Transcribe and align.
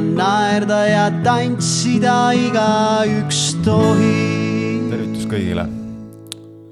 naerda 0.00 0.78
ja 0.88 1.02
tantsida 1.24 2.32
igaüks 2.32 3.40
tohib. 3.64 4.88
tervitus 4.88 5.26
kõigile. 5.28 5.66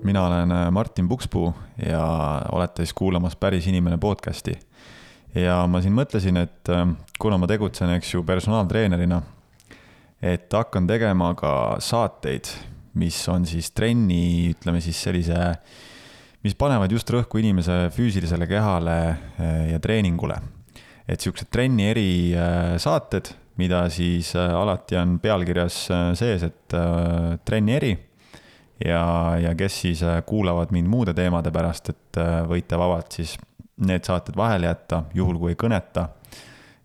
mina 0.04 0.22
olen 0.26 0.52
äh, 0.52 0.70
Martin 0.72 1.08
Pukspuu 1.08 1.52
ja 1.86 2.00
olete 2.52 2.86
siis 2.86 2.94
kuulamas 2.96 3.36
Päris 3.36 3.66
inimene 3.66 3.98
podcasti. 3.98 4.56
ja 5.34 5.66
ma 5.66 5.82
siin 5.84 5.92
mõtlesin, 5.92 6.40
et 6.40 6.72
äh, 6.72 6.88
kuna 7.18 7.38
ma 7.38 7.46
tegutsen, 7.46 7.92
eks 7.98 8.14
ju, 8.14 8.24
personaaltreenerina, 8.24 9.22
et 10.22 10.52
hakkan 10.52 10.86
tegema 10.86 11.34
ka 11.34 11.76
saateid, 11.78 12.48
mis 12.94 13.20
on 13.28 13.46
siis 13.46 13.70
trenni, 13.70 14.54
ütleme 14.56 14.80
siis 14.80 15.02
sellise, 15.02 15.52
mis 16.42 16.54
panevad 16.54 16.92
just 16.92 17.10
rõhku 17.10 17.42
inimese 17.42 17.90
füüsilisele 17.92 18.48
kehale 18.48 19.00
äh, 19.08 19.66
ja 19.74 19.80
treeningule 19.80 20.40
et 21.08 21.24
siuksed 21.24 21.48
trenni 21.52 21.88
erisaated, 21.88 23.32
mida 23.58 23.82
siis 23.90 24.34
äh, 24.36 24.52
alati 24.54 24.98
on 25.00 25.16
pealkirjas 25.22 25.80
äh, 25.90 26.04
sees, 26.18 26.44
et 26.46 26.76
äh, 26.76 27.38
trenni 27.44 27.74
eri. 27.78 27.96
ja, 28.84 29.02
ja 29.42 29.54
kes 29.58 29.80
siis 29.82 30.04
kuulavad 30.26 30.70
mind 30.70 30.86
muude 30.86 31.14
teemade 31.14 31.50
pärast, 31.50 31.88
et 31.90 32.18
võite 32.46 32.78
vabalt 32.78 33.16
siis 33.16 33.32
need 33.82 34.06
saated 34.06 34.36
vahele 34.38 34.68
jätta, 34.68 35.02
juhul 35.14 35.38
kui 35.40 35.50
ei 35.54 35.58
kõneta. 35.58 36.08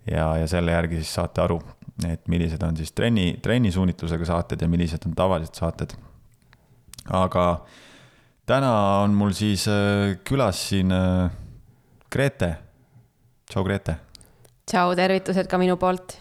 ja, 0.09 0.31
ja 0.40 0.48
selle 0.50 0.73
järgi 0.73 1.03
siis 1.03 1.14
saate 1.20 1.44
aru, 1.44 1.59
et 2.08 2.26
millised 2.28 2.64
on 2.66 2.78
siis 2.78 2.92
trenni, 2.98 3.36
trennisuunitlusega 3.42 4.26
saated 4.26 4.66
ja 4.66 4.72
millised 4.72 5.05
on 5.05 5.14
tavalised 5.14 5.53
saated. 5.59 5.94
aga 7.12 7.45
täna 8.50 8.73
on 9.03 9.14
mul 9.14 9.36
siis 9.38 9.67
külas 10.26 10.66
siin 10.72 10.90
Grete. 12.09 12.56
tšau, 13.52 13.64
Grete 13.64 14.00
tšau, 14.69 14.94
tervitused 14.97 15.50
ka 15.50 15.59
minu 15.61 15.78
poolt. 15.80 16.17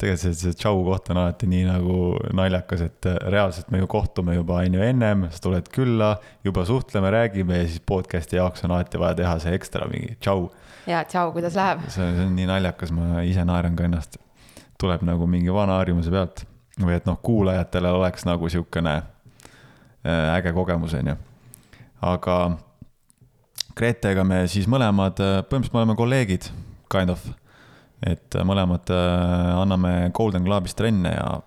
tegelikult 0.00 0.22
see, 0.22 0.36
see 0.38 0.56
tšau 0.56 0.80
koht 0.86 1.10
on 1.12 1.20
alati 1.20 1.48
nii 1.50 1.66
nagu 1.66 1.96
naljakas, 2.36 2.86
et 2.86 3.08
reaalselt 3.32 3.68
me 3.72 3.82
ju 3.82 3.88
kohtume 3.90 4.34
juba 4.38 4.62
on 4.62 4.78
ju 4.78 4.84
ennem, 4.84 5.26
sa 5.32 5.42
tuled 5.44 5.68
külla, 5.74 6.14
juba 6.44 6.64
suhtleme, 6.68 7.10
räägime 7.12 7.60
ja 7.60 7.66
siis 7.68 7.82
podcast'i 7.84 8.40
jaoks 8.40 8.64
on 8.64 8.76
alati 8.76 9.00
vaja 9.00 9.18
teha 9.20 9.34
see 9.44 9.52
ekstra 9.58 9.88
mingi 9.92 10.16
tšau. 10.20 10.48
ja 10.88 11.02
tšau, 11.04 11.34
kuidas 11.36 11.58
läheb? 11.58 11.84
see 11.92 12.06
on, 12.06 12.32
nii 12.36 12.48
naljakas, 12.48 12.94
ma 12.96 13.24
ise 13.28 13.44
naeran 13.44 13.76
ka 13.76 13.88
ennast. 13.88 14.16
tuleb 14.80 15.04
nagu 15.04 15.28
mingi 15.28 15.52
vana 15.52 15.76
harjumuse 15.82 16.12
pealt 16.12 16.46
või 16.80 16.96
et 16.96 17.04
noh, 17.04 17.18
kuulajatele 17.20 17.92
oleks 17.92 18.24
nagu 18.24 18.48
sihukene 18.48 18.96
äh, 18.96 20.34
äge 20.38 20.54
kogemus, 20.56 20.96
on 20.96 21.12
ju. 21.12 21.20
aga 22.08 22.40
Gretega 23.76 24.24
me 24.24 24.42
siis 24.48 24.64
mõlemad, 24.68 25.20
äh, 25.20 25.38
põhimõtteliselt 25.44 25.76
me 25.76 25.84
oleme 25.84 26.00
kolleegid 26.00 26.48
kind 26.92 27.12
of. 27.12 27.24
et 28.06 28.36
mõlemad 28.48 28.90
äh, 28.94 29.60
anname 29.60 30.10
Golden 30.16 30.44
Globis 30.46 30.74
trenne 30.74 31.12
ja 31.12 31.40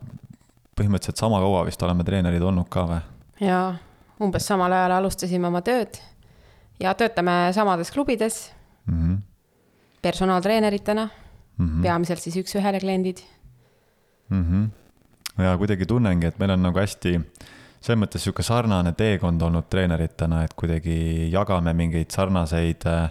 põhimõtteliselt 0.78 1.22
sama 1.22 1.40
kaua 1.42 1.64
vist 1.66 1.82
oleme 1.86 2.06
treenerid 2.06 2.42
olnud 2.46 2.70
ka 2.74 2.86
või? 2.90 3.02
jaa, 3.42 3.74
umbes 4.22 4.46
samal 4.48 4.74
ajal 4.74 4.98
alustasime 5.00 5.50
oma 5.50 5.64
tööd 5.66 5.98
ja 6.82 6.94
töötame 6.98 7.52
samades 7.56 7.92
klubides 7.92 8.52
mm. 8.86 9.00
-hmm. 9.00 9.18
personaaltreeneritena 10.02 11.08
mm, 11.10 11.68
-hmm. 11.68 11.82
peamiselt 11.82 12.22
siis 12.22 12.38
üks-ühele 12.44 12.80
kliendid 12.80 13.24
mm. 14.30 14.46
-hmm. 14.46 15.44
ja 15.44 15.58
kuidagi 15.58 15.86
tunnengi, 15.86 16.28
et 16.28 16.40
meil 16.40 16.52
on 16.52 16.64
nagu 16.70 16.80
hästi 16.80 17.20
selles 17.84 18.00
mõttes 18.00 18.24
sihuke 18.24 18.44
sarnane 18.44 18.94
teekond 18.94 19.42
olnud 19.42 19.66
treeneritena, 19.70 20.44
et 20.44 20.54
kuidagi 20.56 21.30
jagame 21.32 21.74
mingeid 21.74 22.12
sarnaseid 22.12 22.86
äh, 22.88 23.10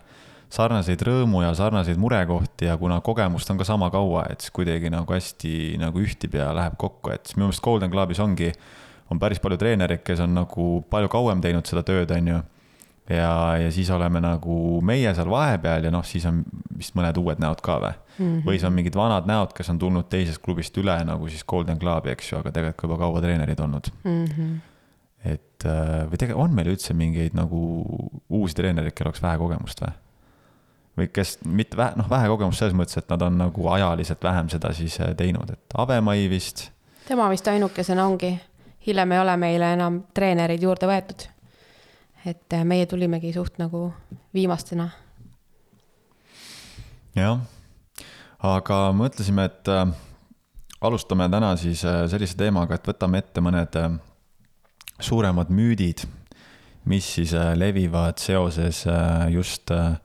sarnaseid 0.53 1.01
rõõmu 1.07 1.43
ja 1.45 1.53
sarnaseid 1.57 2.01
murekohti 2.01 2.69
ja 2.69 2.77
kuna 2.81 3.01
kogemust 3.05 3.51
on 3.51 3.61
ka 3.61 3.67
sama 3.67 3.89
kaua, 3.93 4.27
et 4.33 4.45
siis 4.45 4.53
kuidagi 4.55 4.91
nagu 4.93 5.15
hästi 5.15 5.79
nagu 5.81 6.03
ühtib 6.03 6.37
ja 6.37 6.51
läheb 6.57 6.77
kokku, 6.81 7.13
et 7.15 7.27
siis 7.27 7.39
minu 7.39 7.49
meelest 7.49 7.65
Golden 7.65 7.93
Clubis 7.93 8.21
ongi, 8.21 8.51
on 9.11 9.21
päris 9.21 9.41
palju 9.43 9.59
treenereid, 9.61 10.03
kes 10.05 10.21
on 10.25 10.35
nagu 10.37 10.67
palju 10.93 11.13
kauem 11.13 11.41
teinud 11.45 11.69
seda 11.69 11.85
tööd, 11.87 12.13
on 12.13 12.29
ju. 12.35 12.41
ja, 13.13 13.33
ja 13.61 13.71
siis 13.73 13.91
oleme 13.91 14.21
nagu 14.23 14.57
meie 14.85 15.15
seal 15.17 15.31
vahepeal 15.33 15.89
ja 15.89 15.93
noh, 15.95 16.05
siis 16.07 16.27
on 16.29 16.43
vist 16.77 16.97
mõned 16.99 17.17
uued 17.19 17.41
näod 17.43 17.65
ka 17.65 17.79
või 17.81 17.95
mm. 17.95 18.19
-hmm. 18.19 18.43
või 18.47 18.59
siis 18.59 18.69
on 18.69 18.77
mingid 18.77 18.97
vanad 18.97 19.27
näod, 19.29 19.57
kes 19.57 19.73
on 19.73 19.79
tulnud 19.79 20.09
teisest 20.13 20.43
klubist 20.45 20.77
üle 20.79 20.99
nagu 21.05 21.29
siis 21.29 21.45
Golden 21.45 21.81
Clubi, 21.81 22.13
eks 22.13 22.33
ju, 22.33 22.39
aga 22.39 22.53
tegelikult 22.53 22.81
ka 22.81 22.87
juba 22.87 23.01
kaua 23.07 23.25
treenerid 23.25 23.61
olnud 23.61 23.91
mm. 24.05 24.27
-hmm 24.27 24.61
et 25.23 25.65
äh, 25.71 26.03
või 26.11 26.19
tegelikult 26.19 26.49
on 26.49 26.55
meil 26.57 26.73
üldse 26.73 26.95
mingeid 26.99 27.37
nagu 27.39 27.59
uusi 28.29 28.57
treenereid, 28.59 28.91
kellel 28.91 29.13
oleks 29.13 29.23
vähe 29.23 29.39
kogemust 29.39 29.85
või? 29.85 29.93
Või 30.97 31.09
kes 31.13 31.39
mitte 31.47 31.77
vähe, 31.77 31.97
noh, 31.97 32.09
vähe 32.11 32.29
kogemust 32.29 32.61
selles 32.61 32.77
mõttes, 32.77 32.99
et 33.01 33.09
nad 33.13 33.23
on 33.25 33.39
nagu 33.41 33.69
ajaliselt 33.75 34.23
vähem 34.25 34.51
seda 34.53 34.73
siis 34.77 34.99
äh, 35.01 35.15
teinud, 35.17 35.51
et 35.51 35.77
Avemai 35.79 36.29
vist. 36.31 36.69
tema 37.09 37.29
vist 37.33 37.49
ainukesena 37.49 38.07
ongi, 38.07 38.35
hiljem 38.87 39.13
ei 39.13 39.23
ole 39.23 39.37
meile 39.37 39.73
enam 39.73 40.03
treenereid 40.15 40.63
juurde 40.63 40.91
võetud. 40.91 41.27
et 42.27 42.53
äh, 42.53 42.65
meie 42.65 42.87
tulimegi 42.87 43.33
suht 43.33 43.59
nagu 43.59 43.93
viimastena. 44.35 44.91
jah, 47.17 47.41
aga 48.39 48.85
mõtlesime, 48.93 49.49
et 49.49 49.69
äh, 49.69 49.87
alustame 50.81 51.29
täna 51.29 51.57
siis 51.57 51.81
sellise 51.81 52.37
teemaga, 52.37 52.75
et 52.75 52.89
võtame 52.89 53.19
ette 53.19 53.41
mõned 53.41 53.79
suuremad 55.01 55.51
müüdid, 55.51 56.05
mis 56.85 57.07
siis 57.15 57.33
levivad 57.57 58.19
seoses 58.19 58.85
just 59.31 59.71
äh, 59.71 59.97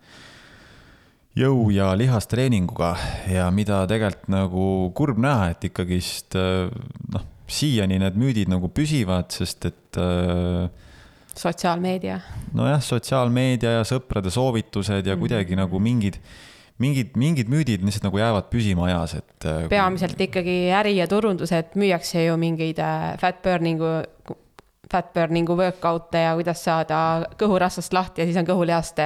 jõu- 1.37 1.69
ja 1.73 1.91
lihastreeninguga 1.97 2.95
ja 3.31 3.47
mida 3.53 3.83
tegelikult 3.89 4.31
nagu 4.31 4.65
kurb 4.97 5.21
näha, 5.21 5.51
et 5.53 5.69
ikkagist 5.69 6.37
äh, 6.39 6.71
noh, 7.13 7.25
siiani 7.47 7.99
need 8.01 8.17
müüdid 8.19 8.51
nagu 8.51 8.69
püsivad, 8.73 9.31
sest 9.33 9.69
et 9.69 10.01
äh,. 10.01 10.67
sotsiaalmeedia. 11.37 12.19
nojah, 12.57 12.81
sotsiaalmeedia 12.83 13.77
ja 13.79 13.87
sõprade 13.87 14.33
soovitused 14.33 15.05
ja 15.05 15.15
mm. 15.15 15.23
kuidagi 15.23 15.59
nagu 15.59 15.79
mingid 15.79 16.19
mingid, 16.81 17.15
mingid 17.17 17.49
müüdid 17.49 17.85
lihtsalt 17.85 18.05
nagu 18.05 18.19
jäävad 18.21 18.51
püsima 18.51 18.85
ajas, 18.89 19.17
et. 19.21 19.45
Äh, 19.45 19.69
peamiselt 19.71 20.19
ikkagi 20.21 20.67
äri 20.77 20.97
ja 20.97 21.07
turundus, 21.09 21.53
et 21.55 21.77
müüakse 21.79 22.27
ju 22.27 22.37
mingeid 22.41 22.81
fat 23.21 23.41
burning'u 23.45 23.95
fat 24.91 25.13
burning'u 25.15 25.55
workout'e 25.57 26.21
ja 26.23 26.33
kuidas 26.37 26.63
saada 26.63 26.99
kõhurasvast 27.39 27.95
lahti 27.95 28.23
ja 28.23 28.27
siis 28.27 28.39
on 28.39 28.47
kõhulihaste 28.47 29.05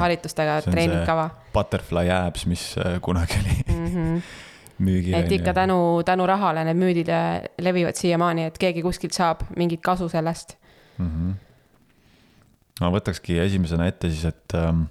harjutustega 0.00 0.60
treeningkava. 0.66 1.28
Butterfly 1.54 2.12
abs, 2.14 2.46
mis 2.50 2.64
äh, 2.80 2.98
kunagi 3.04 3.40
oli 3.40 3.56
mm 3.78 3.86
-hmm. 3.86 4.22
müügil. 4.78 5.14
et 5.14 5.32
ikka 5.32 5.54
tänu, 5.54 6.02
tänu 6.04 6.26
rahale 6.26 6.64
need 6.64 6.76
müüdid 6.76 7.08
äh, 7.08 7.42
levivad 7.58 7.96
siiamaani, 7.96 8.44
et 8.44 8.58
keegi 8.58 8.82
kuskilt 8.82 9.12
saab 9.12 9.44
mingit 9.56 9.80
kasu 9.80 10.08
sellest 10.08 10.56
mm. 10.98 11.10
-hmm. 11.10 11.34
ma 12.80 12.90
võtakski 12.90 13.38
esimesena 13.44 13.86
ette 13.86 14.10
siis, 14.10 14.24
et 14.24 14.54
ähm, 14.54 14.82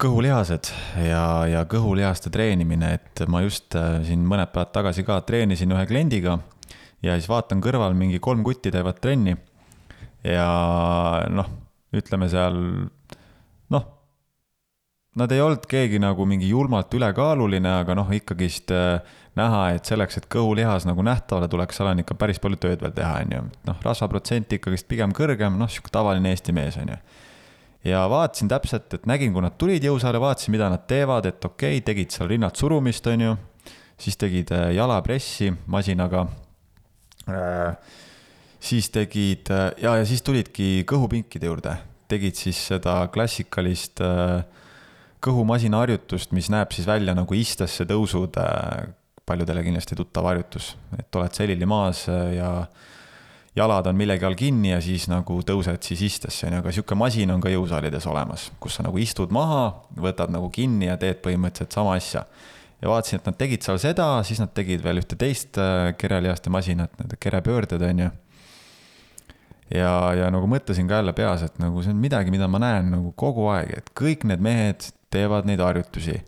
kõhulihased 0.00 0.72
ja, 1.08 1.46
ja 1.46 1.64
kõhulihaste 1.64 2.30
treenimine, 2.30 2.94
et 2.94 3.28
ma 3.28 3.42
just 3.42 3.74
äh, 3.74 4.02
siin 4.06 4.24
mõned 4.26 4.52
päevad 4.52 4.72
tagasi 4.72 5.04
ka 5.04 5.20
treenisin 5.20 5.72
ühe 5.72 5.86
kliendiga 5.86 6.38
ja 7.02 7.16
siis 7.16 7.28
vaatan 7.30 7.62
kõrval 7.64 7.96
mingi 7.96 8.20
kolm 8.22 8.44
kutti 8.44 8.72
teevad 8.72 9.00
trenni. 9.00 9.36
ja 10.24 10.48
noh, 11.32 11.48
ütleme 11.96 12.28
seal 12.28 12.58
noh, 13.72 13.86
nad 15.16 15.32
ei 15.32 15.40
olnud 15.40 15.64
keegi 15.68 16.00
nagu 16.02 16.26
mingi 16.28 16.50
julmalt 16.50 16.92
ülekaaluline, 16.94 17.72
aga 17.82 17.96
noh, 17.96 18.10
ikkagist 18.14 18.72
äh, 18.74 19.00
näha, 19.38 19.62
et 19.76 19.88
selleks, 19.88 20.20
et 20.20 20.28
kõhulihas 20.32 20.86
nagu 20.88 21.04
nähtavale 21.06 21.48
tuleks, 21.50 21.78
seal 21.78 21.90
on 21.92 22.02
ikka 22.02 22.16
päris 22.20 22.40
palju 22.42 22.60
tööd 22.60 22.84
veel 22.84 22.94
teha, 22.96 23.16
on 23.24 23.34
ju. 23.36 23.42
noh, 23.70 23.80
rasvaprotsent 23.86 24.52
ikkagist 24.58 24.88
pigem 24.90 25.14
kõrgem, 25.16 25.56
noh, 25.58 25.70
sihuke 25.70 25.92
tavaline 25.94 26.34
Eesti 26.34 26.54
mees, 26.56 26.76
on 26.82 26.92
ju. 26.92 26.98
ja 27.90 28.04
vaatasin 28.12 28.50
täpselt, 28.52 28.92
et 28.98 29.08
nägin, 29.08 29.32
kui 29.32 29.44
nad 29.46 29.56
tulid 29.58 29.88
jõusaale, 29.88 30.20
vaatasin, 30.20 30.52
mida 30.52 30.68
nad 30.72 30.84
teevad, 30.90 31.30
et 31.32 31.48
okei 31.48 31.78
okay,, 31.78 31.86
tegid 31.86 32.12
seal 32.12 32.28
rinnad 32.28 32.60
surumist, 32.60 33.08
on 33.08 33.26
ju. 33.26 33.34
siis 34.00 34.20
tegid 34.20 34.52
äh, 34.52 34.70
jalapressi 34.76 35.54
masinaga 35.66 36.26
siis 38.60 38.90
tegid 38.92 39.50
äh, 39.50 39.70
ja, 39.82 39.96
ja 40.00 40.06
siis 40.06 40.22
tulidki 40.22 40.84
kõhupinkide 40.88 41.48
juurde, 41.48 41.74
tegid 42.10 42.38
siis 42.38 42.60
seda 42.72 43.02
klassikalist 43.12 44.02
äh, 44.04 44.42
kõhumasina 45.24 45.82
harjutust, 45.82 46.32
mis 46.36 46.50
näeb 46.52 46.72
siis 46.72 46.88
välja 46.88 47.14
nagu 47.16 47.36
istesse 47.36 47.84
tõusud. 47.88 48.40
paljudele 49.30 49.62
kindlasti 49.62 49.94
tuttav 49.94 50.24
harjutus, 50.26 50.76
et 50.98 51.16
oled 51.16 51.34
selili 51.36 51.66
maas 51.66 52.08
ja 52.08 52.66
jalad 53.54 53.86
on 53.86 53.94
millegi 53.94 54.24
all 54.26 54.34
kinni 54.34 54.72
ja 54.72 54.80
siis 54.82 55.06
nagu 55.08 55.36
tõused 55.46 55.82
siis 55.86 56.02
istesse, 56.02 56.46
on 56.46 56.56
ju, 56.56 56.58
aga 56.58 56.72
sihuke 56.72 56.94
masin 56.98 57.30
on 57.30 57.40
ka 57.40 57.52
jõusaalides 57.52 58.08
olemas, 58.10 58.48
kus 58.58 58.78
sa 58.78 58.82
nagu 58.82 58.98
istud 58.98 59.30
maha, 59.30 59.84
võtad 59.94 60.32
nagu 60.34 60.50
kinni 60.50 60.88
ja 60.88 60.96
teed 60.98 61.22
põhimõtteliselt 61.22 61.76
sama 61.78 61.94
asja 61.94 62.24
ja 62.80 62.88
vaatasin, 62.88 63.20
et 63.20 63.28
nad 63.28 63.38
tegid 63.40 63.64
seal 63.66 63.80
seda, 63.82 64.08
siis 64.26 64.40
nad 64.40 64.52
tegid 64.56 64.82
veel 64.84 65.02
ühte 65.02 65.18
teist 65.20 65.58
äh, 65.60 65.92
kerelihaste 66.00 66.52
masinat, 66.52 66.94
need 67.00 67.16
kerepöörded, 67.20 67.82
on 67.90 68.04
ju. 68.06 68.08
ja, 69.76 69.92
ja 70.16 70.30
nagu 70.32 70.48
mõtlesin 70.50 70.88
ka 70.88 71.00
jälle 71.00 71.14
peas, 71.16 71.44
et 71.46 71.60
nagu 71.62 71.84
see 71.84 71.92
on 71.94 72.00
midagi, 72.00 72.32
mida 72.32 72.48
ma 72.48 72.62
näen 72.62 72.90
nagu 72.94 73.12
kogu 73.18 73.50
aeg, 73.52 73.76
et 73.82 73.92
kõik 73.96 74.24
need 74.28 74.42
mehed 74.44 74.90
teevad 75.12 75.48
neid 75.48 75.60
harjutusi. 75.60 76.20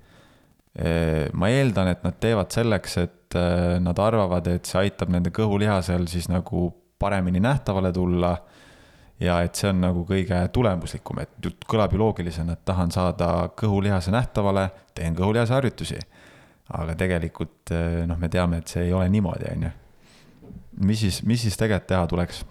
ma 1.37 1.49
eeldan, 1.52 1.90
et 1.93 2.04
nad 2.04 2.14
teevad 2.20 2.52
selleks, 2.55 2.96
et 3.02 3.37
äh, 3.37 3.76
nad 3.81 3.98
arvavad, 3.98 4.46
et 4.48 4.69
see 4.69 4.87
aitab 4.87 5.10
nende 5.12 5.32
kõhulihasel 5.34 6.06
siis 6.08 6.31
nagu 6.32 6.70
paremini 6.98 7.40
nähtavale 7.40 7.93
tulla. 7.93 8.37
ja 9.20 9.37
et 9.44 9.55
see 9.55 9.69
on 9.70 9.78
nagu 9.84 10.00
kõige 10.02 10.38
tulemuslikum, 10.50 11.20
et 11.22 11.46
kõlab 11.70 11.93
ju 11.94 11.98
loogilisena, 12.00 12.56
et 12.56 12.64
tahan 12.66 12.90
saada 12.90 13.28
kõhulihase 13.55 14.10
nähtavale, 14.10 14.70
teen 14.94 15.14
kõhulihase 15.14 15.55
harjutusi. 15.55 15.98
Aga 16.72 16.96
tegelikult 16.98 17.72
äh, 17.74 18.02
noh, 18.08 18.19
me 18.20 18.30
teame, 18.32 18.62
et 18.62 18.72
see 18.72 18.86
ei 18.88 18.94
ole 18.96 19.08
niimoodi, 19.12 19.50
on 19.52 19.66
ju. 19.69 19.72
mis 20.88 21.04
siis, 21.04 21.22
mis 21.28 21.44
siis 21.44 21.58
tegelikult 21.60 21.90
teha 21.92 22.06
tuleks? 22.10 22.44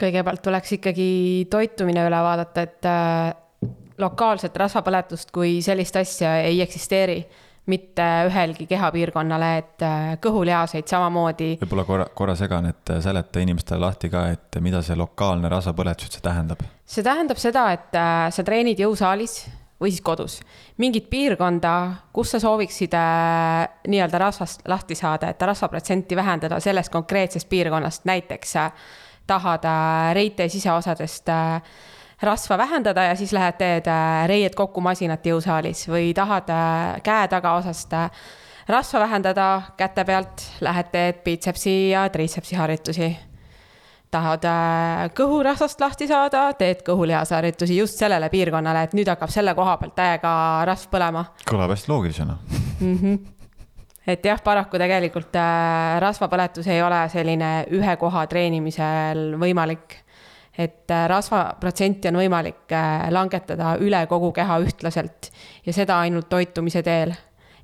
kõigepealt 0.00 0.40
tuleks 0.40 0.78
ikkagi 0.78 1.10
toitumine 1.52 2.06
üle 2.08 2.22
vaadata, 2.24 2.64
et 2.64 2.88
äh, 2.88 3.68
lokaalset 4.00 4.56
rasvapõletust 4.56 5.30
kui 5.34 5.60
sellist 5.62 5.96
asja 6.00 6.38
ei 6.46 6.62
eksisteeri 6.64 7.20
mitte 7.70 8.04
ühelgi 8.26 8.64
kehapiirkonnale, 8.66 9.50
et 9.60 9.84
äh, 9.86 10.06
kõhulihaseid 10.24 10.88
samamoodi. 10.90 11.52
võib-olla 11.60 11.84
korra, 11.86 12.08
korra 12.16 12.34
segan, 12.34 12.66
et 12.72 12.94
seleta 13.04 13.44
inimestele 13.44 13.84
lahti 13.84 14.10
ka, 14.10 14.24
et 14.32 14.58
mida 14.64 14.80
see 14.82 14.96
lokaalne 14.98 15.52
rasvapõletus 15.52 16.08
üldse 16.08 16.24
tähendab? 16.24 16.64
see 16.88 17.06
tähendab 17.06 17.38
seda, 17.38 17.68
et 17.76 18.00
sa 18.34 18.46
treenid 18.46 18.80
jõusaalis 18.80 19.44
või 19.80 19.90
siis 19.90 20.02
kodus 20.04 20.40
mingit 20.78 21.10
piirkonda, 21.10 21.72
kus 22.12 22.34
sa 22.34 22.40
sooviksid 22.40 22.96
nii-öelda 23.88 24.18
rasvast 24.18 24.66
lahti 24.68 24.94
saada, 24.94 25.30
et 25.30 25.42
rasvaprotsenti 25.42 26.16
vähendada 26.16 26.60
sellest 26.60 26.92
konkreetsest 26.92 27.48
piirkonnast, 27.48 28.04
näiteks 28.04 28.54
tahad 29.26 29.64
reite 30.14 30.48
siseosadest 30.48 31.32
rasva 32.22 32.58
vähendada 32.58 33.02
ja 33.02 33.16
siis 33.16 33.32
lähed 33.32 33.56
teed 33.58 33.88
äh, 33.88 34.26
reied 34.28 34.54
kokku 34.56 34.80
masinat 34.84 35.24
jõusaalis 35.26 35.86
või 35.88 36.12
tahad 36.16 36.52
äh, 36.52 37.00
käe 37.04 37.28
tagaosast 37.32 37.96
äh, 37.96 38.10
rasva 38.68 39.00
vähendada 39.06 39.48
käte 39.76 40.04
pealt, 40.04 40.44
lähed 40.60 40.92
teed 40.92 41.24
biitsepsi 41.24 41.76
ja 41.90 42.08
triitsepsi 42.08 42.56
harjutusi. 42.60 43.10
Tahad 44.10 44.46
kõhurasvast 45.16 45.80
lahti 45.80 46.08
saada, 46.10 46.48
teed 46.58 46.84
kõhulihase 46.86 47.36
harjutusi 47.36 47.76
just 47.76 48.00
sellele 48.00 48.28
piirkonnale, 48.32 48.84
et 48.88 48.96
nüüd 48.98 49.08
hakkab 49.10 49.30
selle 49.30 49.54
koha 49.54 49.76
pealt 49.80 49.94
täiega 49.98 50.32
rasv 50.68 50.90
põlema. 50.92 51.24
kõlab 51.50 51.74
hästi 51.76 51.92
loogilisena 51.92 52.38
mm. 52.80 52.96
-hmm 52.96 53.20
et 54.10 54.24
jah, 54.24 54.40
paraku 54.42 54.78
tegelikult 54.80 55.36
rasvapõletus 56.02 56.66
ei 56.66 56.80
ole 56.82 57.02
selline 57.12 57.50
ühe 57.70 57.96
koha 58.00 58.24
treenimisel 58.26 59.36
võimalik 59.38 60.00
et 60.58 60.90
äh, 60.90 61.06
rasvaprotsenti 61.08 62.10
on 62.10 62.18
võimalik 62.20 62.72
äh, 62.74 63.08
langetada 63.12 63.76
üle 63.80 64.02
kogu 64.10 64.32
keha 64.36 64.58
ühtlaselt 64.64 65.30
ja 65.66 65.74
seda 65.74 66.00
ainult 66.04 66.28
toitumise 66.28 66.82
teel. 66.82 67.14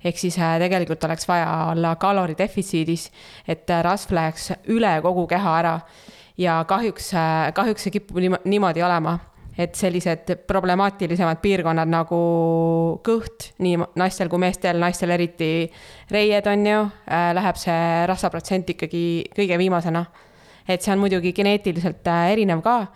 ehk 0.04 0.18
siis 0.18 0.38
äh, 0.38 0.56
tegelikult 0.62 1.04
oleks 1.04 1.28
vaja 1.28 1.48
olla 1.72 1.96
kaloridefitsiidis, 1.96 3.10
et 3.48 3.70
rasv 3.82 4.14
läheks 4.14 4.52
üle 4.72 5.00
kogu 5.02 5.26
keha 5.26 5.58
ära. 5.58 5.80
Ja 6.38 6.58
kahjuks, 6.68 7.12
kahjuks 7.54 7.86
see 7.86 7.94
kipub 7.98 8.20
niimoodi 8.44 8.84
olema, 8.84 9.16
et 9.58 9.74
sellised 9.74 10.34
problemaatilisemad 10.46 11.40
piirkonnad 11.40 11.88
nagu 11.88 12.20
kõht, 13.06 13.52
nii 13.64 13.78
naistel 13.96 14.28
kui 14.28 14.42
meestel, 14.42 14.78
naistel 14.82 15.14
eriti 15.16 15.50
reied 16.12 16.46
on 16.52 16.66
ju, 16.68 16.84
läheb 17.40 17.60
see 17.60 18.06
rasvaprotsent 18.10 18.74
ikkagi 18.76 19.04
kõige 19.36 19.58
viimasena 19.60 20.04
et 20.68 20.82
see 20.82 20.92
on 20.94 21.02
muidugi 21.02 21.32
geneetiliselt 21.36 22.06
äh, 22.10 22.30
erinev 22.34 22.62
ka. 22.64 22.86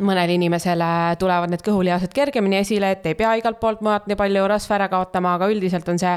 mõnele 0.00 0.36
inimesele 0.36 1.16
tulevad 1.18 1.50
need 1.50 1.64
kõhulihased 1.66 2.12
kergemini 2.14 2.60
esile, 2.60 2.92
et 2.94 3.06
ei 3.10 3.16
pea 3.18 3.32
igalt 3.40 3.58
poolt 3.60 3.80
mujalt 3.82 4.04
nii 4.06 4.16
palju 4.16 4.44
rasva 4.48 4.76
ära 4.76 4.86
kaotama, 4.88 5.32
aga 5.34 5.48
üldiselt 5.50 5.88
on 5.90 5.98
see 5.98 6.12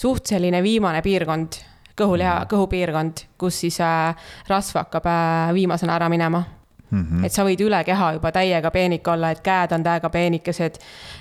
suht 0.00 0.32
selline 0.32 0.62
viimane 0.64 1.02
piirkond, 1.04 1.58
kõhuliha, 2.00 2.46
kõhupiirkond, 2.50 3.26
kus 3.38 3.60
siis 3.64 3.80
äh, 3.84 4.16
rasv 4.48 4.80
hakkab 4.80 5.06
äh, 5.10 5.52
viimasena 5.56 5.98
ära 6.00 6.08
minema 6.12 6.44
Mm 6.90 7.06
-hmm. 7.06 7.24
et 7.24 7.32
sa 7.32 7.44
võid 7.46 7.60
üle 7.62 7.84
keha 7.84 8.12
juba 8.12 8.32
täiega 8.32 8.70
peenik 8.70 9.08
olla, 9.08 9.30
et 9.30 9.40
käed 9.40 9.72
on 9.72 9.82
täiega 9.82 10.08
peenikesed, 10.10 10.78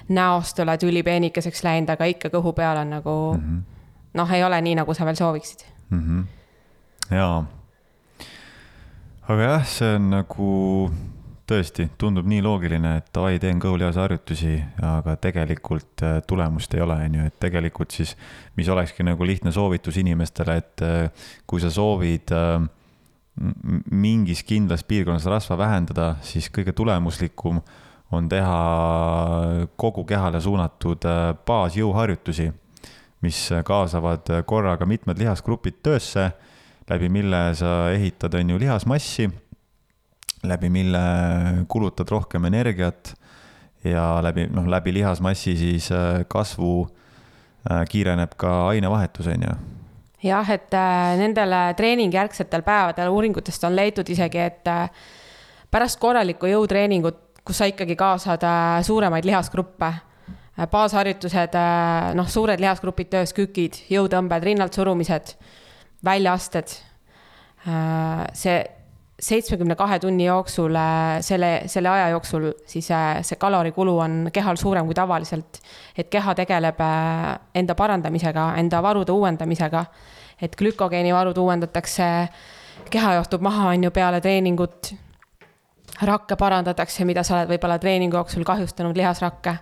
näost 0.09 0.59
oled 0.59 0.83
ülipeenikeseks 0.83 1.63
läinud, 1.63 1.89
aga 1.89 2.05
ikka 2.05 2.29
kõhu 2.33 2.53
peal 2.57 2.77
on 2.77 2.89
nagu 2.89 3.37
mm 3.37 3.43
-hmm. 3.43 3.61
noh, 4.13 4.31
ei 4.31 4.43
ole 4.43 4.61
nii, 4.61 4.75
nagu 4.75 4.93
sa 4.93 5.05
veel 5.05 5.15
sooviksid 5.15 5.65
mm. 5.89 5.99
-hmm. 5.99 7.15
jaa 7.15 7.45
aga 9.29 9.41
jah, 9.43 9.65
see 9.65 9.95
on 9.95 10.09
nagu 10.09 10.49
tõesti, 11.49 11.87
tundub 11.97 12.27
nii 12.29 12.43
loogiline, 12.45 12.95
et 12.99 13.09
davai, 13.15 13.39
teen 13.41 13.59
kõhulihase 13.61 14.01
harjutusi, 14.03 14.53
aga 14.85 15.15
tegelikult 15.21 16.03
äh, 16.05 16.19
tulemust 16.29 16.73
ei 16.77 16.83
ole, 16.85 16.97
on 17.07 17.17
ju, 17.17 17.27
et 17.29 17.37
tegelikult 17.41 17.95
siis, 17.95 18.15
mis 18.57 18.69
olekski 18.69 19.05
nagu 19.07 19.25
lihtne 19.25 19.53
soovitus 19.55 19.97
inimestele, 20.01 20.57
et 20.61 20.83
äh, 20.85 21.29
kui 21.49 21.61
sa 21.63 21.71
soovid 21.73 22.33
äh, 22.35 22.57
mingis 23.89 24.43
kindlas 24.45 24.83
piirkonnas 24.85 25.27
rasva 25.31 25.57
vähendada, 25.59 26.11
siis 26.25 26.51
kõige 26.53 26.75
tulemuslikum 26.75 27.61
on 28.13 28.29
teha 28.29 28.59
kogu 29.79 30.03
kehale 30.09 30.41
suunatud 30.41 31.05
baasjõuharjutusi, 31.47 32.49
mis 33.23 33.41
kaasavad 33.65 34.31
korraga 34.49 34.87
mitmed 34.89 35.19
lihasgrupid 35.21 35.81
töösse 35.85 36.31
läbi 36.89 37.09
mille 37.13 37.41
sa 37.55 37.91
ehitad, 37.93 38.33
on 38.33 38.49
ju, 38.49 38.59
lihasmassi, 38.59 39.29
läbi 40.43 40.69
mille 40.69 40.99
kulutad 41.67 42.09
rohkem 42.09 42.45
energiat 42.45 43.13
ja 43.83 44.19
läbi, 44.23 44.47
noh, 44.51 44.67
läbi 44.67 44.93
lihasmassi 44.93 45.55
siis 45.57 45.91
äh, 45.91 46.23
kasvu 46.27 46.87
äh, 47.71 47.85
kiireneb 47.89 48.35
ka 48.37 48.67
ainevahetus, 48.67 49.27
on 49.27 49.47
ju 49.47 49.55
jah, 50.23 50.51
et 50.51 50.73
äh, 50.73 51.15
nendel 51.19 51.55
treeningjärgsetel 51.77 52.63
päevadel 52.67 53.11
uuringutest 53.11 53.63
on 53.63 53.75
leitud 53.75 54.09
isegi, 54.09 54.39
et 54.39 54.67
pärast 55.71 55.99
korralikku 55.99 56.49
jõutreeningut, 56.51 57.23
kus 57.45 57.61
sa 57.61 57.69
ikkagi 57.69 57.95
kaasad 57.95 58.43
suuremaid 58.85 59.25
lihasgruppe, 59.25 59.93
baasharjutused, 60.71 61.55
noh, 62.19 62.27
suured 62.27 62.59
lihasgrupid 62.59 63.07
töös, 63.13 63.31
kükid, 63.33 63.79
jõutõmbed, 63.89 64.43
rinnalt 64.43 64.75
surumised 64.75 65.31
väljaasted. 66.03 66.75
See 68.35 68.57
seitsmekümne 69.19 69.75
kahe 69.75 69.99
tunni 69.99 70.25
jooksul, 70.25 70.75
äh, 70.75 71.19
selle, 71.21 71.51
selle 71.67 71.89
aja 71.89 72.09
jooksul 72.13 72.51
siis 72.67 72.91
äh, 72.91 73.19
see 73.25 73.39
kalorikulu 73.39 73.97
on 73.99 74.29
kehal 74.33 74.57
suurem 74.59 74.87
kui 74.87 74.95
tavaliselt. 74.95 75.59
et 75.97 76.09
keha 76.09 76.35
tegeleb 76.35 76.79
enda 77.55 77.75
parandamisega, 77.75 78.53
enda 78.57 78.81
varude 78.83 79.11
uuendamisega. 79.11 79.85
et 80.41 80.55
glükogeenivarud 80.55 81.37
uuendatakse, 81.37 82.27
keha 82.89 83.13
johtub 83.13 83.41
maha, 83.41 83.69
on 83.69 83.83
ju, 83.83 83.91
peale 83.91 84.21
treeningut. 84.21 84.93
rakke 86.01 86.35
parandatakse, 86.35 87.05
mida 87.05 87.23
sa 87.23 87.35
oled 87.35 87.49
võib-olla 87.49 87.79
treeningu 87.79 88.15
jooksul 88.15 88.43
kahjustanud, 88.43 88.97
lihasrakke. 88.97 89.57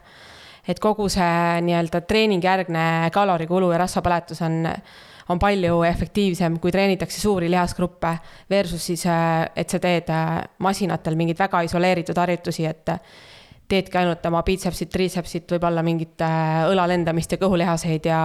et 0.67 0.79
kogu 0.79 1.10
see 1.10 1.62
nii-öelda 1.62 2.01
treeningjärgne 2.01 3.10
kalorikulu 3.13 3.72
ja 3.72 3.77
rasvapõletus 3.86 4.41
on 4.41 4.65
on 5.29 5.39
palju 5.39 5.81
efektiivsem, 5.84 6.60
kui 6.60 6.72
treenitakse 6.72 7.22
suuri 7.22 7.50
lihasgruppe 7.51 8.13
versus 8.50 8.86
siis, 8.86 9.05
äh, 9.05 9.50
et 9.55 9.69
sa 9.69 9.79
teed 9.84 10.12
äh, 10.13 10.38
masinatel 10.63 11.17
mingeid 11.19 11.39
väga 11.39 11.62
isoleeritud 11.67 12.17
harjutusi, 12.17 12.65
et 12.65 12.93
äh, 12.93 13.17
teedki 13.67 14.00
ainult 14.00 14.25
oma 14.29 14.43
biitsepsit, 14.48 14.89
triitsepsit, 14.89 15.51
võib-olla 15.51 15.84
mingit 15.84 16.24
õla 16.24 16.86
lendamist 16.88 17.34
ja 17.36 17.38
kõhulihaseid 17.41 18.05
ja 18.07 18.22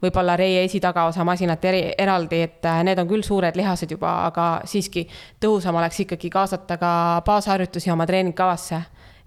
võib-olla 0.00 0.38
reie 0.40 0.62
esi-tagaosa 0.64 1.26
masinat 1.28 1.64
eri, 1.68 1.82
eraldi, 2.00 2.38
et 2.46 2.68
need 2.88 3.02
on 3.02 3.10
küll 3.10 3.20
suured 3.26 3.58
lihased 3.60 3.92
juba, 3.92 4.14
aga 4.30 4.46
siiski 4.64 5.02
tõhusam 5.40 5.76
oleks 5.76 6.00
ikkagi 6.06 6.30
kaasata 6.32 6.78
ka 6.80 6.92
baasharjutusi 7.26 7.92
oma 7.92 8.06
treeningkavasse. 8.08 8.80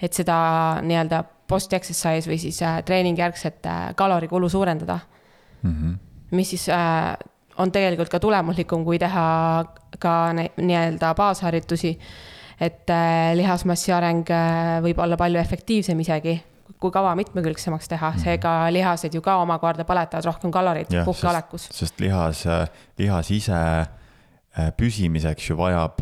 et 0.04 0.14
seda 0.14 0.82
nii-öelda 0.82 1.22
post-exercise 1.48 2.28
või 2.28 2.40
siis 2.42 2.58
treeningjärgset 2.86 3.70
kalorikulu 3.96 4.50
suurendada 4.50 5.00
mm. 5.62 5.70
-hmm 5.70 6.13
mis 6.34 6.54
siis 6.54 6.68
äh, 6.70 7.14
on 7.58 7.72
tegelikult 7.72 8.12
ka 8.12 8.20
tulemuslikum, 8.22 8.84
kui 8.86 9.00
teha 9.02 9.26
ka 10.02 10.14
nii-öelda 10.34 11.14
baasharjutusi. 11.18 11.98
et 12.62 12.90
äh, 12.90 13.34
lihasmassi 13.36 13.92
areng 13.92 14.30
äh, 14.32 14.80
võib 14.84 15.00
olla 15.02 15.18
palju 15.18 15.40
efektiivsem 15.42 16.00
isegi, 16.00 16.38
kui 16.80 16.92
kava 16.92 17.16
mitmekülgsemaks 17.16 17.90
teha, 17.90 18.12
mhm. 18.14 18.24
seega 18.24 18.54
lihased 18.72 19.14
ju 19.14 19.22
ka 19.22 19.40
omakorda 19.42 19.86
põletavad 19.90 20.26
rohkem 20.30 20.52
kaloreid 20.52 20.94
puhkeolekus. 21.06 21.70
sest 21.72 22.00
lihas, 22.00 22.46
lihas 22.98 23.32
ise 23.32 23.60
püsimiseks 24.78 25.50
ju 25.50 25.58
vajab 25.58 26.02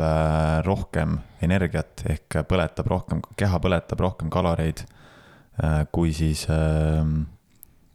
rohkem 0.66 1.16
energiat 1.42 2.04
ehk 2.04 2.42
põletab 2.48 2.90
rohkem, 2.92 3.22
keha 3.36 3.60
põletab 3.64 4.04
rohkem 4.04 4.28
kaloreid 4.30 4.84
kui 5.92 6.12
siis 6.12 6.44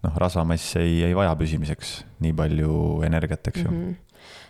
noh, 0.07 0.17
rasvamass 0.23 0.75
ei, 0.81 1.01
ei 1.07 1.15
vaja 1.15 1.35
püsimiseks 1.37 2.01
nii 2.23 2.35
palju 2.37 2.73
energiat, 3.07 3.51
eks 3.51 3.63
ju 3.63 3.71
mm. 3.71 3.79
-hmm 3.85 4.03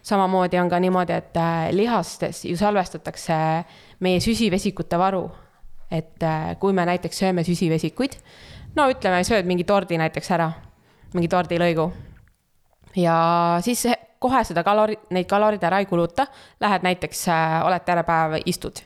samamoodi 0.07 0.59
on 0.59 0.69
ka 0.69 0.79
niimoodi, 0.79 1.13
et 1.13 1.37
äh, 1.37 1.67
lihastes 1.75 2.45
ju 2.45 2.57
salvestatakse 2.57 3.33
meie 3.99 4.19
süsivesikute 4.19 4.97
varu. 4.97 5.31
et 5.91 6.23
äh, 6.23 6.55
kui 6.59 6.73
me 6.73 6.85
näiteks 6.85 7.19
sööme 7.19 7.43
süsivesikuid, 7.43 8.15
no 8.75 8.89
ütleme, 8.91 9.23
sööd 9.23 9.45
mingi 9.47 9.63
tordi 9.63 9.97
näiteks 9.97 10.31
ära, 10.31 10.51
mingi 11.13 11.27
tordilõigu. 11.27 11.91
ja 12.95 13.17
siis 13.61 13.85
kohe 14.19 14.43
seda 14.43 14.63
kalori, 14.63 14.97
neid 15.09 15.27
kalorid 15.27 15.63
ära 15.63 15.79
ei 15.79 15.85
kuluta, 15.85 16.27
lähed 16.59 16.83
näiteks 16.83 17.27
äh,, 17.27 17.65
oled 17.65 17.85
terve 17.85 18.03
päev, 18.03 18.41
istud 18.45 18.79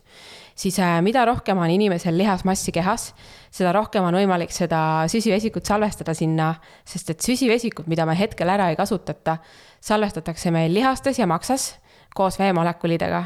siis 0.55 0.77
mida 1.01 1.25
rohkem 1.25 1.57
on 1.57 1.69
inimesel 1.69 2.17
lihasmassi 2.17 2.71
kehas, 2.71 3.13
seda 3.51 3.73
rohkem 3.75 4.05
on 4.07 4.15
võimalik 4.15 4.53
seda 4.55 5.03
süsivesikut 5.11 5.67
salvestada 5.67 6.15
sinna, 6.17 6.53
sest 6.87 7.11
et 7.13 7.25
süsivesikut, 7.25 7.89
mida 7.91 8.05
me 8.07 8.15
hetkel 8.17 8.49
ära 8.49 8.69
ei 8.71 8.79
kasutata, 8.79 9.37
salvestatakse 9.83 10.53
meil 10.55 10.73
lihastes 10.73 11.19
ja 11.19 11.27
maksas 11.27 11.73
koos 12.15 12.39
veemolekulidega. 12.39 13.23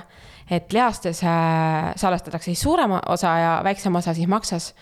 et 0.52 0.74
lihastes 0.74 1.24
äh, 1.24 1.94
salvestatakse 1.96 2.52
siis 2.52 2.62
suurema 2.62 3.02
osa 3.10 3.38
ja 3.38 3.54
väiksem 3.64 3.96
osa 3.96 4.14
siis 4.14 4.28
maksas 4.28 4.76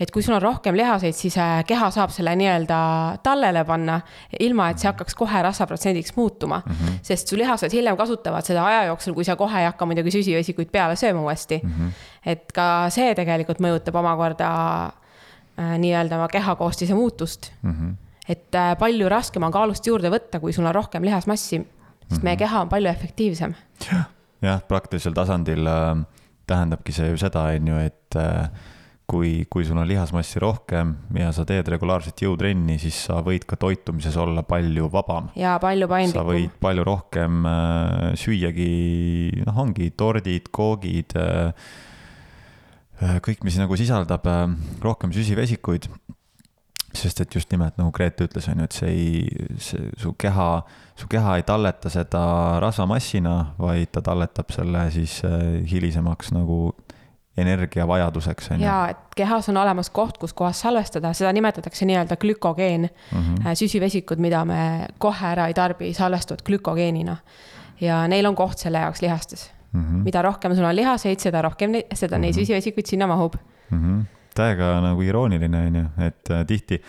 et 0.00 0.10
kui 0.10 0.24
sul 0.24 0.34
on 0.34 0.42
rohkem 0.42 0.76
lihaseid, 0.78 1.14
siis 1.16 1.36
äh, 1.38 1.60
keha 1.68 1.90
saab 1.92 2.12
selle 2.14 2.32
nii-öelda 2.40 2.78
tallele 3.24 3.64
panna, 3.68 3.98
ilma 4.40 4.70
et 4.72 4.80
see 4.80 4.88
hakkaks 4.88 5.16
kohe 5.18 5.42
rasvaprotsendiks 5.44 6.14
muutuma 6.16 6.62
mm. 6.64 6.72
-hmm. 6.72 7.00
sest 7.06 7.28
su 7.28 7.36
lihased 7.36 7.72
hiljem 7.72 7.96
kasutavad 7.96 8.46
seda 8.46 8.64
aja 8.66 8.84
jooksul, 8.88 9.14
kui 9.14 9.24
sa 9.28 9.36
kohe 9.36 9.60
ei 9.60 9.68
hakka 9.68 9.86
muidugi 9.86 10.14
süsivesikuid 10.16 10.72
peale 10.72 10.96
sööma 10.96 11.20
uuesti 11.20 11.60
mm. 11.62 11.70
-hmm. 11.70 11.90
et 12.26 12.52
ka 12.52 12.86
see 12.90 13.14
tegelikult 13.14 13.60
mõjutab 13.60 14.00
omakorda 14.00 14.48
äh, 14.86 15.76
nii-öelda 15.78 16.16
oma 16.16 16.28
kehakoostise 16.28 16.94
muutust 16.94 17.52
mm. 17.62 17.70
-hmm. 17.72 17.94
et 18.28 18.54
äh, 18.54 18.76
palju 18.78 19.08
raskem 19.08 19.42
on 19.42 19.52
kaalust 19.52 19.86
juurde 19.86 20.10
võtta, 20.10 20.40
kui 20.40 20.52
sul 20.52 20.64
on 20.64 20.74
rohkem 20.74 21.04
lihasmassi, 21.04 21.56
sest 21.56 21.68
mm 21.68 22.16
-hmm. 22.16 22.24
meie 22.24 22.36
keha 22.36 22.60
on 22.60 22.68
palju 22.68 22.88
efektiivsem. 22.88 23.54
jah, 24.42 24.62
praktilisel 24.68 25.12
tasandil 25.12 25.66
äh, 25.66 26.04
tähendabki 26.46 26.92
see 26.92 27.10
ju 27.10 27.16
seda, 27.16 27.42
on 27.42 27.68
ju, 27.68 27.76
et 27.76 28.16
äh, 28.16 28.48
kui, 29.10 29.30
kui 29.50 29.66
sul 29.66 29.78
on 29.80 29.88
lihasmassi 29.88 30.40
rohkem 30.42 30.94
ja 31.18 31.30
sa 31.34 31.44
teed 31.48 31.68
regulaarset 31.72 32.22
jõutrenni, 32.22 32.78
siis 32.82 32.98
sa 33.08 33.18
võid 33.26 33.46
ka 33.48 33.58
toitumises 33.60 34.16
olla 34.20 34.44
palju 34.46 34.90
vabam. 34.92 35.30
ja 35.38 35.56
palju 35.62 35.88
paindlikum. 35.90 36.20
sa 36.20 36.26
võid 36.26 36.54
palju 36.62 36.86
rohkem 36.86 37.48
äh, 37.50 38.12
süüagi, 38.20 38.70
noh, 39.48 39.58
ongi 39.64 39.90
tordid, 39.98 40.50
koogid 40.54 41.16
äh,, 41.18 41.50
äh 43.00 43.18
kõik, 43.24 43.42
mis 43.46 43.58
nagu 43.58 43.78
sisaldab 43.78 44.30
äh, 44.30 44.46
rohkem 44.84 45.14
süsivesikuid. 45.16 45.90
sest 46.94 47.20
et 47.22 47.34
just 47.34 47.50
nimelt 47.54 47.76
nagu 47.78 47.90
Grete 47.94 48.26
ütles, 48.26 48.48
on 48.50 48.62
ju, 48.62 48.66
et 48.66 48.76
see 48.76 48.90
ei, 48.90 49.58
see 49.62 49.90
su 49.98 50.14
keha, 50.18 50.48
su 50.98 51.06
keha 51.10 51.36
ei 51.38 51.44
talleta 51.46 51.90
seda 51.90 52.22
rasvamassina, 52.62 53.54
vaid 53.58 53.92
ta 53.94 54.02
talletab 54.06 54.50
selle 54.54 54.86
siis 54.94 55.20
äh, 55.26 55.66
hilisemaks 55.70 56.34
nagu 56.34 56.74
energiavajaduseks, 57.40 58.50
jaa, 58.60 58.88
et 58.92 59.16
kehas 59.16 59.48
on 59.48 59.56
olemas 59.60 59.90
koht, 59.90 60.18
kus 60.18 60.34
kohas 60.36 60.60
salvestada, 60.60 61.12
seda 61.16 61.32
nimetatakse 61.32 61.86
nii-öelda 61.88 62.16
glükogeen 62.16 62.88
mm. 62.88 63.22
-hmm. 63.22 63.54
süsivesikud, 63.54 64.18
mida 64.18 64.44
me 64.44 64.88
kohe 64.98 65.26
ära 65.32 65.46
ei 65.46 65.54
tarbi, 65.54 65.94
salvestuvad 65.94 66.42
glükogeenina. 66.46 67.16
ja 67.80 68.08
neil 68.08 68.26
on 68.26 68.34
koht 68.36 68.58
selle 68.58 68.78
jaoks 68.78 69.02
lihastes 69.02 69.50
mm. 69.72 69.80
-hmm. 69.80 70.04
mida 70.04 70.22
rohkem 70.22 70.54
sul 70.54 70.64
on 70.64 70.76
lihaseid, 70.76 71.18
seda 71.18 71.42
rohkem, 71.42 71.70
seda 71.94 72.16
mm 72.16 72.18
-hmm. 72.18 72.22
neid 72.22 72.34
mhm. 72.34 72.40
süsivesikuid 72.40 72.86
sinna 72.86 73.06
mahub 73.06 73.34
mm. 73.70 73.78
-hmm. 73.78 74.04
täiega 74.34 74.80
nagu 74.80 75.02
irooniline, 75.02 75.66
on 75.66 75.76
ju, 75.76 75.86
et 76.06 76.30
äh, 76.30 76.46
tihti 76.46 76.82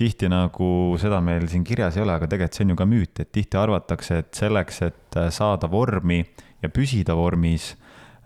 tihti 0.00 0.28
nagu 0.28 0.96
seda 1.00 1.20
meil 1.20 1.48
siin 1.48 1.64
kirjas 1.64 1.96
ei 1.96 2.02
ole, 2.02 2.14
aga 2.16 2.26
tegelikult 2.26 2.56
see 2.56 2.64
on 2.64 2.70
ju 2.70 2.76
ka 2.76 2.86
müüt, 2.88 3.20
et 3.20 3.32
tihti 3.32 3.58
arvatakse, 3.60 4.18
et 4.18 4.34
selleks, 4.34 4.82
et 4.82 5.16
äh, 5.16 5.28
saada 5.34 5.70
vormi 5.70 6.24
ja 6.62 6.68
püsida 6.68 7.16
vormis 7.16 7.74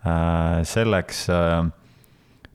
selleks 0.05 1.25
äh, 1.33 1.65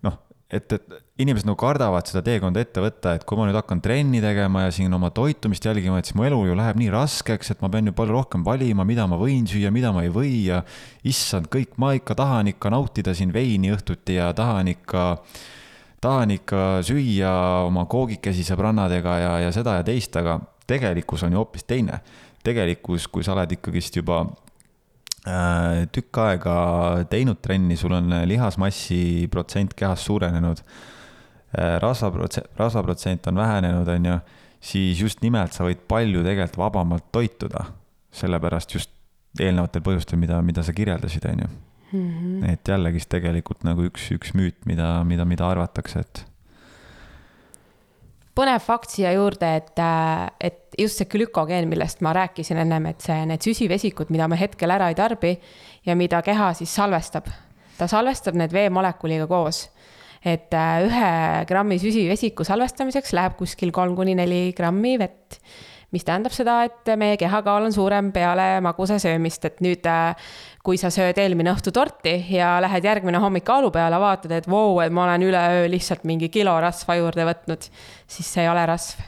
noh, 0.06 0.18
et, 0.50 0.72
et 0.72 0.98
inimesed 1.20 1.48
nagu 1.48 1.58
kardavad 1.60 2.08
seda 2.08 2.22
teekonda 2.24 2.62
ette 2.62 2.82
võtta, 2.82 3.14
et 3.16 3.24
kui 3.28 3.38
ma 3.38 3.46
nüüd 3.48 3.58
hakkan 3.58 3.82
trenni 3.84 4.22
tegema 4.24 4.64
ja 4.66 4.74
siin 4.74 4.92
oma 4.96 5.10
toitumist 5.14 5.66
jälgima, 5.66 5.98
et 6.00 6.08
siis 6.08 6.16
mu 6.16 6.24
elu 6.28 6.38
ju 6.48 6.56
läheb 6.56 6.80
nii 6.80 6.90
raskeks, 6.94 7.52
et 7.52 7.64
ma 7.64 7.70
pean 7.72 7.90
ju 7.90 7.94
palju 7.96 8.16
rohkem 8.16 8.44
valima, 8.46 8.86
mida 8.88 9.06
ma 9.10 9.18
võin 9.20 9.48
süüa, 9.50 9.72
mida 9.74 9.92
ma 9.96 10.04
ei 10.06 10.12
või 10.14 10.34
ja 10.46 10.62
issand, 11.06 11.50
kõik, 11.52 11.76
ma 11.82 11.92
ikka 11.98 12.16
tahan 12.18 12.52
ikka 12.54 12.72
nautida 12.72 13.14
siin 13.16 13.34
veini 13.36 13.74
õhtuti 13.74 14.16
ja 14.16 14.30
tahan 14.36 14.72
ikka, 14.72 15.06
tahan 16.00 16.36
ikka 16.38 16.66
süüa 16.88 17.34
oma 17.66 17.84
koogikesi 17.90 18.46
sõbrannadega 18.48 19.18
ja, 19.20 19.32
ja 19.46 19.54
seda 19.54 19.80
ja 19.80 19.86
teist, 19.86 20.16
aga 20.16 20.38
tegelikkus 20.70 21.26
on 21.26 21.34
ju 21.34 21.42
hoopis 21.42 21.66
teine. 21.68 22.00
tegelikkus, 22.40 23.04
kui 23.12 23.20
sa 23.20 23.34
oled 23.34 23.50
ikkagist 23.52 23.98
juba 24.00 24.22
Äh, 24.24 24.49
tükk 25.92 26.18
aega 26.22 26.54
teinud 27.10 27.40
trenni, 27.44 27.76
sul 27.76 27.92
on 27.92 28.14
lihasmassi 28.28 29.28
protsent 29.32 29.74
kehas 29.76 30.04
suurenenud, 30.06 30.62
äh, 31.58 31.76
rasvaprotsent, 31.82 32.48
rasvaprotsent 32.56 33.26
on 33.28 33.36
vähenenud, 33.36 33.88
on 33.88 34.08
ju, 34.12 34.18
siis 34.60 35.00
just 35.00 35.20
nimelt 35.22 35.52
sa 35.52 35.66
võid 35.68 35.82
palju 35.88 36.24
tegelikult 36.24 36.58
vabamalt 36.58 37.12
toituda. 37.12 37.66
sellepärast 38.10 38.72
just 38.74 38.90
eelnevatel 39.38 39.82
põhjustel, 39.86 40.18
mida, 40.18 40.40
mida 40.42 40.64
sa 40.66 40.72
kirjeldasid, 40.74 41.26
on 41.30 41.44
ju. 41.44 41.50
Mhm. 41.90 42.44
et 42.44 42.68
jällegist 42.68 43.08
tegelikult 43.10 43.64
nagu 43.64 43.82
üks, 43.82 44.10
üks 44.14 44.32
müüt, 44.34 44.56
mida, 44.66 45.04
mida, 45.04 45.24
mida 45.24 45.48
arvatakse, 45.50 46.00
et 46.00 46.24
põnev 48.40 48.62
fakt 48.64 48.94
siia 48.94 49.12
juurde, 49.14 49.48
et, 49.60 49.76
äh, 49.78 50.26
et 50.40 50.78
just 50.78 51.00
see 51.00 51.08
glükogeen, 51.10 51.68
millest 51.68 52.00
ma 52.04 52.14
rääkisin 52.16 52.62
ennem, 52.62 52.90
et 52.92 53.04
see, 53.04 53.18
need 53.28 53.44
süsivesikud, 53.44 54.12
mida 54.14 54.28
me 54.30 54.38
hetkel 54.40 54.72
ära 54.72 54.88
ei 54.90 54.98
tarbi 54.98 55.34
ja 55.86 55.96
mida 55.98 56.22
keha 56.24 56.52
siis 56.58 56.72
salvestab, 56.74 57.28
ta 57.78 57.88
salvestab 57.90 58.38
need 58.38 58.54
veemolekuliga 58.54 59.28
koos. 59.30 59.68
et 60.20 60.52
äh, 60.52 60.82
ühe 60.84 61.44
grammi 61.48 61.78
süsivesiku 61.80 62.44
salvestamiseks 62.44 63.14
läheb 63.16 63.38
kuskil 63.38 63.70
kolm 63.72 63.94
kuni 63.96 64.12
neli 64.14 64.52
grammi 64.52 64.98
vett. 65.00 65.38
Mis 65.96 66.04
tähendab 66.04 66.34
seda, 66.36 66.58
et 66.68 66.90
meie 67.00 67.16
kehakaal 67.16 67.64
on 67.64 67.72
suurem 67.72 68.12
peale 68.12 68.60
magusa 68.60 68.98
söömist, 69.00 69.44
et 69.48 69.62
nüüd 69.64 69.88
äh, 69.88 70.12
kui 70.64 70.76
sa 70.80 70.90
sööd 70.92 71.18
eelmine 71.20 71.52
õhtu 71.54 71.72
torti 71.72 72.18
ja 72.34 72.58
lähed 72.60 72.84
järgmine 72.84 73.20
hommik 73.22 73.46
kaalu 73.48 73.70
peale, 73.72 74.00
vaatad, 74.00 74.34
et 74.36 74.48
vau 74.50 74.80
et 74.84 74.92
ma 74.92 75.06
olen 75.06 75.24
üleöö 75.30 75.70
lihtsalt 75.72 76.04
mingi 76.08 76.28
kilo 76.32 76.52
rasva 76.60 76.98
juurde 76.98 77.24
võtnud, 77.28 77.64
siis 78.10 78.28
see 78.28 78.44
ei 78.44 78.52
ole 78.52 78.66
rasv. 78.68 79.00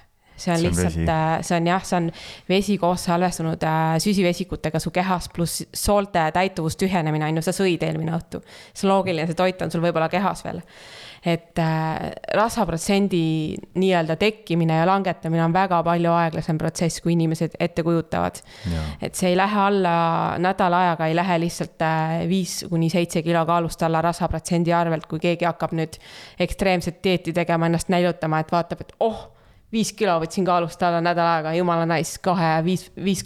See 0.43 0.51
on, 0.51 0.59
see 0.59 0.65
on 0.65 0.65
lihtsalt, 0.65 1.11
äh, 1.13 1.35
see 1.45 1.59
on 1.59 1.67
jah, 1.69 1.83
see 1.87 1.99
on 1.99 2.07
vesi 2.49 2.79
koos 2.81 3.05
salvestunud 3.07 3.63
äh, 3.69 3.93
süsivesikutega 4.03 4.81
su 4.83 4.91
kehas, 4.91 5.29
pluss 5.31 5.61
soolte 5.77 6.25
täituvus 6.35 6.79
tühjenemine, 6.81 7.29
on 7.29 7.39
ju, 7.39 7.45
sa 7.47 7.55
sõid 7.55 7.85
eelmine 7.85 8.17
õhtu. 8.17 8.41
see 8.73 8.89
on 8.89 8.95
loogiline, 8.95 9.29
see 9.29 9.39
toit 9.39 9.63
on 9.63 9.71
sul 9.71 9.85
võib-olla 9.85 10.09
kehas 10.11 10.43
veel 10.47 10.65
et 11.25 11.59
äh, 11.59 12.11
rasvaprotsendi 12.35 13.55
nii-öelda 13.79 14.17
tekkimine 14.19 14.81
ja 14.81 14.87
langetamine 14.87 15.45
on 15.45 15.53
väga 15.55 15.79
palju 15.87 16.11
aeglasem 16.17 16.59
protsess, 16.59 17.01
kui 17.03 17.15
inimesed 17.15 17.55
ette 17.61 17.85
kujutavad. 17.87 18.41
et 19.03 19.15
see 19.15 19.31
ei 19.31 19.37
lähe 19.37 19.61
alla 19.61 19.95
nädala 20.43 20.81
ajaga, 20.87 21.07
ei 21.07 21.17
lähe 21.17 21.39
lihtsalt 21.45 21.83
äh, 21.87 22.17
viis 22.29 22.65
kuni 22.69 22.91
seitse 22.91 23.23
kilo 23.23 23.45
kaalust 23.47 23.83
alla 23.83 24.03
rasvaprotsendi 24.03 24.73
arvelt, 24.73 25.07
kui 25.07 25.23
keegi 25.23 25.47
hakkab 25.47 25.77
nüüd 25.79 26.01
ekstreemset 26.41 26.99
dieeti 27.05 27.33
tegema, 27.33 27.71
ennast 27.71 27.93
näljutama, 27.93 28.43
et 28.43 28.53
vaatab, 28.53 28.83
et 28.83 28.93
oh, 29.01 29.29
viis 29.73 29.93
kilo 29.97 30.19
võtsin 30.23 30.45
kaalust 30.47 30.83
alla 30.83 31.01
nädal 31.05 31.29
aega, 31.37 31.55
jumala 31.57 31.87
nice, 31.89 32.19
kohe 32.23 32.59
viis, 32.67 32.91
viis 32.97 33.25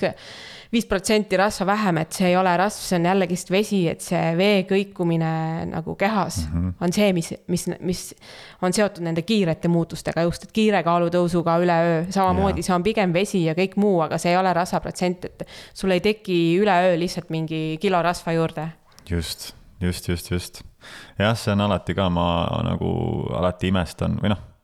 viis 0.73 0.87
protsenti 0.87 1.37
rasva 1.39 1.67
vähem, 1.67 2.01
et 2.03 2.17
see 2.17 2.29
ei 2.31 2.37
ole 2.37 2.53
rasv, 2.59 2.83
see 2.85 2.99
on 2.99 3.09
jällegist 3.09 3.51
vesi, 3.53 3.81
et 3.91 4.03
see 4.05 4.33
vee 4.39 4.65
kõikumine 4.69 5.31
nagu 5.71 5.95
kehas 5.99 6.43
mm 6.47 6.53
-hmm. 6.53 6.73
on 6.81 6.93
see, 6.93 7.13
mis, 7.17 7.33
mis, 7.49 7.67
mis 7.81 8.03
on 8.63 8.73
seotud 8.73 9.05
nende 9.05 9.23
kiirete 9.23 9.69
muutustega 9.69 10.23
just, 10.27 10.45
et 10.45 10.53
kiire 10.53 10.83
kaalutõusuga 10.87 11.59
üleöö, 11.63 12.05
samamoodi 12.11 12.63
see 12.67 12.75
on 12.75 12.83
pigem 12.83 13.13
vesi 13.13 13.45
ja 13.45 13.55
kõik 13.55 13.77
muu, 13.77 14.01
aga 14.01 14.19
see 14.19 14.33
ei 14.35 14.41
ole 14.41 14.53
rasvaprotsent, 14.53 15.25
et 15.25 15.47
sul 15.75 15.91
ei 15.91 16.01
teki 16.01 16.59
üleöö 16.61 16.99
lihtsalt 16.99 17.31
mingi 17.31 17.79
kilo 17.81 18.03
rasva 18.03 18.33
juurde. 18.33 18.69
just, 19.11 19.55
just, 19.81 20.09
just, 20.09 20.31
just. 20.31 20.63
jah, 21.19 21.37
see 21.37 21.53
on 21.53 21.61
alati 21.61 21.95
ka, 21.95 22.11
ma 22.11 22.29
nagu 22.65 22.91
alati 23.33 23.69
imestan 23.69 24.21
või 24.23 24.35
noh 24.35 24.56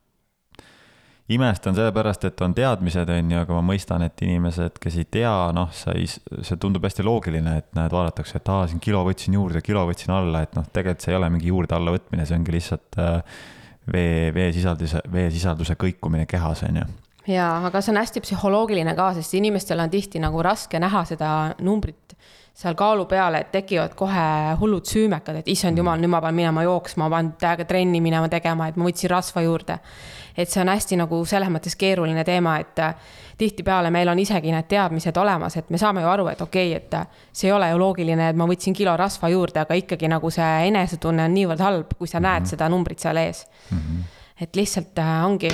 imestan 1.29 1.77
sellepärast, 1.77 2.25
et 2.29 2.41
on 2.45 2.55
teadmised, 2.55 3.11
on 3.15 3.31
ju, 3.31 3.41
aga 3.45 3.57
ma 3.57 3.63
mõistan, 3.73 4.03
et 4.07 4.25
inimesed, 4.25 4.79
kes 4.83 4.99
ei 5.01 5.07
tea, 5.19 5.35
noh, 5.55 5.71
sa 5.77 5.95
ei, 5.97 6.09
see 6.09 6.59
tundub 6.61 6.85
hästi 6.87 7.07
loogiline, 7.07 7.55
et 7.63 7.71
näed, 7.79 7.95
vaadatakse, 7.95 8.41
et 8.41 8.51
aa, 8.53 8.67
siin 8.71 8.83
kilo 8.83 9.05
võtsin 9.07 9.39
juurde, 9.39 9.63
kilo 9.65 9.85
võtsin 9.89 10.13
alla, 10.15 10.43
et 10.43 10.57
noh, 10.59 10.67
tegelikult 10.67 11.07
see 11.07 11.15
ei 11.15 11.21
ole 11.21 11.31
mingi 11.33 11.53
juurde-alla 11.53 11.95
võtmine, 11.95 12.27
see 12.27 12.39
ongi 12.41 12.57
lihtsalt 12.57 12.99
äh, 13.01 13.41
vee, 13.95 14.33
veesisalduse, 14.35 15.05
veesisalduse 15.13 15.79
kõikumine 15.81 16.27
kehas, 16.31 16.65
on 16.69 16.83
ju. 16.83 16.91
Jaa, 17.31 17.61
aga 17.69 17.81
see 17.81 17.93
on 17.95 18.01
hästi 18.01 18.25
psühholoogiline 18.25 18.97
ka, 18.99 19.13
sest 19.15 19.37
inimestel 19.39 19.81
on 19.85 19.91
tihti 19.93 20.19
nagu 20.23 20.43
raske 20.43 20.81
näha 20.83 21.05
seda 21.07 21.29
numbrit 21.63 22.17
seal 22.55 22.75
kaalu 22.77 23.07
peale, 23.09 23.41
et 23.41 23.53
tekivad 23.53 23.95
kohe 23.97 24.25
hullud 24.61 24.85
süümekad, 24.87 25.41
et 25.41 25.49
issand 25.49 25.79
jumal, 25.79 26.01
nüüd 26.01 26.13
ma 26.13 26.21
pean 26.21 26.37
minema 26.37 26.65
jooksma, 26.67 27.09
ma 27.09 27.17
pean 27.17 27.31
täiega 27.41 27.65
trenni 27.69 28.03
minema 28.05 28.29
tegema, 28.33 28.69
et 28.69 28.77
ma 28.77 28.85
võtsin 28.89 29.11
rasva 29.11 29.43
juurde. 29.45 29.79
et 30.37 30.49
see 30.49 30.63
on 30.63 30.69
hästi 30.73 30.97
nagu 30.97 31.19
selles 31.29 31.51
mõttes 31.53 31.75
keeruline 31.77 32.23
teema, 32.25 32.55
et 32.61 32.79
äh, 32.81 32.95
tihtipeale 33.37 33.91
meil 33.93 34.09
on 34.09 34.19
isegi 34.19 34.53
need 34.53 34.65
teadmised 34.69 35.17
olemas, 35.21 35.57
et 35.57 35.69
me 35.71 35.79
saame 35.79 36.01
ju 36.01 36.09
aru, 36.09 36.27
et 36.29 36.41
okei 36.41 36.71
okay,, 36.71 36.85
et 36.85 36.95
äh, 36.95 37.27
see 37.33 37.51
ei 37.51 37.53
ole 37.53 37.69
ju 37.69 37.81
loogiline, 37.81 38.31
et 38.31 38.37
ma 38.37 38.47
võtsin 38.49 38.77
kilo 38.77 38.97
rasva 38.97 39.29
juurde, 39.29 39.61
aga 39.61 39.77
ikkagi 39.77 40.09
nagu 40.09 40.31
see 40.31 40.69
enesetunne 40.69 41.27
on 41.29 41.37
niivõrd 41.37 41.61
halb, 41.61 41.93
kui 41.99 42.09
sa 42.09 42.21
näed 42.21 42.41
mm 42.41 42.45
-hmm. 42.45 42.51
seda 42.51 42.69
numbrit 42.69 42.99
seal 42.99 43.17
ees 43.17 43.47
mm. 43.71 43.79
-hmm. 43.79 44.03
et 44.41 44.57
lihtsalt 44.57 44.99
äh, 44.99 45.25
ongi 45.25 45.53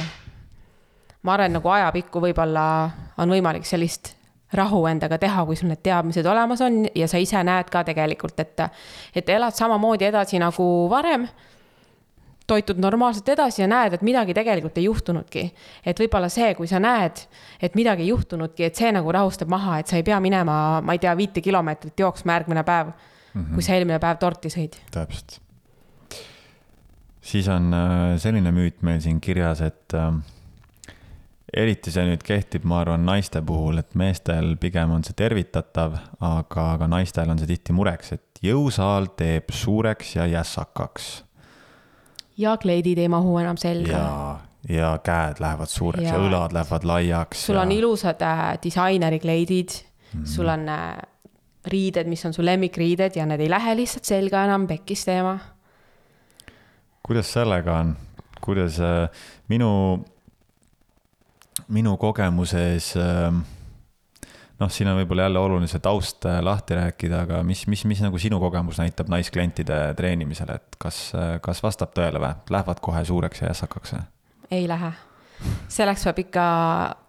ma 1.22 1.34
arvan, 1.34 1.52
nagu 1.52 1.68
ajapikku 1.68 2.20
võib-olla 2.20 2.90
on 3.18 3.30
võimalik 3.30 3.66
sellist 3.66 4.17
rahu 4.52 4.86
endaga 4.86 5.18
teha, 5.18 5.44
kui 5.44 5.56
sul 5.56 5.68
need 5.68 5.82
teadmised 5.84 6.26
olemas 6.26 6.62
on 6.64 6.86
ja 6.94 7.08
sa 7.08 7.20
ise 7.20 7.42
näed 7.44 7.68
ka 7.72 7.84
tegelikult, 7.84 8.40
et, 8.40 8.64
et 9.14 9.28
elad 9.28 9.56
samamoodi 9.56 10.08
edasi 10.08 10.40
nagu 10.40 10.64
varem 10.90 11.28
toitud 12.48 12.78
normaalselt 12.80 13.28
edasi 13.28 13.62
ja 13.62 13.68
näed, 13.68 13.92
et 13.92 14.04
midagi 14.06 14.32
tegelikult 14.34 14.78
ei 14.80 14.86
juhtunudki. 14.86 15.42
et 15.84 16.00
võib-olla 16.00 16.30
see, 16.32 16.54
kui 16.56 16.70
sa 16.70 16.80
näed, 16.80 17.20
et 17.60 17.76
midagi 17.76 18.06
ei 18.06 18.08
juhtunudki, 18.08 18.64
et 18.64 18.80
see 18.80 18.92
nagu 18.94 19.12
rahustab 19.12 19.52
maha, 19.52 19.78
et 19.82 19.90
sa 19.90 19.98
ei 20.00 20.06
pea 20.06 20.20
minema, 20.20 20.80
ma 20.80 20.96
ei 20.96 21.02
tea, 21.02 21.12
viite 21.16 21.44
kilomeetrit 21.44 22.00
jooksma 22.00 22.38
järgmine 22.38 22.64
päev 22.64 22.88
mm, 22.88 23.42
-hmm. 23.42 23.52
kui 23.54 23.62
sa 23.62 23.76
eelmine 23.76 23.98
päev 24.00 24.16
torti 24.18 24.48
sõid. 24.48 24.80
täpselt. 24.90 25.40
siis 27.20 27.48
on 27.48 27.74
äh, 27.74 28.16
selline 28.16 28.50
müüt 28.50 28.82
meil 28.82 29.00
siin 29.00 29.20
kirjas, 29.20 29.60
et 29.60 29.94
äh, 29.94 30.14
eriti 31.56 31.90
see 31.90 32.04
nüüd 32.04 32.22
kehtib, 32.26 32.66
ma 32.68 32.82
arvan, 32.82 33.06
naiste 33.08 33.40
puhul, 33.42 33.78
et 33.80 33.94
meestel 33.94 34.56
pigem 34.60 34.90
on 34.92 35.04
see 35.06 35.16
tervitatav, 35.16 35.96
aga, 36.20 36.72
aga 36.74 36.90
naistel 36.90 37.30
on 37.30 37.40
see 37.40 37.48
tihti 37.48 37.76
mureks, 37.76 38.12
et 38.18 38.42
jõusaal 38.44 39.08
teeb 39.16 39.50
suureks 39.54 40.16
ja 40.18 40.28
jässakaks 40.28 41.08
ja 42.38 42.56
kleidid 42.56 42.98
ei 42.98 43.08
mahu 43.10 43.38
enam 43.38 43.58
selga. 43.58 43.92
ja, 43.92 44.38
ja 44.68 44.90
käed 45.04 45.42
lähevad 45.42 45.70
suureks 45.70 46.06
ja, 46.06 46.14
ja 46.14 46.22
õlad 46.22 46.54
lähevad 46.54 46.86
laiaks. 46.86 47.46
sul 47.46 47.58
ja... 47.58 47.62
on 47.62 47.72
ilusad 47.72 48.22
äh, 48.22 48.58
disainerikleidid 48.62 49.68
mm, 49.68 50.20
-hmm. 50.20 50.26
sul 50.26 50.48
on 50.48 50.68
äh, 50.68 50.98
riided, 51.66 52.06
mis 52.06 52.24
on 52.26 52.32
su 52.32 52.44
lemmikriided 52.44 53.16
ja 53.16 53.26
need 53.26 53.40
ei 53.40 53.50
lähe 53.50 53.76
lihtsalt 53.76 54.04
selga 54.04 54.44
enam 54.44 54.66
pekkis 54.66 55.04
teema. 55.04 55.38
kuidas 57.02 57.32
sellega 57.32 57.78
on, 57.78 57.96
kuidas 58.40 58.80
äh, 58.80 59.08
minu, 59.48 60.04
minu 61.68 61.96
kogemuses 62.00 62.94
äh, 62.96 63.32
noh, 64.58 64.70
siin 64.72 64.90
on 64.90 64.98
võib-olla 65.00 65.26
jälle 65.26 65.40
oluline 65.42 65.70
see 65.70 65.82
taust 65.82 66.26
äh, 66.28 66.40
lahti 66.44 66.76
rääkida, 66.78 67.22
aga 67.26 67.42
mis, 67.46 67.64
mis, 67.70 67.84
mis 67.88 68.00
nagu 68.02 68.18
sinu 68.20 68.40
kogemus 68.42 68.80
näitab 68.82 69.10
naisklientide 69.12 69.78
treenimisel, 69.98 70.54
et 70.56 70.78
kas, 70.80 71.00
äh, 71.14 71.36
kas 71.44 71.62
vastab 71.62 71.94
tõele 71.96 72.22
või, 72.22 72.32
lähevad 72.54 72.82
kohe 72.84 73.04
suureks 73.08 73.42
ja 73.42 73.52
jässakaks 73.52 73.94
või? 73.96 74.06
ei 74.58 74.68
lähe. 74.68 74.92
selleks 75.68 76.04
peab 76.08 76.22
ikka 76.24 76.44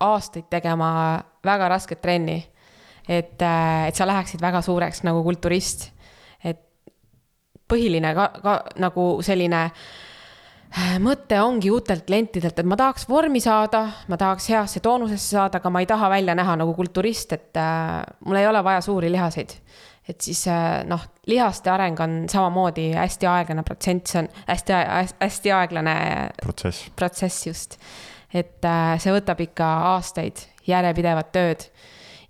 aastaid 0.06 0.50
tegema 0.50 0.92
väga 1.46 1.70
rasket 1.70 2.01
trenni. 2.01 2.44
et, 3.08 3.42
äh, 3.42 3.88
et 3.88 3.96
sa 3.96 4.08
läheksid 4.08 4.42
väga 4.42 4.62
suureks 4.62 5.04
nagu 5.04 5.24
kulturist. 5.24 5.89
et 6.44 6.62
põhiline 7.70 8.13
ka, 8.16 8.32
ka 8.44 8.60
nagu 8.78 9.10
selline 9.25 9.66
äh, 9.66 9.82
mõte 11.01 11.39
ongi 11.41 11.71
uutelt 11.73 12.05
klientidelt, 12.05 12.59
et 12.59 12.67
ma 12.67 12.77
tahaks 12.77 13.07
vormi 13.09 13.41
saada, 13.41 13.85
ma 14.07 14.17
tahaks 14.19 14.49
heasse 14.51 14.81
toonusesse 14.85 15.35
saada, 15.35 15.59
aga 15.59 15.71
ma 15.73 15.81
ei 15.81 15.89
taha 15.89 16.09
välja 16.11 16.35
näha 16.38 16.57
nagu 16.61 16.73
kulturist, 16.77 17.33
et 17.33 17.57
äh, 17.57 18.03
mul 18.25 18.39
ei 18.39 18.47
ole 18.47 18.63
vaja 18.63 18.81
suuri 18.85 19.11
lihaseid. 19.11 19.55
et 20.09 20.21
siis 20.21 20.47
äh, 20.47 20.83
noh, 20.89 21.01
lihaste 21.29 21.69
areng 21.69 21.99
on 22.01 22.13
samamoodi 22.29 22.91
hästi 22.97 23.27
aeglane 23.29 23.63
protsent, 23.63 24.07
see 24.07 24.23
on 24.23 24.29
hästi, 24.47 24.73
hästi 25.19 25.51
aeglane 25.53 25.95
protsess, 26.41 26.89
protsess 26.95 27.47
just. 27.47 27.77
et 28.33 28.65
äh, 28.65 28.97
see 28.99 29.13
võtab 29.13 29.41
ikka 29.41 29.69
aastaid 29.95 30.45
järjepidevat 30.67 31.31
tööd 31.31 31.65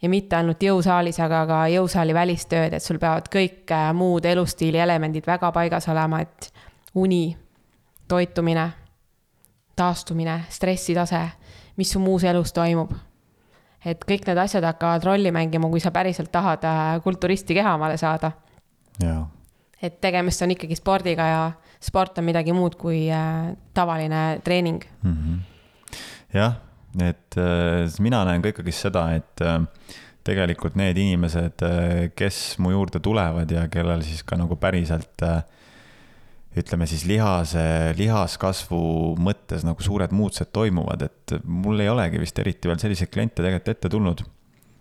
ja 0.02 0.10
mitte 0.10 0.36
ainult 0.36 0.64
jõusaalis, 0.64 1.20
aga 1.24 1.44
ka 1.48 1.60
jõusaali 1.74 2.16
välistööd, 2.16 2.74
et 2.74 2.84
sul 2.84 3.00
peavad 3.00 3.28
kõik 3.32 3.72
äh, 3.76 3.92
muud 3.94 4.26
elustiili 4.26 4.80
elemendid 4.80 5.28
väga 5.28 5.52
paigas 5.56 5.88
olema, 5.92 6.22
et 6.24 6.52
uni 6.96 7.36
toitumine, 8.10 8.66
taastumine, 9.78 10.42
stressitase, 10.50 11.22
mis 11.80 11.92
su 11.94 12.02
muus 12.04 12.26
elus 12.28 12.54
toimub. 12.56 12.92
et 13.86 14.02
kõik 14.04 14.26
need 14.28 14.38
asjad 14.38 14.66
hakkavad 14.68 15.06
rolli 15.08 15.32
mängima, 15.32 15.70
kui 15.72 15.80
sa 15.80 15.92
päriselt 15.96 16.32
tahad 16.32 16.66
äh, 16.68 16.98
kulturisti 17.04 17.56
keha 17.56 17.78
omale 17.78 17.98
saada. 17.98 18.32
et 19.82 20.02
tegemist 20.02 20.42
on 20.42 20.52
ikkagi 20.52 20.76
spordiga 20.76 21.28
ja 21.28 21.52
sport 21.80 22.18
on 22.18 22.28
midagi 22.28 22.54
muud 22.54 22.76
kui 22.76 23.08
äh, 23.12 23.56
tavaline 23.74 24.42
treening 24.44 24.84
mm. 25.04 25.16
-hmm. 25.16 25.96
jah, 26.34 26.54
et 27.02 27.38
äh, 27.38 28.00
mina 28.00 28.26
näen 28.26 28.42
ka 28.42 28.50
ikkagi 28.50 28.72
seda, 28.72 29.12
et 29.16 29.42
tegelikult 30.24 30.76
need 30.76 30.98
inimesed, 30.98 31.64
kes 32.16 32.60
mu 32.60 32.72
juurde 32.72 33.00
tulevad 33.00 33.52
ja 33.52 33.68
kellel 33.68 34.02
siis 34.04 34.24
ka 34.24 34.38
nagu 34.38 34.56
päriselt 34.56 35.24
äh, 35.24 35.44
ütleme 36.58 36.88
siis 36.90 37.04
lihase, 37.06 37.94
lihaskasvu 37.98 38.82
mõttes 39.22 39.66
nagu 39.68 39.84
suured 39.86 40.14
muutused 40.16 40.50
toimuvad, 40.56 41.06
et 41.06 41.36
mul 41.46 41.84
ei 41.84 41.92
olegi 41.92 42.22
vist 42.22 42.40
eriti 42.42 42.70
veel 42.70 42.82
selliseid 42.82 43.12
kliente 43.14 43.44
tegelikult 43.44 43.76
ette 43.76 43.92
tulnud. 43.94 44.26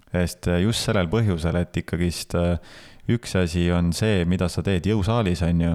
sest 0.09 0.49
just 0.63 0.87
sellel 0.87 1.11
põhjusel, 1.13 1.59
et 1.61 1.77
ikkagist 1.77 2.33
äh, 2.39 2.57
üks 3.13 3.37
asi 3.37 3.67
on 3.73 3.93
see, 3.93 4.25
mida 4.25 4.49
sa 4.49 4.65
teed 4.65 4.87
jõusaalis, 4.89 5.43
on 5.45 5.61
ju, 5.61 5.75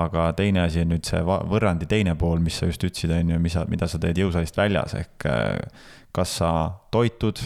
aga 0.00 0.26
teine 0.38 0.64
asi 0.64 0.82
on 0.82 0.90
nüüd 0.90 1.06
see 1.06 1.22
võrrandi 1.22 1.86
teine 1.86 2.16
pool, 2.18 2.42
mis 2.42 2.58
sa 2.58 2.66
just 2.66 2.82
ütlesid, 2.82 3.14
on 3.14 3.30
ju, 3.30 3.38
mis 3.38 3.54
sa, 3.54 3.64
mida 3.70 3.86
sa 3.90 4.02
teed 4.02 4.18
jõusaalist 4.18 4.58
väljas, 4.58 4.98
ehk 4.98 5.30
äh, 5.30 5.86
kas 6.10 6.36
sa 6.42 6.52
toitud 6.90 7.38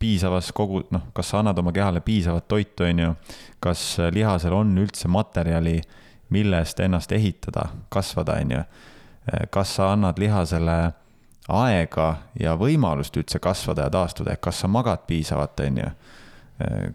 piisavas 0.00 0.52
kogu, 0.52 0.82
noh, 0.92 1.08
kas 1.16 1.32
sa 1.32 1.40
annad 1.40 1.58
oma 1.62 1.72
kehale 1.72 2.04
piisavat 2.04 2.44
toitu, 2.48 2.84
on 2.84 3.04
ju, 3.06 3.12
kas 3.64 3.94
lihasel 4.12 4.52
on 4.52 4.76
üldse 4.84 5.08
materjali 5.08 5.78
millest 6.34 6.80
ennast 6.82 7.12
ehitada, 7.12 7.68
kasvada, 7.88 8.38
on 8.42 8.58
ju. 8.58 8.66
kas 9.50 9.76
sa 9.78 9.92
annad 9.94 10.18
lihasele 10.20 10.76
aega 11.48 12.08
ja 12.40 12.54
võimalust 12.60 13.16
üldse 13.16 13.40
kasvada 13.42 13.86
ja 13.86 13.92
taastuda, 13.92 14.34
et 14.34 14.42
kas 14.44 14.62
sa 14.64 14.68
magad 14.68 15.06
piisavalt, 15.08 15.60
on 15.60 15.80
ju. 15.82 15.88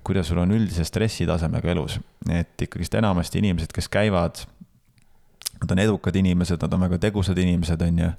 kuidas 0.03 0.29
sul 0.31 0.39
on 0.39 0.53
üldise 0.55 0.85
stressitasemega 0.87 1.71
elus, 1.73 1.99
et 2.31 2.61
ikkagist 2.61 2.95
enamasti 2.95 3.41
inimesed, 3.41 3.73
kes 3.75 3.89
käivad, 3.91 4.45
nad 5.59 5.73
on 5.75 5.81
edukad 5.83 6.15
inimesed, 6.15 6.61
nad 6.61 6.73
on 6.73 6.85
väga 6.87 7.01
tegusad 7.09 7.37
inimesed, 7.37 7.81
on 7.81 7.99
ju. 8.05 8.11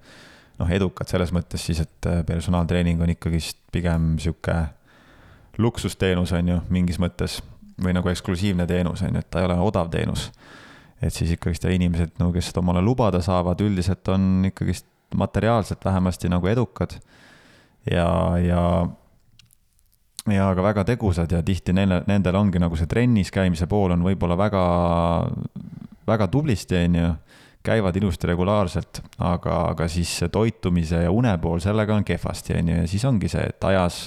noh, 0.60 0.74
edukad 0.76 1.08
selles 1.08 1.32
mõttes 1.32 1.64
siis, 1.64 1.80
et 1.80 2.10
personaaltreening 2.26 3.00
on 3.00 3.14
ikkagist 3.14 3.58
pigem 3.72 4.18
sihuke 4.20 4.58
luksusteenus, 5.58 6.32
on 6.36 6.54
ju, 6.54 6.60
mingis 6.68 7.00
mõttes 7.00 7.40
või 7.80 7.94
nagu 7.96 8.10
eksklusiivne 8.12 8.66
teenus, 8.68 9.02
on 9.02 9.16
ju, 9.16 9.22
et 9.24 9.30
ta 9.30 9.40
ei 9.40 9.48
ole 9.48 9.56
odav 9.64 9.88
teenus 9.90 10.28
et 11.00 11.14
siis 11.14 11.32
ikkagist 11.34 11.64
ja 11.64 11.72
inimesed 11.72 12.18
nagu, 12.20 12.32
kes 12.34 12.50
seda 12.50 12.60
omale 12.60 12.82
lubada 12.84 13.22
saavad, 13.24 13.60
üldiselt 13.64 14.08
on 14.12 14.46
ikkagist 14.50 14.86
materiaalselt 15.16 15.84
vähemasti 15.84 16.28
nagu 16.28 16.46
edukad. 16.46 17.00
ja, 17.90 18.38
ja, 18.38 18.88
ja 20.28 20.54
ka 20.54 20.62
väga 20.62 20.84
tegusad 20.84 21.32
ja 21.32 21.42
tihti 21.42 21.72
neile, 21.72 22.02
nendel 22.06 22.36
ongi 22.36 22.60
nagu 22.60 22.76
see 22.76 22.86
trennis 22.86 23.30
käimise 23.32 23.66
pool 23.66 23.94
on 23.96 24.04
võib-olla 24.04 24.36
väga, 24.38 24.64
väga 26.06 26.28
tublisti, 26.28 26.76
on 26.84 26.94
ju 26.94 27.12
käivad 27.62 27.96
ilusti 27.96 28.26
regulaarselt, 28.26 29.02
aga, 29.18 29.56
aga 29.72 29.88
siis 29.88 30.12
toitumise 30.32 31.02
ja 31.04 31.10
une 31.12 31.32
pool, 31.38 31.60
sellega 31.60 31.94
on 31.96 32.04
kehvasti, 32.04 32.56
on 32.56 32.68
ju, 32.68 32.76
ja 32.82 32.88
siis 32.88 33.04
ongi 33.04 33.28
see, 33.28 33.42
et 33.52 33.64
ajas, 33.68 34.06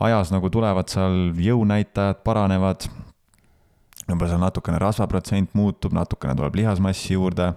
ajas 0.00 0.32
nagu 0.32 0.50
tulevad 0.50 0.88
seal 0.92 1.32
jõunäitajad 1.36 2.22
paranevad, 2.24 2.88
võib-olla 4.12 4.32
seal 4.32 4.42
natukene 4.42 4.80
rasvaprotsent 4.82 5.56
muutub, 5.58 5.94
natukene 5.96 6.36
tuleb 6.38 6.58
lihasmassi 6.60 7.16
juurde, 7.16 7.50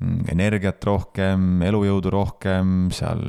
mm, 0.00 0.26
energiat 0.34 0.84
rohkem, 0.84 1.62
elujõudu 1.66 2.12
rohkem, 2.14 2.90
seal 2.94 3.24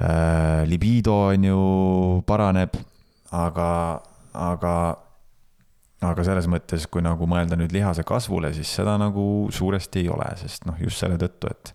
äh, 0.00 0.64
libido 0.68 1.16
on 1.30 1.48
ju, 1.50 1.62
paraneb, 2.26 2.76
aga, 3.34 3.70
aga, 4.32 4.74
aga 6.04 6.26
selles 6.26 6.48
mõttes, 6.50 6.88
kui 6.90 7.04
nagu 7.04 7.28
mõelda 7.30 7.58
nüüd 7.60 7.74
lihase 7.74 8.06
kasvule, 8.06 8.52
siis 8.56 8.70
seda 8.80 8.96
nagu 9.00 9.48
suuresti 9.54 10.04
ei 10.04 10.12
ole, 10.12 10.28
sest 10.40 10.68
noh, 10.68 10.78
just 10.82 11.00
selle 11.02 11.18
tõttu, 11.20 11.50
et 11.50 11.74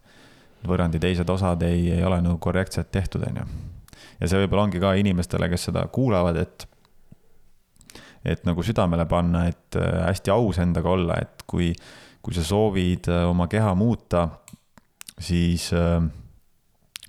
võrrandi 0.67 0.99
teised 0.99 1.29
osad 1.31 1.63
ei, 1.63 1.87
ei 1.95 2.03
ole 2.03 2.19
nagu 2.23 2.39
korrektselt 2.43 2.91
tehtud, 2.91 3.23
on 3.29 3.41
ju. 3.41 3.47
ja 4.19 4.27
see 4.27 4.43
võib-olla 4.43 4.67
ongi 4.67 4.81
ka 4.83 4.93
inimestele, 4.99 5.49
kes 5.51 5.69
seda 5.69 5.85
kuulavad, 5.93 6.39
et 6.41 6.68
et 8.25 8.45
nagu 8.47 8.63
südamele 8.65 9.05
panna, 9.10 9.45
et 9.49 9.77
äh, 9.79 10.05
hästi 10.08 10.34
aus 10.34 10.60
endaga 10.60 10.91
olla, 10.91 11.19
et 11.21 11.43
kui, 11.47 11.71
kui 12.21 12.36
sa 12.36 12.43
soovid 12.43 13.10
äh, 13.12 13.25
oma 13.29 13.47
keha 13.51 13.75
muuta, 13.79 14.27
siis 15.19 15.69
äh, 15.73 16.01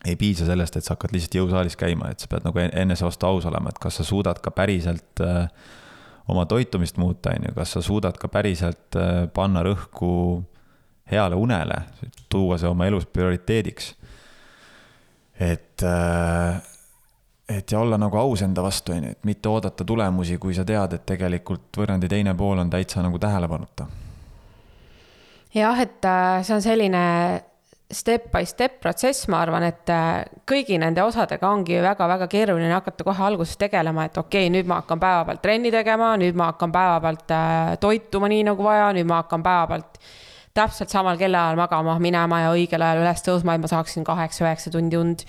ei 0.05 0.17
piisa 0.17 0.47
sellest, 0.49 0.77
et 0.77 0.87
sa 0.87 0.95
hakkad 0.95 1.13
lihtsalt 1.15 1.37
jõusaalis 1.41 1.77
käima, 1.81 2.11
et 2.11 2.23
sa 2.23 2.31
pead 2.31 2.47
nagu 2.47 2.63
enese 2.63 3.05
vastu 3.05 3.29
aus 3.29 3.47
olema, 3.51 3.73
et 3.73 3.81
kas 3.83 4.01
sa 4.01 4.07
suudad 4.07 4.41
ka 4.43 4.53
päriselt 4.55 5.23
äh, 5.25 5.45
oma 6.31 6.47
toitumist 6.49 6.97
muuta, 7.01 7.35
on 7.37 7.49
ju, 7.49 7.55
kas 7.57 7.77
sa 7.77 7.83
suudad 7.85 8.17
ka 8.21 8.31
päriselt 8.33 8.97
äh, 8.97 9.27
panna 9.35 9.65
rõhku 9.67 10.13
heale 11.11 11.37
unele, 11.37 11.83
tuua 12.31 12.59
see 12.61 12.71
oma 12.71 12.87
elus 12.87 13.07
prioriteediks. 13.11 13.95
et 15.41 15.83
äh, 15.83 16.61
et 17.51 17.73
ja 17.73 17.81
olla 17.81 17.99
nagu 17.99 18.17
aus 18.17 18.43
enda 18.43 18.63
vastu, 18.63 18.93
on 18.93 19.05
ju, 19.05 19.11
et 19.11 19.25
mitte 19.27 19.49
oodata 19.49 19.85
tulemusi, 19.85 20.39
kui 20.39 20.55
sa 20.55 20.65
tead, 20.65 20.95
et 20.97 21.07
tegelikult 21.07 21.81
võrrandi 21.83 22.09
teine 22.11 22.35
pool 22.39 22.63
on 22.63 22.71
täitsa 22.71 23.03
nagu 23.03 23.19
tähelepanuta. 23.19 23.87
jah, 25.55 25.81
et 25.81 26.05
äh, 26.05 26.43
see 26.47 26.55
on 26.55 26.63
selline 26.63 27.05
step 27.91 28.31
by 28.31 28.47
step 28.47 28.81
protsess, 28.81 29.27
ma 29.29 29.41
arvan, 29.43 29.67
et 29.67 29.91
äh, 29.91 30.23
kõigi 30.47 30.79
nende 30.79 31.03
osadega 31.03 31.51
ongi 31.51 31.81
väga-väga 31.83 32.29
keeruline 32.31 32.73
hakata 32.73 33.05
kohe 33.05 33.25
alguses 33.27 33.59
tegelema, 33.59 34.07
et 34.07 34.19
okei 34.19 34.47
okay,, 34.47 34.55
nüüd 34.55 34.71
ma 34.71 34.81
hakkan 34.83 35.03
päevapealt 35.03 35.43
trenni 35.43 35.73
tegema, 35.75 36.15
nüüd 36.21 36.39
ma 36.39 36.53
hakkan 36.53 36.73
päevapealt 36.75 37.35
äh, 37.35 37.73
toituma 37.83 38.31
nii 38.31 38.45
nagu 38.53 38.67
vaja, 38.67 38.93
nüüd 38.95 39.11
ma 39.11 39.25
hakkan 39.25 39.43
päevapealt 39.43 39.99
täpselt 40.55 40.91
samal 40.91 41.19
kellaajal 41.19 41.59
magama 41.59 41.99
minema 42.03 42.41
ja 42.45 42.55
õigel 42.55 42.83
ajal 42.83 43.03
üles 43.03 43.27
tõusma, 43.27 43.55
et 43.55 43.63
ma 43.63 43.71
saaksin 43.71 44.07
kaheksa-üheksa 44.07 44.71
tundi 44.75 44.99
und 44.99 45.27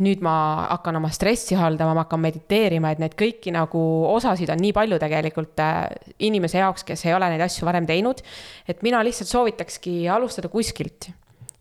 nüüd 0.00 0.22
ma 0.24 0.34
hakkan 0.70 0.96
oma 0.96 1.10
stressi 1.12 1.56
haldama, 1.58 1.92
ma 1.94 2.04
hakkan 2.06 2.22
mediteerima, 2.22 2.92
et 2.92 3.00
neid 3.02 3.16
kõiki 3.18 3.52
nagu 3.52 3.80
osasid 4.08 4.50
on 4.50 4.62
nii 4.62 4.72
palju 4.76 4.98
tegelikult 5.02 5.60
äh, 5.60 5.82
inimese 6.24 6.62
jaoks, 6.62 6.86
kes 6.88 7.04
ei 7.06 7.16
ole 7.16 7.28
neid 7.34 7.44
asju 7.44 7.68
varem 7.68 7.86
teinud. 7.86 8.22
et 8.68 8.82
mina 8.82 9.02
lihtsalt 9.04 9.28
soovitakski 9.28 10.08
alustada 10.08 10.48
kuskilt 10.48 11.12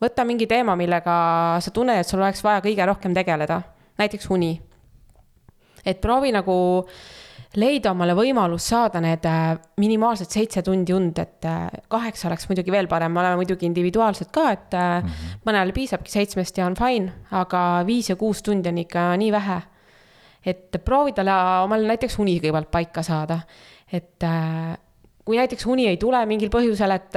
võta 0.01 0.25
mingi 0.25 0.47
teema, 0.49 0.75
millega 0.79 1.15
sa 1.61 1.73
tunned, 1.73 2.01
et 2.01 2.09
sul 2.09 2.21
oleks 2.21 2.41
vaja 2.43 2.63
kõige 2.65 2.85
rohkem 2.89 3.15
tegeleda, 3.17 3.61
näiteks 4.01 4.29
uni. 4.33 4.59
et 5.85 6.01
proovi 6.01 6.31
nagu 6.31 6.85
leida 7.59 7.91
omale 7.91 8.13
võimalus 8.15 8.65
saada 8.71 9.01
need 9.03 9.25
äh, 9.27 9.57
minimaalselt 9.81 10.31
seitse 10.31 10.63
tundi 10.63 10.93
und, 10.95 11.17
et 11.19 11.47
äh, 11.47 11.67
kaheksa 11.91 12.29
oleks 12.29 12.47
muidugi 12.47 12.71
veel 12.71 12.87
parem, 12.91 13.11
me 13.11 13.21
oleme 13.23 13.41
muidugi 13.41 13.67
individuaalsed 13.67 14.31
ka, 14.31 14.45
et 14.55 14.71
mm 14.77 15.07
-hmm. 15.07 15.41
mõnele 15.47 15.75
piisabki 15.75 16.11
seitsmest 16.11 16.57
ja 16.57 16.65
on 16.65 16.75
fine, 16.75 17.11
aga 17.31 17.83
viis 17.87 18.09
ja 18.09 18.15
kuus 18.15 18.41
tundi 18.41 18.69
on 18.69 18.77
ikka 18.77 19.15
nii 19.17 19.31
vähe. 19.31 19.61
et 20.45 20.81
proovi 20.85 21.13
talle 21.13 21.31
omale 21.63 21.87
näiteks 21.87 22.17
uni 22.19 22.39
kõigepealt 22.39 22.71
paika 22.71 23.03
saada, 23.03 23.41
et 23.93 24.23
kui 25.25 25.37
näiteks 25.37 25.65
uni 25.65 25.87
ei 25.87 25.97
tule 25.97 26.25
mingil 26.25 26.49
põhjusel, 26.49 26.91
et 26.91 27.13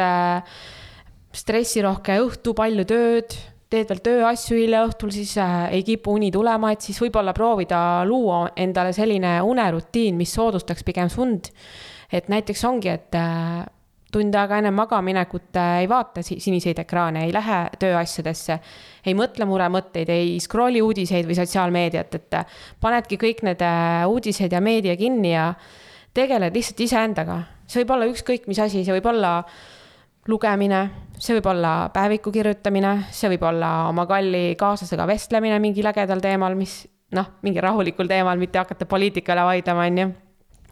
stressirohke 1.32 2.18
õhtu, 2.20 2.52
palju 2.54 2.84
tööd, 2.84 3.32
teed 3.74 3.90
veel 3.90 4.02
tööasju 4.04 4.58
hilja 4.58 4.82
õhtul, 4.86 5.12
siis 5.14 5.34
äh, 5.42 5.68
ei 5.74 5.84
kipu 5.86 6.14
uni 6.14 6.30
tulema, 6.34 6.72
et 6.74 6.84
siis 6.84 6.98
võib-olla 7.02 7.34
proovida 7.36 7.78
luua 8.08 8.46
endale 8.60 8.94
selline 8.96 9.36
unerutiin, 9.44 10.16
mis 10.18 10.34
soodustaks 10.36 10.86
pigem 10.86 11.10
sind. 11.12 11.50
et 12.14 12.28
näiteks 12.30 12.60
ongi, 12.68 12.88
et 12.92 13.16
äh, 13.18 13.64
tund 14.14 14.34
aega 14.38 14.60
enne 14.60 14.70
magamaminekut 14.70 15.56
äh, 15.58 15.80
ei 15.82 15.88
vaata 15.90 16.22
siniseid 16.22 16.78
ekraane, 16.84 17.24
ei 17.26 17.32
lähe 17.34 17.60
tööasjadesse, 17.80 18.58
ei 19.06 19.16
mõtle 19.18 19.48
muremõtteid, 19.50 20.12
ei 20.12 20.36
scroll'i 20.40 20.82
uudiseid 20.84 21.26
või 21.26 21.38
sotsiaalmeediat, 21.40 22.14
et 22.20 22.38
panedki 22.80 23.18
kõik 23.18 23.42
need 23.48 23.64
uudised 24.06 24.52
ja 24.52 24.62
meedia 24.62 24.94
kinni 25.00 25.34
ja 25.34 25.52
tegeled 26.14 26.54
lihtsalt 26.54 26.84
iseendaga. 26.86 27.42
see 27.66 27.82
võib 27.82 27.96
olla 27.96 28.06
ükskõik 28.06 28.46
mis 28.46 28.60
asi, 28.60 28.84
see 28.84 28.94
võib 28.94 29.10
olla 29.10 29.40
lugemine, 30.30 30.80
see 31.20 31.36
võib 31.36 31.48
olla 31.52 31.72
päeviku 31.94 32.32
kirjutamine, 32.34 32.94
see 33.14 33.30
võib 33.34 33.44
olla 33.48 33.70
oma 33.90 34.06
kalli 34.08 34.54
kaaslasega 34.60 35.06
vestlemine 35.08 35.58
mingil 35.62 35.88
ägedal 35.90 36.22
teemal, 36.24 36.56
mis 36.58 36.82
noh, 37.14 37.34
mingil 37.44 37.64
rahulikul 37.64 38.08
teemal, 38.10 38.40
mitte 38.40 38.60
hakata 38.60 38.88
poliitikale 38.90 39.44
vaidlema, 39.46 39.88
on 39.90 40.00
ju. 40.02 40.12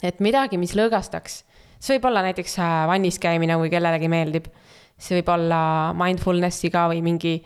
et 0.02 0.22
midagi, 0.24 0.58
mis 0.58 0.74
lõõgastaks. 0.78 1.42
see 1.78 1.98
võib 1.98 2.08
olla 2.10 2.22
näiteks 2.28 2.58
äh, 2.58 2.78
vannis 2.88 3.18
käimine, 3.18 3.56
kui 3.60 3.70
kellelegi 3.70 4.08
meeldib. 4.08 4.48
see 4.98 5.20
võib 5.20 5.28
olla 5.34 5.60
mindfulness'iga 5.98 6.88
või 6.88 7.02
mingi 7.02 7.42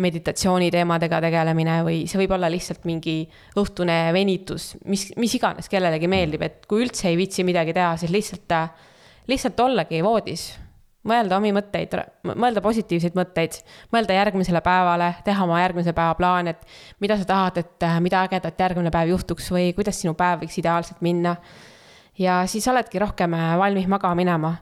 meditatsiooni 0.00 0.70
teemadega 0.72 1.20
tegelemine 1.20 1.82
või 1.84 2.06
see 2.08 2.22
võib 2.22 2.32
olla 2.32 2.48
lihtsalt 2.48 2.86
mingi 2.88 3.28
õhtune 3.60 4.12
venitus, 4.16 4.76
mis, 4.86 5.10
mis 5.16 5.34
iganes 5.36 5.68
kellelegi 5.68 6.08
meeldib, 6.08 6.42
et 6.42 6.64
kui 6.66 6.86
üldse 6.86 7.10
ei 7.10 7.18
viitsi 7.20 7.44
midagi 7.44 7.76
teha, 7.76 7.96
siis 8.00 8.14
lihtsalt, 8.14 8.56
äh, 8.56 8.72
lihtsalt 9.28 9.60
ollagi 9.60 10.00
voodis 10.02 10.48
mõelda 11.06 11.38
omi 11.40 11.52
mõtteid, 11.56 11.96
mõelda 12.28 12.62
positiivseid 12.64 13.16
mõtteid, 13.16 13.60
mõelda 13.94 14.16
järgmisele 14.16 14.60
päevale, 14.64 15.14
teha 15.24 15.44
oma 15.46 15.60
järgmise 15.62 15.94
päeva 15.96 16.14
plaan, 16.18 16.50
et 16.52 16.64
mida 17.00 17.16
sa 17.20 17.28
tahad, 17.28 17.60
et 17.62 17.86
äh, 17.86 18.00
mida 18.04 18.24
ägedat 18.28 18.60
järgmine 18.60 18.92
päev 18.92 19.14
juhtuks 19.14 19.50
või 19.54 19.70
kuidas 19.76 20.00
sinu 20.02 20.14
päev 20.18 20.44
võiks 20.44 20.58
ideaalselt 20.60 21.00
minna. 21.00 21.36
ja 22.18 22.42
siis 22.46 22.68
oledki 22.68 22.98
rohkem 22.98 23.34
äh, 23.34 23.56
valmis 23.58 23.86
magama 23.88 24.14
minema 24.14 24.56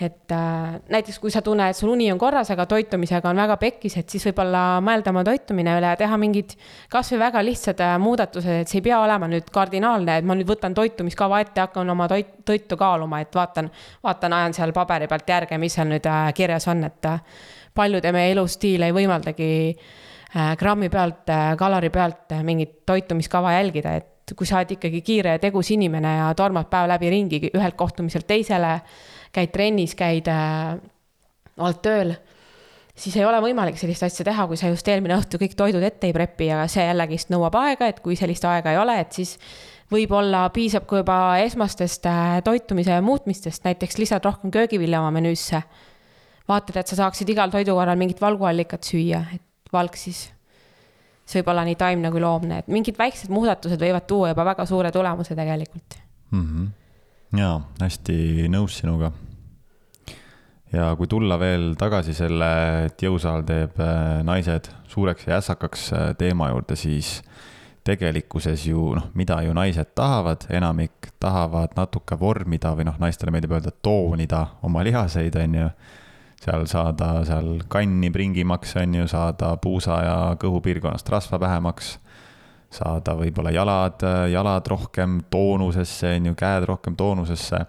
et 0.00 0.32
äh, 0.32 0.78
näiteks 0.88 1.18
kui 1.20 1.32
sa 1.32 1.42
tunned, 1.44 1.70
et 1.70 1.76
sul 1.76 1.90
uni 1.92 2.06
on 2.12 2.18
korras, 2.18 2.48
aga 2.54 2.64
toitumisega 2.70 3.28
on 3.28 3.40
väga 3.42 3.56
pekkis, 3.60 3.98
et 4.00 4.12
siis 4.12 4.24
võib-olla 4.30 4.80
mõelda 4.84 5.12
oma 5.12 5.24
toitumine 5.26 5.74
üle 5.76 5.92
ja 5.92 5.98
teha 6.00 6.16
mingid 6.20 6.54
kasvõi 6.92 7.20
väga 7.20 7.42
lihtsad 7.44 7.82
äh, 7.84 7.94
muudatused, 8.00 8.62
et 8.62 8.72
see 8.72 8.80
ei 8.80 8.86
pea 8.88 9.02
olema 9.04 9.28
nüüd 9.28 9.50
kardinaalne, 9.52 10.20
et 10.20 10.28
ma 10.28 10.36
nüüd 10.38 10.48
võtan 10.48 10.76
toitumiskava 10.76 11.42
ette, 11.44 11.60
hakkan 11.66 11.92
oma 11.92 12.08
toit, 12.08 12.38
toitu 12.48 12.80
kaaluma, 12.80 13.20
et 13.20 13.36
vaatan, 13.36 13.68
vaatan, 14.06 14.36
ajan 14.40 14.56
seal 14.56 14.72
paberi 14.76 15.10
pealt 15.10 15.28
järge, 15.28 15.60
mis 15.60 15.76
seal 15.76 15.90
nüüd 15.92 16.08
äh, 16.08 16.30
kirjas 16.36 16.68
on, 16.72 16.86
et 16.88 17.10
äh, 17.10 17.20
paljude 17.76 18.12
meie 18.14 18.32
elustiil 18.34 18.82
ei 18.86 18.94
võimaldagi 18.94 19.50
äh, 19.70 20.54
grammi 20.58 20.88
pealt 20.92 21.28
äh,, 21.30 21.52
kalori 21.60 21.90
pealt 21.92 22.32
äh, 22.32 22.42
mingit 22.46 22.80
toitumiskava 22.88 23.54
jälgida, 23.58 23.94
et 24.00 24.34
kui 24.36 24.46
sa 24.46 24.60
oled 24.60 24.76
ikkagi 24.76 25.00
kiire 25.02 25.36
ja 25.36 25.42
tegus 25.42 25.72
inimene 25.74 26.16
ja 26.20 26.28
tormad 26.38 26.68
päev 26.70 26.88
läbi 26.92 27.10
ringi 27.10 27.40
ühelt 27.50 27.74
kohtumiselt 27.78 28.28
teisele 28.30 28.76
käid 29.32 29.52
trennis, 29.54 29.94
käid 29.98 30.28
äh,, 30.30 30.76
oled 31.60 31.80
tööl, 31.84 32.14
siis 33.00 33.16
ei 33.16 33.24
ole 33.24 33.40
võimalik 33.44 33.78
sellist 33.80 34.04
asja 34.06 34.26
teha, 34.26 34.46
kui 34.48 34.58
sa 34.60 34.70
just 34.70 34.88
eelmine 34.88 35.16
õhtu 35.18 35.40
kõik 35.40 35.56
toidud 35.58 35.84
ette 35.86 36.08
ei 36.08 36.16
prepi 36.16 36.50
ja 36.50 36.64
see 36.70 36.84
jällegist 36.84 37.30
nõuab 37.32 37.56
aega, 37.62 37.90
et 37.90 38.00
kui 38.04 38.18
sellist 38.18 38.44
aega 38.48 38.74
ei 38.74 38.80
ole, 38.80 38.96
et 39.02 39.16
siis 39.16 39.36
võib-olla 39.90 40.44
piisab 40.54 40.86
ka 40.88 41.02
juba 41.02 41.20
esmastest 41.44 42.06
äh, 42.10 42.40
toitumise 42.46 42.98
muutmistest, 43.04 43.64
näiteks 43.66 43.98
lisad 44.00 44.26
rohkem 44.26 44.52
köögivilja 44.54 45.02
oma 45.02 45.14
menüüsse. 45.18 45.62
vaatad, 46.50 46.80
et 46.80 46.90
sa 46.90 46.96
saaksid 46.98 47.28
igal 47.30 47.50
toidukorral 47.50 47.98
mingit 47.98 48.20
valguallikat 48.20 48.82
süüa, 48.82 49.20
et 49.34 49.72
valk 49.72 49.94
siis, 49.96 50.24
see 51.22 51.38
võib 51.38 51.52
olla 51.52 51.62
nii 51.68 51.78
taimne 51.78 52.10
kui 52.10 52.20
loomne, 52.20 52.58
et 52.58 52.68
mingid 52.68 52.98
väiksed 52.98 53.30
muudatused 53.30 53.78
võivad 53.78 54.06
tuua 54.10 54.32
juba 54.32 54.48
väga 54.50 54.66
suure 54.66 54.90
tulemuse 54.90 55.38
tegelikult 55.38 55.98
mm. 56.32 56.44
-hmm 56.44 56.68
jaa, 57.36 57.60
hästi 57.80 58.48
nõus 58.50 58.80
sinuga. 58.80 59.12
ja 60.72 60.92
kui 60.98 61.08
tulla 61.10 61.38
veel 61.38 61.74
tagasi 61.78 62.14
selle, 62.14 62.50
et 62.86 63.02
jõusaal 63.02 63.42
teeb 63.46 63.78
äh, 63.82 64.20
naised 64.26 64.70
suureks 64.90 65.26
ja 65.26 65.38
ässakaks 65.38 65.92
äh, 65.92 66.10
teema 66.18 66.50
juurde, 66.50 66.76
siis 66.76 67.20
tegelikkuses 67.86 68.66
ju 68.66 68.94
noh, 68.94 69.08
mida 69.14 69.40
ju 69.42 69.54
naised 69.56 69.94
tahavad, 69.94 70.46
enamik 70.50 71.10
tahavad 71.22 71.74
natuke 71.78 72.18
vormida 72.20 72.74
või 72.76 72.86
noh, 72.90 72.98
naistele 73.02 73.32
meeldib 73.34 73.54
öelda 73.56 73.72
toonida 73.82 74.46
oma 74.62 74.84
lihaseid, 74.86 75.36
on 75.42 75.58
ju. 75.62 75.70
seal 76.40 76.66
saada 76.66 77.24
seal 77.28 77.58
kanni 77.68 78.10
pringimaks, 78.10 78.76
on 78.80 78.94
ju, 78.94 79.08
saada 79.08 79.56
puusa 79.60 80.02
ja 80.04 80.14
kõhupiirkonnast 80.40 81.08
rasva 81.12 81.40
vähemaks 81.40 81.98
saada 82.70 83.16
võib-olla 83.18 83.50
jalad, 83.50 84.04
jalad 84.30 84.66
rohkem 84.70 85.20
toonusesse, 85.30 86.14
on 86.20 86.30
ju, 86.30 86.34
käed 86.38 86.68
rohkem 86.70 86.96
toonusesse. 86.96 87.64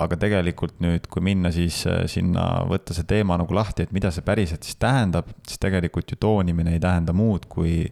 Aga 0.00 0.16
tegelikult 0.16 0.78
nüüd, 0.80 1.04
kui 1.12 1.22
minna 1.24 1.50
siis 1.52 1.82
äh, 1.88 2.04
sinna, 2.08 2.62
võtta 2.68 2.94
see 2.96 3.04
teema 3.08 3.36
nagu 3.40 3.52
lahti, 3.56 3.84
et 3.84 3.92
mida 3.92 4.08
see 4.14 4.24
päriselt 4.24 4.64
siis 4.64 4.78
tähendab, 4.80 5.28
siis 5.44 5.60
tegelikult 5.60 6.14
ju 6.14 6.16
toonimine 6.20 6.72
ei 6.76 6.80
tähenda 6.80 7.12
muud 7.16 7.44
kui 7.52 7.82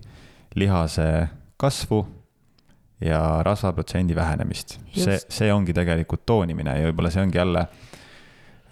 lihase 0.57 1.29
kasvu 1.61 2.01
ja 3.05 3.21
rasvaprotsendi 3.45 4.17
vähenemist. 4.17 4.79
see, 4.95 5.19
see 5.21 5.53
ongi 5.53 5.77
tegelikult 5.77 6.25
toonimine 6.27 6.79
ja 6.79 6.89
võib-olla 6.89 7.13
see 7.13 7.27
ongi 7.27 7.41
jälle, 7.41 7.67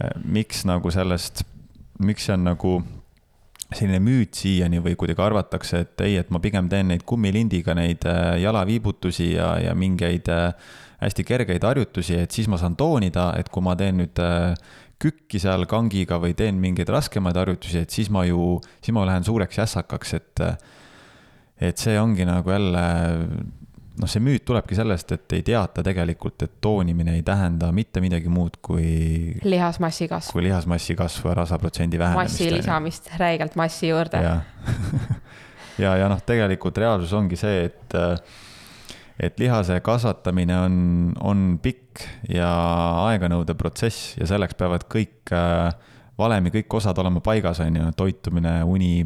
äh, 0.00 0.16
miks 0.24 0.64
nagu 0.68 0.90
sellest, 0.94 1.44
miks 2.00 2.30
see 2.30 2.38
on 2.38 2.48
nagu 2.48 2.78
selline 3.74 3.98
müüt 4.02 4.37
siiani 4.38 4.81
või 4.83 4.94
kuidagi 4.98 5.22
arvatakse, 5.24 5.83
et 5.83 6.02
ei, 6.07 6.16
et 6.20 6.31
ma 6.31 6.40
pigem 6.42 6.68
teen 6.70 6.92
neid 6.92 7.02
kummilindiga 7.09 7.74
neid 7.74 8.07
äh, 8.07 8.37
jalaviibutusi 8.42 9.33
ja, 9.35 9.57
ja 9.62 9.74
mingeid 9.79 10.31
äh, 10.31 10.52
hästi 11.02 11.26
kergeid 11.26 11.66
harjutusi, 11.66 12.20
et 12.22 12.35
siis 12.35 12.48
ma 12.50 12.61
saan 12.61 12.76
toonida, 12.79 13.33
et 13.40 13.50
kui 13.52 13.64
ma 13.66 13.74
teen 13.79 13.98
nüüd 14.02 14.22
äh, 14.22 14.55
kükki 15.02 15.40
seal 15.42 15.66
kangiga 15.68 16.20
või 16.22 16.37
teen 16.38 16.61
mingeid 16.62 16.88
raskemaid 16.92 17.37
harjutusi, 17.37 17.83
et 17.85 17.92
siis 17.92 18.09
ma 18.12 18.24
ju, 18.29 18.57
siis 18.81 18.94
ma 18.96 19.05
lähen 19.09 19.26
suureks 19.26 19.62
jässakaks, 19.64 20.16
et 20.20 20.46
et 21.57 21.81
see 21.81 21.96
ongi 21.96 22.26
nagu 22.29 22.52
jälle 22.52 22.81
noh, 24.00 24.11
see 24.11 24.22
müüt 24.22 24.44
tulebki 24.46 24.76
sellest, 24.78 25.12
et 25.16 25.35
ei 25.37 25.44
teata 25.46 25.85
tegelikult, 25.87 26.42
et 26.44 26.56
toonimine 26.64 27.16
ei 27.16 27.22
tähenda 27.26 27.70
mitte 27.74 28.02
midagi 28.04 28.30
muud 28.32 28.59
kui. 28.64 29.37
lihasmassi 29.44 30.09
kasvu. 30.11 30.37
kui 30.37 30.46
lihasmassi 30.46 30.96
kasvu 30.98 31.30
ja 31.30 31.37
rasvaprotsendi 31.40 31.98
vähenemist. 31.98 32.35
massi 32.37 32.50
lisamist 32.52 33.11
räigelt 33.18 33.56
massi 33.56 33.88
juurde. 33.88 34.22
ja, 34.22 34.40
ja, 35.85 35.96
ja 36.02 36.11
noh, 36.12 36.22
tegelikult 36.26 36.78
reaalsus 36.82 37.12
ongi 37.16 37.38
see, 37.40 37.64
et, 37.70 37.98
et 39.20 39.40
lihase 39.40 39.80
kasvatamine 39.85 40.61
on, 40.61 40.78
on 41.20 41.48
pikk 41.62 42.04
ja 42.28 42.50
aeganõudev 43.09 43.56
protsess 43.56 44.16
ja 44.20 44.28
selleks 44.28 44.59
peavad 44.59 44.88
kõik 44.92 45.37
valemi 46.18 46.52
kõik 46.52 46.78
osad 46.78 46.98
olema 46.98 47.20
paigas, 47.24 47.61
on 47.64 47.76
ju, 47.76 47.88
toitumine, 47.96 48.59
uni 48.64 49.04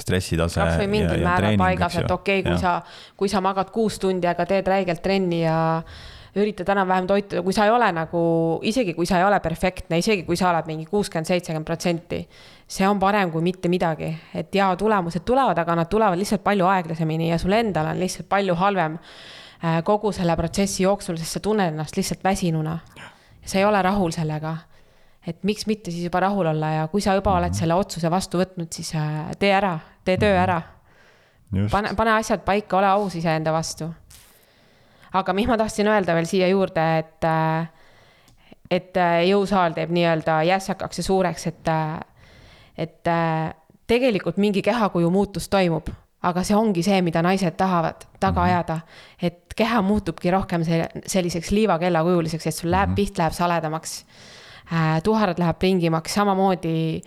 stressitase. 0.00 0.60
kas 0.60 0.80
või 0.80 0.90
mingil 0.98 1.22
määral 1.24 1.56
paigas, 1.60 2.00
et 2.00 2.10
okei 2.10 2.40
okay,, 2.40 2.48
kui 2.48 2.56
ja. 2.56 2.58
sa, 2.58 3.14
kui 3.16 3.30
sa 3.30 3.40
magad 3.44 3.70
kuus 3.74 3.98
tundi, 4.02 4.26
aga 4.30 4.46
teed 4.48 4.66
räigelt 4.68 5.02
trenni 5.02 5.44
ja 5.44 5.56
üritad 6.34 6.68
enam-vähem 6.74 7.06
toituda, 7.06 7.42
kui 7.46 7.54
sa 7.54 7.68
ei 7.68 7.70
ole 7.70 7.90
nagu, 7.94 8.24
isegi 8.66 8.94
kui 8.96 9.06
sa 9.06 9.20
ei 9.20 9.26
ole 9.26 9.38
perfektne, 9.40 9.98
isegi 10.02 10.24
kui 10.26 10.36
sa 10.38 10.50
oled 10.50 10.66
mingi 10.66 10.86
kuuskümmend, 10.90 11.28
seitsekümmend 11.30 11.68
protsenti, 11.68 12.20
see 12.66 12.88
on 12.88 12.98
parem 13.02 13.30
kui 13.30 13.42
mitte 13.44 13.70
midagi. 13.70 14.10
et 14.34 14.54
jaa, 14.54 14.74
tulemused 14.76 15.22
tulevad, 15.24 15.58
aga 15.58 15.78
nad 15.78 15.90
tulevad 15.90 16.18
lihtsalt 16.18 16.42
palju 16.42 16.66
aeglasemini 16.66 17.30
ja 17.30 17.38
sul 17.38 17.52
endal 17.52 17.92
on 17.92 18.00
lihtsalt 18.00 18.28
palju 18.28 18.54
halvem 18.58 18.98
äh, 18.98 19.82
kogu 19.84 20.12
selle 20.12 20.36
protsessi 20.36 20.82
jooksul, 20.82 21.16
sest 21.16 21.38
sa 21.38 21.40
tunned 21.40 21.72
ennast 21.72 21.96
lihtsalt 21.96 22.24
väsinuna. 22.24 22.78
sa 23.44 23.58
ei 23.58 23.64
ole 23.64 23.82
rahul 23.82 24.10
sellega. 24.10 24.56
Et 25.26 25.42
miks 25.42 25.66
mitte 25.66 25.90
siis 25.90 26.04
juba 26.04 26.20
rahul 26.26 26.46
olla 26.52 26.70
ja 26.78 26.86
kui 26.92 27.00
sa 27.00 27.14
juba 27.16 27.36
oled 27.38 27.54
selle 27.56 27.74
otsuse 27.74 28.10
vastu 28.12 28.40
võtnud, 28.40 28.70
siis 28.72 28.94
äh, 28.98 29.32
tee 29.38 29.52
ära, 29.56 29.78
tee 30.04 30.18
töö 30.20 30.36
ära. 30.36 30.60
pane, 31.70 31.94
pane 31.96 32.16
asjad 32.18 32.44
paika, 32.44 32.78
ole 32.78 32.88
aus 32.92 33.14
iseenda 33.14 33.52
vastu 33.52 33.88
aga 35.14 35.32
mis 35.32 35.46
ma 35.46 35.58
tahtsin 35.58 35.88
öelda 35.88 36.14
veel 36.16 36.28
siia 36.28 36.48
juurde, 36.50 36.84
et, 36.98 37.24
äh, 37.24 37.68
et 38.70 38.96
äh, 38.98 39.18
jõusaal 39.30 39.76
teeb 39.76 39.92
nii-öelda 39.94 40.42
jässakaks 40.48 41.00
ja 41.00 41.06
suureks, 41.06 41.46
et, 41.50 41.74
et 42.78 43.12
tegelikult 43.86 44.40
mingi 44.42 44.62
kehakuju 44.64 45.10
muutus 45.12 45.48
toimub, 45.52 45.90
aga 46.24 46.44
see 46.46 46.56
ongi 46.56 46.82
see, 46.82 47.00
mida 47.04 47.22
naised 47.24 47.56
tahavad 47.60 48.06
taga 48.20 48.40
mhm. 48.40 48.48
ajada. 48.48 48.78
et 49.22 49.54
keha 49.54 49.82
muutubki 49.86 50.32
rohkem 50.34 50.64
selliseks 50.66 51.50
liivakellakujuliseks, 51.54 52.46
et 52.46 52.54
sul 52.54 52.72
läheb, 52.74 52.90
mhm. 52.90 52.96
piht 52.98 53.18
läheb 53.18 53.36
saledamaks. 53.36 54.04
Tuharad 55.04 55.38
läheb 55.38 55.58
pringimaks, 55.60 56.14
samamoodi 56.14 57.02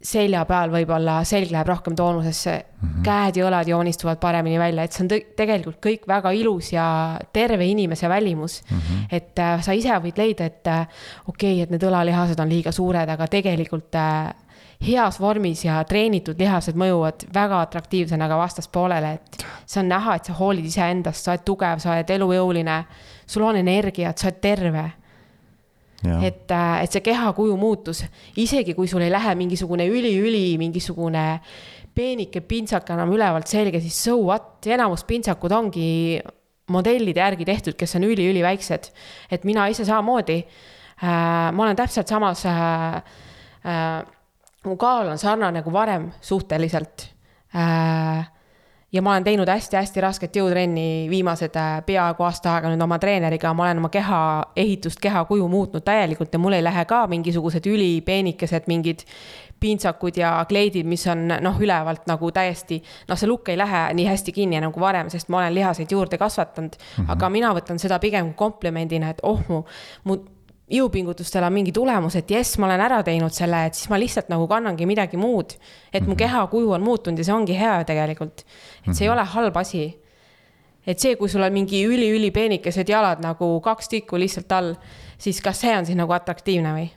selja 0.00 0.46
peal 0.48 0.72
võib-olla 0.72 1.18
selg 1.28 1.50
läheb 1.52 1.68
rohkem 1.68 1.94
toonusesse 1.96 2.52
mm, 2.56 2.88
-hmm. 2.88 3.02
käed 3.04 3.36
ja 3.36 3.46
õlad 3.48 3.68
joonistuvad 3.68 4.18
paremini 4.20 4.58
välja, 4.58 4.84
et 4.84 4.92
see 4.92 5.04
on 5.04 5.10
tegelikult 5.36 5.76
kõik 5.84 6.06
väga 6.08 6.30
ilus 6.32 6.72
ja 6.72 7.18
terve 7.32 7.66
inimese 7.66 8.08
välimus 8.08 8.62
mm. 8.62 8.78
-hmm. 8.78 9.06
et 9.12 9.38
äh, 9.38 9.62
sa 9.62 9.72
ise 9.72 9.88
võid 9.90 10.16
leida, 10.16 10.44
et 10.44 10.66
äh, 10.66 10.86
okei 11.26 11.52
okay,, 11.52 11.62
et 11.62 11.70
need 11.70 11.82
õlalihased 11.82 12.40
on 12.40 12.48
liiga 12.48 12.72
suured, 12.72 13.08
aga 13.08 13.26
tegelikult 13.26 13.94
äh, 13.94 14.32
heas 14.86 15.20
vormis 15.20 15.64
ja 15.64 15.84
treenitud 15.84 16.38
lihased 16.38 16.76
mõjuvad 16.76 17.26
väga 17.34 17.60
atraktiivsena 17.60 18.28
ka 18.28 18.36
vastaspoolele, 18.38 19.12
et 19.12 19.44
see 19.66 19.80
on 19.80 19.88
näha, 19.88 20.14
et 20.14 20.24
sa 20.24 20.32
hoolid 20.32 20.64
iseendast, 20.64 21.24
sa 21.24 21.32
oled 21.32 21.44
tugev, 21.44 21.78
sa 21.78 21.92
oled 21.92 22.10
elujõuline, 22.10 22.84
sul 23.26 23.42
on 23.42 23.56
energiat, 23.56 24.18
sa 24.18 24.28
oled 24.28 24.40
terve 24.40 24.90
et, 26.00 26.50
äh, 26.50 26.82
et 26.84 26.92
see 26.92 27.02
kehakuju 27.04 27.56
muutus, 27.60 28.04
isegi 28.40 28.74
kui 28.74 28.88
sul 28.88 29.04
ei 29.04 29.12
lähe 29.12 29.34
mingisugune 29.36 29.84
üli-üli 29.90 30.56
mingisugune 30.60 31.24
peenike 31.94 32.40
pintsak 32.40 32.92
enam 32.94 33.12
ülevalt 33.12 33.50
selge, 33.50 33.80
siis 33.82 33.98
so 34.06 34.16
what, 34.22 34.64
enamus 34.66 35.04
pintsakud 35.04 35.52
ongi 35.52 36.20
modellide 36.70 37.20
järgi 37.20 37.44
tehtud, 37.44 37.76
kes 37.76 37.96
on 37.98 38.06
üli-üliväiksed. 38.08 38.90
et 39.30 39.44
mina 39.44 39.66
ise 39.68 39.84
samamoodi. 39.84 40.38
Äh,, 41.00 41.52
ma 41.52 41.64
olen 41.64 41.76
täpselt 41.76 42.08
samas 42.08 42.44
äh,, 42.46 42.96
äh, 43.64 44.02
mu 44.64 44.76
kaal 44.76 45.08
on 45.08 45.18
sarnane 45.18 45.62
kui 45.62 45.72
varem 45.72 46.10
suhteliselt. 46.20 47.08
Äh, 47.56 48.28
ja 48.92 49.02
ma 49.02 49.12
olen 49.12 49.24
teinud 49.24 49.48
hästi-hästi 49.48 50.00
rasket 50.00 50.36
jõutrenni 50.36 51.06
viimased 51.10 51.56
äh, 51.56 51.76
peaaegu 51.86 52.26
aasta 52.26 52.56
aega 52.56 52.72
nüüd 52.72 52.82
oma 52.82 52.98
treeneriga, 52.98 53.52
ma 53.54 53.68
olen 53.68 53.82
oma 53.82 53.90
keha 53.92 54.22
ehitust, 54.56 55.00
kehakuju 55.02 55.46
muutnud 55.48 55.84
täielikult 55.86 56.34
ja 56.34 56.42
mul 56.42 56.58
ei 56.58 56.64
lähe 56.64 56.84
ka 56.90 57.04
mingisugused 57.10 57.66
ülipeenikesed 57.70 58.66
mingid 58.70 59.06
pintsakud 59.60 60.16
ja 60.16 60.32
kleidid, 60.48 60.88
mis 60.88 61.04
on 61.12 61.28
noh, 61.28 61.60
ülevalt 61.60 62.06
nagu 62.08 62.30
täiesti, 62.32 62.80
noh, 63.08 63.18
see 63.20 63.28
lukk 63.28 63.52
ei 63.52 63.58
lähe 63.60 63.82
nii 63.94 64.08
hästi 64.08 64.32
kinni 64.32 64.60
nagu 64.62 64.80
varem, 64.80 65.10
sest 65.12 65.28
ma 65.28 65.42
olen 65.42 65.54
lihaseid 65.54 65.92
juurde 65.92 66.18
kasvatanud 66.18 66.76
mm. 66.80 67.04
-hmm. 67.04 67.12
aga 67.12 67.28
mina 67.28 67.54
võtan 67.54 67.78
seda 67.78 67.98
pigem 67.98 68.34
komplimendina, 68.34 69.10
et 69.10 69.20
oh 69.22 69.42
mu, 69.48 69.62
mu 70.04 70.16
jõupingutustel 70.70 71.44
on 71.44 71.54
mingi 71.54 71.72
tulemus, 71.74 72.16
et 72.18 72.30
jess, 72.30 72.58
ma 72.60 72.68
olen 72.68 72.82
ära 72.84 73.00
teinud 73.06 73.34
selle, 73.34 73.64
et 73.66 73.78
siis 73.78 73.90
ma 73.90 73.98
lihtsalt 73.98 74.30
nagu 74.30 74.46
kannangi 74.50 74.86
midagi 74.86 75.18
muud. 75.20 75.56
et 75.92 76.02
mu 76.02 76.14
mhm. 76.14 76.18
kehakuju 76.22 76.70
on 76.76 76.82
muutunud 76.82 77.18
ja 77.18 77.26
see 77.26 77.34
ongi 77.34 77.58
hea 77.58 77.82
tegelikult. 77.84 78.44
et 78.86 78.94
see 78.94 79.04
ei 79.04 79.10
mhm. 79.10 79.18
ole 79.18 79.26
halb 79.34 79.56
asi. 79.56 79.84
et 80.86 80.98
see, 80.98 81.16
kui 81.16 81.28
sul 81.28 81.42
on 81.42 81.52
mingi 81.52 81.82
üli-ülipeenikesed 81.86 82.88
jalad 82.88 83.20
nagu 83.20 83.60
kaks 83.60 83.88
tikku 83.88 84.18
lihtsalt 84.18 84.52
all, 84.52 84.74
siis 85.18 85.40
kas 85.42 85.60
see 85.60 85.76
on 85.76 85.86
siis 85.86 85.98
nagu 85.98 86.12
atraktiivne 86.12 86.74
või? 86.78 86.88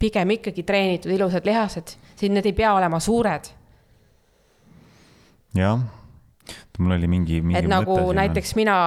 pigem 0.00 0.30
ikkagi 0.32 0.62
treenitud 0.64 1.12
ilusad 1.12 1.44
lihased, 1.44 1.96
siis 2.16 2.32
need 2.32 2.46
ei 2.48 2.56
pea 2.56 2.72
olema 2.74 3.00
suured. 3.00 3.52
jah, 5.54 5.84
mul 6.78 6.96
oli 6.96 7.06
mingi, 7.06 7.42
mingi. 7.42 7.58
et 7.58 7.68
nagu 7.68 8.00
näiteks 8.16 8.54
mina 8.56 8.80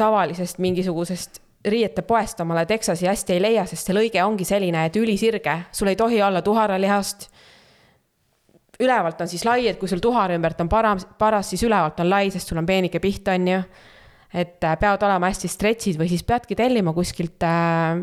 tavalisest 0.00 0.58
mingisugusest 0.58 1.41
riietepoest 1.64 2.40
omale 2.40 2.66
Texasi 2.66 3.06
hästi 3.06 3.36
ei 3.36 3.42
leia, 3.42 3.64
sest 3.66 3.86
see 3.86 3.96
lõige 3.96 4.22
ongi 4.24 4.46
selline, 4.46 4.86
et 4.88 4.96
ülisirge, 4.98 5.56
sul 5.72 5.92
ei 5.92 5.96
tohi 5.96 6.22
olla 6.22 6.42
tuharalihast. 6.42 7.28
ülevalt 8.82 9.20
on 9.20 9.28
siis 9.28 9.44
lai, 9.44 9.68
et 9.68 9.78
kui 9.78 9.88
sul 9.88 10.00
tuhara 10.02 10.34
ümbert 10.34 10.60
on 10.60 10.68
paras, 10.68 11.06
paras, 11.18 11.50
siis 11.52 11.62
ülevalt 11.62 12.00
on 12.00 12.10
lai, 12.10 12.30
sest 12.30 12.48
sul 12.48 12.58
on 12.58 12.66
peenike 12.66 12.98
piht, 13.00 13.28
on 13.28 13.48
ju. 13.48 13.62
et 14.34 14.64
äh, 14.64 14.76
peavad 14.80 15.02
olema 15.02 15.28
hästi 15.28 15.48
stretch'id 15.48 15.98
või 16.00 16.08
siis 16.08 16.24
peadki 16.24 16.56
tellima 16.58 16.92
kuskilt 16.92 17.42
äh,. 17.46 18.02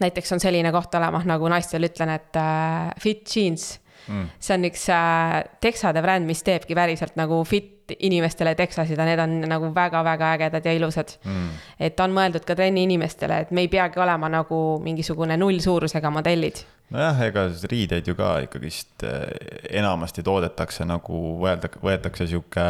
näiteks 0.00 0.32
on 0.32 0.40
selline 0.40 0.72
koht 0.72 0.94
olemas, 0.94 1.24
nagu 1.26 1.48
naistele 1.48 1.90
ütlen, 1.90 2.14
et 2.14 2.36
äh, 2.36 2.92
fit 3.00 3.26
jeans 3.26 3.80
mm.. 4.06 4.28
see 4.38 4.54
on 4.54 4.68
üks 4.70 4.88
äh, 4.92 5.42
Texade 5.60 6.02
bränd, 6.02 6.28
mis 6.30 6.42
teebki 6.46 6.76
päriselt 6.78 7.16
nagu 7.16 7.42
fit 7.48 7.73
inimestele 7.98 8.54
Texasid 8.54 8.98
ja 8.98 9.04
need 9.04 9.20
on 9.20 9.40
nagu 9.48 9.70
väga-väga 9.74 10.32
ägedad 10.36 10.64
ja 10.64 10.72
ilusad 10.72 11.16
mm.. 11.24 11.48
et 11.80 12.00
on 12.00 12.14
mõeldud 12.16 12.46
ka 12.46 12.56
trenni 12.56 12.86
inimestele, 12.88 13.44
et 13.44 13.50
me 13.50 13.64
ei 13.64 13.68
peagi 13.68 14.00
olema 14.00 14.30
nagu 14.32 14.60
mingisugune 14.84 15.36
nullsuurusega 15.36 16.10
modellid. 16.10 16.64
nojah, 16.94 17.20
ega 17.28 17.48
riideid 17.70 18.08
ju 18.08 18.16
ka 18.18 18.38
ikkagist 18.46 19.06
eh, 19.08 19.28
enamasti 19.80 20.22
toodetakse 20.22 20.84
nagu 20.88 21.22
võelda, 21.40 21.70
võetakse 21.82 22.28
sihuke 22.30 22.68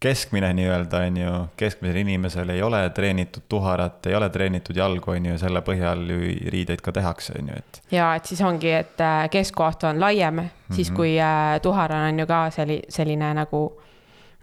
keskmine 0.00 0.52
nii-öelda, 0.54 0.98
on 0.98 1.16
ju, 1.16 1.32
keskmisel 1.56 1.96
inimesel 1.96 2.48
ei 2.48 2.62
ole 2.62 2.90
treenitud 2.94 3.42
tuharat, 3.48 4.06
ei 4.06 4.14
ole 4.14 4.28
treenitud 4.30 4.76
jalgu, 4.76 5.10
on 5.10 5.26
ju, 5.26 5.38
selle 5.38 5.62
põhjal 5.66 6.04
ju 6.06 6.18
riideid 6.54 6.82
ka 6.84 6.94
tehakse, 6.94 7.34
on 7.40 7.50
ju, 7.50 7.58
et. 7.58 7.80
ja 7.90 8.12
et 8.14 8.30
siis 8.30 8.42
ongi, 8.46 8.70
et 8.78 9.02
äh, 9.02 9.26
keskkoht 9.30 9.88
on 9.90 10.00
laiem, 10.00 10.44
siis 10.70 10.90
mm 10.90 10.94
-hmm. 10.94 10.96
kui 10.96 11.20
äh, 11.20 11.60
tuhar 11.62 11.92
on 11.92 12.18
ju 12.18 12.26
ka 12.26 12.46
selli-, 12.50 12.82
selline 12.88 13.34
nagu 13.34 13.82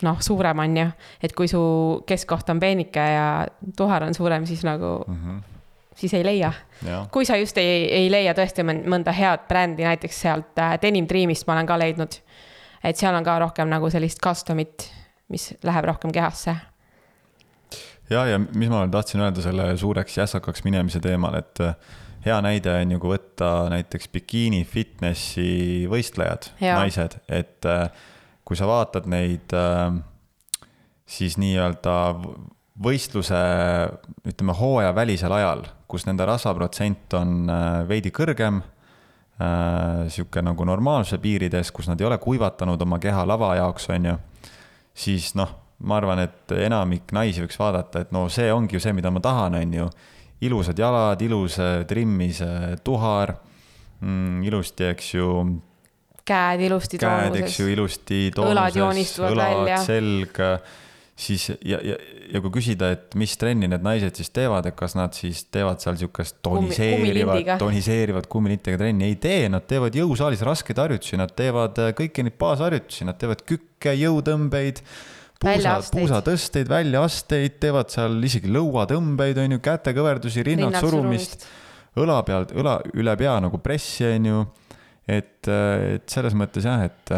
noh, 0.03 0.21
suurem 0.21 0.59
on 0.59 0.77
ju, 0.77 0.85
et 1.23 1.33
kui 1.35 1.47
su 1.47 1.61
keskkoht 2.07 2.49
on 2.51 2.59
peenike 2.59 2.99
ja 2.99 3.27
tuhar 3.77 4.03
on 4.03 4.13
suurem, 4.13 4.45
siis 4.45 4.63
nagu 4.67 4.97
mm. 5.07 5.19
-hmm 5.25 5.43
siis 5.95 6.13
ei 6.13 6.25
leia. 6.25 6.53
kui 7.11 7.25
sa 7.25 7.35
just 7.35 7.57
ei, 7.57 7.87
ei 7.93 8.11
leia 8.11 8.33
tõesti 8.33 8.65
mõnda 8.65 9.13
head 9.15 9.47
brändi, 9.47 9.85
näiteks 9.87 10.21
sealt 10.21 10.59
äh, 10.59 10.77
Denim 10.81 11.07
Dreamist 11.07 11.47
ma 11.47 11.55
olen 11.55 11.67
ka 11.67 11.79
leidnud. 11.79 12.17
et 12.83 12.97
seal 12.97 13.15
on 13.15 13.23
ka 13.23 13.39
rohkem 13.39 13.69
nagu 13.71 13.89
sellist 13.89 14.19
custom'it, 14.25 14.89
mis 15.29 15.53
läheb 15.63 15.85
rohkem 15.85 16.11
kehasse. 16.11 16.55
ja, 18.09 18.25
ja 18.25 18.39
mis 18.39 18.69
ma 18.69 18.87
tahtsin 18.91 19.21
öelda 19.21 19.41
selle 19.41 19.77
suureks 19.77 20.17
jässakaks 20.17 20.63
minemise 20.63 20.99
teemal, 20.99 21.39
et 21.39 21.63
äh, 21.63 21.75
hea 22.25 22.41
näide 22.41 22.73
on 22.81 22.91
ju, 22.91 22.99
kui 22.99 23.15
võtta 23.15 23.53
näiteks 23.71 24.11
bikiini 24.11 24.65
fitnessi 24.65 25.85
võistlejad, 25.89 26.51
naised, 26.61 27.19
et 27.29 27.65
äh, 27.69 27.87
kui 28.45 28.57
sa 28.57 28.67
vaatad 28.69 29.07
neid 29.09 29.53
äh, 29.57 29.89
siis 31.09 31.39
nii-öelda 31.41 31.95
võistluse, 32.85 33.41
ütleme 34.27 34.55
hooajavälisel 34.59 35.33
ajal, 35.33 35.65
kus 35.89 36.05
nende 36.05 36.27
rasvaprotsent 36.29 37.15
on 37.17 37.49
äh, 37.49 37.81
veidi 37.89 38.11
kõrgem, 38.13 38.61
äh, 39.41 40.05
sihuke 40.13 40.43
nagu 40.45 40.67
normaalsuse 40.67 41.19
piirides, 41.23 41.73
kus 41.73 41.89
nad 41.89 42.01
ei 42.01 42.09
ole 42.09 42.19
kuivatanud 42.21 42.81
oma 42.85 43.01
keha 43.01 43.25
lava 43.27 43.55
jaoks, 43.57 43.89
on 43.95 44.11
ju, 44.11 44.17
siis 44.93 45.33
noh, 45.39 45.55
ma 45.85 45.97
arvan, 45.99 46.21
et 46.27 46.53
enamik 46.67 47.15
naisi 47.15 47.41
võiks 47.43 47.57
vaadata, 47.59 48.05
et 48.05 48.13
no 48.15 48.27
see 48.31 48.51
ongi 48.53 48.77
ju 48.77 48.83
see, 48.83 48.93
mida 48.95 49.11
ma 49.11 49.23
tahan, 49.23 49.57
on 49.57 49.73
ju. 49.81 49.89
ilusad 50.45 50.77
jalad, 50.79 51.21
ilus 51.21 51.57
trimmis 51.87 52.41
tuhar 52.83 53.33
mm,, 54.01 54.43
ilusti, 54.43 54.91
eks 54.91 55.13
ju 55.15 55.29
käed 56.25 56.65
ilusti 56.65 56.99
toonuses. 57.01 57.29
käed, 57.31 57.43
eks 57.43 57.59
ju, 57.59 57.69
ilusti 57.73 58.19
toonuses. 58.35 58.57
õlad 58.57 58.79
välja. 59.39 59.77
selg, 59.85 60.41
siis 61.15 61.47
ja, 61.63 61.79
ja, 61.85 61.97
ja 62.33 62.41
kui 62.43 62.53
küsida, 62.57 62.91
et 62.95 63.15
mis 63.19 63.35
trenni 63.39 63.69
need 63.71 63.85
naised 63.85 64.17
siis 64.19 64.31
teevad, 64.35 64.67
et 64.67 64.77
kas 64.77 64.97
nad 64.97 65.15
siis 65.17 65.45
teevad 65.53 65.83
seal 65.83 65.99
sihukest 66.01 66.39
toniseerivat, 66.45 67.55
toniseerivat 67.61 68.29
kummilintiga 68.31 68.81
trenni, 68.81 69.11
ei 69.11 69.19
tee, 69.21 69.45
nad 69.53 69.67
teevad 69.69 69.95
jõusaalis 69.95 70.43
raskeid 70.45 70.81
harjutusi, 70.81 71.19
nad 71.21 71.35
teevad 71.37 71.83
äh, 71.83 71.93
kõiki 71.97 72.25
neid 72.25 72.39
baasharjutusi, 72.41 73.07
nad 73.07 73.21
teevad 73.21 73.45
kükke, 73.47 73.93
jõutõmbeid 74.01 74.81
puusa, 75.39 75.77
puusatõsteid, 75.93 76.71
väljaasteid, 76.71 77.61
teevad 77.61 77.93
seal 77.93 78.17
isegi 78.25 78.49
lõuatõmbeid, 78.51 79.39
on 79.45 79.57
ju, 79.57 79.63
kätekõverdusi, 79.69 80.43
rinnad 80.47 80.81
surumist, 80.81 81.45
õla 82.01 82.19
pealt, 82.27 82.51
õla 82.57 82.79
üle 82.97 83.15
pea 83.19 83.39
nagu 83.45 83.61
pressi, 83.63 84.07
on 84.09 84.31
ju 84.31 84.45
et, 85.07 85.47
et 85.47 86.05
selles 86.09 86.35
mõttes 86.37 86.65
jah, 86.65 86.85
et, 86.87 87.13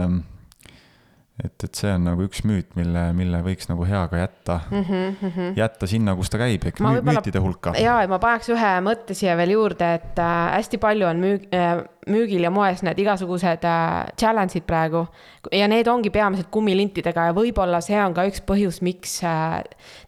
et, 1.43 1.65
et 1.67 1.81
see 1.81 1.91
on 1.93 2.07
nagu 2.09 2.25
üks 2.27 2.43
müüt, 2.47 2.73
mille, 2.79 3.03
mille 3.17 3.41
võiks 3.45 3.69
nagu 3.71 3.87
hea 3.87 4.03
ka 4.11 4.21
jätta 4.21 4.59
mm, 4.69 4.87
-hmm. 4.89 5.51
jätta 5.59 5.89
sinna, 5.89 6.15
kus 6.15 6.31
ta 6.33 6.41
käib, 6.41 6.65
ehk 6.69 6.81
müü, 6.83 7.03
müütide 7.07 7.43
hulka. 7.43 7.75
ja, 7.79 8.01
ja 8.03 8.11
ma 8.11 8.19
paneks 8.23 8.49
ühe 8.53 8.73
mõtte 8.85 9.17
siia 9.17 9.37
veel 9.39 9.55
juurde, 9.55 9.93
et 9.99 10.19
äh, 10.19 10.39
hästi 10.57 10.81
palju 10.83 11.07
on 11.07 11.23
müük- 11.23 11.47
äh,, 11.53 11.85
müügil 12.11 12.43
ja 12.45 12.51
moes 12.53 12.83
need 12.85 12.99
igasugused 13.01 13.65
äh, 13.67 14.11
challenge'id 14.19 14.65
praegu. 14.67 15.05
ja 15.51 15.67
need 15.67 15.87
ongi 15.87 16.09
peamiselt 16.11 16.49
kummilintidega 16.51 17.29
ja 17.29 17.33
võib-olla 17.35 17.79
see 17.83 17.97
on 18.03 18.13
ka 18.15 18.25
üks 18.27 18.41
põhjus, 18.47 18.81
miks 18.83 19.17
äh, 19.27 19.61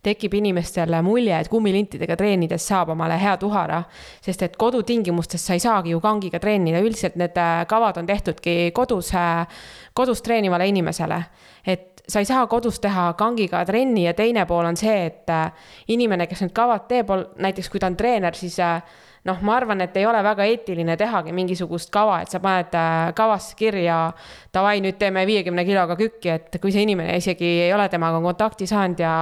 tekib 0.03 0.35
inimestele 0.39 1.01
mulje, 1.05 1.35
et 1.39 1.51
kummilintidega 1.51 2.17
treenides 2.19 2.65
saab 2.67 2.93
omale 2.95 3.19
hea 3.19 3.35
tuhara. 3.37 3.83
sest 4.21 4.43
et 4.43 4.57
kodutingimustes 4.57 5.45
sa 5.45 5.55
ei 5.55 5.63
saagi 5.63 5.95
ju 5.95 6.01
kangiga 6.03 6.39
treenida, 6.39 6.81
üldiselt 6.83 7.15
need 7.19 7.37
äh, 7.37 7.65
kavad 7.67 7.97
on 7.97 8.09
tehtudki 8.09 8.71
kodus 8.75 9.13
kodus 9.93 10.21
treenivale 10.21 10.67
inimesele. 10.67 11.23
et 11.65 12.03
sa 12.09 12.19
ei 12.19 12.25
saa 12.25 12.47
kodus 12.47 12.79
teha 12.79 13.13
kangiga 13.13 13.65
trenni 13.65 14.05
ja 14.05 14.13
teine 14.13 14.45
pool 14.49 14.65
on 14.65 14.77
see, 14.77 15.05
et 15.05 15.29
inimene, 15.87 16.25
kes 16.27 16.41
need 16.41 16.53
kavad 16.57 16.87
teeb, 16.89 17.11
näiteks 17.37 17.69
kui 17.69 17.79
ta 17.79 17.87
on 17.87 17.97
treener, 17.97 18.35
siis 18.35 18.57
noh, 19.27 19.39
ma 19.45 19.55
arvan, 19.57 19.81
et 19.83 19.95
ei 19.99 20.05
ole 20.07 20.21
väga 20.23 20.45
eetiline 20.47 20.95
tehagi 20.99 21.33
mingisugust 21.35 21.91
kava, 21.93 22.21
et 22.23 22.31
sa 22.31 22.41
paned 22.43 22.75
äh, 22.77 23.11
kavasse 23.17 23.55
kirja 23.59 23.97
davai, 24.55 24.77
nüüd 24.83 24.99
teeme 25.01 25.25
viiekümne 25.27 25.65
kiloga 25.67 25.97
kükki, 25.99 26.35
et 26.35 26.59
kui 26.61 26.71
see 26.75 26.85
inimene 26.87 27.17
isegi 27.19 27.49
ei 27.67 27.73
ole 27.75 27.89
temaga 27.91 28.21
kontakti 28.23 28.67
saanud 28.69 29.03
ja 29.03 29.13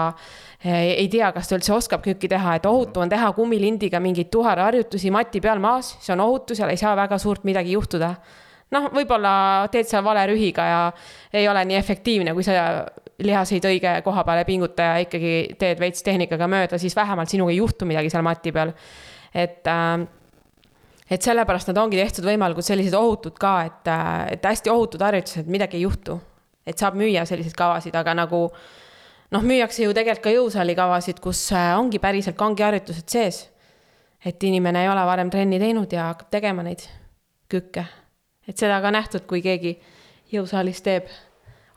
eh, 0.64 0.94
ei 0.98 1.08
tea, 1.12 1.32
kas 1.36 1.50
ta 1.50 1.58
üldse 1.60 1.74
oskab 1.76 2.06
kükki 2.06 2.30
teha, 2.32 2.58
et 2.60 2.68
ohutu 2.70 3.04
on 3.04 3.10
teha 3.12 3.32
kummilindiga 3.38 4.02
mingeid 4.04 4.30
tuharaharjutusi 4.34 5.14
mati 5.14 5.42
peal 5.44 5.64
maas, 5.64 5.96
see 6.02 6.14
on 6.16 6.26
ohutu, 6.28 6.58
seal 6.58 6.74
ei 6.74 6.80
saa 6.80 6.96
väga 6.98 7.20
suurt 7.22 7.48
midagi 7.48 7.74
juhtuda 7.78 8.16
noh, 8.76 8.88
võib-olla 8.94 9.34
teed 9.72 9.88
seal 9.90 10.04
vale 10.06 10.26
rühiga 10.32 10.66
ja 10.68 10.80
ei 11.36 11.48
ole 11.48 11.64
nii 11.68 11.78
efektiivne, 11.80 12.34
kui 12.36 12.46
sa 12.46 12.86
lihaseid 13.24 13.66
õige 13.66 13.94
koha 14.06 14.24
peale 14.28 14.46
pinguta 14.48 14.92
ja 14.92 15.06
ikkagi 15.06 15.34
teed 15.60 15.80
veits 15.82 16.06
tehnikaga 16.06 16.50
mööda, 16.52 16.80
siis 16.82 16.96
vähemalt 16.96 17.32
sinuga 17.32 17.54
ei 17.54 17.62
juhtu 17.62 17.88
midagi 17.90 18.12
seal 18.14 18.26
mati 18.26 18.54
peal. 18.54 18.74
Et 19.38 19.68
äh, 19.70 20.08
et 21.08 21.24
sellepärast 21.24 21.70
nad 21.72 21.78
ongi 21.86 22.00
tehtud 22.02 22.26
võimalikult 22.28 22.68
sellised 22.68 22.96
ohutud 22.98 23.38
ka, 23.40 23.54
et, 23.70 23.92
äh, 23.92 24.34
et 24.36 24.50
hästi 24.50 24.74
ohutud 24.74 25.04
harjutused, 25.06 25.48
midagi 25.48 25.80
ei 25.80 25.86
juhtu. 25.86 26.20
et 26.68 26.76
saab 26.78 26.98
müüa 27.00 27.22
selliseid 27.24 27.56
kavasid, 27.56 27.96
aga 27.96 28.12
nagu 28.14 28.42
noh, 29.32 29.44
müüakse 29.44 29.86
ju 29.86 29.94
tegelikult 29.96 30.24
ka 30.26 30.34
jõusaali 30.34 30.76
kavasid, 30.76 31.22
kus 31.24 31.46
äh, 31.56 31.70
ongi 31.80 32.00
päriselt 32.00 32.36
kangiharjutused 32.36 33.08
sees. 33.08 33.46
et 34.26 34.44
inimene 34.44 34.84
ei 34.84 34.90
ole 34.90 35.06
varem 35.06 35.30
trenni 35.30 35.60
teinud 35.60 35.94
ja 35.94 36.10
hakkab 36.12 36.30
tegema 36.34 36.66
neid 36.66 36.84
kükke 37.48 37.86
et 38.48 38.58
seda 38.58 38.80
ka 38.84 38.92
nähtud, 38.96 39.28
kui 39.30 39.44
keegi 39.46 39.76
jõusaalis 40.32 40.82
teeb 40.86 41.12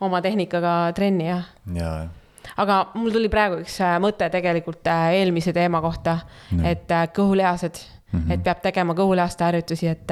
oma 0.04 0.22
tehnikaga 0.24 0.92
trenni 0.96 1.28
ja. 1.28 1.42
ja, 1.74 1.92
aga 2.56 2.80
mul 2.94 3.12
tuli 3.14 3.30
praegu 3.32 3.60
üks 3.64 3.78
äh, 3.84 3.96
mõte 4.02 4.28
tegelikult 4.32 4.86
äh, 4.90 5.16
eelmise 5.20 5.52
teema 5.56 5.80
kohta 5.84 6.18
Nii. 6.50 6.66
et 6.72 6.94
äh, 6.94 7.08
kõhulihased 7.16 7.80
mm, 7.80 8.20
-hmm. 8.20 8.32
et 8.32 8.44
peab 8.44 8.62
tegema 8.62 8.94
kõhulihaste 8.94 9.44
harjutusi, 9.44 9.88
et 9.88 10.10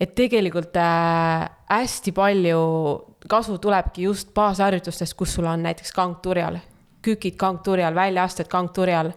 et 0.00 0.14
tegelikult 0.14 0.76
hästi 1.68 2.12
palju 2.12 2.60
kasu 3.28 3.58
tulebki 3.58 4.02
just 4.02 4.34
baasharjutustest, 4.34 5.14
kus 5.14 5.34
sul 5.34 5.44
on 5.44 5.62
näiteks 5.62 5.92
kangturjal, 5.92 6.58
kükid 7.02 7.36
kangturjal, 7.36 7.94
väljaasted 7.94 8.48
kangturjal 8.48 9.12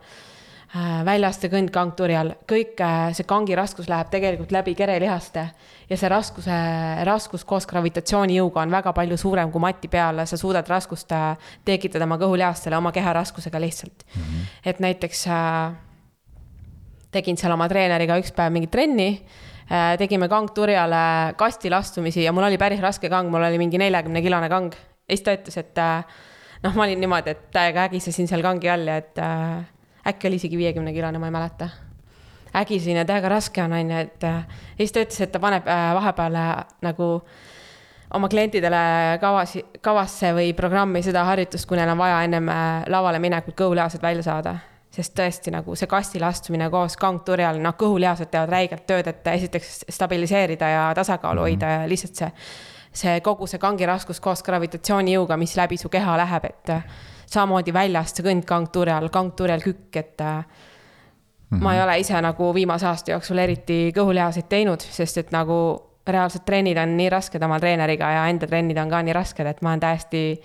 äh, 0.76 1.00
väljaastekõnd 1.06 1.72
kangturjal, 1.74 2.34
kõik 2.50 2.80
äh, 2.86 3.10
see 3.18 3.26
kangi 3.28 3.56
raskus 3.58 3.90
läheb 3.90 4.12
tegelikult 4.14 4.52
läbi 4.54 4.76
kerelihaste 4.78 5.46
ja 5.90 5.98
see 5.98 6.12
raskuse, 6.12 6.60
raskus 7.08 7.46
koos 7.50 7.66
gravitatsioonijõuga 7.70 8.62
on 8.62 8.74
väga 8.74 8.94
palju 8.94 9.18
suurem 9.18 9.50
kui 9.54 9.64
mati 9.64 9.90
peal, 9.92 10.22
sa 10.30 10.38
suudad 10.38 10.68
raskust 10.70 11.14
äh, 11.16 11.52
tekitada 11.66 12.06
oma 12.06 12.20
kõhulihastele 12.22 12.78
oma 12.78 12.94
keha 12.96 13.14
raskusega 13.18 13.62
lihtsalt 13.62 14.06
mm. 14.06 14.22
-hmm. 14.22 14.52
et 14.70 14.80
näiteks 14.80 15.26
tegin 17.12 17.38
seal 17.38 17.54
oma 17.58 17.68
treeneriga 17.70 18.20
üks 18.22 18.32
päev 18.36 18.54
mingit 18.54 18.72
trenni 18.72 19.10
tegime 19.98 20.28
kangturjale 20.30 21.34
kastil 21.38 21.74
astumisi 21.74 22.24
ja 22.24 22.32
mul 22.34 22.44
oli 22.44 22.58
päris 22.58 22.80
raske 22.82 23.10
kang, 23.10 23.30
mul 23.30 23.44
oli 23.44 23.58
mingi 23.58 23.78
neljakümne 23.78 24.22
kilone 24.22 24.50
kang 24.50 24.74
ja 24.74 25.16
siis 25.16 25.22
ta 25.26 25.34
ütles, 25.34 25.58
et 25.58 25.82
noh, 26.64 26.74
ma 26.74 26.84
olin 26.86 27.00
niimoodi, 27.00 27.30
et 27.30 27.52
täiega 27.54 27.90
ägisesin 27.90 28.28
seal 28.28 28.42
kangi 28.42 28.70
all 28.70 28.88
ja 28.88 28.98
et 28.98 29.22
äkki 30.08 30.28
oli 30.28 30.36
isegi 30.36 30.58
viiekümne 30.58 30.94
kilone, 30.94 31.20
ma 31.20 31.28
ei 31.28 31.32
mäleta. 31.32 31.70
ägisin 32.56 32.98
ja 32.98 33.06
täiega 33.06 33.30
raske 33.30 33.64
on, 33.64 33.74
on 33.74 33.92
ju, 33.92 33.98
et 33.98 34.24
äh, 34.24 34.34
ja 34.78 34.78
siis 34.78 34.92
ta 34.92 35.02
ütles, 35.04 35.22
et 35.22 35.32
ta 35.32 35.40
paneb 35.40 35.68
äh, 35.68 35.94
vahepeal 35.94 36.36
äh, 36.36 36.56
nagu 36.82 37.10
oma 38.14 38.30
klientidele 38.30 38.80
kavasi, 39.22 39.66
kavasse 39.82 40.32
või 40.34 40.54
programmi 40.58 41.04
seda 41.06 41.24
harjutust, 41.28 41.68
kui 41.70 41.78
neil 41.78 41.92
on 41.94 41.98
vaja 41.98 42.24
ennem 42.26 42.50
lavale 42.90 43.20
minekut 43.20 43.54
kõhulihased 43.54 44.02
välja 44.02 44.24
saada. 44.24 44.56
sest 44.90 45.14
tõesti 45.14 45.52
nagu 45.54 45.76
see 45.78 45.88
kastile 45.88 46.26
astumine 46.26 46.70
koos 46.70 46.96
kangturjal, 46.98 47.60
noh, 47.62 47.76
kõhulihased 47.78 48.32
teevad 48.32 48.50
räigelt 48.50 48.88
tööd, 48.88 49.08
et 49.08 49.28
esiteks 49.28 49.86
stabiliseerida 49.90 50.68
ja 50.70 50.94
tasakaalu 50.96 51.42
hoida 51.42 51.70
ja 51.70 51.84
lihtsalt 51.88 52.16
see, 52.16 52.32
see 52.92 53.22
kogu 53.22 53.48
see 53.48 53.60
kangi 53.62 53.86
raskus 53.86 54.20
koos 54.20 54.42
gravitatsioonijõuga, 54.44 55.38
mis 55.38 55.56
läbi 55.56 55.78
su 55.78 55.90
keha 55.90 56.18
läheb, 56.18 56.50
et 56.50 56.74
samamoodi 57.30 57.74
väljaste 57.74 58.26
kõnd 58.26 58.46
kangturjal, 58.46 59.10
kangturjal 59.14 59.62
kükk, 59.66 59.96
et 59.96 60.28
Mm 61.50 61.58
-hmm. 61.58 61.64
ma 61.64 61.76
ei 61.76 61.84
ole 61.84 62.00
ise 62.00 62.22
nagu 62.22 62.54
viimase 62.54 62.86
aasta 62.88 63.12
jooksul 63.12 63.38
eriti 63.38 63.92
kõhulihaseid 63.96 64.46
teinud, 64.50 64.82
sest 64.82 65.18
et 65.18 65.32
nagu 65.32 65.56
reaalsed 66.08 66.44
trennid 66.46 66.78
on 66.78 66.98
nii 66.98 67.10
rasked 67.10 67.44
oma 67.44 67.60
treeneriga 67.60 68.12
ja 68.12 68.28
enda 68.28 68.48
trennid 68.48 68.78
on 68.78 68.90
ka 68.90 69.02
nii 69.02 69.14
rasked, 69.14 69.48
et 69.48 69.62
ma 69.62 69.70
olen 69.70 69.80
täiesti 69.80 70.42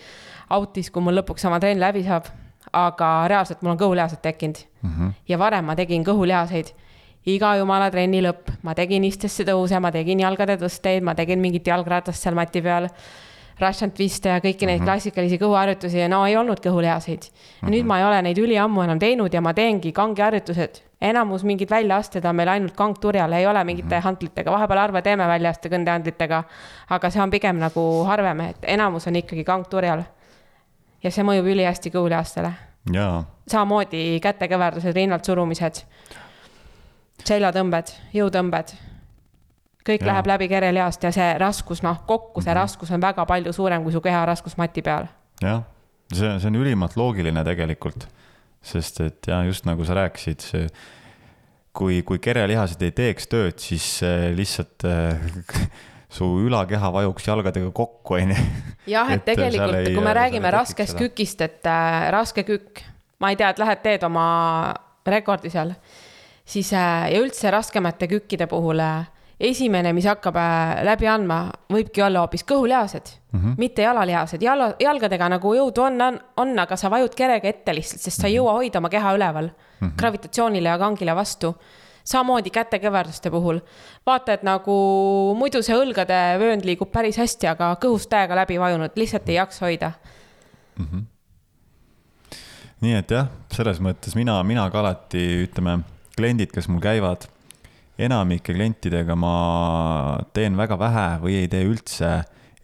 out'is, 0.51 0.90
kui 0.90 1.03
mul 1.03 1.18
lõpuks 1.20 1.47
oma 1.47 1.61
trenn 1.61 1.81
läbi 1.81 2.05
saab. 2.05 2.25
aga 2.73 3.29
reaalselt 3.29 3.62
mul 3.62 3.70
on 3.70 3.79
kõhulihased 3.79 4.18
tekkinud 4.23 4.57
mm. 4.83 4.90
-hmm. 4.90 5.12
ja 5.29 5.38
varem 5.38 5.64
ma 5.64 5.77
tegin 5.77 6.05
kõhulihaseid 6.05 6.73
iga 7.27 7.57
jumala 7.57 7.90
trenni 7.90 8.23
lõpp, 8.23 8.51
ma 8.62 8.75
tegin 8.75 9.05
istesse 9.05 9.44
tõuse, 9.44 9.81
ma 9.81 9.92
tegin 9.92 10.20
jalgade 10.20 10.57
tõsteid, 10.57 11.03
ma 11.03 11.14
tegin 11.14 11.40
mingit 11.40 11.66
jalgratast 11.66 12.23
seal 12.23 12.35
mati 12.35 12.62
peal. 12.62 12.88
Russian 13.61 13.90
twist'e 13.90 14.29
ja 14.29 14.40
kõiki 14.40 14.67
neid 14.67 14.81
mm 14.81 14.83
-hmm. 14.83 14.90
klassikalisi 14.90 15.38
kõhuharjutusi 15.38 15.99
ja 15.99 16.09
no 16.09 16.27
ei 16.27 16.37
olnud 16.37 16.61
kõhulihaseid. 16.61 17.23
ja 17.23 17.29
mm 17.29 17.69
-hmm. 17.69 17.71
nüüd 17.71 17.85
ma 17.87 17.99
ei 17.99 18.05
ole 18.05 18.23
neid 18.23 18.38
üliammu 18.38 18.83
enam 18.83 18.99
teinud 18.99 19.35
ja 19.35 19.40
ma 19.40 19.55
teengi 19.55 19.93
kangiharjutused 19.93 20.83
enamus 21.05 21.45
mingid 21.45 21.71
väljaasted 21.71 22.25
on 22.25 22.37
meil 22.37 22.49
ainult 22.49 22.75
kangturjal, 22.77 23.33
ei 23.33 23.47
ole 23.47 23.64
mingite 23.64 24.01
hantlitega, 24.01 24.53
vahepeal 24.53 24.81
harva 24.81 25.03
teeme 25.03 25.27
väljaaste 25.29 25.71
kõndehantlitega. 25.73 26.43
aga 26.97 27.11
see 27.11 27.23
on 27.23 27.31
pigem 27.31 27.61
nagu 27.61 27.83
harvem, 28.09 28.40
et 28.40 28.69
enamus 28.77 29.07
on 29.07 29.17
ikkagi 29.21 29.45
kangturjal. 29.45 30.05
ja 31.03 31.11
see 31.11 31.25
mõjub 31.25 31.51
ülihästi 31.53 31.90
kõhulihastele. 31.90 32.53
samamoodi 33.49 34.21
kätekõverdused, 34.21 34.95
rinnalt 34.95 35.25
surumised, 35.25 35.85
seljatõmbed, 37.25 37.93
jõutõmbed. 38.14 38.75
Kõik 39.85 40.03
ja. 40.03 40.12
läheb 40.12 40.29
läbi 40.33 40.49
kerelihast 40.49 41.05
ja 41.05 41.12
see 41.14 41.29
raskus, 41.40 41.83
noh, 41.85 42.03
kokku 42.09 42.42
see 42.44 42.57
raskus 42.57 42.92
on 42.94 43.03
väga 43.05 43.27
palju 43.29 43.53
suurem 43.53 43.85
kui 43.85 43.92
su 43.92 44.03
keha 44.05 44.25
raskus 44.31 44.57
mati 44.61 44.83
peal. 44.83 45.09
jah, 45.42 45.64
see, 46.12 46.35
see 46.38 46.51
on 46.51 46.61
ülimalt 46.61 46.97
loogiline 47.01 47.44
tegelikult. 47.44 48.09
sest 48.64 49.01
et 49.05 49.27
ja 49.29 49.42
just 49.44 49.66
nagu 49.68 49.85
sa 49.85 49.97
rääkisid, 49.99 50.40
see 50.40 50.68
kui, 51.75 52.03
kui 52.07 52.20
kerelihased 52.23 52.83
ei 52.87 52.94
teeks 52.97 53.29
tööd, 53.29 53.59
siis 53.61 53.99
äh, 54.07 54.31
lihtsalt 54.37 54.87
äh, 54.88 55.20
su 56.14 56.29
ülakeha 56.47 56.90
vajuks 56.94 57.29
jalgadega 57.29 57.70
kokku, 57.75 58.18
onju. 58.20 58.38
jah, 58.94 59.11
et 59.12 59.25
tegelikult, 59.27 59.90
kui 59.90 60.05
me 60.05 60.16
räägime 60.16 60.53
raskest 60.55 60.97
kükist, 60.99 61.42
et 61.44 61.68
äh, 61.68 62.09
raske 62.14 62.47
kükk, 62.47 62.85
ma 63.20 63.33
ei 63.33 63.40
tea, 63.40 63.51
et 63.51 63.62
lähed 63.62 63.83
teed 63.85 64.07
oma 64.07 64.27
rekordi 65.07 65.53
seal, 65.53 65.75
siis 66.47 66.73
äh, 66.73 67.11
ja 67.12 67.20
üldse 67.20 67.51
raskemate 67.53 68.09
kükkide 68.11 68.49
puhul 68.51 68.81
äh, 68.85 69.11
esimene, 69.40 69.92
mis 69.92 70.07
hakkab 70.07 70.37
äh, 70.38 70.83
läbi 70.87 71.09
andma, 71.11 71.38
võibki 71.73 72.03
olla 72.05 72.25
hoopis 72.25 72.44
kõhulihased 72.49 73.11
mm, 73.33 73.40
-hmm. 73.40 73.55
mitte 73.59 73.83
jalalihased. 73.83 74.42
jala, 74.42 74.75
jalgadega 74.81 75.29
nagu 75.29 75.54
jõudu 75.54 75.83
on, 75.83 76.00
on, 76.00 76.19
on, 76.37 76.58
aga 76.58 76.77
sa 76.77 76.90
vajud 76.90 77.15
kerega 77.15 77.48
ette 77.48 77.75
lihtsalt, 77.75 78.00
sest 78.00 78.21
sa 78.21 78.29
ei 78.29 78.37
jõua 78.37 78.52
hoida 78.58 78.79
oma 78.79 78.88
keha 78.88 79.15
üleval 79.15 79.48
mm 79.48 79.88
-hmm. 79.88 79.96
gravitatsioonile 79.96 80.69
ja 80.69 80.79
kangile 80.79 81.15
vastu 81.15 81.54
samamoodi 82.04 82.50
kätekõverduste 82.50 83.31
puhul. 83.31 83.61
vaata, 84.06 84.33
et 84.33 84.42
nagu 84.42 84.75
muidu 85.38 85.63
see 85.63 85.77
õlgade 85.77 86.38
vöönd 86.40 86.65
liigub 86.65 86.92
päris 86.92 87.17
hästi, 87.17 87.48
aga 87.54 87.75
kõhust 87.81 88.11
täiega 88.13 88.37
läbi 88.37 88.61
vajunud, 88.61 88.92
lihtsalt 88.96 89.29
ei 89.29 89.35
jaksa 89.40 89.67
hoida. 89.67 89.92
nii 92.81 92.94
et 92.94 93.11
jah, 93.11 93.29
selles 93.52 93.81
mõttes 93.81 94.15
mina, 94.15 94.42
mina 94.42 94.71
ka 94.71 94.81
alati, 94.81 95.46
ütleme, 95.46 95.79
kliendid, 96.17 96.52
kes 96.52 96.69
mul 96.69 96.83
käivad, 96.85 97.29
enamike 97.99 98.55
klientidega 98.55 99.15
ma 99.19 99.35
teen 100.35 100.57
väga 100.59 100.79
vähe 100.79 101.09
või 101.23 101.38
ei 101.42 101.51
tee 101.51 101.63
üldse 101.67 102.11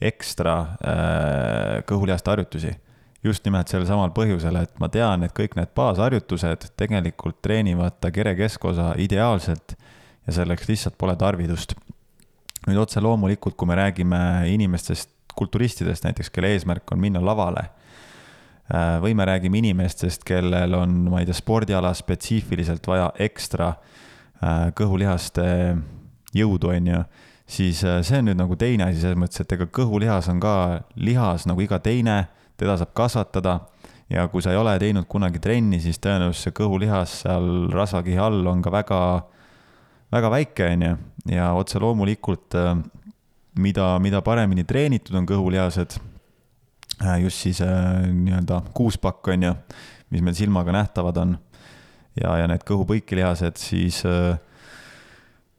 ekstra 0.01 0.55
äh, 0.61 1.75
kõhulihaste 1.89 2.33
harjutusi. 2.33 2.73
just 3.23 3.45
nimelt 3.45 3.69
sel 3.69 3.85
samal 3.85 4.15
põhjusel, 4.17 4.57
et 4.63 4.79
ma 4.81 4.89
tean, 4.89 5.23
et 5.23 5.33
kõik 5.37 5.53
need 5.59 5.75
baasharjutused 5.77 6.71
tegelikult 6.81 7.43
treenivad 7.45 7.99
ta 8.01 8.11
kere 8.11 8.33
keskosa 8.35 8.95
ideaalselt 8.97 9.77
ja 10.27 10.33
selleks 10.33 10.69
lihtsalt 10.69 10.97
pole 10.99 11.17
tarvidust. 11.17 11.75
nüüd 12.67 12.81
otse 12.81 13.01
loomulikult, 13.01 13.57
kui 13.57 13.69
me 13.69 13.77
räägime 13.77 14.49
inimestest, 14.51 15.11
kulturistidest 15.37 16.05
näiteks, 16.05 16.31
kelle 16.31 16.51
eesmärk 16.53 16.91
on 16.93 17.01
minna 17.01 17.21
lavale. 17.25 17.71
Äh, 18.71 18.99
või 19.03 19.15
me 19.15 19.25
räägime 19.25 19.59
inimestest, 19.59 20.25
kellel 20.25 20.75
on, 20.75 21.11
ma 21.11 21.21
ei 21.21 21.27
tea, 21.27 21.35
spordiala 21.35 21.93
spetsiifiliselt 21.95 22.87
vaja 22.87 23.13
ekstra 23.19 23.69
äh, 23.69 24.00
kõhulihaste 24.77 25.47
jõudu, 26.37 26.71
on 26.75 26.87
ju, 26.93 27.01
siis 27.51 27.83
äh, 27.85 28.01
see 28.07 28.21
on 28.21 28.31
nüüd 28.31 28.39
nagu 28.39 28.57
teine 28.59 28.87
asi 28.89 29.03
selles 29.03 29.19
mõttes, 29.19 29.43
et 29.43 29.57
ega 29.57 29.67
kõhulihas 29.75 30.31
on 30.33 30.41
ka 30.43 30.55
lihas 31.01 31.47
nagu 31.51 31.63
iga 31.65 31.81
teine, 31.83 32.23
teda 32.61 32.79
saab 32.81 32.95
kasvatada. 32.97 33.61
Ja 34.11 34.25
kui 34.27 34.43
sa 34.43 34.51
ei 34.51 34.59
ole 34.59 34.73
teinud 34.83 35.07
kunagi 35.07 35.39
trenni, 35.39 35.79
siis 35.83 36.01
tõenäoliselt 36.03 36.49
see 36.49 36.55
kõhulihas 36.59 37.21
seal 37.23 37.69
rasvakihi 37.71 38.19
all 38.19 38.49
on 38.51 38.63
ka 38.63 38.73
väga, 38.75 38.99
väga 40.11 40.33
väike, 40.35 40.71
on 40.75 40.83
ju, 40.83 40.97
ja 41.31 41.53
otse 41.55 41.79
loomulikult 41.83 42.57
äh, 42.59 42.73
mida, 43.59 43.93
mida 44.03 44.23
paremini 44.27 44.65
treenitud 44.67 45.15
on 45.19 45.29
kõhulihased, 45.31 45.95
äh, 47.05 47.21
just 47.23 47.47
siis 47.47 47.63
äh, 47.63 48.03
nii-öelda 48.11 48.65
kuuspakk, 48.75 49.31
on 49.31 49.47
ju, 49.47 49.55
mis 50.11 50.27
meil 50.27 50.39
silmaga 50.39 50.75
nähtavad 50.75 51.23
on, 51.23 51.39
ja, 52.19 52.37
ja 52.43 52.47
need 52.51 52.65
kõhupõikilihased, 52.69 53.61
siis 53.61 54.03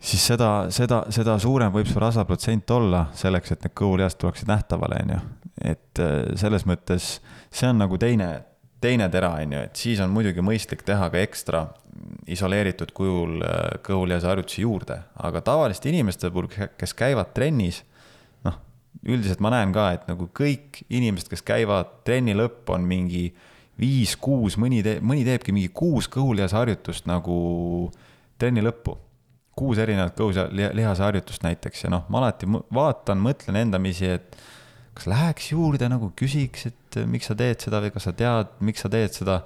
siis 0.01 0.23
seda, 0.31 0.51
seda, 0.73 1.03
seda 1.13 1.37
suurem 1.39 1.73
võib 1.73 1.89
su 1.89 2.01
rasvaprotsent 2.01 2.71
olla 2.73 3.05
selleks, 3.17 3.53
et 3.53 3.67
need 3.67 3.75
kõhulihased 3.77 4.19
tuleksid 4.21 4.49
nähtavale, 4.49 5.03
on 5.05 5.13
ju. 5.15 5.19
et 5.73 6.01
selles 6.41 6.65
mõttes 6.65 7.19
see 7.53 7.69
on 7.69 7.83
nagu 7.83 7.99
teine, 8.01 8.31
teine 8.81 9.09
tera, 9.13 9.35
on 9.43 9.53
ju, 9.53 9.61
et 9.69 9.83
siis 9.85 10.01
on 10.01 10.09
muidugi 10.09 10.41
mõistlik 10.41 10.81
teha 10.87 11.11
ka 11.13 11.21
ekstra 11.21 11.67
isoleeritud 12.31 12.91
kujul 12.95 13.41
äh, 13.45 13.77
kõhulihase 13.85 14.29
harjutusi 14.29 14.65
juurde, 14.65 14.97
aga 15.23 15.41
tavaliste 15.45 15.89
inimeste 15.91 16.31
puhul, 16.31 16.49
kes 16.49 16.93
käivad 16.97 17.33
trennis, 17.35 17.81
noh, 18.45 18.57
üldiselt 19.03 19.41
ma 19.43 19.51
näen 19.53 19.73
ka, 19.75 19.91
et 19.95 20.07
nagu 20.09 20.29
kõik 20.37 20.83
inimesed, 20.89 21.29
kes 21.31 21.45
käivad, 21.45 22.01
trenni 22.07 22.35
lõpp 22.37 22.71
on 22.73 22.85
mingi 22.87 23.29
viis-kuus, 23.81 24.57
mõni 24.61 24.81
teeb, 24.85 25.03
mõni 25.05 25.25
teebki 25.25 25.53
mingi 25.55 25.71
kuus 25.73 26.09
kõhulihase 26.11 26.57
harjutust 26.57 27.07
nagu 27.09 27.37
trenni 28.41 28.63
lõppu. 28.65 28.97
kuus 29.61 29.77
erinevat 29.83 30.15
kõhulihase 30.17 31.03
harjutust 31.03 31.43
näiteks 31.43 31.83
ja 31.83 31.89
noh, 31.91 32.05
ma 32.09 32.21
alati 32.21 32.47
vaatan, 32.47 33.19
mõtlen 33.21 33.59
endamisi, 33.59 34.07
et 34.07 34.37
kas 34.95 35.09
läheks 35.11 35.51
juurde 35.51 35.89
nagu 35.91 36.11
küsiks, 36.17 36.69
et 36.69 36.97
miks 37.05 37.27
sa 37.29 37.35
teed 37.37 37.61
seda 37.61 37.81
või 37.83 37.91
kas 37.93 38.07
sa 38.07 38.13
tead, 38.15 38.55
miks 38.63 38.81
sa 38.85 38.89
teed 38.91 39.13
seda. 39.15 39.41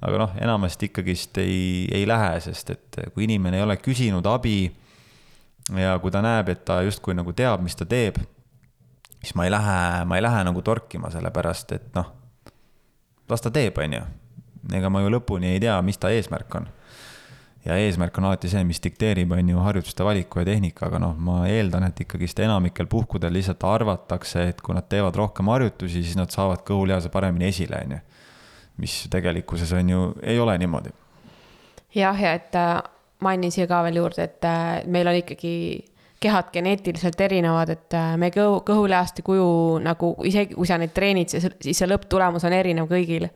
aga 0.00 0.16
noh, 0.16 0.30
enamasti 0.40 0.88
ikkagist 0.88 1.38
ei, 1.42 1.84
ei 1.92 2.06
lähe, 2.08 2.38
sest 2.40 2.70
et 2.72 3.00
kui 3.12 3.26
inimene 3.26 3.58
ei 3.58 3.62
ole 3.66 3.74
küsinud 3.76 4.24
abi 4.26 4.70
ja 5.76 5.98
kui 6.00 6.10
ta 6.10 6.22
näeb, 6.24 6.48
et 6.48 6.64
ta 6.64 6.78
justkui 6.86 7.12
nagu 7.14 7.34
teab, 7.36 7.60
mis 7.60 7.76
ta 7.76 7.84
teeb, 7.84 8.16
siis 9.20 9.34
ma 9.36 9.44
ei 9.44 9.52
lähe, 9.52 9.76
ma 10.08 10.16
ei 10.16 10.24
lähe 10.24 10.40
nagu 10.48 10.62
torkima, 10.64 11.10
sellepärast 11.12 11.76
et 11.76 11.90
noh, 11.98 12.08
las 13.30 13.44
ta 13.44 13.50
teeb, 13.54 13.78
on 13.78 13.96
ju. 13.98 14.02
ega 14.76 14.90
ma 14.92 15.02
ju 15.02 15.10
lõpuni 15.14 15.54
ei 15.54 15.60
tea, 15.62 15.80
mis 15.82 15.98
ta 15.98 16.10
eesmärk 16.12 16.54
on 16.60 16.68
ja 17.64 17.76
eesmärk 17.76 18.18
on 18.18 18.28
alati 18.30 18.48
see, 18.48 18.62
mis 18.64 18.80
dikteerib, 18.82 19.32
on 19.36 19.48
ju, 19.52 19.58
harjutuste 19.64 20.04
valiku 20.04 20.40
ja 20.40 20.48
tehnika, 20.48 20.86
aga 20.88 21.00
noh, 21.02 21.16
ma 21.16 21.42
eeldan, 21.48 21.84
et 21.90 22.00
ikkagist 22.04 22.40
enamikel 22.40 22.88
puhkudel 22.90 23.34
lihtsalt 23.36 23.64
arvatakse, 23.68 24.46
et 24.52 24.62
kui 24.64 24.76
nad 24.76 24.88
teevad 24.88 25.16
rohkem 25.20 25.50
harjutusi, 25.52 26.04
siis 26.04 26.16
nad 26.18 26.32
saavad 26.32 26.64
kõhulihase 26.68 27.12
paremini 27.12 27.50
esile, 27.50 27.82
on 27.84 27.98
ju. 27.98 28.00
mis 28.80 28.94
tegelikkuses 29.12 29.74
on 29.76 29.92
ju, 29.92 30.06
ei 30.22 30.38
ole 30.40 30.56
niimoodi. 30.58 30.94
jah, 31.94 32.20
ja 32.22 32.32
et 32.38 32.56
äh, 32.56 32.78
mainin 33.20 33.52
siia 33.52 33.68
ka 33.68 33.82
veel 33.84 34.00
juurde, 34.00 34.24
et 34.24 34.44
äh, 34.48 34.80
meil 34.86 35.10
on 35.10 35.20
ikkagi 35.20 35.52
kehad 36.20 36.50
geneetiliselt 36.52 37.20
erinevad, 37.20 37.72
et 37.72 37.96
äh, 37.96 38.12
me 38.20 38.28
kõhu, 38.34 38.60
kõhulihaste 38.66 39.24
kuju 39.24 39.80
nagu 39.84 40.12
isegi 40.28 40.54
kui 40.54 40.68
sa 40.68 40.78
neid 40.80 40.92
treenid, 40.96 41.32
siis 41.32 41.78
see 41.78 41.88
lõpptulemus 41.88 42.44
on 42.44 42.56
erinev 42.56 42.90
kõigil 42.90 43.28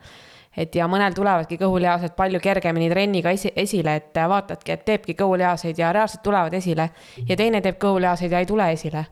et 0.57 0.75
ja 0.75 0.87
mõnel 0.87 1.15
tulevadki 1.15 1.57
kõhulihased 1.59 2.15
palju 2.15 2.39
kergemini 2.43 2.87
trenniga 2.91 3.33
esi, 3.35 3.51
esile, 3.55 3.97
et 3.99 4.21
vaatadki, 4.29 4.75
et 4.75 4.85
teebki 4.87 5.15
kõhulihaseid 5.19 5.79
ja 5.79 5.91
reaalselt 5.95 6.23
tulevad 6.23 6.53
esile. 6.53 6.89
ja 7.27 7.35
teine 7.35 7.61
teeb 7.61 7.79
kõhulihaseid 7.81 8.31
ja 8.31 8.39
ei 8.39 8.45
tule 8.45 8.71
esile. 8.71 9.05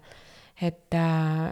et 0.61 0.95
äh, 0.95 1.51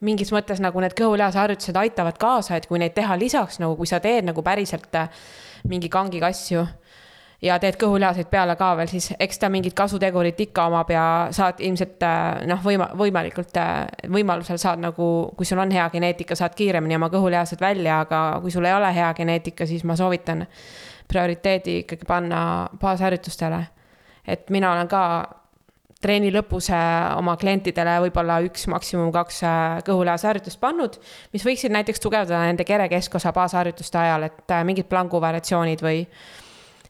mingis 0.00 0.32
mõttes 0.32 0.60
nagu 0.60 0.80
need 0.80 0.96
kõhulihase 0.98 1.38
harjutused 1.38 1.76
aitavad 1.76 2.18
kaasa, 2.18 2.56
et 2.56 2.66
kui 2.66 2.78
neid 2.78 2.94
teha 2.94 3.16
lisaks 3.18 3.60
nagu, 3.60 3.76
kui 3.76 3.86
sa 3.86 4.00
teed 4.00 4.24
nagu 4.24 4.42
päriselt 4.42 4.94
äh, 4.94 5.08
mingi 5.68 5.88
kangiga 5.88 6.26
asju 6.32 6.66
ja 7.44 7.58
teed 7.60 7.76
kõhulihaseid 7.80 8.30
peale 8.32 8.56
ka 8.56 8.70
veel, 8.78 8.88
siis 8.90 9.10
eks 9.20 9.40
ta 9.40 9.50
mingit 9.52 9.76
kasutegurit 9.76 10.40
ikka 10.46 10.66
omab 10.70 10.90
ja 10.92 11.04
saad 11.36 11.60
ilmselt 11.64 12.02
äh, 12.06 12.42
noh, 12.48 12.60
võima-, 12.64 12.90
võimalikult 12.96 13.56
äh, 13.60 13.84
võimalusel 14.12 14.60
saad 14.60 14.80
nagu, 14.82 15.08
kui 15.36 15.48
sul 15.48 15.60
on 15.62 15.72
hea 15.74 15.86
geneetika, 15.92 16.36
saad 16.38 16.56
kiiremini 16.56 16.96
oma 16.96 17.10
kõhulihased 17.12 17.60
välja, 17.60 18.00
aga 18.06 18.22
kui 18.44 18.54
sul 18.54 18.68
ei 18.68 18.76
ole 18.76 18.92
hea 18.96 19.12
geneetika, 19.16 19.66
siis 19.68 19.84
ma 19.84 19.96
soovitan 19.98 20.46
prioriteedi 21.08 21.80
ikkagi 21.84 22.06
panna 22.08 22.68
baasharjutustele. 22.80 23.66
et 24.26 24.50
mina 24.50 24.72
olen 24.72 24.88
ka 24.88 25.02
treeni 26.00 26.32
lõpus 26.32 26.70
äh, 26.72 27.12
oma 27.18 27.36
klientidele 27.36 27.98
võib-olla 28.06 28.40
üks, 28.48 28.66
maksimum 28.72 29.12
kaks 29.12 29.42
kõhulihase 29.84 30.26
harjutust 30.28 30.60
pannud, 30.60 30.96
mis 31.32 31.44
võiksid 31.44 31.72
näiteks 31.72 32.00
tugevdada 32.00 32.46
nende 32.48 32.64
kere 32.64 32.88
keskosa 32.88 33.32
baasharjutuste 33.36 33.98
ajal, 33.98 34.28
et 34.30 34.58
mingid 34.64 34.88
plangu 34.88 35.20
variatsioonid 35.20 35.84
või 35.84 36.04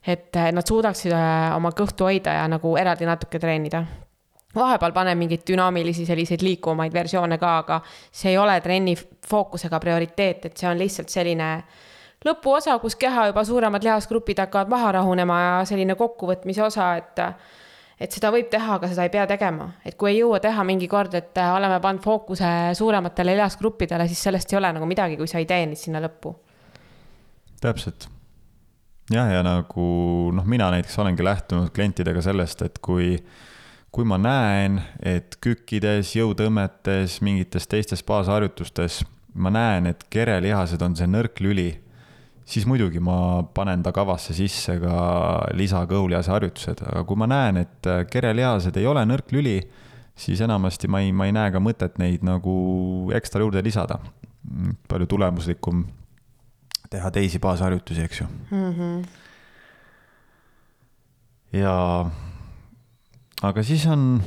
et 0.07 0.39
nad 0.55 0.67
suudaksid 0.67 1.11
äh, 1.11 1.55
oma 1.55 1.73
kõhtu 1.75 2.07
hoida 2.07 2.37
ja 2.39 2.45
nagu 2.51 2.75
eraldi 2.79 3.07
natuke 3.07 3.39
treenida. 3.39 3.83
Vahepeal 4.55 4.93
panen 4.95 5.19
mingeid 5.19 5.43
dünaamilisi 5.45 6.05
selliseid 6.07 6.41
liikuvaid 6.41 6.93
versioone 6.93 7.37
ka, 7.37 7.57
aga 7.65 7.81
see 7.85 8.31
ei 8.31 8.39
ole 8.39 8.55
trenni 8.63 8.95
fookusega 8.97 9.79
prioriteet, 9.83 10.47
et 10.47 10.57
see 10.57 10.69
on 10.69 10.79
lihtsalt 10.79 11.11
selline 11.13 11.51
lõpuosa, 12.25 12.79
kus 12.81 12.95
keha 12.97 13.27
juba 13.29 13.43
suuremad 13.45 13.83
lihasgrupid 13.83 14.39
hakkavad 14.45 14.71
maha 14.71 14.95
rahunema 14.97 15.39
ja 15.43 15.53
selline 15.69 15.99
kokkuvõtmise 15.99 16.63
osa, 16.63 16.95
et 16.97 17.23
et 17.97 18.13
seda 18.13 18.29
võib 18.29 18.49
teha, 18.49 18.75
aga 18.77 18.87
seda 18.91 19.07
ei 19.07 19.13
pea 19.13 19.23
tegema, 19.29 19.71
et 19.85 19.97
kui 19.97 20.11
ei 20.11 20.19
jõua 20.19 20.39
teha 20.39 20.63
mingi 20.63 20.87
kord, 20.87 21.15
et 21.17 21.37
oleme 21.43 21.79
pannud 21.83 22.03
fookuse 22.03 22.51
suurematele 22.77 23.33
lihasgruppidele, 23.39 24.05
siis 24.07 24.21
sellest 24.29 24.53
ei 24.53 24.61
ole 24.61 24.73
nagu 24.77 24.89
midagi, 24.89 25.17
kui 25.17 25.29
sa 25.29 25.41
ei 25.41 25.49
tee 25.49 25.65
neid 25.65 25.81
sinna 25.81 26.01
lõppu. 26.03 26.35
täpselt 27.61 28.16
jah, 29.13 29.29
ja 29.31 29.43
nagu 29.45 29.87
noh, 30.35 30.47
mina 30.47 30.69
näiteks 30.73 30.97
olengi 30.99 31.25
lähtunud 31.25 31.71
klientidega 31.75 32.21
sellest, 32.25 32.63
et 32.67 32.79
kui, 32.83 33.15
kui 33.91 34.07
ma 34.07 34.19
näen, 34.21 34.81
et 35.01 35.37
kükkides, 35.43 36.15
jõutõmmetes, 36.17 37.19
mingites 37.25 37.67
teistes 37.71 38.03
baasharjutustes 38.07 39.03
ma 39.37 39.51
näen, 39.53 39.91
et 39.91 40.05
kerelihased 40.13 40.81
on 40.83 40.95
see 40.97 41.07
nõrk 41.09 41.41
lüli, 41.43 41.69
siis 42.47 42.65
muidugi 42.69 43.01
ma 43.03 43.43
panen 43.55 43.83
ta 43.85 43.93
kavasse 43.95 44.35
sisse 44.35 44.77
ka 44.81 44.95
lisakõhulihase 45.57 46.33
harjutused, 46.33 46.83
aga 46.87 47.03
kui 47.07 47.19
ma 47.19 47.29
näen, 47.29 47.61
et 47.63 47.91
kerelihased 48.11 48.77
ei 48.79 48.87
ole 48.89 49.03
nõrk 49.07 49.31
lüli, 49.35 49.59
siis 50.17 50.41
enamasti 50.41 50.89
ma 50.89 51.03
ei, 51.05 51.13
ma 51.13 51.27
ei 51.29 51.35
näe 51.35 51.53
ka 51.53 51.61
mõtet 51.61 51.99
neid 52.01 52.25
nagu 52.25 52.57
ekstra 53.15 53.43
juurde 53.43 53.63
lisada. 53.63 53.99
palju 54.87 55.05
tulemuslikum 55.05 55.83
teha 56.89 57.11
teisi 57.11 57.39
baasharjutusi, 57.43 58.03
eks 58.03 58.21
ju 58.21 58.27
mm. 58.51 58.73
-hmm. 58.73 59.07
ja, 61.59 62.11
aga 63.41 63.63
siis 63.63 63.85
on, 63.85 64.21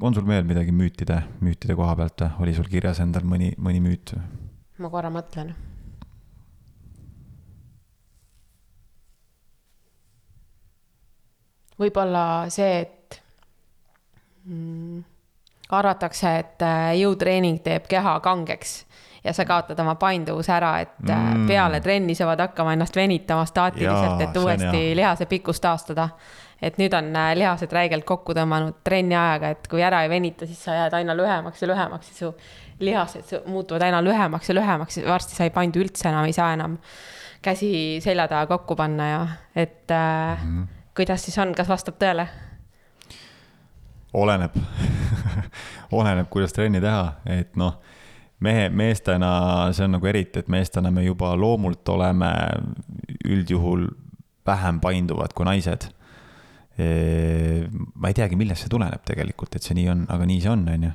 on 0.00 0.14
sul 0.14 0.26
veel 0.26 0.44
midagi 0.44 0.72
müütide, 0.72 1.22
müütide 1.40 1.76
koha 1.76 1.96
pealt 1.96 2.20
või 2.20 2.46
oli 2.46 2.54
sul 2.54 2.70
kirjas 2.70 3.00
endal 3.00 3.22
mõni, 3.22 3.54
mõni 3.58 3.80
müüt? 3.80 4.14
ma 4.78 4.90
korra 4.90 5.10
mõtlen. 5.10 5.54
võib-olla 11.80 12.50
see, 12.52 12.80
et 12.80 13.22
mm, 14.44 15.00
arvatakse, 15.72 16.32
et 16.42 16.64
äh, 16.66 16.92
jõutreening 17.00 17.62
teeb 17.64 17.86
keha 17.88 18.18
kangeks 18.24 18.82
ja 19.24 19.32
sa 19.32 19.44
kaotad 19.44 19.78
oma 19.80 19.94
painduvuse 20.00 20.52
ära, 20.52 20.74
et 20.80 21.08
äh, 21.08 21.16
mm. 21.34 21.46
peale 21.48 21.80
trenni 21.80 22.14
sa 22.16 22.28
pead 22.30 22.44
hakkama 22.46 22.72
ennast 22.76 22.96
venitama 22.96 23.44
staatiliselt, 23.48 24.20
et 24.24 24.36
uuesti 24.36 24.84
lihase 24.96 25.26
pikkust 25.26 25.62
taastada. 25.62 26.08
et 26.62 26.76
nüüd 26.76 26.92
on 26.92 27.06
äh, 27.16 27.30
lihased 27.36 27.72
räigelt 27.72 28.04
kokku 28.04 28.34
tõmmanud 28.36 28.82
trenni 28.84 29.16
ajaga, 29.16 29.54
et 29.54 29.68
kui 29.68 29.80
ära 29.82 30.02
ei 30.04 30.10
venita, 30.12 30.46
siis 30.46 30.60
sa 30.64 30.74
jääd 30.76 30.96
aina 30.98 31.16
lühemaks 31.16 31.62
ja 31.62 31.68
lühemaks 31.68 32.10
ja 32.10 32.16
su 32.18 32.34
lihased 32.80 33.46
muutuvad 33.46 33.82
aina 33.82 34.02
lühemaks 34.04 34.48
ja 34.48 34.54
lühemaks 34.54 35.00
ja 35.00 35.08
varsti 35.08 35.36
sa 35.36 35.48
ei 35.48 35.54
paindu 35.54 35.80
üldse 35.80 36.08
enam, 36.08 36.28
ei 36.28 36.36
saa 36.36 36.52
enam 36.52 36.76
käsi 37.42 38.00
selja 38.04 38.28
taha 38.28 38.46
kokku 38.46 38.76
panna 38.76 39.08
ja 39.08 39.26
et 39.56 39.90
äh, 39.90 40.44
mm. 40.44 40.68
kuidas 40.96 41.24
siis 41.24 41.38
on, 41.38 41.54
kas 41.56 41.68
vastab 41.68 41.96
tõele? 42.00 42.28
oleneb 44.12 44.56
oleneb, 46.00 46.28
kuidas 46.30 46.52
trenni 46.52 46.80
teha, 46.80 47.14
et 47.24 47.56
noh 47.56 47.80
mehe, 48.44 48.68
meestena 48.72 49.32
see 49.76 49.86
on 49.86 49.96
nagu 49.96 50.10
eriti, 50.10 50.42
et 50.42 50.48
meestena 50.52 50.92
me 50.94 51.04
juba 51.04 51.34
loomult 51.38 51.88
oleme 51.92 52.30
üldjuhul 53.28 53.86
vähem 54.46 54.80
painduvad 54.80 55.34
kui 55.36 55.48
naised. 55.48 55.90
ma 56.80 58.08
ei 58.08 58.16
teagi, 58.16 58.38
millest 58.40 58.64
see 58.64 58.72
tuleneb 58.72 59.02
tegelikult, 59.04 59.56
et 59.56 59.66
see 59.66 59.76
nii 59.76 59.88
on, 59.92 60.04
aga 60.08 60.26
nii 60.28 60.40
see 60.40 60.52
on, 60.52 60.62
on 60.72 60.86
ju. 60.86 60.92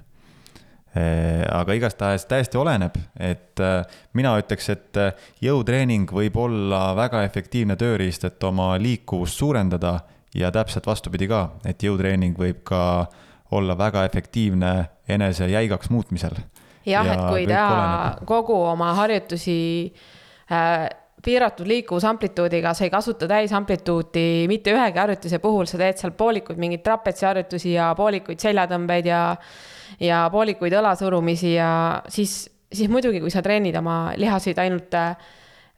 aga 1.59 1.75
igastahes 1.77 2.25
täiesti 2.25 2.57
oleneb, 2.57 2.95
et 3.19 3.59
äh, 3.59 3.83
mina 4.15 4.31
ütleks, 4.39 4.69
et 4.71 4.99
jõutreening 5.43 6.07
võib 6.15 6.39
olla 6.39 6.95
väga 6.95 7.25
efektiivne 7.27 7.75
tööriist, 7.75 8.23
et 8.23 8.43
oma 8.47 8.69
liikuvust 8.79 9.43
suurendada 9.43 9.97
ja 10.35 10.51
täpselt 10.55 10.87
vastupidi 10.87 11.27
ka, 11.27 11.49
et 11.67 11.83
jõutreening 11.83 12.39
võib 12.39 12.63
ka 12.63 12.81
olla 13.51 13.77
väga 13.77 14.05
efektiivne 14.07 14.71
enese 15.07 15.51
jäigaks 15.51 15.91
muutmisel. 15.93 16.39
Jah 16.86 17.07
ja, 17.07 17.15
et 17.15 17.23
kui 17.29 17.47
teha 17.49 18.25
kogu 18.27 18.57
oma 18.71 18.93
harjutusi 18.99 19.57
äh, 20.51 20.86
piiratud 21.25 21.67
liikuvusamplituudiga, 21.67 22.73
sa 22.77 22.86
ei 22.86 22.91
kasuta 22.93 23.27
täisamplituudi 23.29 24.45
mitte 24.51 24.73
ühegi 24.75 25.01
harjutuse 25.01 25.39
puhul, 25.41 25.65
sa 25.69 25.79
teed 25.81 25.97
seal 26.01 26.13
poolikuid 26.17 26.59
mingeid 26.61 26.83
trapetsiharjutusi 26.86 27.73
ja 27.73 27.89
poolikuid 27.97 28.43
seljatõmbeid 28.43 29.09
ja, 29.09 29.21
ja 30.03 30.25
poolikuid 30.33 30.75
õlasurumisi 30.77 31.55
ja 31.55 31.71
siis, 32.13 32.38
siis 32.69 32.91
muidugi, 32.93 33.23
kui 33.23 33.33
sa 33.33 33.41
treenid 33.45 33.77
oma 33.81 33.97
lihaseid 34.21 34.61
ainult 34.61 34.93
äh, 34.99 35.17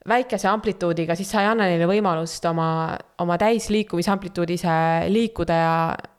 väikese 0.08 0.48
amplituudiga, 0.48 1.16
siis 1.16 1.30
sa 1.32 1.42
ei 1.42 1.50
anna 1.50 1.66
neile 1.68 1.88
võimalust 1.88 2.44
oma, 2.48 2.70
oma 3.22 3.36
täisliikumisamplituudis 3.40 4.64
liikuda 5.12 5.58
ja 5.58 5.74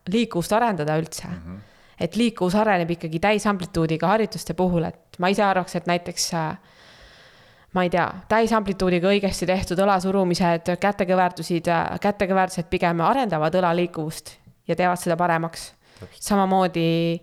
liikuvust 0.09 0.53
arendada 0.57 0.97
üldse 0.99 1.27
mm. 1.27 1.39
-hmm. 1.39 1.65
Et 1.99 2.15
liikuvus 2.15 2.55
areneb 2.55 2.89
ikkagi 2.95 3.19
täisamplituudiga 3.19 4.07
harjutuste 4.07 4.53
puhul, 4.53 4.87
et 4.87 5.19
ma 5.19 5.31
ise 5.31 5.43
arvaks, 5.43 5.75
et 5.75 5.87
näiteks 5.89 6.33
äh, 6.33 6.53
ma 7.73 7.83
ei 7.85 7.91
tea, 7.93 8.07
täisamplituudiga 8.29 9.11
õigesti 9.11 9.47
tehtud 9.49 9.81
õlasurumised, 9.83 10.71
kätekõverdusid, 10.81 11.69
kätekõverdused 12.01 12.69
pigem 12.71 13.03
arendavad 13.05 13.55
õlaliikuvust 13.61 14.33
ja 14.67 14.77
teevad 14.77 15.01
seda 15.01 15.17
paremaks. 15.19 15.73
samamoodi, 16.19 17.19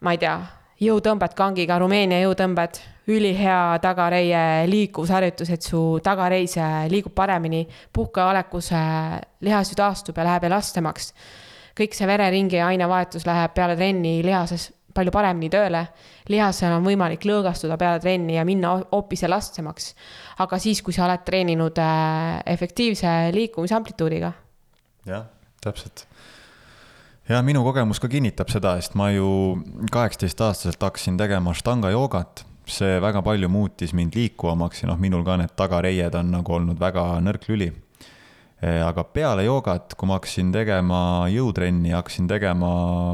ma 0.00 0.12
ei 0.14 0.18
tea, 0.18 0.38
jõutõmbed 0.80 1.34
kangiga, 1.36 1.78
Rumeenia 1.78 2.20
jõutõmbed, 2.22 2.80
ülihea 3.10 3.78
tagareie 3.82 4.64
liikuvusharjutus, 4.70 5.50
et 5.50 5.62
su 5.62 5.80
tagareis 6.02 6.56
liigub 6.88 7.12
paremini, 7.14 7.66
puhkeolekus 7.92 8.70
lihas 9.44 9.72
ju 9.72 9.76
taastub 9.76 10.16
ja 10.16 10.24
läheb 10.24 10.48
elastemaks. 10.48 11.12
Kõik 11.78 11.94
see 11.96 12.06
vereringi 12.06 12.60
ainevahetus 12.62 13.26
läheb 13.26 13.54
peale 13.54 13.76
trenni 13.76 14.20
lihases 14.24 14.70
palju 14.94 15.12
paremini 15.14 15.50
tööle. 15.50 15.82
lihasel 16.30 16.72
on 16.76 16.86
võimalik 16.86 17.26
lõõgastuda 17.26 17.76
peale 17.78 18.00
trenni 18.00 18.36
ja 18.38 18.44
minna 18.44 18.76
hoopis 18.92 19.24
elastsemaks. 19.26 19.94
aga 20.38 20.58
siis, 20.58 20.82
kui 20.82 20.94
sa 20.94 21.06
oled 21.08 21.24
treeninud 21.26 21.78
äh, 21.78 22.40
efektiivse 22.46 23.32
liikumisamplituudiga. 23.34 24.32
jah, 25.06 25.26
täpselt. 25.60 26.06
ja 27.28 27.42
minu 27.42 27.64
kogemus 27.64 28.00
ka 28.00 28.08
kinnitab 28.08 28.48
seda, 28.48 28.76
sest 28.80 28.94
ma 28.94 29.10
ju 29.10 29.58
kaheksateistaastaselt 29.92 30.82
hakkasin 30.82 31.18
tegema 31.18 31.54
štanga 31.54 31.90
joogat 31.90 32.46
see 32.66 33.00
väga 33.00 33.20
palju 33.22 33.48
muutis 33.48 33.92
mind 33.92 34.14
liikuvamaks 34.16 34.82
ja 34.82 34.88
noh, 34.88 34.98
minul 34.98 35.24
ka 35.24 35.36
need 35.36 35.52
tagareied 35.56 36.14
on 36.14 36.30
nagu 36.32 36.54
olnud 36.54 36.78
väga 36.80 37.18
nõrk 37.20 37.50
lüli 37.50 37.72
aga 38.64 39.04
peale 39.04 39.44
joogat, 39.44 39.96
kui 39.98 40.08
ma 40.08 40.18
hakkasin 40.18 40.52
tegema 40.54 41.00
jõutrenni, 41.32 41.92
hakkasin 41.92 42.28
tegema 42.30 42.70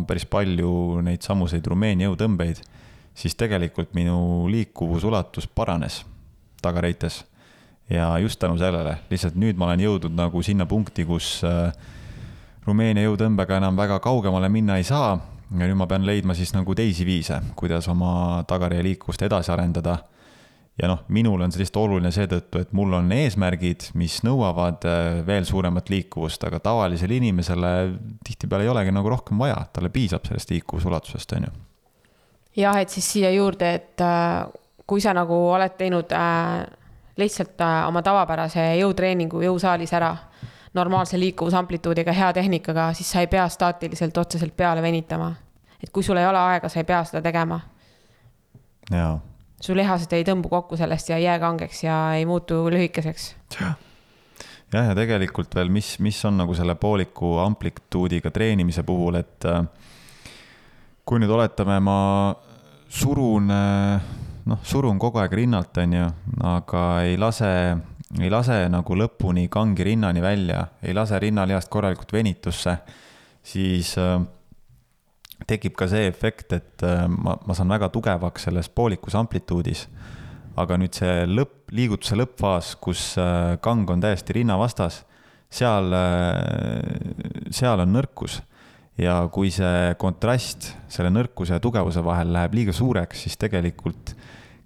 päris 0.06 0.26
palju 0.30 1.00
neid 1.06 1.24
samuseid 1.26 1.66
Rumeenia 1.66 2.10
jõutõmbeid, 2.10 2.60
siis 3.16 3.34
tegelikult 3.38 3.94
minu 3.96 4.46
liikuvusulatus 4.52 5.48
paranes 5.48 6.04
tagareites. 6.62 7.24
ja 7.90 8.18
just 8.18 8.38
tänu 8.38 8.58
sellele, 8.58 8.98
lihtsalt 9.10 9.34
nüüd 9.34 9.56
ma 9.58 9.66
olen 9.66 9.80
jõudnud 9.80 10.14
nagu 10.14 10.42
sinna 10.42 10.66
punkti, 10.66 11.04
kus 11.04 11.40
äh, 11.42 11.72
Rumeenia 12.66 13.08
jõutõmbega 13.08 13.56
enam 13.58 13.76
väga 13.76 13.98
kaugemale 13.98 14.48
minna 14.48 14.76
ei 14.78 14.84
saa 14.84 15.16
ja 15.50 15.66
nüüd 15.66 15.74
ma 15.74 15.88
pean 15.90 16.06
leidma 16.06 16.34
siis 16.38 16.52
nagu 16.54 16.74
teisi 16.78 17.06
viise, 17.06 17.40
kuidas 17.56 17.88
oma 17.90 18.44
tagareie 18.46 18.84
liikuvust 18.86 19.22
edasi 19.26 19.50
arendada 19.50 19.98
ja 20.82 20.88
noh, 20.88 21.02
minul 21.08 21.40
on 21.40 21.52
see 21.52 21.60
lihtsalt 21.62 21.80
oluline 21.82 22.10
seetõttu, 22.14 22.62
et 22.62 22.72
mul 22.76 22.94
on 22.96 23.10
eesmärgid, 23.12 23.90
mis 24.00 24.20
nõuavad 24.26 24.86
äh, 24.88 25.20
veel 25.26 25.44
suuremat 25.48 25.90
liikuvust, 25.92 26.44
aga 26.48 26.60
tavalisele 26.64 27.18
inimesele 27.20 27.72
tihtipeale 28.26 28.64
ei 28.66 28.72
olegi 28.72 28.94
nagu 28.94 29.12
rohkem 29.12 29.40
vaja, 29.40 29.58
talle 29.74 29.92
piisab 29.92 30.24
sellest 30.28 30.54
liikuvusulatusest, 30.54 31.36
on 31.36 31.48
ju. 31.48 31.52
jah, 32.62 32.80
et 32.80 32.92
siis 32.92 33.12
siia 33.16 33.32
juurde, 33.34 33.74
et 33.76 34.04
äh, 34.04 34.46
kui 34.86 35.04
sa 35.04 35.14
nagu 35.16 35.36
oled 35.52 35.76
teinud 35.78 36.16
äh, 36.16 36.64
lihtsalt 37.20 37.60
oma 37.86 38.02
tavapärase 38.02 38.70
jõutreeningu 38.80 39.44
jõusaalis 39.44 39.92
ära, 39.98 40.14
normaalse 40.74 41.18
liikuvusamplituudiga, 41.18 42.14
hea 42.14 42.32
tehnikaga, 42.32 42.92
siis 42.96 43.10
sa 43.10 43.24
ei 43.24 43.28
pea 43.28 43.48
staatiliselt 43.50 44.16
otseselt 44.16 44.56
peale 44.56 44.82
venitama. 44.82 45.34
et 45.82 45.90
kui 45.90 46.02
sul 46.02 46.16
ei 46.16 46.26
ole 46.26 46.38
aega, 46.38 46.68
sa 46.68 46.80
ei 46.80 46.84
pea 46.84 47.04
seda 47.04 47.22
tegema. 47.22 47.60
jaa 48.90 49.18
su 49.60 49.76
lihased 49.76 50.12
ei 50.16 50.24
tõmbu 50.26 50.50
kokku 50.50 50.78
sellest 50.80 51.12
ja 51.12 51.20
ei 51.20 51.26
jää 51.26 51.38
kangeks 51.42 51.84
ja 51.84 52.00
ei 52.16 52.26
muutu 52.26 52.62
lühikeseks. 52.72 53.34
jah, 54.72 54.86
ja 54.88 54.94
tegelikult 54.96 55.54
veel, 55.54 55.70
mis, 55.72 55.98
mis 56.02 56.18
on 56.24 56.40
nagu 56.40 56.54
selle 56.56 56.76
pooliku 56.80 57.36
amplituudiga 57.44 58.32
treenimise 58.34 58.84
puhul, 58.86 59.20
et 59.20 59.46
äh, 59.50 59.62
kui 61.04 61.20
nüüd 61.20 61.32
oletame, 61.34 61.80
ma 61.84 61.98
surun, 62.90 63.50
äh, 63.54 64.10
noh, 64.50 64.64
surun 64.66 64.98
kogu 65.02 65.20
aeg 65.22 65.36
rinnalt, 65.42 65.76
on 65.82 65.96
ju, 65.98 66.10
aga 66.54 66.84
ei 67.06 67.18
lase, 67.20 67.52
ei 68.20 68.30
lase 68.32 68.62
nagu 68.72 68.96
lõpuni 68.96 69.48
kangi 69.52 69.86
rinnani 69.92 70.22
välja, 70.24 70.66
ei 70.82 70.94
lase 70.96 71.18
rinnalihast 71.20 71.70
korralikult 71.72 72.14
venitusse, 72.16 72.78
siis 73.42 73.96
äh, 73.98 74.20
tekib 75.48 75.76
ka 75.78 75.88
see 75.90 76.08
efekt, 76.10 76.52
et 76.56 76.84
äh, 76.86 77.06
ma, 77.08 77.36
ma 77.46 77.56
saan 77.56 77.70
väga 77.72 77.90
tugevaks 77.92 78.48
selles 78.48 78.68
poolikus 78.68 79.16
amplituudis. 79.18 79.88
aga 80.60 80.76
nüüd 80.76 80.92
see 80.98 81.24
lõpp, 81.30 81.70
liigutuse 81.72 82.18
lõppfaas, 82.18 82.74
kus 82.82 83.14
äh, 83.18 83.56
kang 83.62 83.88
on 83.90 84.02
täiesti 84.02 84.34
rinna 84.36 84.58
vastas, 84.60 85.04
seal, 85.48 85.92
äh, 85.94 87.50
seal 87.54 87.86
on 87.86 87.94
nõrkus. 87.94 88.42
ja 89.00 89.22
kui 89.32 89.48
see 89.54 89.94
kontrast 89.96 90.74
selle 90.92 91.08
nõrkuse 91.08 91.54
ja 91.56 91.62
tugevuse 91.62 92.02
vahel 92.04 92.34
läheb 92.34 92.54
liiga 92.54 92.72
suureks, 92.76 93.22
siis 93.22 93.38
tegelikult 93.40 94.12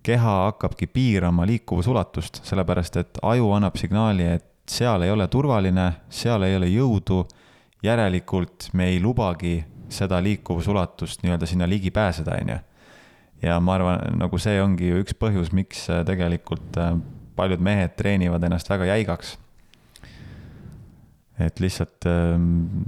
keha 0.05 0.33
hakkabki 0.49 0.89
piirama 0.91 1.47
liikuvusulatust, 1.47 2.43
sellepärast 2.45 2.97
et 3.01 3.21
aju 3.23 3.53
annab 3.55 3.79
signaali, 3.79 4.27
et 4.37 4.45
seal 4.69 5.05
ei 5.05 5.13
ole 5.13 5.29
turvaline, 5.29 5.87
seal 6.11 6.43
ei 6.43 6.57
ole 6.57 6.69
jõudu, 6.73 7.23
järelikult 7.85 8.71
me 8.73 8.89
ei 8.93 9.01
lubagi 9.01 9.59
seda 9.93 10.21
liikuvusulatust 10.23 11.23
nii-öelda 11.23 11.47
sinna 11.47 11.69
ligi 11.69 11.91
pääseda, 11.91 12.39
on 12.41 12.55
ju. 12.55 12.59
ja 13.43 13.61
ma 13.61 13.75
arvan, 13.75 14.19
nagu 14.19 14.39
see 14.39 14.61
ongi 14.63 14.89
ju 14.89 15.03
üks 15.03 15.17
põhjus, 15.21 15.53
miks 15.53 15.89
äh, 15.91 16.05
tegelikult 16.07 16.79
äh, 16.81 16.95
paljud 17.37 17.61
mehed 17.61 17.97
treenivad 17.99 18.45
ennast 18.45 18.71
väga 18.71 18.87
jäigaks. 18.93 19.39
et 21.39 21.61
lihtsalt 21.61 22.07
ähm, 22.07 22.87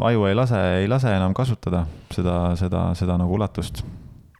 aju 0.00 0.24
ei 0.26 0.34
lase, 0.34 0.58
ei 0.82 0.88
lase 0.88 1.12
enam 1.14 1.34
kasutada 1.34 1.84
seda, 2.14 2.56
seda, 2.58 2.88
seda 2.98 3.18
nagu 3.18 3.34
ulatust 3.34 3.84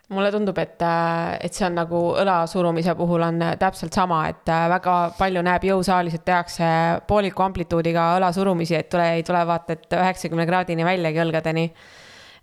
mulle 0.09 0.31
tundub, 0.33 0.57
et, 0.59 0.81
äh, 0.83 1.37
et 1.45 1.55
see 1.55 1.67
on 1.67 1.75
nagu 1.77 1.99
õla 2.23 2.39
surumise 2.49 2.95
puhul 2.97 3.25
on 3.27 3.43
äh, 3.45 3.57
täpselt 3.61 3.97
sama, 3.97 4.23
et 4.31 4.49
äh, 4.49 4.65
väga 4.73 4.97
palju 5.19 5.43
näeb 5.45 5.67
jõusaalis, 5.69 6.17
et 6.17 6.25
tehakse 6.25 6.69
pooliku 7.09 7.45
amplituudiga 7.45 8.15
õla 8.17 8.33
surumisi, 8.37 8.77
et 8.79 8.89
tule, 8.93 9.11
ei 9.19 9.27
tule 9.27 9.45
vaata, 9.49 9.77
et 9.77 9.99
üheksakümne 10.01 10.49
kraadini 10.49 10.87
väljagi 10.89 11.25
õlgadeni. 11.27 11.71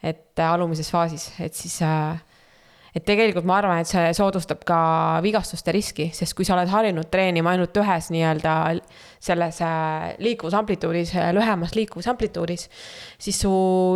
et 0.05 0.37
alumises 0.43 0.91
faasis, 0.91 1.31
et 1.41 1.55
siis 1.57 1.79
äh, 1.81 2.19
et 2.95 3.03
tegelikult 3.03 3.43
ma 3.47 3.57
arvan, 3.59 3.81
et 3.83 3.89
see 3.89 4.11
soodustab 4.15 4.61
ka 4.67 4.77
vigastuste 5.23 5.73
riski, 5.75 6.07
sest 6.15 6.35
kui 6.37 6.47
sa 6.47 6.55
oled 6.55 6.69
harjunud 6.71 7.09
treenima 7.11 7.51
ainult 7.51 7.75
ühes 7.81 8.07
nii-öelda 8.13 8.53
selles 9.25 9.59
äh, 9.65 10.13
liikuvusamplituudis, 10.23 11.11
äh, 11.19 11.31
lühemas 11.35 11.75
liikuvusamplituudis, 11.75 12.69
siis 13.19 13.41
su 13.43 13.51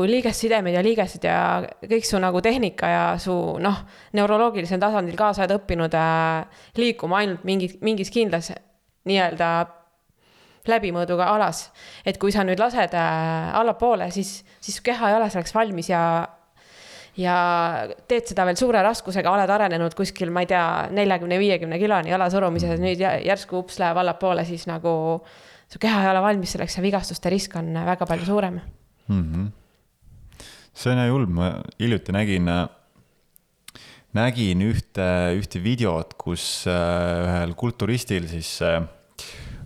liigessidemed 0.10 0.76
ja 0.76 0.84
liigesed 0.84 1.28
ja 1.30 1.40
kõik 1.86 2.08
su 2.08 2.20
nagu 2.20 2.42
tehnika 2.44 2.90
ja 2.92 3.04
su 3.24 3.36
noh, 3.64 3.84
neuroloogilisel 4.20 4.82
tasandil 4.82 5.16
kaasa 5.20 5.46
oled 5.46 5.56
õppinud 5.56 5.96
äh, 5.96 6.64
liikuma 6.80 7.22
ainult 7.22 7.46
mingi, 7.48 7.72
mingis 7.86 8.12
kindlas 8.12 8.52
nii-öelda 9.08 9.52
läbimõõduga 10.70 11.30
alas. 11.38 11.70
et 12.06 12.20
kui 12.20 12.34
sa 12.36 12.44
nüüd 12.44 12.60
lased 12.60 12.92
allapoole, 12.94 14.12
siis, 14.12 14.42
siis 14.60 14.76
su 14.78 14.84
keha 14.84 15.10
ei 15.10 15.16
ole 15.16 15.30
selleks 15.32 15.56
valmis 15.56 15.88
ja 15.90 16.02
ja 17.20 17.36
teed 18.10 18.32
seda 18.32 18.46
veel 18.48 18.58
suure 18.60 18.82
raskusega, 18.86 19.32
oled 19.32 19.52
arenenud 19.52 19.96
kuskil, 19.98 20.32
ma 20.34 20.44
ei 20.46 20.50
tea, 20.52 20.66
neljakümne, 20.96 21.40
viiekümne 21.42 21.80
kiloni 21.82 22.14
jalasurumises, 22.14 22.78
mm. 22.78 22.86
nüüd 22.86 23.04
järsku 23.28 23.60
ups 23.64 23.80
läheb 23.82 24.00
allapoole, 24.02 24.46
siis 24.48 24.66
nagu 24.70 24.92
su 25.70 25.82
keha 25.82 26.04
ei 26.04 26.12
ole 26.14 26.24
valmis 26.24 26.56
selleks 26.56 26.80
ja 26.80 26.86
vigastuste 26.86 27.32
risk 27.34 27.56
on 27.60 27.74
väga 27.86 28.08
palju 28.10 28.28
suurem 28.28 28.60
mm. 29.08 29.24
-hmm. 29.24 29.48
see 30.74 30.94
on 30.94 31.08
julm, 31.08 31.34
ma 31.42 31.52
hiljuti 31.80 32.16
nägin, 32.16 32.50
nägin 34.14 34.62
ühte, 34.66 35.10
ühte 35.38 35.64
videot, 35.64 36.16
kus 36.18 36.66
äh, 36.68 37.26
ühel 37.28 37.54
kulturistil 37.56 38.28
siis 38.28 38.62
äh, 38.66 38.82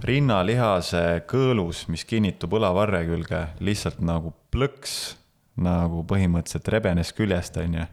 rinnalihase 0.03 1.23
kõõlus, 1.29 1.87
mis 1.87 2.03
kinnitub 2.05 2.57
õlavarre 2.57 3.05
külge, 3.07 3.47
lihtsalt 3.59 4.01
nagu 4.03 4.33
plõks 4.51 5.22
nagu 5.61 6.03
põhimõtteliselt 6.09 6.69
rebenes 6.73 7.13
küljest, 7.13 7.57
on 7.61 7.77
ju. 7.77 7.89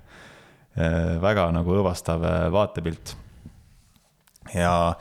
väga 1.21 1.49
nagu 1.53 1.75
õõvastav 1.75 2.23
vaatepilt. 2.55 3.17
ja, 4.55 4.95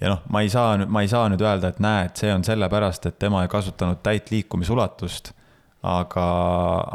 ja 0.00 0.10
noh, 0.10 0.22
ma 0.28 0.42
ei 0.42 0.50
saa 0.50 0.78
ma 0.86 1.04
ei 1.04 1.08
saa 1.08 1.28
nüüd 1.30 1.44
öelda, 1.44 1.70
et 1.70 1.80
näe, 1.80 2.08
et 2.08 2.16
see 2.16 2.32
on 2.34 2.44
sellepärast, 2.44 3.06
et 3.06 3.18
tema 3.18 3.44
ei 3.44 3.48
kasutanud 3.48 4.02
täit 4.02 4.30
liikumisulatust. 4.30 5.32
aga, 5.82 6.26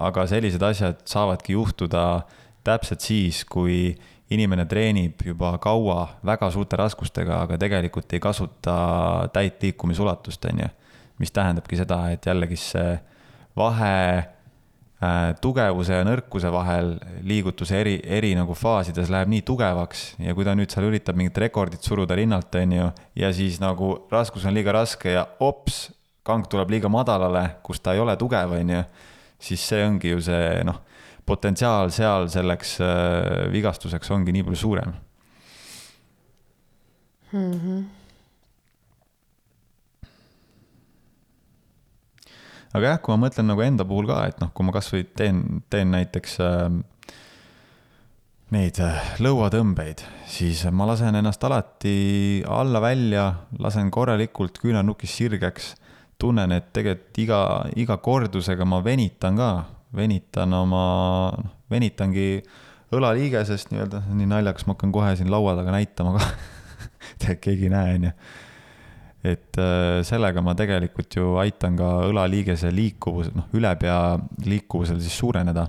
aga 0.10 0.26
sellised 0.28 0.62
asjad 0.66 1.04
saavadki 1.06 1.54
juhtuda 1.54 2.24
täpselt 2.66 3.06
siis, 3.06 3.46
kui 3.46 3.96
inimene 4.30 4.66
treenib 4.66 5.22
juba 5.26 5.56
kaua 5.62 6.08
väga 6.26 6.50
suurte 6.52 6.78
raskustega, 6.78 7.44
aga 7.46 7.58
tegelikult 7.58 8.14
ei 8.14 8.20
kasuta 8.20 9.30
täit 9.34 9.64
liikumisulatust, 9.64 10.46
on 10.46 10.66
ju. 10.66 10.68
mis 11.20 11.32
tähendabki 11.32 11.76
seda, 11.76 12.10
et 12.12 12.26
jällegi 12.26 12.56
see 12.56 12.92
vahe 13.58 13.96
äh, 14.18 14.28
tugevuse 15.40 15.96
ja 15.96 16.04
nõrkuse 16.04 16.50
vahel 16.52 16.98
liigutuse 17.24 17.78
eri, 17.80 17.94
eri 18.04 18.34
nagu 18.36 18.56
faasides 18.58 19.08
läheb 19.14 19.30
nii 19.32 19.46
tugevaks 19.48 20.02
ja 20.20 20.34
kui 20.36 20.44
ta 20.44 20.56
nüüd 20.60 20.74
seal 20.74 20.90
üritab 20.90 21.16
mingit 21.16 21.38
rekordit 21.40 21.86
suruda 21.88 22.18
rinnalt, 22.20 22.52
on 22.60 22.76
ju, 22.76 22.90
ja 23.16 23.30
siis 23.36 23.62
nagu 23.64 23.94
raskus 24.12 24.44
on 24.50 24.58
liiga 24.58 24.76
raske 24.76 25.16
ja 25.16 25.24
ops, 25.40 25.86
kang 26.28 26.44
tuleb 26.52 26.76
liiga 26.76 26.92
madalale, 26.92 27.46
kus 27.64 27.80
ta 27.80 27.96
ei 27.96 28.04
ole 28.04 28.18
tugev, 28.20 28.58
on 28.60 28.76
ju, 28.76 28.84
siis 29.40 29.64
see 29.72 29.88
ongi 29.88 30.12
ju 30.12 30.22
see 30.28 30.60
noh 30.68 30.84
potentsiaal 31.30 31.94
seal 31.94 32.28
selleks 32.32 32.80
äh, 32.82 33.46
vigastuseks 33.54 34.12
ongi 34.16 34.34
nii 34.36 34.46
palju 34.48 34.60
suurem 34.64 34.94
mm. 37.32 37.54
-hmm. 37.54 37.84
Aga 42.74 42.94
jah, 42.94 43.02
kui 43.02 43.16
ma 43.16 43.26
mõtlen 43.26 43.50
nagu 43.50 43.66
enda 43.66 43.88
puhul 43.88 44.10
ka, 44.10 44.22
et 44.30 44.40
noh, 44.44 44.54
kui 44.54 44.68
ma 44.68 44.76
kasvõi 44.76 45.08
teen, 45.18 45.64
teen 45.70 45.92
näiteks 45.96 46.38
äh, 46.46 46.68
neid 48.56 48.80
lõuatõmbeid, 49.22 50.04
siis 50.30 50.66
ma 50.74 50.88
lasen 50.90 51.18
ennast 51.20 51.44
alati 51.46 52.44
alla 52.50 52.82
välja, 52.82 53.26
lasen 53.62 53.92
korralikult 53.94 54.62
küünarnukis 54.62 55.18
sirgeks. 55.22 55.76
tunnen, 56.20 56.52
et 56.52 56.74
tegelikult 56.76 57.18
iga, 57.24 57.42
iga 57.80 57.96
kordusega 58.04 58.66
ma 58.68 58.82
venitan 58.84 59.38
ka 59.40 59.52
venitan 59.96 60.54
oma, 60.54 60.84
noh, 61.38 61.54
venitangi 61.72 62.42
õlaliigesest 62.94 63.74
nii-öelda, 63.74 64.04
nii 64.18 64.30
naljakas, 64.30 64.66
ma 64.66 64.76
hakkan 64.76 64.94
kohe 64.94 65.16
siin 65.18 65.30
laua 65.32 65.56
taga 65.58 65.74
näitama 65.74 66.16
ka 66.18 66.30
et 67.34 67.42
keegi 67.42 67.70
ei 67.70 67.74
näe, 67.74 67.98
onju. 68.00 68.14
Et 69.24 69.60
äh, 69.60 70.00
sellega 70.08 70.42
ma 70.44 70.56
tegelikult 70.56 71.16
ju 71.20 71.34
aitan 71.42 71.76
ka 71.80 71.90
õlaliigese 72.08 72.72
liikuvuse, 72.72 73.34
noh, 73.36 73.50
ülepea 73.56 73.98
liikuvusel 74.46 75.02
siis 75.04 75.18
suureneda 75.20 75.66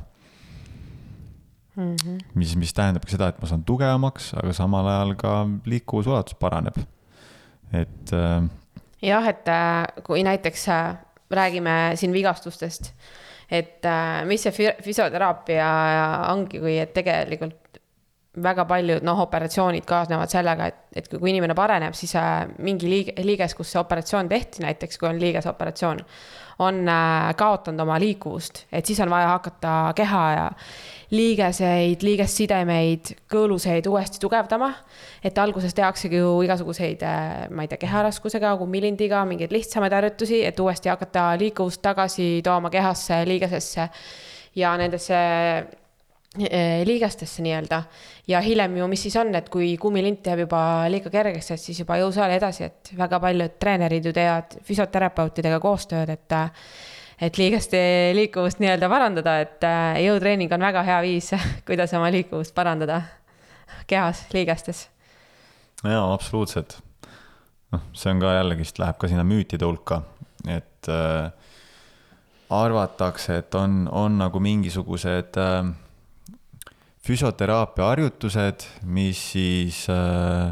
mm. 1.74 1.96
-hmm. 1.96 2.18
mis, 2.34 2.54
mis 2.56 2.74
tähendabki 2.74 3.16
seda, 3.16 3.32
et 3.32 3.40
ma 3.42 3.50
saan 3.50 3.64
tugevamaks, 3.66 4.32
aga 4.38 4.54
samal 4.54 4.86
ajal 4.86 5.16
ka 5.18 5.34
liikuvusulatus 5.66 6.38
paraneb, 6.38 6.78
et 7.72 8.14
äh,. 8.14 8.46
jah, 9.02 9.26
et 9.26 9.48
äh, 9.48 10.04
kui 10.06 10.22
näiteks 10.22 10.68
räägime 11.30 11.92
siin 11.94 12.12
vigastustest 12.12 12.92
et 13.50 13.86
mis 14.30 14.42
see 14.46 14.70
füsioteraapia 14.82 15.70
ongi, 16.30 16.60
kui 16.62 16.76
et 16.78 16.92
tegelikult 16.94 17.59
väga 18.42 18.64
paljud 18.68 19.04
noh, 19.06 19.22
operatsioonid 19.26 19.86
kaasnevad 19.88 20.32
sellega, 20.32 20.68
et, 20.70 20.82
et 20.96 21.08
kui 21.12 21.32
inimene 21.32 21.56
pareneb, 21.56 21.96
siis 21.96 22.14
äh, 22.18 22.44
mingi 22.62 22.90
liige, 22.90 23.16
liiges, 23.24 23.56
kus 23.58 23.72
see 23.74 23.80
operatsioon 23.80 24.30
tehti, 24.30 24.64
näiteks 24.64 25.00
kui 25.00 25.08
on 25.10 25.20
liigesoperatsioon, 25.20 26.04
on 26.60 26.80
äh, 26.88 27.30
kaotanud 27.40 27.84
oma 27.86 27.98
liikuvust, 28.00 28.64
et 28.72 28.86
siis 28.86 29.00
on 29.00 29.12
vaja 29.12 29.34
hakata 29.34 29.74
keha 29.96 30.24
ja 30.36 30.46
liigeseid, 31.10 32.04
liigessidemeid, 32.06 33.14
kõõluseid 33.32 33.88
uuesti 33.90 34.20
tugevdama. 34.22 34.72
et 35.24 35.38
alguses 35.38 35.74
tehaksegi 35.74 36.16
ju 36.16 36.40
igasuguseid, 36.46 37.02
äh, 37.02 37.48
ma 37.50 37.66
ei 37.66 37.68
tea, 37.68 37.80
keharaskusega, 37.82 38.56
kummilindiga, 38.56 39.24
mingeid 39.24 39.52
lihtsamaid 39.52 39.92
harjutusi, 39.92 40.44
et 40.46 40.60
uuesti 40.60 40.88
hakata 40.88 41.32
liikuvust 41.38 41.82
tagasi 41.82 42.40
tooma 42.44 42.70
kehasse, 42.70 43.24
liigesesse 43.26 43.88
ja 44.56 44.76
nendesse 44.76 45.18
liigestesse 46.86 47.42
nii-öelda. 47.42 47.82
ja 48.28 48.40
hiljem 48.40 48.76
ju, 48.76 48.86
mis 48.86 49.02
siis 49.02 49.16
on, 49.18 49.34
et 49.34 49.48
kui 49.50 49.72
kummilint 49.82 50.26
jääb 50.26 50.44
juba 50.44 50.60
liiga 50.92 51.10
kergeks, 51.10 51.50
et 51.50 51.60
siis 51.60 51.80
juba 51.82 51.96
jõusaali 51.98 52.36
edasi, 52.36 52.68
et 52.68 52.92
väga 52.98 53.18
paljud 53.20 53.56
treenerid 53.58 54.06
ju 54.06 54.12
teevad 54.14 54.54
füsioterapeutidega 54.62 55.58
koostööd, 55.60 56.12
et 56.14 56.38
et 57.20 57.36
liigeste 57.36 57.80
liikuvust 58.16 58.62
nii-öelda 58.62 58.88
parandada, 58.88 59.34
et 59.44 59.64
äh, 59.66 59.98
jõutreening 60.06 60.52
on 60.56 60.64
väga 60.64 60.84
hea 60.86 61.00
viis, 61.04 61.32
kuidas 61.68 61.92
oma 61.96 62.08
liikuvust 62.12 62.54
parandada 62.56 63.02
kehas, 63.90 64.24
liigestes. 64.32 64.86
jaa, 65.84 66.06
absoluutselt. 66.12 66.78
noh, 67.72 67.84
see 67.92 68.14
on 68.14 68.22
ka 68.22 68.32
jällegist, 68.38 68.80
läheb 68.80 68.98
ka 68.98 69.10
sinna 69.10 69.24
müütide 69.26 69.68
hulka, 69.68 70.02
et 70.48 70.88
äh, 70.88 71.30
arvatakse, 72.50 73.36
et 73.42 73.54
on, 73.54 73.84
on 73.92 74.18
nagu 74.18 74.40
mingisugused 74.40 75.36
äh, 75.38 75.70
füsioteraapia 77.06 77.92
harjutused, 77.92 78.66
mis 78.84 79.20
siis 79.32 79.86
äh, 79.90 80.50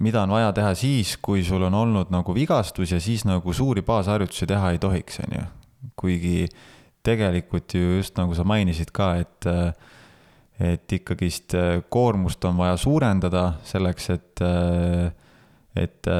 mida 0.00 0.22
on 0.22 0.34
vaja 0.36 0.52
teha 0.56 0.74
siis, 0.76 1.16
kui 1.22 1.44
sul 1.46 1.66
on 1.68 1.74
olnud 1.74 2.12
nagu 2.12 2.34
vigastus 2.34 2.92
ja 2.92 3.00
siis 3.00 3.24
nagu 3.28 3.52
suuri 3.52 3.84
baasharjutusi 3.86 4.48
teha 4.48 4.72
ei 4.74 4.80
tohiks, 4.82 5.20
on 5.24 5.38
ju. 5.38 5.44
kuigi 5.96 6.48
tegelikult 7.06 7.74
ju 7.74 7.96
just 7.96 8.16
nagu 8.18 8.34
sa 8.34 8.44
mainisid 8.44 8.90
ka, 8.92 9.14
et, 9.22 9.46
et 10.60 10.92
ikkagist 10.92 11.54
koormust 11.88 12.44
on 12.44 12.56
vaja 12.58 12.76
suurendada 12.80 13.44
selleks, 13.64 14.10
et, 14.10 14.42
et 15.76 16.10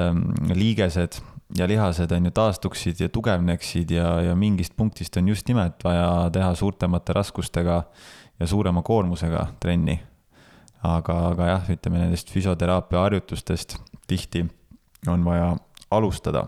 liigesed 0.55 1.19
ja 1.59 1.67
lihased 1.69 2.13
on 2.13 2.29
ju 2.29 2.35
taastuksid 2.35 3.01
ja 3.01 3.09
tugevneksid 3.13 3.91
ja, 3.91 4.21
ja 4.31 4.37
mingist 4.39 4.77
punktist 4.77 5.17
on 5.17 5.29
just 5.29 5.49
nimelt 5.49 5.85
vaja 5.85 6.31
teha 6.33 6.55
suurtemate 6.55 7.15
raskustega 7.17 7.83
ja 8.41 8.47
suurema 8.47 8.83
koormusega 8.83 9.47
trenni 9.61 10.01
aga, 10.95 11.17
aga 11.33 11.51
jah, 11.51 11.69
ütleme 11.77 12.01
nendest 12.03 12.31
füsioteraapia 12.33 13.03
harjutustest 13.07 13.77
tihti 14.07 14.45
on 15.09 15.25
vaja 15.25 15.55
alustada. 15.91 16.47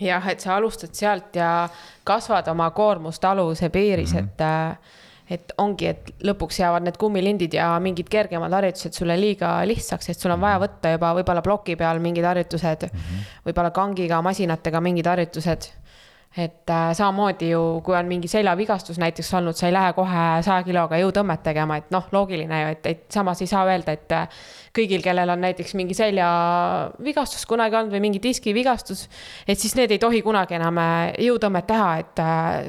jah, 0.00 0.28
et 0.28 0.40
sa 0.40 0.56
alustad 0.56 0.94
sealt 0.94 1.36
ja 1.36 1.68
kasvad 2.04 2.48
oma 2.52 2.70
koormust 2.70 3.24
aluse 3.24 3.68
piiris 3.70 4.14
mm, 4.14 4.18
-hmm. 4.18 4.24
et 4.24 4.40
äh, 4.40 4.78
et 5.30 5.52
ongi, 5.58 5.86
et 5.86 6.10
lõpuks 6.22 6.60
jäävad 6.60 6.84
need 6.86 6.96
kummilindid 6.96 7.54
ja 7.54 7.80
mingid 7.82 8.08
kergemad 8.08 8.52
harjutused 8.52 8.94
sulle 8.94 9.16
liiga 9.20 9.66
lihtsaks, 9.66 10.08
et 10.08 10.18
sul 10.18 10.30
on 10.30 10.40
vaja 10.40 10.60
võtta 10.62 10.92
juba 10.92 11.14
võib-olla 11.18 11.42
ploki 11.42 11.76
peal 11.76 11.98
mingid 11.98 12.24
harjutused 12.24 12.86
mm, 12.86 12.98
-hmm. 12.98 13.24
võib-olla 13.48 13.70
kangiga, 13.70 14.22
masinatega 14.22 14.80
mingid 14.80 15.06
harjutused 15.06 15.72
et 16.36 16.70
äh, 16.70 16.90
samamoodi 16.92 17.48
ju, 17.50 17.60
kui 17.84 17.94
on 17.96 18.08
mingi 18.08 18.28
seljavigastus 18.28 18.98
näiteks 19.00 19.30
olnud, 19.38 19.56
sa 19.56 19.70
ei 19.70 19.72
lähe 19.72 19.94
kohe 19.96 20.24
saja 20.44 20.60
kiloga 20.66 20.98
jõutõmmet 21.00 21.40
tegema, 21.46 21.78
et 21.80 21.88
noh, 21.94 22.04
loogiline 22.12 22.58
ju, 22.60 22.74
et, 22.74 22.88
et 22.90 23.16
samas 23.16 23.40
ei 23.40 23.48
saa 23.48 23.64
öelda, 23.64 23.94
et 23.96 24.12
äh, 24.12 24.44
kõigil, 24.76 25.00
kellel 25.04 25.32
on 25.32 25.40
näiteks 25.46 25.72
mingi 25.80 25.96
seljavigastus 25.96 27.48
kunagi 27.48 27.80
olnud 27.80 27.96
või 27.96 28.04
mingi 28.04 28.20
diskivigastus, 28.22 29.06
et 29.48 29.56
siis 29.56 29.72
need 29.80 29.96
ei 29.96 30.02
tohi 30.02 30.20
kunagi 30.26 30.58
enam 30.60 30.82
äh, 30.82 31.16
jõutõmmet 31.24 31.68
teha, 31.72 31.90
et 32.04 32.24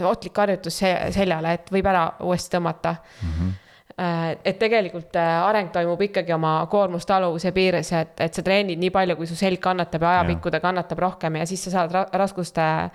ohtlik 0.07 0.43
harjutus 0.45 0.79
seljale, 0.79 1.57
et 1.59 1.71
võib 1.73 1.91
ära 1.91 2.09
uuesti 2.23 2.55
tõmmata 2.57 2.97
mm. 2.97 3.39
-hmm 3.39 3.55
et 3.97 4.59
tegelikult 4.59 5.15
areng 5.17 5.71
toimub 5.73 6.01
ikkagi 6.05 6.29
oma 6.35 6.67
koormustaluvuse 6.69 7.49
piires, 7.51 7.89
et, 7.97 8.11
et 8.21 8.33
sa 8.33 8.43
treenid 8.45 8.77
nii 8.77 8.91
palju, 8.93 9.15
kui 9.17 9.25
su 9.25 9.33
selg 9.33 9.57
kannatab 9.57 10.05
ja 10.05 10.11
ajapikku 10.19 10.51
ta 10.53 10.59
kannatab 10.61 11.01
rohkem 11.01 11.39
ja 11.39 11.47
siis 11.49 11.63
sa 11.65 11.71
saad 11.73 11.95
ra 11.95 12.03
raskuste 12.13 12.61
äh, 12.61 12.91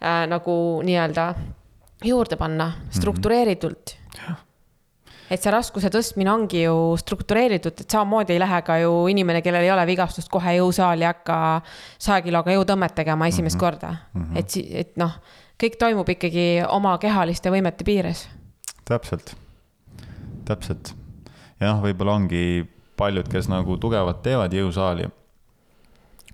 nagu 0.00 0.56
nii-öelda 0.84 1.34
juurde 2.04 2.36
panna 2.36 2.72
struktureeritult 2.90 3.96
mm. 3.96 4.24
-hmm. 4.24 4.36
et 5.30 5.42
see 5.42 5.52
raskuse 5.52 5.88
tõstmine 5.90 6.30
ongi 6.30 6.62
ju 6.62 6.96
struktureeritud, 7.00 7.80
et 7.80 7.90
samamoodi 7.90 8.32
ei 8.32 8.40
lähe 8.40 8.60
ka 8.62 8.78
ju 8.78 9.06
inimene, 9.08 9.42
kellel 9.42 9.64
ei 9.64 9.72
ole 9.72 9.86
vigastust, 9.86 10.28
kohe 10.28 10.56
jõusaali 10.58 11.08
hakka 11.08 11.62
saja 11.98 12.22
kiloga 12.22 12.52
jõutõmmet 12.52 12.94
tegema 12.94 13.26
esimest 13.26 13.56
mm 13.56 13.58
-hmm. 13.58 13.70
korda 13.70 13.96
mm. 14.14 14.22
-hmm. 14.22 14.38
et, 14.38 14.56
et 14.70 14.96
noh, 14.96 15.18
kõik 15.62 15.78
toimub 15.78 16.08
ikkagi 16.08 16.62
oma 16.68 16.98
kehaliste 16.98 17.50
võimete 17.50 17.84
piires. 17.84 18.28
täpselt, 18.84 19.36
täpselt. 20.44 20.94
jah, 21.60 21.82
võib-olla 21.82 22.12
ongi 22.12 22.66
paljud, 22.96 23.28
kes 23.28 23.48
nagu 23.48 23.76
tugevalt 23.76 24.22
teevad 24.22 24.52
jõusaali 24.52 25.08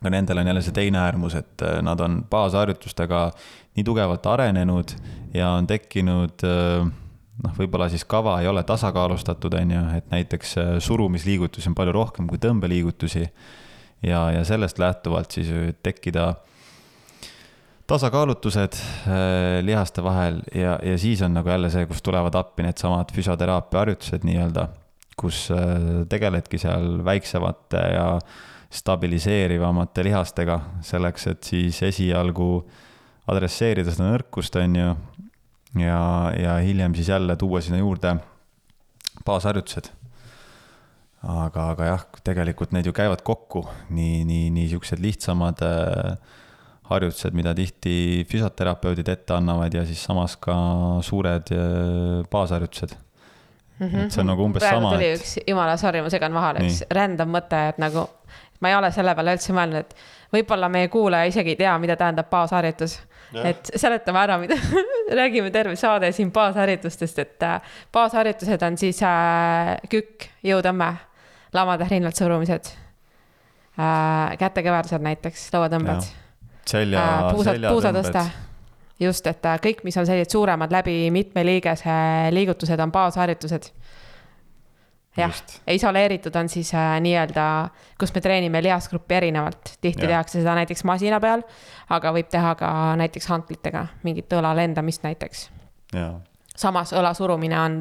aga 0.03 0.11
nendel 0.11 0.43
on 0.43 0.51
jälle 0.51 0.63
see 0.67 0.75
teine 0.75 0.99
äärmus, 0.99 1.37
et 1.39 1.63
äh, 1.63 1.79
nad 1.83 2.01
on 2.03 2.25
baasharjutustega 2.31 3.29
nii 3.77 3.85
tugevalt 3.87 4.27
arenenud 4.27 4.97
ja 5.35 5.55
on 5.55 5.67
tekkinud 5.71 6.43
äh, 6.45 6.91
noh, 7.43 7.57
võib-olla 7.59 7.89
siis 7.93 8.05
kava 8.05 8.41
ei 8.43 8.51
ole 8.51 8.65
tasakaalustatud, 8.67 9.55
on 9.61 9.75
ju, 9.77 9.83
et 9.97 10.11
näiteks 10.11 10.57
äh, 10.59 10.73
surumisliigutusi 10.83 11.71
on 11.71 11.79
palju 11.79 11.95
rohkem 11.95 12.31
kui 12.31 12.41
tõmbeliigutusi. 12.43 13.29
ja, 14.03 14.31
ja 14.35 14.45
sellest 14.45 14.83
lähtuvalt 14.83 15.31
siis 15.31 15.53
tekkida 15.83 16.33
tasakaalutused 17.87 18.79
äh, 18.79 19.63
lihaste 19.65 20.03
vahel 20.05 20.41
ja, 20.55 20.79
ja 20.83 20.99
siis 20.99 21.23
on 21.23 21.35
nagu 21.35 21.49
jälle 21.49 21.71
see, 21.71 21.87
kus 21.87 22.03
tulevad 22.03 22.35
appi 22.35 22.67
needsamad 22.67 23.13
füsioteraapia 23.15 23.83
harjutused 23.83 24.25
nii-öelda, 24.27 24.69
kus 25.19 25.45
äh, 25.55 26.07
tegeledki 26.09 26.61
seal 26.63 27.05
väiksemate 27.05 27.83
ja 27.97 28.07
stabiliseerivamate 28.73 30.05
lihastega 30.07 30.59
selleks, 30.85 31.27
et 31.29 31.45
siis 31.45 31.83
esialgu 31.85 32.51
adresseerida 33.33 33.93
seda 33.93 34.11
nõrkust, 34.11 34.57
on 34.61 34.77
ju, 34.79 34.93
ja, 35.83 35.99
ja 36.39 36.61
hiljem 36.65 36.95
siis 36.99 37.13
jälle 37.13 37.37
tuua 37.37 37.61
sinna 37.61 37.83
juurde 37.83 38.17
baasharjutused 39.27 39.93
aga, 41.23 41.67
aga 41.75 41.89
jah, 41.93 42.05
tegelikult 42.27 42.73
need 42.75 42.89
ju 42.89 42.95
käivad 42.97 43.23
kokku, 43.27 43.65
nii, 43.95 44.23
nii, 44.29 44.49
nii 44.55 44.71
siuksed 44.73 45.03
lihtsamad 45.03 45.63
äh, 45.67 46.17
harjutused, 46.91 47.35
mida 47.37 47.55
tihti 47.57 48.25
füsioterapeudid 48.31 49.09
ette 49.13 49.37
annavad 49.37 49.75
ja 49.75 49.85
siis 49.89 50.03
samas 50.03 50.37
ka 50.43 50.55
suured 51.07 51.53
äh, 51.55 52.25
baasharjutused 52.33 52.97
mm. 53.79 53.87
-hmm. 53.87 54.07
et 54.07 54.17
see 54.17 54.25
on 54.25 54.33
nagu 54.33 54.49
umbes 54.49 54.65
Praegu 54.65 54.81
sama. 54.81 54.97
tuli 54.97 55.13
üks, 55.15 55.37
jumala 55.47 55.77
sorry, 55.77 56.03
ma 56.03 56.11
segan 56.11 56.35
vahele, 56.35 56.67
üks 56.67 56.83
random 56.91 57.39
mõte, 57.39 57.63
et 57.71 57.79
nagu 57.83 58.09
ma 58.63 58.71
ei 58.71 58.77
ole 58.79 58.91
selle 58.95 59.15
peale 59.19 59.35
üldse 59.37 59.55
mõelnud, 59.57 59.83
et 59.83 59.97
võib-olla 60.33 60.69
meie 60.73 60.89
kuulaja 60.93 61.31
isegi 61.31 61.55
ei 61.55 61.59
tea, 61.61 61.73
mida 61.83 61.97
tähendab 61.99 62.31
baasharjutus. 62.31 63.01
et 63.43 63.71
seletame 63.75 64.21
ära, 64.21 64.39
mida 64.39 64.57
räägime 65.21 65.51
terve 65.51 65.77
saade 65.77 66.13
siin 66.13 66.31
baasharjutustest, 66.33 67.19
et 67.19 67.47
äh, 67.49 67.75
baasharjutused 67.93 68.63
on 68.63 68.79
siis 68.79 69.03
äh, 69.07 69.75
kükk, 69.91 70.29
jõutõmme, 70.47 70.93
lamade 71.53 71.89
rinnalt 71.91 72.17
surumised 72.17 72.73
äh,, 73.81 74.37
kätekõverdused 74.41 75.05
näiteks, 75.05 75.49
lauatõmbed 75.57 76.09
selja 76.69 77.03
äh,, 77.03 77.29
puusad, 77.33 77.61
puusatõste. 77.69 78.25
just, 79.01 79.27
et 79.27 79.47
äh, 79.49 79.59
kõik, 79.65 79.83
mis 79.85 79.97
on 79.99 80.07
sellised 80.07 80.37
suuremad 80.37 80.73
läbi 80.73 81.11
mitme 81.15 81.45
liigese 81.47 81.97
liigutused, 82.31 82.81
on 82.81 82.93
baasharjutused. 82.93 83.73
Jah 85.17 85.35
isoleeritud 85.69 86.37
on 86.41 86.49
siis 86.49 86.71
äh, 86.75 86.95
nii-öelda, 87.05 87.45
kus 88.01 88.15
me 88.15 88.21
treenime 88.25 88.63
lihasgruppi 88.65 89.15
erinevalt, 89.15 89.75
tihti 89.81 90.03
Jah. 90.07 90.09
tehakse 90.15 90.39
seda 90.41 90.55
näiteks 90.57 90.85
masina 90.89 91.19
peal, 91.21 91.43
aga 91.93 92.13
võib 92.17 92.31
teha 92.33 92.55
ka 92.57 92.71
näiteks 93.01 93.27
hantlitega, 93.29 93.87
mingit 94.03 94.33
õla 94.33 94.55
lendamist 94.57 95.05
näiteks. 95.05 95.49
Samas 96.57 96.93
õla 96.93 97.15
surumine 97.17 97.57
on 97.61 97.77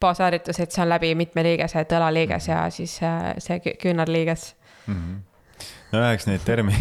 baasharjutus, 0.00 0.60
et 0.60 0.72
see 0.72 0.82
on 0.84 0.88
läbi 0.88 1.14
mitmeliiges, 1.14 1.74
et 1.76 1.92
õlaliiges 1.92 2.48
ja 2.48 2.62
siis 2.72 2.98
äh, 3.04 3.32
see 3.38 3.58
kü- 3.64 3.76
küünarliiges. 3.82 4.54
no 5.92 6.04
eks 6.10 6.26
neid 6.26 6.44
termi- 6.44 6.76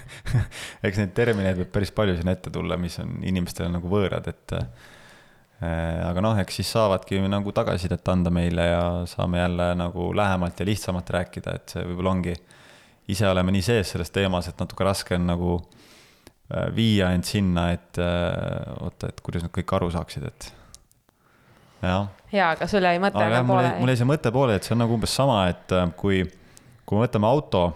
eks 0.86 0.98
neid 1.00 1.12
termineid 1.16 1.56
võib 1.60 1.72
päris 1.72 1.90
palju 1.92 2.16
siin 2.16 2.28
ette 2.32 2.50
tulla, 2.50 2.76
mis 2.80 2.98
on 3.02 3.18
inimestele 3.24 3.68
nagu 3.72 3.88
võõrad, 3.92 4.28
et 4.28 4.56
äh, 4.56 4.66
aga 5.62 6.22
noh, 6.24 6.38
eks 6.42 6.56
siis 6.58 6.70
saavadki 6.74 7.20
nagu 7.30 7.52
tagasisidet 7.54 8.08
anda 8.10 8.32
meile 8.34 8.64
ja 8.66 8.82
saame 9.06 9.38
jälle 9.38 9.68
nagu 9.78 10.08
lähemalt 10.16 10.60
ja 10.60 10.66
lihtsamalt 10.66 11.10
rääkida, 11.14 11.54
et 11.58 11.74
see 11.74 11.84
võib-olla 11.86 12.16
ongi, 12.16 12.34
ise 13.12 13.28
oleme 13.28 13.54
nii 13.54 13.64
sees 13.66 13.92
selles 13.94 14.10
teemas, 14.14 14.48
et 14.48 14.58
natuke 14.62 14.86
raske 14.86 15.16
on 15.18 15.28
nagu 15.30 15.52
äh, 15.58 16.66
viia 16.74 17.12
end 17.14 17.28
sinna, 17.28 17.68
et 17.76 18.00
äh, 18.00 18.74
oota, 18.80 19.12
et 19.12 19.22
kuidas 19.24 19.46
nad 19.46 19.54
kõik 19.54 19.76
aru 19.76 19.90
saaksid, 19.94 20.26
et 20.30 20.50
jah. 21.82 22.10
Ja, 22.32 22.52
aga 22.54 22.66
sul 22.70 22.84
jäi 22.86 22.98
mõte 23.02 23.20
aga 23.20 23.42
jah, 23.42 23.46
mul 23.46 23.92
jäi, 23.92 23.98
see 24.00 24.08
mõte 24.08 24.32
pooleli, 24.34 24.60
et 24.60 24.66
see 24.66 24.74
on 24.76 24.82
nagu 24.84 24.96
umbes 24.96 25.14
sama, 25.14 25.44
et 25.52 25.76
äh, 25.76 25.88
kui, 25.98 26.22
kui 26.86 26.98
me 26.98 27.06
võtame 27.06 27.28
auto, 27.28 27.66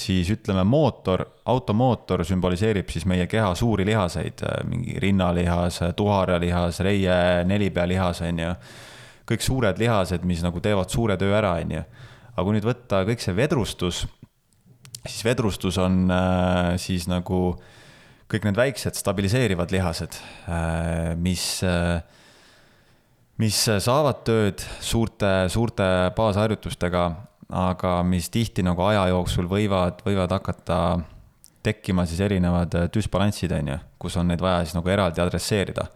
siis 0.00 0.30
ütleme 0.30 0.64
mootor, 0.68 1.24
automootor 1.48 2.24
sümboliseerib 2.26 2.90
siis 2.92 3.06
meie 3.08 3.26
keha 3.30 3.54
suuri 3.56 3.86
lihaseid, 3.88 4.42
mingi 4.68 4.98
rinnalihas, 5.02 5.80
tuharjalihas, 5.96 6.80
reie, 6.84 7.16
nelipealihas, 7.48 8.22
on 8.28 8.42
ju. 8.44 8.50
kõik 9.26 9.42
suured 9.42 9.78
lihased, 9.80 10.22
mis 10.28 10.42
nagu 10.44 10.60
teevad 10.62 10.92
suure 10.92 11.16
töö 11.18 11.32
ära, 11.38 11.56
on 11.62 11.78
ju. 11.78 11.84
aga 12.34 12.44
kui 12.44 12.58
nüüd 12.58 12.68
võtta 12.68 13.02
kõik 13.08 13.24
see 13.24 13.36
vedrustus, 13.36 14.04
siis 15.06 15.24
vedrustus 15.24 15.78
on 15.82 16.04
äh, 16.12 16.74
siis 16.82 17.08
nagu 17.08 17.56
kõik 18.26 18.44
need 18.44 18.58
väiksed 18.58 18.98
stabiliseerivad 18.98 19.70
lihased, 19.70 20.16
mis 21.22 21.62
äh, 21.62 22.02
mis 23.42 23.58
saavad 23.84 24.22
tööd 24.26 24.62
suurte, 24.80 25.30
suurte 25.52 25.86
baasharjutustega, 26.16 27.02
aga 27.54 28.00
mis 28.06 28.30
tihti 28.32 28.64
nagu 28.66 28.82
aja 28.88 29.06
jooksul 29.12 29.46
võivad, 29.50 30.00
võivad 30.06 30.32
hakata 30.34 30.78
tekkima 31.66 32.06
siis 32.06 32.20
erinevad 32.22 32.74
düsbalanssid, 32.94 33.52
on 33.56 33.72
ju, 33.72 33.76
kus 34.02 34.16
on 34.20 34.30
neid 34.30 34.42
vaja 34.42 34.64
siis 34.64 34.76
nagu 34.76 34.90
eraldi 34.90 35.22
adresseerida. 35.22 35.86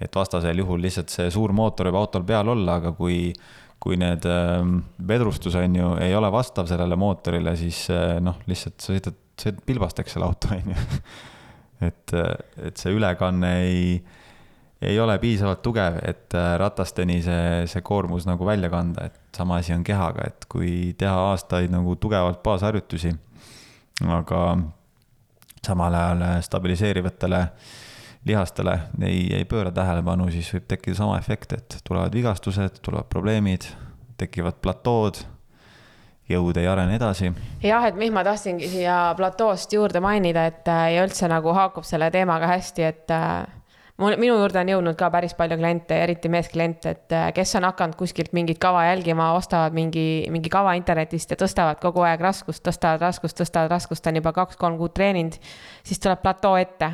et 0.00 0.16
vastasel 0.16 0.58
juhul 0.58 0.80
lihtsalt 0.82 1.12
see 1.12 1.28
suur 1.30 1.52
mootor 1.54 1.86
võib 1.86 2.00
autol 2.00 2.24
peal 2.26 2.48
olla, 2.50 2.80
aga 2.80 2.90
kui, 2.98 3.32
kui 3.80 3.96
need 3.96 4.26
ähm, 4.26 4.80
vedrustus 5.08 5.54
on 5.54 5.76
ju, 5.76 5.92
ei 6.02 6.14
ole 6.18 6.30
vastav 6.34 6.66
sellele 6.66 6.96
mootorile, 6.98 7.54
siis 7.56 7.86
äh, 7.94 8.18
noh, 8.20 8.40
lihtsalt 8.50 8.80
sa 8.80 8.92
sõidad, 8.92 9.20
sõidad 9.40 9.62
pilbasteks 9.66 10.16
selle 10.16 10.26
auto, 10.26 10.50
on 10.56 10.74
ju. 10.74 11.00
et, 11.88 12.16
et 12.66 12.80
see 12.80 12.96
ülekanne 12.96 13.54
ei 13.62 13.86
ei 14.86 15.00
ole 15.00 15.18
piisavalt 15.18 15.62
tugev, 15.62 15.98
et 16.04 16.34
äh, 16.36 16.54
ratasteni 16.60 17.20
see, 17.24 17.64
see 17.70 17.82
koormus 17.84 18.28
nagu 18.28 18.46
välja 18.46 18.70
kanda, 18.72 19.08
et 19.10 19.36
sama 19.36 19.58
asi 19.62 19.74
on 19.74 19.84
kehaga, 19.84 20.28
et 20.30 20.48
kui 20.50 20.94
teha 20.98 21.14
aastaid 21.30 21.72
nagu 21.72 21.96
tugevalt 22.00 22.42
baasharjutusi, 22.44 23.14
aga 24.18 24.44
samal 25.64 25.94
ajal 25.94 26.24
stabiliseerivatele 26.44 27.40
lihastele 28.24 28.78
ei, 29.04 29.28
ei 29.36 29.44
pööra 29.48 29.72
tähelepanu, 29.74 30.30
siis 30.32 30.48
võib 30.54 30.66
tekkida 30.68 30.96
sama 30.98 31.18
efekt, 31.20 31.52
et 31.56 31.78
tulevad 31.84 32.14
vigastused, 32.14 32.80
tulevad 32.84 33.08
probleemid, 33.12 33.66
tekivad 34.20 34.60
platood, 34.64 35.20
jõud 36.30 36.56
ei 36.56 36.68
arene 36.68 36.96
edasi. 36.96 37.32
jah, 37.62 37.84
et 37.84 37.98
mis 38.00 38.12
ma 38.12 38.24
tahtsingi 38.24 38.68
siia 38.72 38.96
platoost 39.16 39.72
juurde 39.76 40.00
mainida, 40.00 40.46
et 40.48 40.68
äh, 40.72 40.86
ja 40.96 41.04
üldse 41.04 41.28
nagu 41.28 41.52
haakub 41.56 41.84
selle 41.84 42.10
teemaga 42.14 42.48
hästi, 42.54 42.88
et 42.88 43.12
äh, 43.12 43.44
mul, 43.96 44.16
minu 44.18 44.34
juurde 44.38 44.58
on 44.60 44.70
jõudnud 44.72 44.98
ka 44.98 45.08
päris 45.14 45.34
palju 45.38 45.58
kliente, 45.60 45.96
eriti 46.02 46.30
meeskliente, 46.32 46.94
et 46.96 47.14
äh, 47.14 47.28
kes 47.36 47.54
on 47.58 47.66
hakanud 47.68 47.96
kuskilt 47.98 48.34
mingit 48.36 48.58
kava 48.62 48.84
jälgima, 48.88 49.32
ostavad 49.38 49.74
mingi, 49.76 50.26
mingi 50.34 50.50
kava 50.52 50.74
internetist 50.78 51.34
ja 51.34 51.38
tõstavad 51.40 51.80
kogu 51.82 52.02
aeg 52.06 52.22
raskust, 52.24 52.64
tõstavad 52.66 53.02
raskust, 53.04 53.38
tõstavad 53.40 53.70
raskust, 53.70 54.06
on 54.10 54.20
juba 54.20 54.34
kaks-kolm 54.36 54.78
kuud 54.80 54.94
treeninud, 54.96 55.38
siis 55.86 56.02
tuleb 56.02 56.22
platoo 56.22 56.56
ette. 56.60 56.92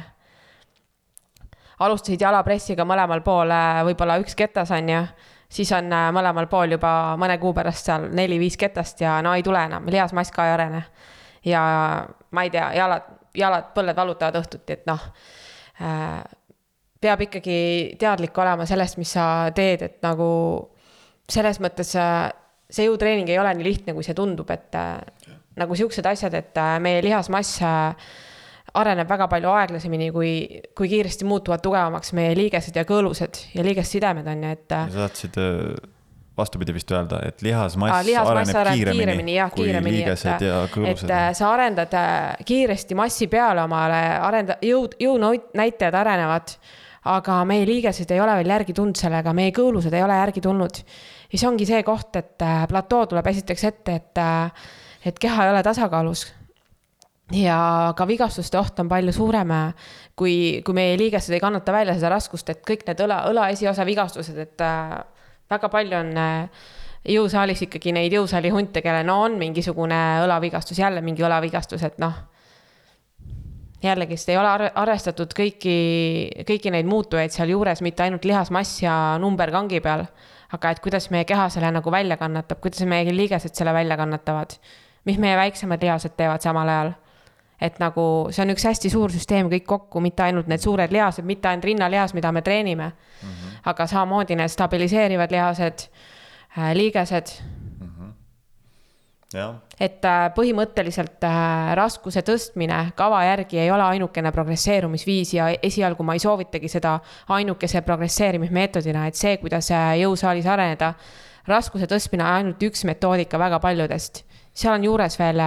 alustasid 1.81 2.21
jalapressiga 2.21 2.85
mõlemal 2.85 3.23
pool, 3.25 3.51
äh, 3.51 3.85
võib-olla 3.89 4.19
üks 4.21 4.37
ketas, 4.37 4.71
on 4.71 4.89
ju, 4.89 5.05
siis 5.49 5.73
on 5.73 5.93
äh, 5.93 6.11
mõlemal 6.13 6.49
pool 6.49 6.77
juba 6.77 7.17
mõne 7.17 7.39
kuu 7.41 7.55
pärast 7.57 7.89
seal 7.89 8.11
neli-viis 8.13 8.57
ketast 8.61 9.01
ja 9.01 9.23
no 9.23 9.33
ei 9.35 9.43
tule 9.43 9.65
enam, 9.65 9.89
lihasmass 9.89 10.31
ka 10.31 10.47
ei 10.47 10.53
arene. 10.53 10.85
ja 11.45 11.63
ma 12.31 12.43
ei 12.45 12.51
tea, 12.51 12.73
jalad, 12.77 13.09
jalad, 13.35 13.73
põlled 13.75 13.97
valutavad 13.97 14.37
õhtuti, 14.43 14.77
et 14.77 14.87
noh 14.87 15.01
äh, 15.81 16.21
peab 17.01 17.23
ikkagi 17.25 17.59
teadlik 18.01 18.37
olema 18.39 18.67
sellest, 18.69 18.99
mis 19.01 19.13
sa 19.17 19.25
teed, 19.57 19.83
et 19.87 19.99
nagu 20.05 20.31
selles 21.31 21.61
mõttes 21.63 21.95
äh, 21.97 22.27
see 22.71 22.89
jõutreening 22.89 23.31
ei 23.31 23.39
ole 23.41 23.53
nii 23.57 23.65
lihtne, 23.67 23.95
kui 23.97 24.05
see 24.07 24.17
tundub, 24.19 24.51
et 24.53 24.75
äh, 24.77 24.99
nagu 25.61 25.77
siuksed 25.79 26.07
asjad, 26.11 26.35
et 26.39 26.59
äh, 26.61 26.75
meie 26.83 27.01
lihasmass 27.07 27.63
areneb 28.81 29.09
väga 29.11 29.27
palju 29.33 29.49
aeglasemini, 29.51 30.11
kui, 30.15 30.33
kui 30.79 30.91
kiiresti 30.93 31.27
muutuvad 31.27 31.63
tugevamaks 31.65 32.13
meie 32.15 32.37
liigesed 32.39 32.77
ja 32.79 32.85
kõõlused 32.87 33.41
ja 33.57 33.65
liigessidemed 33.67 34.29
on 34.31 34.45
ju, 34.47 34.53
et 34.59 34.69
sa 34.71 35.09
tahtsid 35.09 35.41
vastupidi 36.41 36.75
vist 36.77 36.93
öelda, 36.95 37.19
et 37.27 37.43
lihasmass, 37.43 37.93
Aa, 37.97 38.05
lihasmass 38.07 38.31
areneb 38.53 38.61
areneb 38.61 38.79
kiiremini, 38.79 39.03
kiiremini, 39.07 39.35
jah, 39.35 39.51
kui 39.53 39.65
kiiremini, 39.67 39.97
liigesed 39.97 40.31
et- 40.37 40.47
ja 40.47 40.61
et 40.69 40.75
kõõlused. 40.77 41.11
äh, 41.17 41.33
sa 41.37 41.51
arendad 41.55 41.97
kiiresti 42.47 42.95
massi 42.99 43.27
peale 43.33 43.65
omale, 43.67 44.01
arenda-, 44.29 44.59
jõud, 44.65 44.95
jõunäitajad 45.03 45.99
arenevad, 46.05 46.55
aga 47.09 47.39
meie 47.49 47.65
liigesed 47.69 48.11
ei 48.13 48.21
ole 48.21 48.35
veel 48.41 48.53
järgi 48.53 48.75
tulnud 48.77 48.99
sellega, 48.99 49.33
meie 49.37 49.55
kõõlused 49.57 49.95
ei 49.95 50.03
ole 50.05 50.19
järgi 50.19 50.43
tulnud. 50.45 50.83
ja 51.33 51.39
see 51.39 51.49
ongi 51.49 51.67
see 51.67 51.83
koht, 51.83 52.17
et 52.17 52.43
äh, 52.43 52.67
platoo 52.69 53.07
tuleb 53.07 53.27
esiteks 53.27 53.65
ette, 53.65 53.95
et, 53.95 54.19
äh, 54.19 54.53
et 55.05 55.19
keha 55.19 55.47
ei 55.47 55.53
ole 55.55 55.63
tasakaalus. 55.63 56.27
ja 57.33 57.95
ka 57.97 58.07
vigastuste 58.07 58.59
oht 58.59 58.81
on 58.81 58.89
palju 58.89 59.13
suurem, 59.13 59.51
äh, 59.51 59.75
kui, 60.17 60.63
kui 60.65 60.75
meie 60.75 60.99
liigesed 60.99 61.35
ei 61.35 61.41
kannata 61.41 61.73
välja 61.73 61.95
seda 61.95 62.13
raskust, 62.17 62.51
et 62.51 62.63
kõik 62.67 62.85
need 62.87 63.01
õla, 63.01 63.25
õla 63.31 63.49
esiosa 63.51 63.87
vigastused, 63.87 64.37
et 64.39 64.61
väga 65.51 65.69
palju 65.69 65.97
on 65.97 66.13
jõusaalis 67.09 67.63
ikkagi 67.65 67.95
neid 67.97 68.13
jõusaali 68.13 68.51
hunte, 68.53 68.83
kellel 68.85 69.07
no 69.07 69.23
on 69.25 69.39
mingisugune 69.41 70.21
õlavigastus, 70.27 70.79
jälle 70.79 71.01
mingi 71.01 71.25
õlavigastus, 71.25 71.83
et 71.87 71.99
noh. 71.99 72.27
Jällegist 73.83 74.29
ei 74.29 74.37
ole 74.39 74.49
ar- 74.49 74.71
arvestatud 74.75 75.33
kõiki, 75.37 75.77
kõiki 76.49 76.73
neid 76.73 76.89
muutujaid 76.89 77.33
sealjuures, 77.35 77.83
mitte 77.83 78.05
ainult 78.05 78.25
lihasmass 78.25 78.83
ja 78.83 78.95
number 79.21 79.51
kangi 79.51 79.81
peal. 79.81 80.07
aga 80.53 80.71
et 80.71 80.81
kuidas 80.83 81.05
meie 81.15 81.25
keha 81.25 81.45
selle 81.49 81.69
nagu 81.71 81.91
välja 81.91 82.17
kannatab, 82.19 82.59
kuidas 82.61 82.83
meie 82.83 83.13
liigesed 83.15 83.55
selle 83.55 83.73
välja 83.73 83.97
kannatavad. 83.97 84.51
mis 85.05 85.19
meie 85.19 85.37
väiksemad 85.37 85.83
lihased 85.83 86.17
teevad 86.17 86.41
samal 86.41 86.69
ajal. 86.69 86.93
et 87.61 87.79
nagu 87.79 88.29
see 88.31 88.43
on 88.43 88.51
üks 88.51 88.65
hästi 88.65 88.91
suur 88.91 89.11
süsteem 89.11 89.49
kõik 89.51 89.65
kokku, 89.67 90.01
mitte 90.01 90.23
ainult 90.23 90.47
need 90.47 90.61
suured 90.61 90.93
lihased, 90.93 91.25
mitte 91.25 91.49
ainult 91.49 91.65
rinnalihas, 91.65 92.15
mida 92.15 92.33
me 92.33 92.43
treenime 92.43 92.87
mm. 92.87 93.29
-hmm. 93.29 93.61
aga 93.65 93.87
samamoodi 93.87 94.37
need 94.37 94.49
stabiliseerivad 94.49 95.31
lihased, 95.31 95.89
äh, 96.59 96.75
liigesed 96.75 97.60
et 99.31 100.05
äh, 100.05 100.25
põhimõtteliselt 100.35 101.23
äh, 101.23 101.71
raskuse 101.79 102.23
tõstmine 102.27 102.81
kava 102.99 103.21
järgi 103.29 103.61
ei 103.63 103.71
ole 103.71 103.85
ainukene 103.95 104.33
progresseerumisviis 104.35 105.35
ja 105.37 105.47
esialgu 105.63 106.03
ma 106.07 106.17
ei 106.19 106.23
soovitagi 106.23 106.69
seda 106.69 106.97
ainukese 107.31 107.85
progresseerimismeetodina, 107.87 109.07
et 109.07 109.19
see, 109.19 109.37
kuidas 109.43 109.71
äh, 109.71 109.93
jõusaalis 110.03 110.51
areneda, 110.51 110.93
raskuse 111.47 111.87
tõstmine 111.91 112.27
on 112.27 112.41
ainult 112.41 112.67
üks 112.67 112.83
metoodika 112.89 113.39
väga 113.39 113.63
paljudest. 113.63 114.25
seal 114.53 114.75
on 114.75 114.85
juures 114.91 115.19
veel 115.19 115.43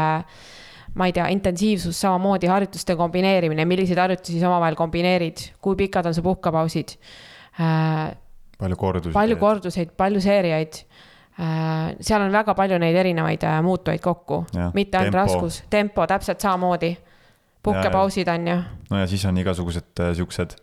ma 0.95 1.07
ei 1.09 1.13
tea, 1.13 1.27
intensiivsus, 1.33 1.99
samamoodi 1.99 2.47
harjutuste 2.47 2.95
kombineerimine, 2.95 3.65
milliseid 3.65 3.99
harjutusi 3.99 4.39
sa 4.39 4.47
omavahel 4.47 4.77
kombineerid, 4.79 5.49
kui 5.61 5.75
pikad 5.75 6.05
on 6.05 6.15
su 6.15 6.23
puhkepausid. 6.23 6.95
palju 8.59 8.77
kordusi. 8.77 9.13
palju 9.13 9.37
korduseid, 9.41 9.91
palju 9.97 10.21
seeriaid 10.21 10.85
seal 11.99 12.21
on 12.21 12.31
väga 12.31 12.53
palju 12.53 12.77
neid 12.81 12.95
erinevaid 12.95 13.43
äh, 13.47 13.57
muutujaid 13.65 14.01
kokku, 14.01 14.43
mitte 14.73 14.99
ainult 14.99 15.17
raskus, 15.17 15.63
tempo 15.69 16.05
täpselt 16.07 16.41
samamoodi. 16.41 16.97
puhkepausid 17.63 18.27
on 18.27 18.47
ju. 18.47 18.57
no 18.89 18.99
ja 18.99 19.07
siis 19.07 19.25
on 19.25 19.37
igasugused 19.37 19.99
äh, 19.99 20.13
siuksed 20.15 20.55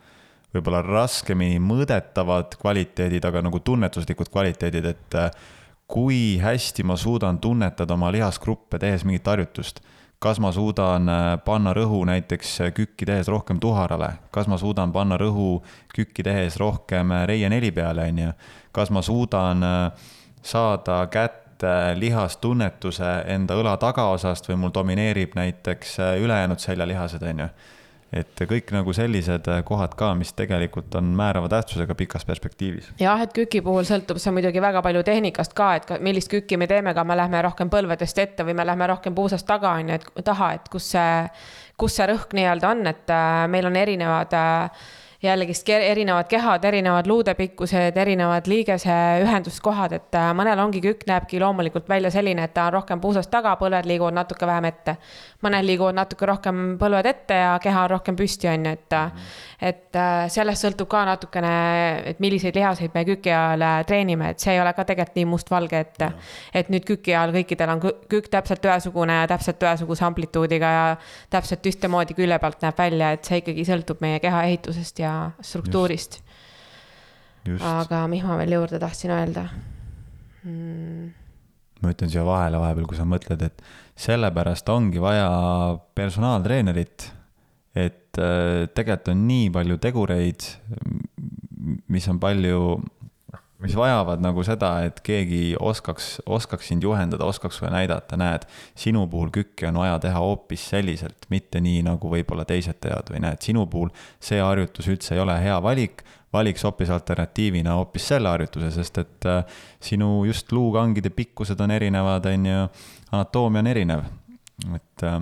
võib-olla 0.54 0.82
raskemini 0.82 1.58
mõõdetavad 1.62 2.56
kvaliteedid, 2.60 3.24
aga 3.24 3.42
nagu 3.42 3.60
tunnetuslikud 3.60 4.30
kvaliteedid, 4.30 4.84
et 4.84 5.16
kui 5.90 6.38
hästi 6.42 6.82
ma 6.82 6.96
suudan 6.96 7.38
tunnetada 7.38 7.94
oma 7.94 8.10
lihasgruppe 8.12 8.78
tehes 8.78 9.04
mingit 9.04 9.26
harjutust. 9.26 9.80
kas 10.20 10.36
ma 10.38 10.52
suudan 10.52 11.08
panna 11.44 11.72
rõhu 11.72 12.04
näiteks 12.04 12.58
kükki 12.74 13.06
tehes 13.06 13.28
rohkem 13.28 13.60
tuharale, 13.60 14.10
kas 14.30 14.46
ma 14.46 14.58
suudan 14.58 14.92
panna 14.92 15.16
rõhu 15.16 15.62
kükki 15.94 16.22
tehes 16.22 16.56
rohkem 16.56 17.12
reie 17.26 17.48
neli 17.48 17.70
peale, 17.72 18.04
on 18.08 18.18
ju. 18.18 18.32
kas 18.72 18.90
ma 18.90 19.02
suudan 19.02 19.62
äh, 19.62 19.92
saada 20.43 21.07
kätte 21.07 21.95
lihastunnetuse 21.95 23.11
enda 23.26 23.57
õla 23.61 23.76
tagaosast 23.80 24.49
või 24.49 24.57
mul 24.62 24.72
domineerib 24.74 25.36
näiteks 25.36 25.99
äh, 26.01 26.16
ülejäänud 26.22 26.59
seljalihased, 26.59 27.22
on 27.22 27.45
ju. 27.45 27.49
et 28.20 28.41
kõik 28.53 28.72
nagu 28.74 28.93
sellised 28.97 29.49
äh, 29.53 29.61
kohad 29.64 29.95
ka, 29.95 30.14
mis 30.18 30.32
tegelikult 30.32 30.95
on 30.99 31.12
määrava 31.16 31.49
tähtsusega 31.49 31.95
pikas 31.95 32.24
perspektiivis. 32.24 32.93
jah, 33.01 33.20
et 33.20 33.34
küki 33.36 33.61
puhul 33.62 33.84
sõltub 33.84 34.18
see 34.18 34.32
muidugi 34.32 34.62
väga 34.62 34.82
palju 34.82 35.03
tehnikast 35.03 35.55
ka, 35.55 35.74
et 35.74 35.93
millist 36.01 36.32
kükki 36.32 36.57
me 36.57 36.66
teeme, 36.66 36.95
ka 36.95 37.05
me 37.05 37.16
lähme 37.16 37.43
rohkem 37.43 37.70
põlvedest 37.70 38.18
ette 38.18 38.47
või 38.47 38.57
me 38.57 38.66
lähme 38.66 38.86
rohkem 38.86 39.14
puusast 39.14 39.47
taga, 39.47 39.76
on 39.76 39.93
ju, 39.93 40.01
et 40.01 40.24
taha, 40.24 40.55
et 40.57 40.72
kus 40.72 40.91
see, 40.97 41.12
kus 41.76 42.01
see 42.01 42.09
rõhk 42.09 42.32
nii-öelda 42.38 42.72
on, 42.72 42.86
et 42.86 43.12
äh, 43.12 43.45
meil 43.53 43.68
on 43.68 43.76
erinevad 43.76 44.34
äh, 44.41 44.88
jällegist 45.22 45.68
erinevad 45.68 46.24
kehad, 46.28 46.64
erinevad 46.64 47.06
luudepikkused, 47.06 47.96
erinevad 47.96 48.46
liigese 48.48 48.94
ühenduskohad, 49.20 49.92
et 49.92 50.16
äh, 50.16 50.30
mõnel 50.36 50.62
ongi 50.62 50.80
kükk 50.80 51.04
näebki 51.10 51.40
loomulikult 51.42 51.88
välja 51.88 52.10
selline, 52.10 52.46
et 52.48 52.54
ta 52.56 52.64
on 52.70 52.78
rohkem 52.78 53.00
puusast 53.00 53.30
taga, 53.30 53.52
põlved 53.60 53.88
liiguvad 53.88 54.16
natuke 54.16 54.48
vähem 54.48 54.70
ette. 54.70 54.96
mõnel 55.44 55.66
liiguvad 55.66 55.96
natuke 55.96 56.26
rohkem 56.26 56.78
põlved 56.80 57.06
ette 57.06 57.36
ja 57.36 57.58
keha 57.60 57.82
on 57.84 57.90
rohkem 57.90 58.16
püsti, 58.16 58.48
on 58.48 58.64
ju, 58.66 58.72
et 58.72 58.92
-hmm. 58.92 59.10
et 59.60 59.96
äh, 59.96 60.28
sellest 60.28 60.64
sõltub 60.64 60.88
ka 60.88 61.04
natukene, 61.04 62.02
et 62.04 62.20
milliseid 62.20 62.54
lihaseid 62.54 62.90
me 62.94 63.04
küki 63.04 63.28
ajal 63.28 63.62
äh, 63.62 63.84
treenime, 63.86 64.30
et 64.30 64.38
see 64.40 64.54
ei 64.54 64.60
ole 64.60 64.72
ka 64.72 64.84
tegelikult 64.84 65.16
nii 65.16 65.24
mustvalge, 65.24 65.80
et 65.80 65.98
et 66.54 66.68
nüüd 66.68 66.84
küki 66.84 67.12
ajal 67.14 67.32
kõikidel 67.32 67.68
on 67.68 67.80
kükk 68.08 68.28
täpselt 68.30 68.64
ühesugune 68.64 69.20
ja 69.20 69.26
täpselt 69.26 69.62
ühesuguse 69.62 70.04
amplituudiga 70.04 70.66
ja 70.66 70.96
täpselt 71.30 71.66
ühtemoodi 71.66 72.14
külje 72.14 72.38
pealt 72.38 72.62
näeb 72.62 72.78
välja, 72.78 73.12
et 73.12 73.24
see 73.24 73.38
ikkagi 73.44 73.64
sõltub 73.64 74.00
meie 74.00 74.20
keha 74.20 74.44
ehitusest 74.44 74.98
ja 74.98 75.09
ja 75.11 75.44
struktuurist. 75.44 76.20
aga 77.64 78.04
mis 78.12 78.24
ma 78.24 78.36
veel 78.40 78.58
juurde 78.58 78.78
tahtsin 78.78 79.14
öelda 79.16 79.46
mm.? 80.44 81.06
ma 81.80 81.92
ütlen 81.94 82.11
siia 82.12 82.24
vahele 82.26 82.61
vahepeal, 82.61 82.86
kui 82.88 82.98
sa 82.98 83.06
mõtled, 83.08 83.40
et 83.46 83.62
sellepärast 84.00 84.68
ongi 84.72 85.00
vaja 85.00 85.28
personaaltreenerit, 85.96 87.06
et 87.72 88.20
äh, 88.20 88.66
tegelikult 88.74 89.12
on 89.14 89.22
nii 89.28 89.48
palju 89.54 89.78
tegureid, 89.80 90.48
mis 91.92 92.08
on 92.12 92.20
palju 92.20 92.61
mis 93.61 93.76
vajavad 93.76 94.22
nagu 94.24 94.42
seda, 94.46 94.70
et 94.88 95.00
keegi 95.04 95.54
oskaks, 95.61 96.20
oskaks 96.26 96.70
sind 96.70 96.84
juhendada, 96.84 97.26
oskaks 97.28 97.58
sulle 97.61 97.70
näidata, 97.72 98.16
näed, 98.20 98.46
sinu 98.78 99.04
puhul 99.11 99.32
kükki 99.34 99.68
on 99.68 99.80
vaja 99.82 99.98
teha 100.00 100.20
hoopis 100.22 100.64
selliselt, 100.72 101.26
mitte 101.32 101.61
nii, 101.61 101.82
nagu 101.86 102.12
võib-olla 102.12 102.46
teised 102.48 102.80
teevad 102.80 103.12
või 103.12 103.20
näed, 103.26 103.42
sinu 103.44 103.66
puhul 103.70 103.90
see 104.20 104.40
harjutus 104.40 104.88
üldse 104.92 105.14
ei 105.16 105.20
ole 105.20 105.36
hea 105.42 105.58
valik, 105.62 106.04
valiks 106.32 106.64
hoopis 106.64 106.92
alternatiivina 106.94 107.74
hoopis 107.76 108.06
selle 108.12 108.32
harjutuse, 108.32 108.70
sest 108.78 109.02
et 109.02 109.28
äh, 109.28 109.42
sinu 109.82 110.24
just 110.28 110.52
luukangide 110.56 111.12
pikkused 111.12 111.61
on 111.61 111.74
erinevad, 111.76 112.30
on 112.32 112.48
ju, 112.48 112.62
anatoomia 113.12 113.64
on 113.64 113.70
erinev, 113.74 114.06
et 114.74 115.04
äh, 115.04 115.20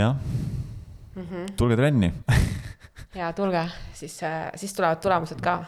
jah. 0.00 0.16
Mm, 1.14 1.22
-hmm. 1.22 1.52
tulge 1.56 1.76
trenni. 1.76 2.12
Ja 3.14 3.32
tulge, 3.32 3.64
siis, 3.92 4.22
äh, 4.22 4.52
siis 4.54 4.74
tulevad 4.74 5.00
tulemused 5.02 5.40
ka 5.42 5.64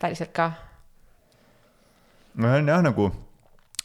päriselt 0.00 0.32
ka? 0.36 0.52
no 2.34 2.48
see 2.48 2.62
on 2.62 2.70
jah, 2.72 2.84
nagu 2.84 3.10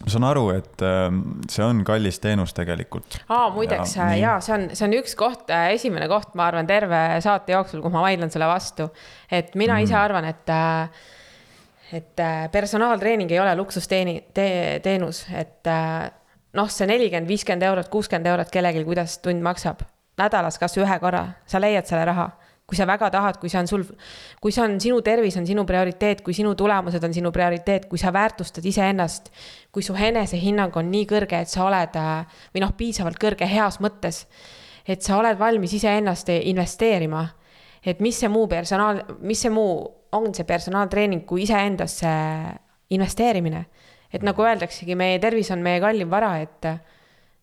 ma 0.05 0.11
saan 0.11 0.25
aru, 0.27 0.43
et 0.53 0.83
ähm, 0.85 1.21
see 1.49 1.63
on 1.63 1.81
kallis 1.87 2.19
teenus 2.23 2.53
tegelikult. 2.55 3.17
aa, 3.31 3.47
muideks 3.55 3.95
ja, 3.97 4.09
ja 4.19 4.35
see 4.43 4.55
on, 4.57 4.67
see 4.75 4.87
on 4.87 4.95
üks 4.99 5.15
koht, 5.19 5.49
äh, 5.53 5.71
esimene 5.77 6.09
koht, 6.11 6.35
ma 6.37 6.49
arvan, 6.49 6.67
terve 6.69 7.01
saate 7.23 7.55
jooksul, 7.55 7.83
kus 7.83 7.93
ma 7.95 8.03
vaidlen 8.05 8.33
selle 8.33 8.49
vastu. 8.49 8.89
et 9.31 9.55
mina 9.55 9.77
mm. 9.79 9.87
ise 9.87 9.97
arvan, 9.99 10.27
et, 10.29 10.51
äh, 10.51 11.09
et 12.01 12.23
äh, 12.23 12.45
personaaltreening 12.51 13.31
ei 13.31 13.41
ole 13.41 13.55
luksusteeni- 13.57 14.21
te,, 14.35 14.47
teenus, 14.83 15.25
et 15.33 15.71
noh, 16.55 16.71
see 16.71 16.87
nelikümmend, 16.91 17.31
viiskümmend 17.31 17.63
eurot, 17.71 17.91
kuuskümmend 17.93 18.27
eurot 18.33 18.51
kellelgi, 18.51 18.83
kuidas 18.87 19.19
tund 19.23 19.43
maksab. 19.43 19.83
nädalas 20.19 20.59
kasvõi 20.59 20.85
ühe 20.85 20.99
korra, 20.99 21.25
sa 21.47 21.59
leiad 21.59 21.87
selle 21.87 22.05
raha 22.07 22.29
kui 22.65 22.77
sa 22.77 22.87
väga 22.89 23.11
tahad, 23.13 23.37
kui 23.37 23.49
see 23.51 23.59
on 23.61 23.67
sul, 23.69 23.83
kui 24.41 24.53
see 24.53 24.63
on 24.63 24.79
sinu 24.81 24.97
tervis 25.05 25.37
on 25.37 25.45
sinu 25.45 25.67
prioriteet, 25.69 26.23
kui 26.25 26.33
sinu 26.33 26.55
tulemused 26.57 27.03
on 27.05 27.13
sinu 27.13 27.29
prioriteet, 27.33 27.85
kui 27.91 28.01
sa 28.01 28.13
väärtustad 28.13 28.65
iseennast, 28.65 29.29
kui 29.71 29.85
su 29.85 29.93
enesehinnang 29.93 30.73
on 30.81 30.89
nii 30.89 31.05
kõrge, 31.09 31.43
et 31.45 31.51
sa 31.51 31.67
oled 31.67 31.99
või 31.99 32.63
noh, 32.63 32.73
piisavalt 32.77 33.21
kõrge 33.21 33.45
heas 33.49 33.77
mõttes, 33.85 34.23
et 34.87 35.05
sa 35.05 35.19
oled 35.19 35.37
valmis 35.37 35.77
iseennast 35.77 36.33
investeerima. 36.41 37.27
et 37.85 37.99
mis 38.01 38.17
see 38.17 38.29
muu 38.33 38.47
personaal, 38.49 39.03
mis 39.21 39.41
see 39.45 39.51
muu 39.53 39.85
on 40.11 40.33
see 40.33 40.43
personaaltreening 40.43 41.25
kui 41.25 41.43
iseendasse 41.43 42.09
investeerimine. 42.89 43.65
et 44.13 44.23
nagu 44.23 44.41
öeldaksegi, 44.41 44.95
meie 44.95 45.19
tervis 45.19 45.51
on 45.51 45.61
meie 45.61 45.79
kallim 45.79 46.09
vara, 46.09 46.37
et 46.39 46.65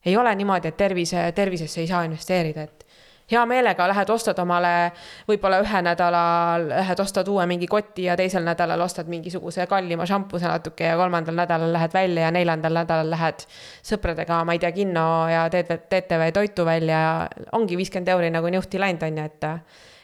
ei 0.05 0.17
ole 0.17 0.35
niimoodi, 0.35 0.69
et 0.69 0.77
tervise, 0.77 1.33
tervisesse 1.33 1.81
ei 1.81 1.87
saa 1.87 2.03
investeerida, 2.05 2.63
et 2.63 2.87
hea 3.31 3.43
meelega 3.47 3.87
lähed, 3.89 4.11
ostad 4.11 4.39
omale 4.43 4.93
võib-olla 5.29 5.61
ühe 5.63 5.83
nädalal, 5.87 6.67
lähed 6.73 7.01
ostad 7.05 7.29
uue 7.29 7.47
mingi 7.51 7.69
koti 7.71 8.09
ja 8.09 8.17
teisel 8.19 8.45
nädalal 8.47 8.81
ostad 8.85 9.09
mingisuguse 9.13 9.67
kallima 9.71 10.07
šampuse 10.09 10.49
natuke 10.49 10.91
ja 10.91 10.97
kolmandal 11.01 11.39
nädalal 11.39 11.73
lähed 11.73 11.95
välja 11.95 12.27
ja 12.27 12.35
neljandal 12.35 12.77
nädalal 12.83 13.11
lähed 13.13 13.47
sõpradega, 13.87 14.43
ma 14.45 14.57
ei 14.57 14.63
tea, 14.63 14.73
kinno 14.77 15.07
ja 15.31 15.47
teed, 15.53 15.73
teete 15.93 16.19
või 16.21 16.35
toitu 16.35 16.67
välja 16.69 17.01
ja 17.07 17.15
ongi 17.59 17.79
viiskümmend 17.81 18.13
euri 18.13 18.31
nagu 18.35 18.53
niuhti 18.53 18.81
läinud, 18.81 19.09
on 19.09 19.23
ju, 19.23 19.31
et 19.31 19.51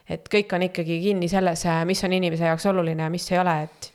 et 0.08 0.28
kõik 0.32 0.54
on 0.56 0.62
ikkagi 0.64 1.02
kinni 1.02 1.28
selles, 1.28 1.66
mis 1.84 2.00
on 2.04 2.14
inimese 2.16 2.46
jaoks 2.48 2.64
oluline 2.70 3.04
ja 3.04 3.10
mis 3.12 3.26
ei 3.32 3.42
ole, 3.42 3.54
et 3.66 3.90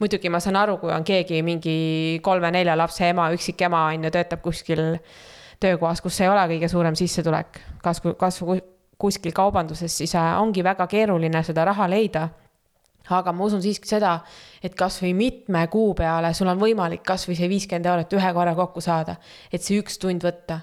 muidugi 0.00 0.30
ma 0.32 0.40
saan 0.40 0.56
aru, 0.56 0.78
kui 0.80 0.92
on 0.94 1.04
keegi 1.04 1.42
mingi 1.46 1.76
kolme-nelja 2.24 2.76
lapse 2.78 3.06
ema, 3.12 3.28
üksik 3.34 3.60
ema 3.68 3.86
on 3.90 4.08
ju, 4.08 4.14
töötab 4.14 4.42
kuskil 4.44 4.96
töökohas, 5.62 6.02
kus 6.04 6.20
ei 6.20 6.28
ole 6.30 6.42
kõige 6.54 6.68
suurem 6.70 6.96
sissetulek, 6.98 7.60
kasvu, 7.82 8.14
kasvu 8.20 8.58
kuskil 9.02 9.34
kaubanduses, 9.34 9.96
siis 9.98 10.14
äh, 10.18 10.30
ongi 10.40 10.62
väga 10.64 10.86
keeruline 10.90 11.42
seda 11.46 11.66
raha 11.70 11.88
leida. 11.90 12.28
aga 13.12 13.32
ma 13.34 13.44
usun 13.44 13.60
siiski 13.60 13.88
seda, 13.90 14.12
et 14.62 14.76
kasvõi 14.78 15.10
mitme 15.18 15.64
kuu 15.68 15.90
peale 15.98 16.30
sul 16.38 16.48
on 16.48 16.60
võimalik 16.60 17.02
kasvõi 17.04 17.34
see 17.34 17.48
viiskümmend 17.50 17.88
eurot 17.90 18.14
ühe 18.14 18.30
korra 18.32 18.54
kokku 18.54 18.80
saada, 18.80 19.16
et 19.52 19.60
see 19.62 19.80
üks 19.82 19.98
tund 19.98 20.22
võtta. 20.22 20.60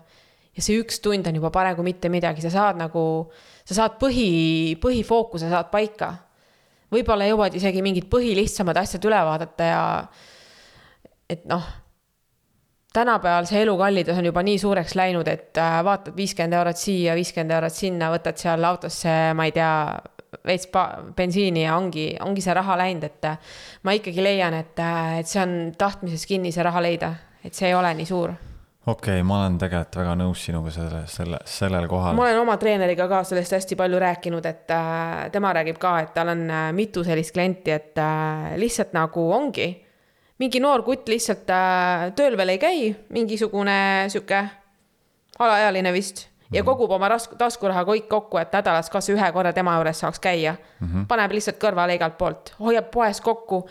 ja 0.56 0.64
see 0.64 0.80
üks 0.80 1.02
tund 1.04 1.28
on 1.28 1.36
juba 1.36 1.52
parem 1.52 1.76
kui 1.76 1.89
mitte 1.91 2.10
midagi, 2.10 2.41
sa 2.41 2.54
saad 2.54 2.80
nagu, 2.80 3.04
sa 3.68 3.82
saad 3.82 4.00
põhi, 4.00 4.80
põhifookuse 4.82 5.52
saad 5.52 5.68
paika. 5.72 6.14
võib-olla 6.95 7.28
jõuad 7.28 7.60
isegi 7.60 7.84
mingid 7.84 8.08
põhilihtsamad 8.10 8.80
asjad 8.86 9.04
üle 9.12 9.20
vaadata 9.32 9.70
ja 9.74 9.84
et 11.30 11.43
noh 11.45 11.68
tänapäeval 12.93 13.45
see 13.49 13.61
elukallidus 13.63 14.17
on 14.17 14.25
juba 14.25 14.43
nii 14.43 14.57
suureks 14.59 14.95
läinud, 14.97 15.27
et 15.27 15.57
äh, 15.57 15.79
vaatad 15.85 16.15
viiskümmend 16.17 16.57
eurot 16.57 16.77
siia, 16.77 17.15
viiskümmend 17.17 17.57
eurot 17.57 17.75
sinna, 17.75 18.11
võtad 18.13 18.41
seal 18.41 18.65
autosse, 18.65 19.15
ma 19.37 19.45
ei 19.45 19.55
tea, 19.55 19.71
veits 20.45 20.69
bensiini 21.15 21.65
ja 21.65 21.77
ongi, 21.77 22.11
ongi 22.25 22.41
see 22.45 22.57
raha 22.57 22.77
läinud, 22.81 23.07
et 23.09 23.31
äh, 23.31 23.55
ma 23.83 23.95
ikkagi 23.97 24.25
leian, 24.25 24.57
et, 24.57 24.77
äh, 24.83 25.19
et 25.21 25.31
see 25.31 25.41
on 25.43 25.57
tahtmises 25.77 26.25
kinni, 26.29 26.53
see 26.55 26.65
raha 26.65 26.83
leida, 26.85 27.13
et 27.43 27.53
see 27.53 27.69
ei 27.69 27.77
ole 27.77 27.93
nii 28.01 28.09
suur 28.09 28.37
okei 28.89 29.19
okay,, 29.19 29.23
ma 29.27 29.41
olen 29.41 29.57
tegelikult 29.61 29.97
väga 30.01 30.15
nõus 30.19 30.43
sinuga 30.47 30.71
selle, 30.73 31.01
selle, 31.11 31.39
sellel 31.49 31.87
kohal. 31.91 32.15
ma 32.17 32.25
olen 32.25 32.41
oma 32.41 32.55
treeneriga 32.61 33.09
ka 33.11 33.21
sellest 33.27 33.57
hästi 33.57 33.77
palju 33.79 33.99
rääkinud, 34.01 34.45
et 34.49 34.73
äh, 34.73 35.27
tema 35.33 35.53
räägib 35.55 35.79
ka, 35.81 35.97
et 36.05 36.13
tal 36.15 36.33
on 36.33 36.45
äh, 36.47 36.69
mitu 36.75 37.03
sellist 37.07 37.35
klienti, 37.35 37.75
et 37.75 38.01
äh, 38.01 38.53
lihtsalt 38.61 38.95
nagu 38.97 39.29
ongi. 39.35 39.69
Mingi 40.39 40.59
noor 40.63 40.83
kutt 40.87 41.09
lihtsalt 41.11 41.49
äh, 41.53 42.09
tööl 42.15 42.37
veel 42.39 42.55
ei 42.55 42.61
käi, 42.61 42.81
mingisugune 43.09 44.09
sihuke 44.09 44.43
alaealine 45.39 45.93
vist 45.95 46.27
ja 46.49 46.63
mhm. 46.63 46.65
kogub 46.65 46.91
oma 46.97 47.11
taskuraha 47.37 47.85
kõik 47.87 48.09
kokku, 48.09 48.39
et 48.41 48.53
nädalas 48.53 48.89
kas 48.89 49.09
ühe 49.13 49.31
korra 49.35 49.53
tema 49.53 49.77
juures 49.77 49.99
saaks 50.01 50.19
käia 50.19 50.55
mm. 50.55 50.87
-hmm. 50.87 51.07
paneb 51.07 51.31
lihtsalt 51.31 51.59
kõrvale 51.61 51.95
igalt 51.95 52.17
poolt, 52.17 52.53
hoiab 52.59 52.91
poes 52.91 53.21
kokku 53.21 53.65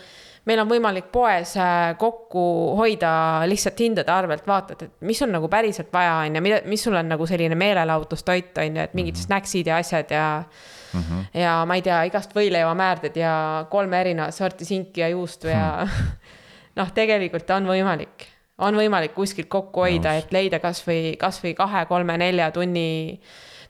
meil 0.49 0.63
on 0.63 0.71
võimalik 0.71 1.11
poes 1.13 1.55
äh, 1.61 1.93
kokku 2.01 2.43
hoida 2.79 3.11
lihtsalt 3.51 3.81
hindade 3.85 4.13
arvelt, 4.13 4.47
vaatad, 4.49 4.83
et 4.87 4.95
mis 5.09 5.21
on 5.23 5.33
nagu 5.35 5.49
päriselt 5.53 5.93
vaja, 5.93 6.23
on 6.25 6.39
ju, 6.39 6.45
mida, 6.45 6.63
mis 6.71 6.85
sul 6.87 6.97
on 6.97 7.11
nagu 7.11 7.27
selline 7.29 7.59
meelelahutustoit, 7.59 8.57
on 8.63 8.79
ju, 8.79 8.83
et 8.83 8.95
mingid 8.95 9.15
mm 9.15 9.19
-hmm. 9.19 9.27
snäksid 9.27 9.67
ja 9.67 9.77
asjad 9.77 10.11
ja 10.11 10.45
mm. 10.93 11.01
-hmm. 11.01 11.39
ja 11.41 11.65
ma 11.67 11.75
ei 11.75 11.83
tea, 11.83 12.03
igast 12.03 12.35
võileivamäärdeid 12.37 13.17
ja 13.17 13.67
kolme 13.71 14.01
erinevat 14.01 14.35
sorti 14.35 14.65
sinki 14.65 15.01
ja 15.01 15.09
juustu 15.09 15.49
ja 15.49 15.79
mm 15.83 15.89
-hmm. 15.89 16.35
noh, 16.79 16.95
tegelikult 16.95 17.51
on 17.51 17.69
võimalik, 17.69 18.29
on 18.65 18.79
võimalik 18.79 19.15
kuskilt 19.15 19.51
kokku 19.51 19.85
hoida, 19.87 20.15
et 20.19 20.33
leida 20.33 20.63
kasvõi, 20.63 21.17
kasvõi 21.21 21.55
kahe-kolme-nelja 21.59 22.51
tunni 22.55 22.89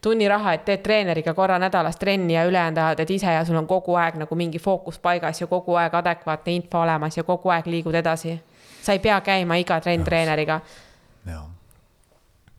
tunniraha, 0.01 0.53
et 0.53 0.65
teed 0.65 0.83
treeneriga 0.83 1.35
korra 1.35 1.59
nädalas 1.59 1.97
trenni 1.97 2.35
ja 2.35 2.45
ülejäänud 2.47 2.79
ajal 2.79 2.95
teed 3.01 3.11
ise 3.11 3.33
ja 3.33 3.45
sul 3.45 3.57
on 3.59 3.67
kogu 3.67 3.95
aeg 3.99 4.15
nagu 4.23 4.35
mingi 4.35 4.59
fookus 4.59 4.99
paigas 4.99 5.41
ja 5.41 5.47
kogu 5.47 5.75
aeg 5.75 5.95
adekvaatne 5.95 6.53
info 6.55 6.83
olemas 6.83 7.17
ja 7.17 7.25
kogu 7.25 7.49
aeg 7.49 7.67
liigud 7.67 7.95
edasi. 7.95 8.41
sa 8.83 8.93
ei 8.93 8.99
pea 8.99 9.21
käima 9.21 9.57
iga 9.57 9.81
trenn 9.81 10.05
treeneriga. 10.05 10.61
jah, 11.27 11.47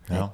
jah. 0.10 0.30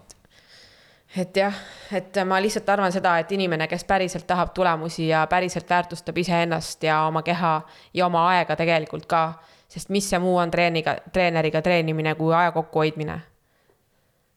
et 1.18 1.38
jah, 1.38 1.53
et 1.91 2.18
ma 2.26 2.41
lihtsalt 2.41 2.70
arvan 2.70 2.91
seda, 2.91 3.20
et 3.20 3.32
inimene, 3.32 3.68
kes 3.68 3.84
päriselt 3.84 4.28
tahab 4.28 4.53
tulemusi 4.53 5.07
ja 5.07 5.28
päriselt 5.28 5.70
väärtustab 5.70 6.18
iseennast 6.18 6.84
ja 6.84 7.03
oma 7.05 7.22
keha 7.22 7.61
ja 7.93 8.05
oma 8.05 8.30
aega 8.30 8.55
tegelikult 8.55 9.05
ka, 9.05 9.34
sest 9.76 9.91
mis 9.91 10.09
see 10.09 10.19
muu 10.23 10.38
on 10.39 10.51
treeniga, 10.51 10.95
treeneriga 11.11 11.61
treenimine 11.61 12.15
kui 12.15 12.34
aja 12.34 12.51
kokkuhoidmine 12.55 13.19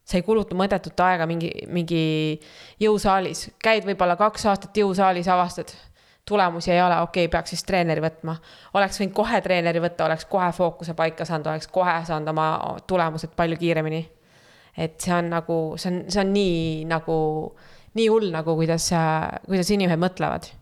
sa 0.09 0.17
ei 0.17 0.25
kuluta 0.25 0.57
mõttetut 0.57 1.01
aega 1.05 1.27
mingi, 1.29 1.51
mingi 1.69 2.03
jõusaalis, 2.81 3.49
käid 3.63 3.85
võib-olla 3.85 4.17
kaks 4.17 4.47
aastat 4.49 4.81
jõusaalis, 4.81 5.29
avastad, 5.29 5.75
tulemusi 6.29 6.73
ei 6.73 6.81
ole, 6.83 6.97
okei 7.05 7.27
okay,, 7.27 7.33
peaks 7.33 7.53
siis 7.53 7.65
treeneri 7.69 8.03
võtma. 8.05 8.37
oleks 8.77 9.01
võinud 9.01 9.17
kohe 9.17 9.41
treeneri 9.45 9.83
võtta, 9.85 10.07
oleks 10.09 10.25
kohe 10.29 10.49
fookuse 10.57 10.95
paika 10.97 11.25
saanud, 11.29 11.51
oleks 11.53 11.69
kohe 11.73 11.99
saanud 12.09 12.33
oma 12.33 12.49
tulemused 12.89 13.37
palju 13.37 13.57
kiiremini. 13.61 14.03
et 14.77 15.01
see 15.01 15.15
on 15.15 15.29
nagu, 15.35 15.59
see 15.77 15.93
on, 15.93 16.03
see 16.09 16.23
on 16.23 16.33
nii 16.33 16.85
nagu, 16.89 17.19
nii 17.99 18.09
hull 18.09 18.33
nagu, 18.33 18.57
kuidas, 18.57 18.91
kuidas 19.47 19.71
inimesed 19.77 20.01
mõtlevad. 20.01 20.53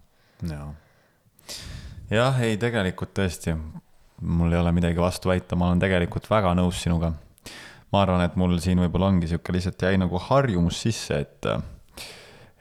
jah, 2.10 2.42
ei, 2.42 2.58
tegelikult 2.58 3.14
tõesti, 3.14 3.54
mul 4.20 4.52
ei 4.52 4.58
ole 4.60 4.72
midagi 4.72 5.00
vastu 5.00 5.28
väita, 5.32 5.56
ma 5.56 5.70
olen 5.70 5.82
tegelikult 5.82 6.28
väga 6.30 6.54
nõus 6.56 6.82
sinuga 6.82 7.12
ma 7.92 8.02
arvan, 8.02 8.24
et 8.26 8.36
mul 8.40 8.58
siin 8.62 8.80
võib-olla 8.82 9.10
ongi 9.12 9.30
sihuke 9.30 9.54
lihtsalt 9.54 9.86
jäi 9.88 9.96
nagu 10.00 10.20
harjumus 10.28 10.82
sisse, 10.86 11.22
et 11.24 11.50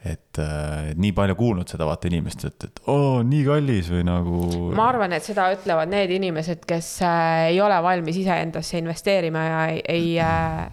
et, 0.06 0.38
et 0.38 0.98
nii 1.00 1.10
palju 1.16 1.34
kuulnud 1.38 1.70
seda 1.70 1.86
vaata 1.88 2.06
inimest, 2.06 2.44
et, 2.46 2.66
et 2.68 2.80
oo, 2.92 3.22
nii 3.26 3.42
kallis 3.46 3.90
või 3.90 4.04
nagu. 4.06 4.40
ma 4.76 4.88
arvan, 4.92 5.16
et 5.16 5.26
seda 5.26 5.48
ütlevad 5.54 5.90
need 5.90 6.12
inimesed, 6.18 6.62
kes 6.68 6.90
äh, 7.06 7.50
ei 7.52 7.60
ole 7.62 7.78
valmis 7.82 8.20
iseendasse 8.20 8.78
investeerima 8.78 9.46
ja 9.46 9.62
ei, 9.72 9.80
ei 9.96 10.12
äh,, 10.22 10.66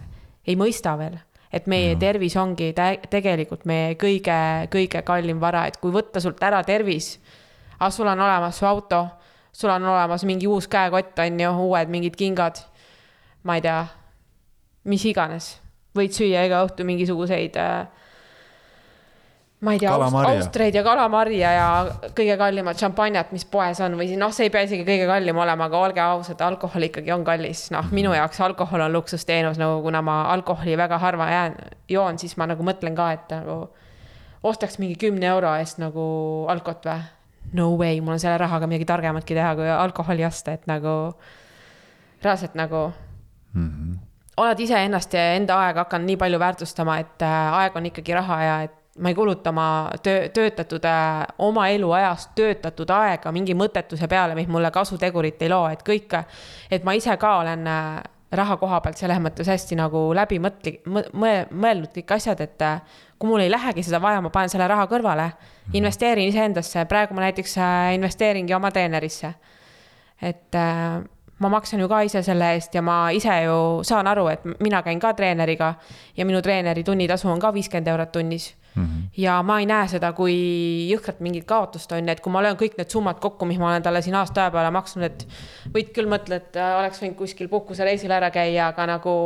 ei 0.46 0.58
mõista 0.60 0.94
veel. 1.00 1.18
et 1.54 1.66
meie 1.70 1.92
ja. 1.92 1.98
tervis 1.98 2.36
ongi 2.38 2.72
tegelikult 2.74 3.66
meie 3.70 3.94
kõige, 3.98 4.38
kõige 4.70 5.02
kallim 5.06 5.42
vara, 5.42 5.66
et 5.70 5.78
kui 5.82 5.92
võtta 5.94 6.22
sult 6.22 6.42
ära 6.42 6.62
tervis, 6.66 7.16
aga 7.78 7.90
sul 7.94 8.10
on 8.10 8.20
olemas 8.20 8.58
su 8.58 8.66
auto, 8.66 9.04
sul 9.54 9.70
on 9.70 9.86
olemas 9.86 10.24
mingi 10.26 10.48
uus 10.50 10.66
käekott, 10.70 11.18
on 11.22 11.40
ju, 11.40 11.50
uued 11.68 11.92
mingid 11.92 12.16
kingad, 12.18 12.58
ma 13.46 13.58
ei 13.58 13.64
tea 13.64 13.82
mis 14.90 15.04
iganes, 15.08 15.54
võid 15.96 16.12
süüa 16.16 16.44
iga 16.48 16.64
õhtu 16.66 16.84
mingisuguseid 16.86 17.56
äh, 17.60 17.86
ma 19.64 19.74
ei 19.74 19.80
tea, 19.80 19.94
austreid 19.94 20.76
ja 20.76 20.82
kalamarja 20.84 21.52
ja 21.54 21.68
kõige 22.16 22.36
kallimat 22.40 22.80
šampanjat, 22.80 23.32
mis 23.34 23.46
poes 23.48 23.80
on 23.84 23.96
või 23.98 24.10
noh, 24.20 24.32
see 24.34 24.48
ei 24.48 24.52
pea 24.52 24.66
isegi 24.66 24.84
kõige 24.86 25.06
kallim 25.08 25.40
olema, 25.40 25.68
aga 25.70 25.80
olge 25.86 26.02
ausad, 26.04 26.42
alkohol 26.44 26.88
ikkagi 26.90 27.14
on 27.14 27.24
kallis, 27.26 27.66
noh, 27.74 27.88
minu 27.90 28.12
mhm. 28.12 28.20
jaoks 28.20 28.42
alkohol 28.44 28.84
on 28.84 28.92
luksusteenus, 28.98 29.60
nagu 29.60 29.80
kuna 29.86 30.02
ma 30.04 30.20
alkoholi 30.34 30.76
väga 30.80 31.00
harva 31.00 31.30
jään, 31.32 31.58
joon, 31.88 32.20
siis 32.20 32.36
ma 32.40 32.48
nagu 32.50 32.66
mõtlen 32.66 32.96
ka, 32.98 33.10
et 33.16 33.36
nagu 33.38 33.58
ostaks 34.44 34.76
mingi 34.82 34.98
kümne 35.00 35.30
euro 35.32 35.54
eest 35.56 35.80
nagu 35.80 36.04
alkot 36.52 36.90
või? 36.90 37.00
No 37.52 37.76
way, 37.76 38.00
mul 38.00 38.16
on 38.16 38.22
selle 38.22 38.38
rahaga 38.38 38.66
midagi 38.66 38.88
targematki 38.88 39.34
teha, 39.34 39.54
kui 39.54 39.68
alkoholi 39.70 40.24
osta, 40.26 40.52
et 40.52 40.66
nagu 40.66 41.14
reaalselt 42.24 42.54
nagu 42.54 42.88
mm. 43.52 43.68
-hmm 43.68 44.02
oled 44.36 44.60
iseennast 44.60 45.14
ja 45.14 45.34
enda 45.38 45.58
aega 45.66 45.84
hakanud 45.84 46.10
nii 46.10 46.16
palju 46.16 46.38
väärtustama, 46.38 46.98
et 46.98 47.22
äh, 47.22 47.58
aeg 47.60 47.76
on 47.76 47.86
ikkagi 47.86 48.14
raha 48.14 48.38
ja 48.42 48.56
et 48.66 48.80
ma 48.98 49.10
ei 49.10 49.14
kuluta 49.14 49.50
oma 49.50 49.66
töö, 50.02 50.28
töötatud, 50.34 50.84
äh, 50.84 51.22
oma 51.38 51.68
eluajast 51.68 52.34
töötatud 52.38 52.90
aega 52.94 53.32
mingi 53.34 53.54
mõttetuse 53.58 54.08
peale, 54.10 54.34
mis 54.38 54.50
mulle 54.50 54.70
kasutegurit 54.74 55.42
ei 55.42 55.50
loo, 55.50 55.66
et 55.70 55.82
kõik, 55.86 56.18
et 56.70 56.86
ma 56.86 56.94
ise 56.98 57.16
ka 57.20 57.36
olen 57.42 57.66
äh, 57.70 58.02
raha 58.36 58.56
koha 58.60 58.80
pealt 58.84 59.00
selles 59.00 59.20
mõttes 59.22 59.48
hästi 59.50 59.78
nagu 59.78 60.06
läbi 60.16 60.40
mõtli-, 60.42 60.78
mõelnud 60.84 61.90
kõik 61.94 62.14
asjad, 62.16 62.40
et 62.44 62.64
kui 63.18 63.30
mul 63.30 63.44
ei 63.44 63.50
lähegi 63.52 63.84
seda 63.86 64.00
vaja, 64.02 64.20
ma 64.24 64.30
panen 64.34 64.52
selle 64.52 64.68
raha 64.68 64.86
kõrvale, 64.90 65.30
mhm. 65.32 65.76
investeerin 65.80 66.30
iseendasse, 66.32 66.86
praegu 66.90 67.16
ma 67.16 67.26
näiteks 67.26 67.58
investeeringi 67.96 68.54
oma 68.54 68.70
treenerisse. 68.74 69.34
et 70.22 70.56
ma 71.38 71.48
maksan 71.48 71.80
ju 71.80 71.88
ka 71.88 72.00
ise 72.06 72.22
selle 72.22 72.52
eest 72.54 72.74
ja 72.74 72.82
ma 72.82 73.10
ise 73.10 73.42
ju 73.44 73.82
saan 73.84 74.06
aru, 74.06 74.28
et 74.28 74.44
mina 74.60 74.82
käin 74.82 75.00
ka 75.00 75.12
treeneriga 75.12 75.74
ja 76.16 76.24
minu 76.24 76.42
treeneri 76.42 76.84
tunnitasu 76.84 77.28
on 77.28 77.40
ka 77.40 77.52
viiskümmend 77.54 77.88
eurot 77.88 78.12
tunnis 78.12 78.54
mm. 78.74 78.84
-hmm. 78.84 79.08
ja 79.16 79.42
ma 79.42 79.58
ei 79.60 79.66
näe 79.66 79.88
seda 79.88 80.12
kui 80.12 80.34
jõhkrat 80.90 81.20
mingit 81.20 81.44
kaotust, 81.44 81.92
on 81.92 82.04
ju, 82.04 82.12
et 82.12 82.20
kui 82.20 82.32
ma 82.32 82.42
löön 82.42 82.56
kõik 82.60 82.78
need 82.78 82.90
summad 82.90 83.20
kokku, 83.20 83.44
mis 83.44 83.58
ma 83.58 83.70
olen 83.70 83.82
talle 83.82 84.02
siin 84.02 84.14
aasta 84.14 84.44
aja 84.44 84.50
peale 84.50 84.70
maksnud, 84.70 85.04
et 85.04 85.26
võid 85.74 85.92
küll 85.94 86.10
mõtle, 86.10 86.42
et 86.42 86.56
äh, 86.56 86.78
oleks 86.78 87.02
võinud 87.02 87.16
kuskil 87.16 87.48
puhkusereisil 87.48 88.10
ära 88.10 88.30
käia, 88.30 88.68
aga 88.68 88.86
nagu 88.86 89.16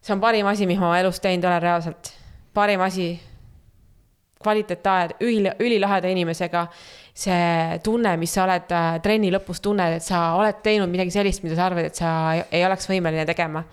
see 0.00 0.14
on 0.14 0.20
parim 0.20 0.46
asi, 0.46 0.66
mis 0.66 0.78
ma 0.78 0.98
elus 0.98 1.20
teinud 1.20 1.44
olen 1.44 1.62
reaalselt. 1.62 2.12
parim 2.54 2.80
asi 2.80 3.20
kvaliteetaed 4.42 5.16
üli, 5.20 5.50
ülilaheda 5.60 6.08
inimesega. 6.08 6.66
see 7.14 7.78
tunne, 7.84 8.14
mis 8.16 8.32
sa 8.32 8.46
oled 8.46 8.70
äh, 8.72 8.94
trenni 9.04 9.28
lõpus 9.28 9.58
tunned, 9.60 9.98
et 9.98 10.04
sa 10.04 10.30
oled 10.38 10.62
teinud 10.64 10.88
midagi 10.88 11.12
sellist, 11.12 11.42
mida 11.44 11.58
sa 11.58 11.66
arvad, 11.66 11.84
et 11.90 11.98
sa 11.98 12.12
ei 12.48 12.64
oleks 12.64 12.88
võimeline 12.88 13.26
tegema. 13.28 13.64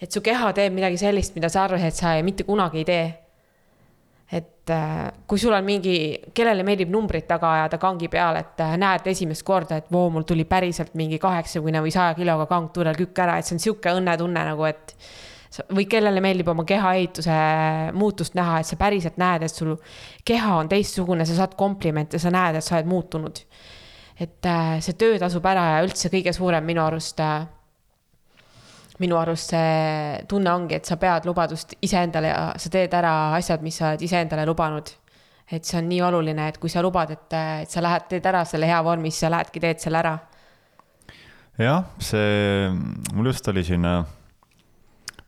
et 0.00 0.12
su 0.12 0.20
keha 0.20 0.52
teeb 0.52 0.74
midagi 0.76 0.98
sellist, 1.00 1.34
mida 1.34 1.48
sa 1.48 1.64
arvasid, 1.64 1.86
et 1.86 1.96
sa 1.96 2.14
ei, 2.16 2.22
mitte 2.22 2.44
kunagi 2.44 2.78
ei 2.78 2.84
tee. 2.84 3.06
Et 4.32 4.70
äh, 4.70 5.12
kui 5.26 5.38
sul 5.38 5.54
on 5.54 5.64
mingi, 5.64 5.94
kellele 6.34 6.64
meeldib 6.66 6.90
numbrit 6.90 7.28
taga 7.28 7.52
ajada 7.60 7.78
kangi 7.78 8.08
peal, 8.10 8.40
et 8.40 8.62
äh, 8.64 8.74
näed 8.80 9.06
esimest 9.12 9.44
korda, 9.46 9.78
et 9.78 9.92
voo, 9.92 10.08
mul 10.10 10.26
tuli 10.26 10.44
päriselt 10.48 10.96
mingi 10.98 11.20
kaheksakümne 11.22 11.82
või 11.84 11.94
saja 11.94 12.16
kiloga 12.18 12.48
kangtuurel 12.50 12.98
kükk 12.98 13.22
ära, 13.22 13.38
et 13.38 13.46
see 13.46 13.56
on 13.58 13.62
sihuke 13.62 13.94
õnnetunne 14.00 14.44
nagu, 14.50 14.66
et 14.66 14.96
või 15.72 15.86
kellele 15.88 16.20
meeldib 16.20 16.48
oma 16.52 16.66
kehaehituse 16.68 17.36
muutust 17.96 18.34
näha, 18.36 18.60
et 18.60 18.68
sa 18.68 18.76
päriselt 18.80 19.16
näed, 19.20 19.46
et 19.46 19.54
sul 19.54 19.76
keha 20.26 20.58
on 20.58 20.68
teistsugune, 20.68 21.24
sa 21.24 21.38
saad 21.38 21.54
komplimente, 21.56 22.18
sa 22.20 22.32
näed, 22.34 22.58
et 22.58 22.66
sa 22.66 22.76
oled 22.76 22.90
muutunud. 22.90 23.42
et 24.16 24.46
äh, 24.48 24.78
see 24.80 24.96
töö 24.96 25.18
tasub 25.20 25.44
ära 25.44 25.62
ja 25.74 25.80
üldse 25.84 26.08
kõige 26.08 26.32
suurem 26.32 26.64
minu 26.64 26.80
arust 26.80 27.20
äh,, 27.20 27.44
minu 29.02 29.18
arust 29.20 29.52
see 29.52 30.20
tunne 30.28 30.52
ongi, 30.52 30.78
et 30.78 30.88
sa 30.88 30.96
pead 31.00 31.26
lubadust 31.28 31.76
iseendale 31.84 32.30
ja 32.32 32.44
sa 32.60 32.70
teed 32.72 32.94
ära 32.96 33.14
asjad, 33.36 33.64
mis 33.64 33.76
sa 33.80 33.92
oled 33.92 34.06
iseendale 34.06 34.46
lubanud. 34.48 34.94
et 35.46 35.64
see 35.64 35.78
on 35.78 35.86
nii 35.86 36.00
oluline, 36.02 36.48
et 36.48 36.56
kui 36.58 36.70
sa 36.72 36.82
lubad, 36.82 37.10
et, 37.14 37.34
et 37.62 37.70
sa 37.70 37.82
lähed, 37.84 38.08
teed 38.10 38.24
ära 38.26 38.42
selle 38.44 38.66
hea 38.66 38.80
vormi, 38.82 39.12
siis 39.12 39.26
sa 39.26 39.30
lähedki, 39.30 39.60
teed 39.62 39.82
selle 39.82 40.00
ära. 40.00 40.18
jah, 41.58 41.84
see, 42.02 42.70
mul 43.14 43.30
just 43.30 43.48
oli 43.48 43.64
siin 43.64 43.86
ma 43.86 44.04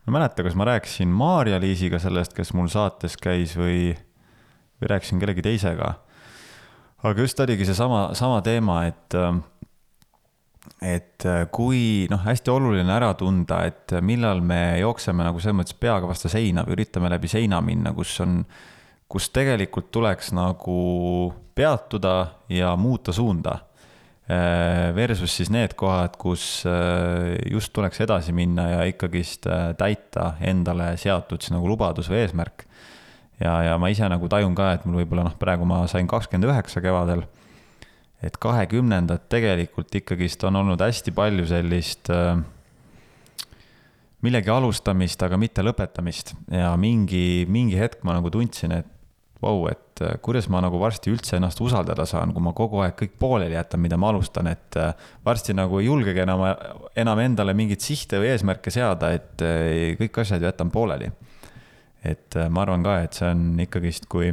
ei 0.09 0.17
mäleta, 0.17 0.43
kas 0.43 0.55
ma 0.57 0.65
rääkisin 0.65 1.09
Maarja-Liisiga 1.13 1.99
sellest, 2.01 2.33
kes 2.33 2.53
mul 2.57 2.67
saates 2.71 3.15
käis 3.21 3.53
või, 3.57 3.93
või 4.81 4.89
rääkisin 4.89 5.21
kellegi 5.21 5.45
teisega. 5.45 5.93
aga 7.03 7.21
just 7.21 7.39
oligi 7.39 7.65
seesama, 7.65 8.09
sama 8.13 8.41
teema, 8.41 8.81
et, 8.89 9.15
et 10.83 11.25
kui 11.55 12.07
noh, 12.11 12.21
hästi 12.23 12.51
oluline 12.51 12.91
ära 12.93 13.13
tunda, 13.17 13.63
et 13.67 13.95
millal 14.05 14.43
me 14.45 14.79
jookseme 14.81 15.25
nagu 15.25 15.39
selles 15.41 15.57
mõttes 15.61 15.77
peaga 15.79 16.07
vastu 16.09 16.31
seina 16.31 16.65
või 16.67 16.77
üritame 16.77 17.11
läbi 17.11 17.31
seina 17.31 17.61
minna, 17.63 17.93
kus 17.95 18.13
on, 18.23 18.43
kus 19.09 19.31
tegelikult 19.33 19.89
tuleks 19.91 20.33
nagu 20.37 20.77
peatuda 21.57 22.15
ja 22.53 22.75
muuta 22.79 23.15
suunda 23.15 23.57
Äh, 24.29 24.95
versus 24.95 25.31
siis 25.39 25.49
need 25.49 25.71
kohad, 25.73 26.13
kus 26.21 26.61
äh, 26.69 27.31
just 27.49 27.71
tuleks 27.73 27.97
edasi 28.03 28.29
minna 28.35 28.67
ja 28.69 28.83
ikkagist 28.85 29.47
äh, 29.49 29.71
täita 29.73 30.35
endale 30.45 30.91
seatud 31.01 31.41
siis 31.41 31.55
nagu 31.55 31.65
lubadus 31.65 32.11
või 32.11 32.19
eesmärk. 32.21 32.67
ja, 33.41 33.55
ja 33.65 33.79
ma 33.81 33.89
ise 33.89 34.05
nagu 34.05 34.29
tajun 34.29 34.53
ka, 34.53 34.75
et 34.75 34.85
mul 34.85 34.99
võib-olla 35.01 35.25
noh, 35.25 35.33
praegu 35.41 35.65
ma 35.65 35.79
sain 35.89 36.05
kakskümmend 36.05 36.45
üheksa 36.45 36.83
kevadel, 36.85 37.23
et 38.23 38.37
kahekümnendat 38.37 39.29
tegelikult 39.31 39.95
ikkagist 39.95 40.43
on 40.43 40.59
olnud 40.59 40.81
hästi 40.83 41.13
palju 41.15 41.45
sellist 41.47 42.11
millegi 44.25 44.51
alustamist, 44.51 45.21
aga 45.23 45.37
mitte 45.39 45.63
lõpetamist 45.63 46.33
ja 46.51 46.73
mingi, 46.79 47.45
mingi 47.47 47.79
hetk 47.79 48.03
ma 48.03 48.17
nagu 48.17 48.31
tundsin, 48.33 48.73
et 48.75 48.95
vau 49.39 49.61
wow,, 49.61 49.69
et 49.71 50.01
äh, 50.03 50.17
kuidas 50.23 50.49
ma 50.51 50.59
nagu 50.63 50.79
varsti 50.81 51.13
üldse 51.13 51.37
ennast 51.37 51.61
usaldada 51.63 52.03
saan, 52.09 52.33
kui 52.35 52.43
ma 52.43 52.51
kogu 52.55 52.81
aeg 52.83 52.97
kõik 52.99 53.15
pooleli 53.21 53.55
jätan, 53.55 53.79
mida 53.79 53.95
ma 53.99 54.11
alustan, 54.11 54.49
et 54.51 54.75
äh, 54.79 54.91
varsti 55.25 55.55
nagu 55.55 55.79
ei 55.79 55.87
julgegi 55.87 56.25
enam, 56.25 56.43
enam 56.99 57.23
endale 57.23 57.55
mingeid 57.55 57.83
sihte 57.83 58.19
või 58.19 58.33
eesmärke 58.33 58.73
seada, 58.73 59.13
et 59.15 59.45
äh, 59.45 59.95
kõik 59.99 60.19
asjad 60.25 60.43
jätan 60.43 60.71
pooleli. 60.73 61.11
et 62.03 62.35
ma 62.47 62.61
arvan 62.63 62.83
ka, 62.83 62.93
et 63.03 63.15
see 63.17 63.27
on 63.27 63.59
ikkagist, 63.59 64.05
kui 64.11 64.29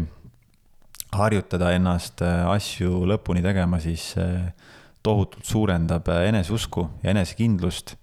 harjutada 1.16 1.72
ennast 1.76 2.22
asju 2.22 3.04
lõpuni 3.08 3.42
tegema, 3.44 3.80
siis 3.80 4.14
tohutult 5.06 5.46
suurendab 5.46 6.08
eneseusku 6.26 6.88
ja 7.02 7.12
enesekindlust 7.12 7.94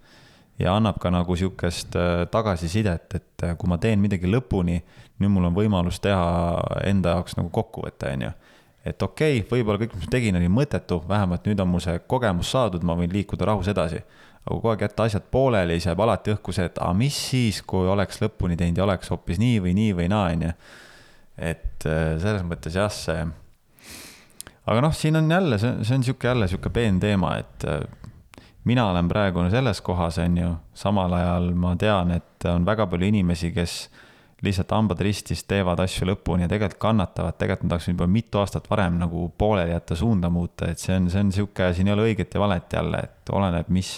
ja 0.59 0.75
annab 0.77 0.99
ka 1.01 1.11
nagu 1.11 1.35
sihukest 1.35 1.95
tagasisidet, 2.31 3.15
et 3.17 3.45
kui 3.57 3.69
ma 3.69 3.79
teen 3.81 3.99
midagi 3.99 4.29
lõpuni 4.29 4.79
nüüd 5.23 5.33
mul 5.33 5.49
on 5.49 5.55
võimalus 5.55 5.99
teha 6.03 6.83
enda 6.87 7.17
jaoks 7.17 7.37
nagu 7.39 7.51
kokkuvõte, 7.53 8.11
on 8.15 8.27
ju. 8.27 8.31
et 8.85 9.01
okei 9.05 9.39
okay,, 9.39 9.49
võib-olla 9.51 9.81
kõik, 9.81 9.95
mis 9.95 10.07
ma 10.07 10.13
tegin, 10.15 10.37
oli 10.39 10.51
mõttetu, 10.51 10.99
vähemalt 11.09 11.47
nüüd 11.47 11.61
on 11.63 11.71
mul 11.71 11.83
see 11.83 11.99
kogemus 12.09 12.51
saadud, 12.53 12.83
ma 12.83 12.97
võin 12.99 13.11
liikuda 13.13 13.47
rahus 13.49 13.69
edasi. 13.71 14.03
aga 14.43 14.55
kogu 14.55 14.71
aeg 14.73 14.81
jätta 14.87 15.07
asjad 15.07 15.27
pooleli, 15.31 15.77
siis 15.77 15.91
jääb 15.91 16.01
alati 16.03 16.33
õhku 16.33 16.55
see, 16.55 16.65
et 16.67 16.79
aga 16.81 16.93
mis 16.97 17.19
siis, 17.29 17.61
kui 17.61 17.87
oleks 17.87 18.19
lõpuni 18.21 18.57
teinud 18.59 18.81
ja 18.81 18.87
oleks 18.87 19.13
hoopis 19.13 19.39
nii 19.39 19.61
või 19.63 19.75
nii 19.77 19.93
või 20.01 20.09
naa, 20.11 20.31
on 20.33 20.49
ju. 20.49 20.55
Et 21.37 21.87
äh, 21.89 22.15
selles 22.21 22.45
mõttes 22.47 22.75
jah, 22.77 22.91
see. 22.93 23.25
aga 24.65 24.85
noh, 24.85 24.93
siin 24.95 25.17
on 25.19 25.31
jälle, 25.31 25.59
see, 25.61 25.75
see 25.83 25.97
on 25.97 26.07
sihuke 26.07 26.29
jälle 26.29 26.47
sihuke 26.47 26.69
peen 26.73 26.99
teema, 27.03 27.35
et 27.41 27.67
äh, 27.69 27.81
mina 28.69 28.87
olen 28.89 29.09
praegu 29.09 29.49
selles 29.51 29.81
kohas, 29.81 30.17
on 30.23 30.37
ju, 30.37 30.53
samal 30.73 31.13
ajal 31.13 31.51
ma 31.55 31.75
tean, 31.75 32.11
et 32.15 32.47
on 32.49 32.65
väga 32.65 32.87
palju 32.91 33.09
inimesi, 33.09 33.51
kes 33.55 33.77
lihtsalt 34.43 34.73
hambad 34.75 34.99
ristis 35.03 35.45
teevad 35.47 35.79
asju 35.79 36.09
lõpuni 36.09 36.43
ja 36.43 36.51
tegelikult 36.51 36.81
kannatavad, 36.83 37.37
tegelikult 37.39 37.69
nad 37.69 37.77
oleks 37.77 37.87
juba 37.87 38.07
mitu 38.11 38.41
aastat 38.41 38.67
varem 38.69 38.97
nagu 38.99 39.29
pooleli 39.39 39.71
jätta, 39.71 39.95
suunda 39.95 40.29
muuta, 40.33 40.67
et 40.71 40.83
see 40.83 40.97
on, 40.97 41.07
see 41.11 41.23
on 41.23 41.31
sihuke, 41.31 41.69
siin 41.73 41.87
ei 41.87 41.95
ole 41.95 42.09
õiget 42.09 42.35
ja 42.35 42.43
valet 42.43 42.75
jälle, 42.75 42.99
et 43.07 43.31
oleneb, 43.31 43.69
mis, 43.71 43.93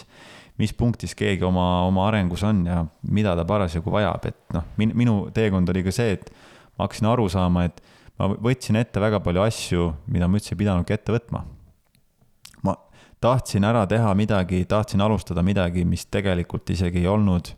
mis 0.62 0.74
punktis 0.78 1.18
keegi 1.18 1.46
oma, 1.46 1.66
oma 1.88 2.06
arengus 2.12 2.46
on 2.46 2.62
ja 2.70 2.84
mida 3.10 3.34
ta 3.38 3.46
parasjagu 3.50 3.94
vajab, 3.94 4.30
et 4.30 4.54
noh, 4.54 4.70
minu 4.86 5.18
teekond 5.34 5.74
oli 5.74 5.86
ka 5.88 5.96
see, 5.96 6.20
et 6.20 6.30
ma 6.76 6.88
hakkasin 6.88 7.10
aru 7.10 7.28
saama, 7.32 7.66
et 7.70 7.82
ma 8.20 8.30
võtsin 8.32 8.80
ette 8.80 9.02
väga 9.02 9.20
palju 9.24 9.44
asju, 9.44 9.90
mida 10.12 10.28
ma 10.28 10.40
üldse 10.40 10.54
ei 10.56 10.62
pidanudki 10.64 10.96
ette 10.96 11.16
võtma. 11.16 11.46
ma 12.64 12.76
tahtsin 13.24 13.64
ära 13.64 13.86
teha 13.88 14.14
midagi, 14.16 14.66
tahtsin 14.66 15.02
alustada 15.02 15.44
midagi, 15.44 15.86
mis 15.86 16.06
tegelikult 16.06 16.70
isegi 16.70 17.04
ei 17.04 17.12
olnud 17.12 17.56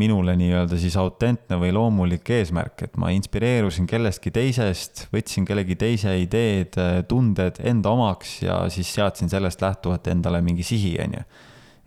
minule 0.00 0.32
nii-öelda 0.38 0.78
siis 0.80 0.96
autentne 0.96 1.58
või 1.60 1.72
loomulik 1.76 2.28
eesmärk, 2.32 2.86
et 2.86 2.96
ma 3.00 3.10
inspireerusin 3.12 3.88
kellestki 3.90 4.32
teisest, 4.32 5.06
võtsin 5.12 5.44
kellegi 5.48 5.76
teise 5.80 6.14
ideed, 6.22 6.78
tunded 7.10 7.60
enda 7.68 7.92
omaks 7.92 8.38
ja 8.46 8.62
siis 8.72 8.92
seadsin 8.96 9.28
sellest 9.32 9.60
lähtuvalt 9.64 10.08
endale 10.12 10.40
mingi 10.44 10.64
sihi, 10.66 10.94
on 11.04 11.18
ju. 11.18 11.26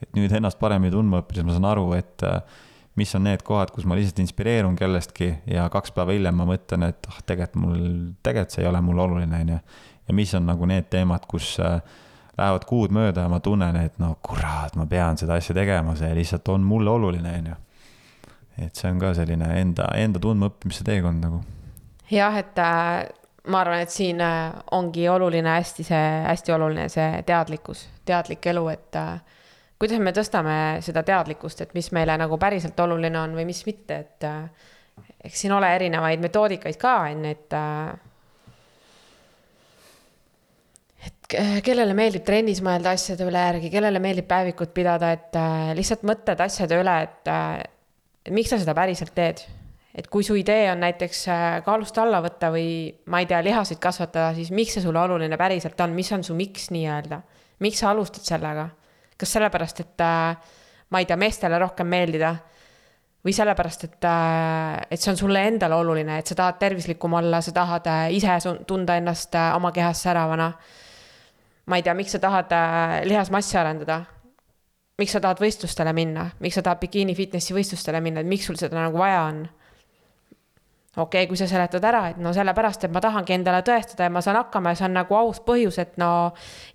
et 0.04 0.20
nüüd 0.20 0.36
ennast 0.36 0.60
paremini 0.60 0.93
tundma 0.93 1.24
õppides 1.24 1.47
ma 1.47 1.56
saan 1.56 1.70
aru, 1.72 1.88
et 1.97 2.26
äh, 2.28 2.41
mis 2.96 3.16
on 3.16 3.26
need 3.26 3.41
kohad, 3.46 3.72
kus 3.74 3.88
ma 3.89 3.98
lihtsalt 3.98 4.20
inspireerun 4.22 4.76
kellestki 4.78 5.32
ja 5.50 5.66
kaks 5.74 5.96
päeva 5.96 6.14
hiljem 6.14 6.36
ma 6.38 6.46
mõtlen, 6.50 6.88
et 6.89 7.10
ah, 7.10 7.20
tegelikult 7.26 7.62
mul, 7.64 7.84
tegelikult 8.24 8.56
see 8.56 8.64
ei 8.64 8.70
ole 8.70 8.82
mulle 8.86 9.06
oluline, 9.08 9.41
on 9.41 9.54
ju. 9.56 9.60
ja 10.08 10.14
mis 10.14 10.34
on 10.38 10.46
nagu 10.46 10.70
need 10.70 10.89
teemad, 10.94 11.26
kus 11.30 11.56
äh, 11.64 11.80
lähevad 12.38 12.66
kuud 12.70 12.94
mööda 12.94 13.26
ja 13.26 13.34
ma 13.34 13.39
tunnen, 13.44 13.78
et 13.82 14.00
no 14.02 14.16
kurat, 14.22 14.76
ma 14.76 14.86
pean 14.89 15.18
seda 15.18 15.39
asja 15.41 15.56
tegema, 15.58 15.96
see 15.98 16.14
lihtsalt 16.18 16.54
on 16.54 16.66
mulle 16.68 16.94
oluline, 16.94 17.38
on 17.39 17.54
ju 17.54 17.60
et 18.58 18.76
see 18.78 18.89
on 18.91 19.02
ka 19.02 19.14
selline 19.18 19.50
enda, 19.60 19.89
enda 19.98 20.22
tundmaõppimise 20.22 20.86
teekond 20.86 21.24
nagu. 21.26 21.41
jah, 22.12 22.36
et 22.38 22.60
äh, 22.62 23.06
ma 23.50 23.62
arvan, 23.64 23.84
et 23.84 23.94
siin 23.94 24.22
äh, 24.22 24.54
ongi 24.78 25.08
oluline 25.10 25.56
hästi 25.58 25.86
see, 25.88 26.10
hästi 26.28 26.54
oluline 26.56 26.89
see 26.94 27.24
teadlikkus, 27.28 27.88
teadlik 28.06 28.46
elu, 28.54 28.68
et 28.74 29.00
kuidas 29.84 29.99
me 29.99 30.13
tõstame 30.15 30.55
seda 30.79 31.01
teadlikkust, 31.03 31.65
et 31.65 31.73
mis 31.75 31.89
meile 31.91 32.15
nagu 32.15 32.38
päriselt 32.39 32.77
oluline 32.79 33.19
on 33.19 33.34
või 33.36 33.43
mis 33.49 33.59
mitte, 33.67 33.97
et 33.99 34.27
eks 35.27 35.41
siin 35.43 35.51
ole 35.51 35.67
erinevaid 35.75 36.21
metoodikaid 36.23 36.77
ka, 36.79 36.93
on 37.11 37.25
ju, 37.27 37.31
et 37.36 37.55
et 41.03 41.36
kellele 41.65 41.91
meeldib 41.97 42.23
trennis 42.23 42.61
mõelda 42.63 42.93
asjade 42.95 43.25
üle 43.27 43.41
järgi, 43.41 43.71
kellele 43.73 43.99
meeldib 43.99 44.27
päevikut 44.29 44.71
pidada, 44.75 45.09
et 45.17 45.36
äh, 45.36 45.73
lihtsalt 45.75 46.05
mõtted 46.07 46.39
asjade 46.45 46.77
üle, 46.79 46.93
et 47.03 48.31
miks 48.31 48.53
sa 48.53 48.59
seda 48.61 48.75
päriselt 48.77 49.11
teed. 49.17 49.43
et 49.93 50.07
kui 50.09 50.23
su 50.23 50.34
idee 50.34 50.71
on 50.71 50.79
näiteks 50.81 51.25
kaalust 51.65 51.97
alla 52.01 52.21
võtta 52.23 52.49
või 52.55 52.88
ma 53.11 53.19
ei 53.19 53.27
tea, 53.29 53.43
lihaseid 53.45 53.77
kasvatada, 53.84 54.31
siis 54.34 54.49
miks 54.49 54.73
see 54.73 54.81
sulle 54.81 55.01
oluline 55.03 55.38
päriselt 55.38 55.79
on, 55.86 55.91
mis 55.93 56.09
on 56.15 56.23
su 56.23 56.34
miks 56.34 56.71
nii-öelda? 56.71 57.19
miks 57.59 57.84
sa 57.84 57.91
alustad 57.91 58.23
sellega? 58.25 58.69
Kas 59.18 59.36
sellepärast, 59.38 59.84
et 59.84 60.03
äh, 60.03 60.55
ma 60.89 61.01
ei 61.01 61.09
tea, 61.09 61.18
meestele 61.20 61.59
rohkem 61.59 61.88
meeldida? 61.88 62.36
või 63.24 63.32
sellepärast, 63.32 63.84
et, 63.88 64.03
äh, 64.03 64.82
et 64.91 64.99
see 64.99 65.14
on 65.14 65.18
sulle 65.18 65.45
endale 65.47 65.78
oluline, 65.80 66.18
et 66.20 66.28
sa 66.28 66.36
tahad 66.36 66.57
tervislikum 66.59 67.14
olla, 67.22 67.39
sa 67.41 67.53
tahad 67.55 67.88
ise 68.11 68.36
tunda 68.68 68.97
ennast 68.99 69.38
oma 69.55 69.72
kehas 69.72 70.01
säravana. 70.03 70.51
ma 71.66 71.78
ei 71.80 71.84
tea, 71.84 71.93
miks 71.93 72.11
sa 72.11 72.20
tahad 72.20 72.51
lihasmassi 73.07 73.57
arendada 73.57 74.01
miks 74.99 75.16
sa 75.16 75.22
tahad 75.24 75.41
võistlustele 75.41 75.93
minna, 75.95 76.28
miks 76.43 76.59
sa 76.59 76.64
tahad 76.66 76.82
bikiini 76.84 77.16
fitnessi 77.18 77.55
võistlustele 77.55 78.01
minna, 78.03 78.22
et 78.22 78.30
miks 78.30 78.45
sul 78.49 78.59
seda 78.59 78.78
nagu 78.78 78.99
vaja 79.01 79.24
on? 79.30 79.43
Okei 80.98 81.24
okay,, 81.24 81.28
kui 81.28 81.38
sa 81.38 81.48
seletad 81.50 81.84
ära, 81.89 82.04
et 82.12 82.22
no 82.22 82.34
sellepärast, 82.36 82.86
et 82.86 82.94
ma 82.94 83.02
tahangi 83.02 83.34
endale 83.34 83.64
tõestada 83.66 84.06
ja 84.08 84.14
ma 84.14 84.22
saan 84.22 84.38
hakkama 84.44 84.74
ja 84.74 84.80
see 84.80 84.88
on 84.89 84.98
nagu 85.00 85.18
aus 85.18 85.41
põhjus, 85.46 85.80
et 85.82 85.98
no. 86.02 86.10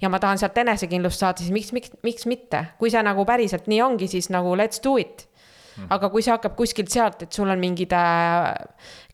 ja 0.03 0.11
ma 0.11 0.19
tahan 0.23 0.41
sealt 0.41 0.59
enesekindlust 0.59 1.23
saada, 1.23 1.43
siis 1.43 1.55
miks, 1.55 1.73
miks, 1.77 1.95
miks 2.07 2.27
mitte, 2.31 2.65
kui 2.81 2.91
see 2.91 3.03
nagu 3.07 3.27
päriselt 3.29 3.71
nii 3.71 3.81
ongi, 3.85 4.11
siis 4.11 4.31
nagu 4.35 4.57
let's 4.59 4.83
do 4.85 4.97
it 4.99 5.29
mhm. 5.77 5.87
aga 5.95 6.11
kui 6.11 6.27
see 6.27 6.35
hakkab 6.35 6.59
kuskilt 6.59 6.91
sealt, 6.91 7.23
et 7.29 7.33
sul 7.33 7.51
on 7.51 7.63
mingid 7.63 7.95
äh, 7.95 8.51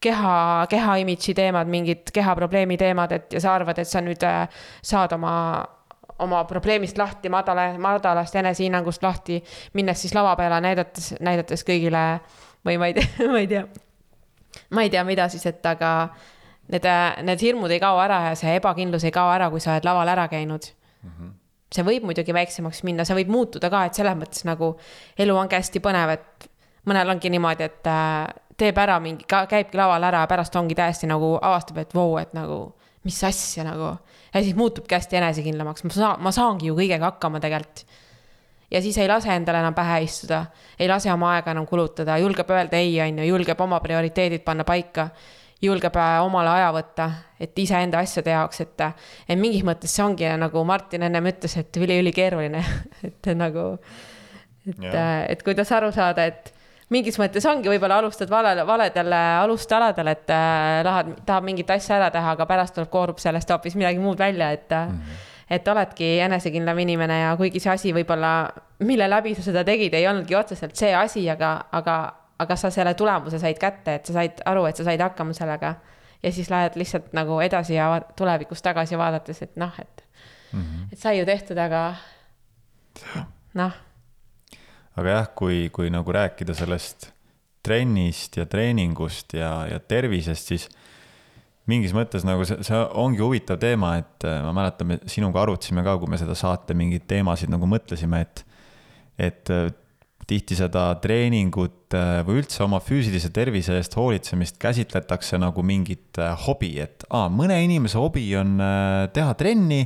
keha, 0.01 0.35
keha 0.73 0.99
imidži 1.05 1.37
teemad, 1.37 1.69
mingid 1.69 2.09
kehaprobleemi 2.15 2.81
teemad, 2.81 3.13
et 3.13 3.37
ja 3.37 3.45
sa 3.45 3.55
arvad, 3.59 3.85
et 3.85 3.91
sa 3.91 4.01
nüüd 4.05 4.25
äh, 4.25 4.47
saad 4.83 5.13
oma 5.19 5.37
oma 6.25 6.45
probleemist 6.47 6.99
lahti, 6.99 7.29
madala, 7.29 7.73
madalast 7.79 8.37
enesehinnangust 8.39 9.03
lahti, 9.03 9.41
minnes 9.75 9.99
siis 10.01 10.15
lava 10.15 10.37
peale 10.39 10.61
näidates, 10.63 11.17
näidates 11.21 11.67
kõigile 11.67 12.05
või 12.65 12.79
ma 12.79 12.91
ei 12.91 12.95
tea, 12.95 13.09
ma 13.35 13.41
ei 13.43 13.51
tea, 13.51 13.65
ma 14.71 14.85
ei 14.85 14.91
tea, 14.91 15.05
mida 15.05 15.29
siis, 15.33 15.47
et 15.47 15.67
aga 15.67 15.91
need, 16.73 16.89
need 17.29 17.47
hirmud 17.47 17.73
ei 17.75 17.81
kao 17.83 17.99
ära 18.03 18.21
ja 18.31 18.37
see 18.39 18.57
ebakindlus 18.59 19.05
ei 19.05 19.15
kao 19.15 19.33
ära, 19.33 19.51
kui 19.53 19.63
sa 19.63 19.75
oled 19.75 19.89
laval 19.89 20.13
ära 20.15 20.29
käinud 20.29 20.71
mm. 21.03 21.11
-hmm. 21.11 21.35
see 21.75 21.85
võib 21.85 22.07
muidugi 22.11 22.35
väiksemaks 22.35 22.83
minna, 22.85 23.05
see 23.05 23.19
võib 23.23 23.33
muutuda 23.35 23.71
ka, 23.71 23.85
et 23.85 23.95
selles 23.95 24.17
mõttes 24.19 24.45
nagu 24.45 24.77
elu 25.19 25.37
ongi 25.37 25.57
hästi 25.57 25.81
põnev, 25.85 26.15
et 26.19 26.49
mõnel 26.87 27.11
ongi 27.11 27.31
niimoodi, 27.31 27.65
et 27.65 27.87
äh, 27.87 28.29
teeb 28.57 28.79
ära 28.79 29.01
mingi, 29.01 29.25
käibki 29.27 29.77
laval 29.77 30.03
ära 30.03 30.25
ja 30.25 30.31
pärast 30.31 30.57
ongi 30.57 30.75
täiesti 30.75 31.07
nagu 31.11 31.39
avastab, 31.43 31.79
et 31.83 31.95
vau, 31.95 32.17
et 32.19 32.33
nagu 32.37 32.75
mis 33.05 33.25
asja 33.25 33.65
nagu 33.65 33.97
ja 34.35 34.43
siis 34.43 34.57
muutubki 34.57 34.97
hästi 34.97 35.17
enesekindlamaks, 35.21 35.85
ma 35.85 35.95
saan, 35.95 36.23
ma 36.25 36.33
saangi 36.35 36.71
ju 36.71 36.77
kõigega 36.79 37.13
hakkama 37.13 37.41
tegelikult. 37.41 37.85
Ja 38.75 38.83
siis 38.83 38.99
ei 38.99 39.09
lase 39.09 39.31
endale 39.31 39.63
enam 39.63 39.75
pähe 39.75 40.01
istuda, 40.03 40.43
ei 40.79 40.89
lase 40.91 41.13
oma 41.13 41.31
aega 41.37 41.55
enam 41.55 41.67
kulutada, 41.71 42.19
julgeb 42.19 42.51
öelda 42.51 42.81
ei, 42.83 42.97
on 43.07 43.23
ju, 43.23 43.29
julgeb 43.31 43.61
oma 43.63 43.81
prioriteedid 43.81 44.43
panna 44.45 44.67
paika. 44.67 45.09
Julgeb 45.63 45.95
äh, 45.97 46.19
omale 46.21 46.51
aja 46.51 46.73
võtta, 46.75 47.05
et 47.41 47.57
iseenda 47.63 48.03
asjade 48.03 48.35
jaoks, 48.35 48.59
et, 48.61 48.83
et 49.31 49.39
mingis 49.41 49.63
mõttes 49.65 49.95
see 49.95 50.03
ongi 50.05 50.27
nagu 50.37 50.65
Martin 50.67 51.07
ennem 51.07 51.31
ütles, 51.31 51.55
et 51.57 51.79
üli-ülikeeruline. 51.81 52.61
Et 53.07 53.31
nagu, 53.39 53.63
et, 54.69 54.99
et 55.31 55.47
kuidas 55.47 55.71
aru 55.73 55.89
saada, 55.95 56.27
et 56.29 56.53
mingis 56.93 57.17
mõttes 57.21 57.45
ongi, 57.49 57.71
võib-olla 57.73 57.99
alustad 58.03 58.31
valel, 58.31 58.61
valedel 58.69 59.13
alustaladel, 59.17 60.11
et 60.13 60.33
äh, 60.33 60.81
tahad, 60.87 61.15
tahab 61.27 61.47
mingit 61.47 61.71
asja 61.75 61.99
ära 61.99 62.11
teha, 62.15 62.35
aga 62.37 62.49
pärast 62.49 62.77
tuleb, 62.77 62.91
koorub 62.93 63.23
sellest 63.23 63.51
hoopis 63.55 63.77
midagi 63.79 64.03
muud 64.03 64.21
välja, 64.21 64.51
et 64.53 64.71
mm. 64.71 64.99
-hmm. 64.99 65.33
et 65.57 65.69
oledki 65.69 66.19
enesekindlam 66.27 66.79
inimene 66.79 67.21
ja 67.21 67.37
kuigi 67.37 67.61
see 67.61 67.73
asi 67.73 67.95
võib-olla, 67.97 68.35
mille 68.79 69.11
läbi 69.11 69.35
sa 69.35 69.43
seda 69.43 69.65
tegid, 69.65 69.95
ei 69.95 70.09
olnudki 70.09 70.37
otseselt 70.37 70.77
see 70.77 70.95
asi, 70.97 71.25
aga, 71.31 71.57
aga, 71.73 71.97
aga 72.43 72.57
sa 72.57 72.71
selle 72.75 72.95
tulemuse 72.99 73.39
said 73.39 73.59
kätte, 73.61 73.99
et 73.99 74.07
sa 74.07 74.17
said 74.19 74.43
aru, 74.51 74.65
et 74.69 74.77
sa 74.77 74.87
said 74.87 75.01
hakkama 75.01 75.37
sellega. 75.37 75.75
ja 76.23 76.33
siis 76.33 76.49
lähed 76.51 76.77
lihtsalt 76.81 77.13
nagu 77.13 77.41
edasi 77.45 77.75
ja 77.75 78.01
tulevikus 78.17 78.63
tagasi 78.63 78.99
vaadates, 78.99 79.43
et 79.43 79.57
noh, 79.57 79.73
et 79.79 80.05
mm. 80.53 80.61
-hmm. 80.61 80.93
et 80.93 80.99
sai 80.99 81.19
ju 81.19 81.25
tehtud, 81.25 81.59
aga 81.59 81.95
noh. 83.55 83.73
aga 84.97 85.09
jah, 85.09 85.29
kui, 85.35 85.69
kui 85.73 85.91
nagu 85.91 86.13
rääkida 86.13 86.55
sellest 86.55 87.13
trennist 87.63 88.37
ja 88.37 88.47
treeningust 88.47 89.33
ja, 89.33 89.67
ja 89.71 89.81
tervisest, 89.81 90.47
siis 90.53 90.69
mingis 91.71 91.95
mõttes 91.97 92.25
nagu 92.27 92.45
see, 92.45 92.61
see 92.67 92.81
ongi 93.01 93.23
huvitav 93.25 93.59
teema, 93.63 93.97
et 94.03 94.27
äh, 94.29 94.41
ma 94.45 94.53
mäletan, 94.53 94.91
me 94.91 94.99
sinuga 95.11 95.43
arutasime 95.45 95.85
ka, 95.87 95.97
kui 96.01 96.11
me 96.13 96.21
seda 96.21 96.37
saate 96.39 96.77
mingeid 96.77 97.07
teemasid 97.11 97.53
nagu 97.53 97.69
mõtlesime, 97.71 98.21
et, 98.27 98.45
et 99.19 99.51
äh, 99.53 99.69
tihti 100.29 100.57
seda 100.57 100.87
treeningut 101.03 101.95
äh, 101.95 102.23
või 102.27 102.41
üldse 102.43 102.65
oma 102.65 102.81
füüsilise 102.81 103.31
tervise 103.35 103.77
eest 103.79 103.97
hoolitsemist 103.99 104.59
käsitletakse 104.63 105.39
nagu 105.43 105.63
mingit 105.67 106.21
hobi, 106.47 106.77
et 106.83 107.05
aa, 107.11 107.29
mõne 107.33 107.59
inimese 107.65 108.01
hobi 108.01 108.27
on 108.41 108.57
teha 109.15 109.37
trenni, 109.39 109.85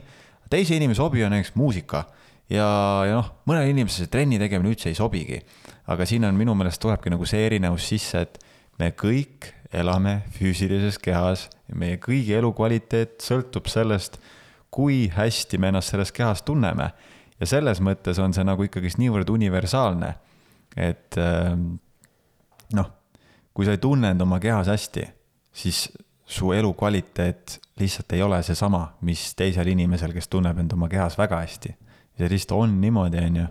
teise 0.51 0.79
inimese 0.79 1.03
hobi 1.03 1.27
on 1.27 1.35
näiteks 1.35 1.57
muusika 1.59 2.07
ja, 2.53 2.67
ja 3.09 3.19
noh, 3.21 3.31
mõnele 3.49 3.73
inimesele 3.73 4.07
see 4.07 4.13
trenni 4.13 4.41
tegemine 4.41 4.73
üldse 4.73 4.91
ei 4.91 4.99
sobigi. 4.99 5.41
aga 5.89 6.07
siin 6.09 6.27
on 6.29 6.37
minu 6.37 6.55
meelest 6.57 6.81
tulebki 6.83 7.13
nagu 7.13 7.27
see 7.29 7.47
erinevus 7.47 7.87
sisse, 7.89 8.25
et 8.25 8.39
me 8.79 8.91
kõik 8.97 9.53
elame 9.73 10.23
füüsilises 10.37 10.99
kehas 11.03 11.49
meie 11.77 11.99
kõigi 12.01 12.37
elukvaliteet 12.39 13.21
sõltub 13.25 13.69
sellest, 13.69 14.17
kui 14.73 15.09
hästi 15.13 15.61
me 15.61 15.73
ennast 15.73 15.93
selles 15.93 16.13
kehas 16.13 16.43
tunneme. 16.45 16.91
Ja 17.41 17.47
selles 17.47 17.83
mõttes 17.85 18.19
on 18.23 18.35
see 18.35 18.45
nagu 18.47 18.67
ikkagist 18.67 18.99
niivõrd 19.01 19.31
universaalne, 19.31 20.13
et 20.77 21.19
ähm, 21.23 21.79
noh, 22.77 22.91
kui 23.55 23.67
sa 23.67 23.75
ei 23.75 23.83
tunne 23.83 24.13
end 24.15 24.23
oma 24.23 24.41
kehas 24.43 24.71
hästi, 24.71 25.07
siis 25.55 25.87
su 26.29 26.53
elukvaliteet 26.53 27.59
lihtsalt 27.81 28.13
ei 28.13 28.23
ole 28.23 28.43
seesama, 28.45 28.85
mis 29.07 29.31
teisel 29.39 29.71
inimesel, 29.73 30.13
kes 30.13 30.29
tunneb 30.29 30.59
end 30.61 30.75
oma 30.77 30.91
kehas 30.93 31.17
väga 31.19 31.41
hästi. 31.45 31.75
see 32.19 32.29
lihtsalt 32.29 32.59
on 32.59 32.81
niimoodi, 32.81 33.25
on 33.25 33.37
ju. 33.37 33.47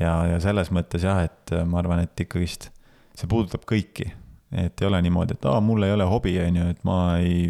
ja, 0.00 0.12
ja 0.32 0.40
selles 0.40 0.72
mõttes 0.72 1.04
jah, 1.04 1.22
et 1.24 1.52
ma 1.68 1.78
arvan, 1.78 2.00
et 2.02 2.24
ikkagist 2.26 2.70
see 3.16 3.28
puudutab 3.28 3.64
kõiki 3.68 4.10
et 4.52 4.80
ei 4.80 4.86
ole 4.86 5.00
niimoodi, 5.02 5.34
et 5.34 5.44
aa, 5.50 5.60
mul 5.60 5.82
ei 5.82 5.92
ole 5.92 6.04
hobi, 6.06 6.36
on 6.40 6.56
ju, 6.56 6.66
et 6.70 6.84
ma 6.86 6.96
ei, 7.18 7.48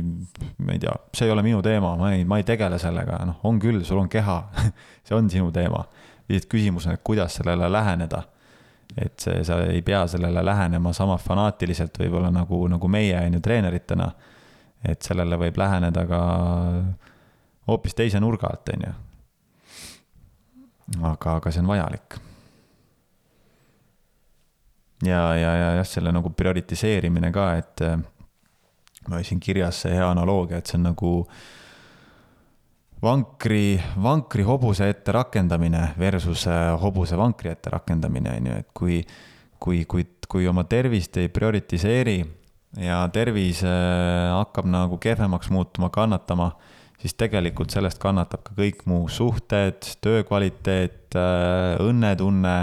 ma 0.59 0.73
ei 0.73 0.81
tea, 0.81 0.95
see 1.15 1.29
ei 1.29 1.33
ole 1.35 1.43
minu 1.45 1.61
teema, 1.63 1.93
ma 1.97 2.13
ei, 2.15 2.25
ma 2.25 2.39
ei 2.41 2.47
tegele 2.49 2.79
sellega, 2.81 3.19
noh, 3.29 3.43
on 3.45 3.59
küll, 3.61 3.83
sul 3.85 4.01
on 4.01 4.09
keha 4.13 4.39
see 5.07 5.17
on 5.17 5.29
sinu 5.31 5.51
teema. 5.53 5.85
lihtsalt 6.29 6.51
küsimus 6.51 6.89
on, 6.89 6.97
et 6.97 7.05
kuidas 7.05 7.37
sellele 7.39 7.69
läheneda. 7.73 8.23
et 8.97 9.21
see, 9.21 9.45
sa 9.45 9.61
ei 9.69 9.83
pea 9.83 10.07
sellele 10.07 10.45
lähenema 10.45 10.93
sama 10.93 11.17
fanaatiliselt 11.19 11.99
võib-olla 12.01 12.31
nagu, 12.33 12.67
nagu 12.69 12.89
meie, 12.89 13.19
on 13.27 13.35
ju, 13.37 13.41
treeneritena. 13.41 14.11
et 14.85 15.03
sellele 15.03 15.37
võib 15.37 15.59
läheneda 15.59 16.07
ka 16.07 16.21
hoopis 17.69 17.95
teise 17.95 18.21
nurga 18.21 18.49
alt, 18.49 18.73
on 18.73 18.89
ju. 18.89 18.95
aga, 21.03 21.37
aga 21.37 21.53
see 21.53 21.61
on 21.61 21.75
vajalik 21.75 22.21
ja, 25.05 25.35
ja, 25.37 25.53
ja 25.57 25.69
jah, 25.81 25.89
selle 25.89 26.13
nagu 26.15 26.31
prioritiseerimine 26.33 27.31
ka, 27.35 27.51
et 27.61 27.85
äh, 27.85 27.99
ma 29.11 29.21
siin 29.27 29.41
kirjas 29.43 29.85
see 29.85 29.95
hea 29.97 30.09
analoogia, 30.09 30.61
et 30.61 30.71
see 30.71 30.79
on 30.79 30.89
nagu 30.89 31.13
vankri, 33.03 33.77
vankri 34.03 34.47
hobuse 34.47 34.89
ette 34.91 35.13
rakendamine 35.15 35.91
versus 36.01 36.47
äh, 36.51 36.73
hobuse 36.81 37.19
vankri 37.19 37.53
ette 37.53 37.73
rakendamine, 37.73 38.39
on 38.41 38.51
ju, 38.51 38.63
et 38.63 38.73
kui, 38.75 39.03
kui, 39.61 39.85
kui, 39.85 40.07
kui 40.29 40.49
oma 40.49 40.65
tervist 40.69 41.19
ei 41.21 41.29
prioritiseeri 41.33 42.19
ja 42.83 43.03
tervis 43.13 43.63
äh, 43.67 44.33
hakkab 44.33 44.71
nagu 44.71 44.99
kehvemaks 45.03 45.53
muutuma, 45.53 45.93
kannatama, 45.93 46.55
siis 47.01 47.15
tegelikult 47.21 47.71
sellest 47.75 48.01
kannatab 48.01 48.43
ka 48.49 48.57
kõik 48.57 48.87
muu, 48.89 49.11
suhted, 49.13 49.85
töö 50.01 50.25
kvaliteet, 50.25 51.13
õnnetunne 51.85 52.57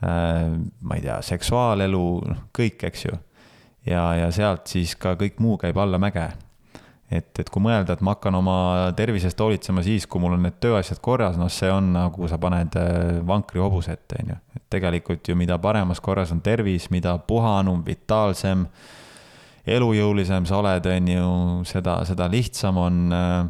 ma 0.00 0.96
ei 0.96 1.04
tea, 1.04 1.20
seksuaalelu, 1.24 2.02
noh, 2.28 2.42
kõik, 2.56 2.82
eks 2.88 3.06
ju. 3.06 3.14
ja, 3.88 4.02
ja 4.18 4.32
sealt 4.34 4.68
siis 4.68 4.96
ka 5.00 5.14
kõik 5.16 5.40
muu 5.40 5.56
käib 5.60 5.78
allamäge. 5.80 6.28
et, 7.10 7.30
et 7.38 7.50
kui 7.50 7.62
mõelda, 7.62 7.94
et 7.94 8.02
ma 8.02 8.16
hakkan 8.16 8.34
oma 8.34 8.56
tervisest 8.96 9.40
hoolitsema 9.40 9.82
siis, 9.86 10.08
kui 10.10 10.20
mul 10.20 10.34
on 10.34 10.42
need 10.42 10.58
tööasjad 10.60 10.98
korras, 11.00 11.36
noh, 11.38 11.48
see 11.48 11.70
on 11.70 11.92
nagu 11.94 12.28
sa 12.28 12.38
paned 12.42 12.76
äh, 12.76 13.20
vankri 13.26 13.62
hobuse 13.62 13.94
ette, 13.94 14.18
on 14.22 14.34
ju. 14.34 14.38
et 14.56 14.64
tegelikult 14.70 15.28
ju 15.28 15.36
mida 15.38 15.58
paremas 15.62 16.00
korras 16.00 16.32
on 16.34 16.42
tervis, 16.42 16.90
mida 16.90 17.16
puhanum, 17.18 17.84
vitaalsem, 17.86 18.66
elujõulisem 19.66 20.44
sa 20.46 20.58
oled, 20.58 20.90
on 20.90 21.08
ju, 21.14 21.30
seda, 21.66 22.00
seda 22.06 22.28
lihtsam 22.30 22.82
on 22.82 23.06
äh, 23.14 23.46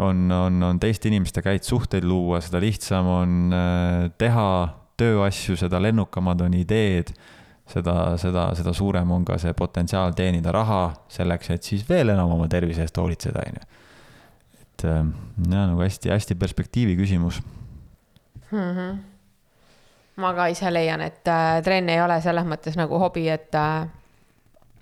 on, 0.00 0.30
on, 0.32 0.62
on 0.62 0.78
teiste 0.80 1.10
inimestega 1.10 1.52
häid 1.52 1.66
suhteid 1.66 2.04
luua, 2.04 2.40
seda 2.40 2.60
lihtsam 2.62 3.08
on 3.12 3.56
teha 4.18 4.46
tööasju, 5.02 5.58
seda 5.60 5.80
lennukamad 5.82 6.40
on 6.46 6.56
ideed, 6.58 7.12
seda, 7.68 7.96
seda, 8.20 8.48
seda 8.58 8.74
suurem 8.76 9.10
on 9.14 9.24
ka 9.26 9.38
see 9.42 9.54
potentsiaal 9.58 10.14
teenida 10.16 10.54
raha 10.54 10.82
selleks, 11.12 11.52
et 11.54 11.70
siis 11.70 11.86
veel 11.88 12.14
enam 12.14 12.34
oma 12.36 12.48
tervise 12.52 12.84
eest 12.84 12.98
hoolitseda, 13.00 13.46
on 13.46 13.60
ju. 13.60 13.80
et 14.62 14.86
jah, 14.86 15.08
nagu 15.50 15.82
hästi-hästi 15.82 16.38
perspektiivi 16.38 16.96
küsimus 16.98 17.42
mm. 18.52 18.76
-hmm. 18.76 18.96
ma 20.16 20.34
ka 20.34 20.46
ise 20.46 20.72
leian, 20.72 21.00
et 21.00 21.28
äh, 21.28 21.62
trenn 21.62 21.88
ei 21.88 22.02
ole 22.02 22.20
selles 22.20 22.46
mõttes 22.46 22.76
nagu 22.76 22.98
hobi, 22.98 23.28
et 23.28 23.54
äh, 23.54 23.88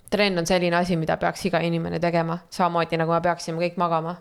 trenn 0.09 0.37
on 0.37 0.47
selline 0.47 0.75
asi, 0.75 0.95
mida 0.95 1.17
peaks 1.17 1.45
iga 1.45 1.59
inimene 1.59 1.99
tegema, 1.99 2.37
samamoodi 2.49 2.97
nagu 2.97 3.11
me 3.11 3.21
peaksime 3.21 3.61
kõik 3.61 3.77
magama. 3.77 4.15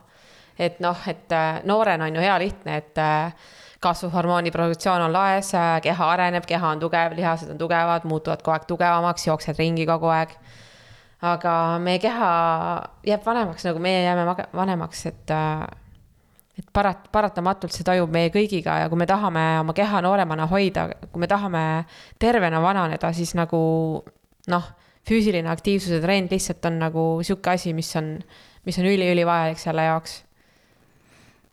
et 0.58 0.80
noh, 0.80 0.96
et 1.08 1.32
äh, 1.32 1.62
noorena 1.64 2.04
on 2.04 2.14
ju 2.14 2.20
hea 2.20 2.38
lihtne, 2.38 2.76
et 2.76 2.98
äh, 2.98 3.34
kasvuhormooni 3.80 4.50
produktsioon 4.52 5.02
on 5.06 5.12
laes, 5.12 5.52
keha 5.82 6.08
areneb, 6.12 6.44
keha 6.46 6.74
on 6.74 6.80
tugev, 6.82 7.14
lihased 7.16 7.50
on 7.54 7.58
tugevad, 7.58 8.04
muutuvad 8.08 8.42
kogu 8.44 8.54
aeg 8.56 8.66
tugevamaks, 8.68 9.26
jooksed 9.26 9.58
ringi 9.58 9.86
kogu 9.88 10.10
aeg. 10.12 10.34
aga 11.20 11.52
meie 11.84 11.98
keha 12.00 12.28
jääb 13.04 13.24
vanemaks, 13.24 13.64
nagu 13.68 13.80
meie 13.80 14.04
jääme 14.04 14.24
vanemaks, 14.56 15.06
et 15.06 15.32
et 16.60 16.68
parat-, 16.76 17.08
paratamatult 17.12 17.72
see 17.72 17.84
toimub 17.86 18.12
meie 18.12 18.30
kõigiga 18.32 18.80
ja 18.82 18.88
kui 18.92 19.00
me 19.00 19.06
tahame 19.08 19.44
oma 19.62 19.74
keha 19.76 20.02
nooremana 20.04 20.46
hoida, 20.50 20.88
kui 21.12 21.22
me 21.22 21.28
tahame 21.30 21.64
tervena 22.20 22.60
vananeda, 22.60 23.12
siis 23.16 23.32
nagu 23.38 23.60
noh, 24.52 24.70
füüsiline 25.08 25.48
aktiivsuse 25.48 26.00
trend 26.04 26.32
lihtsalt 26.32 26.66
on 26.68 26.80
nagu 26.82 27.04
sihuke 27.24 27.54
asi, 27.54 27.72
mis 27.76 27.90
on, 27.96 28.18
mis 28.68 28.78
on 28.80 28.88
üliülivajalik 28.90 29.60
selle 29.60 29.88
jaoks. 29.88 30.22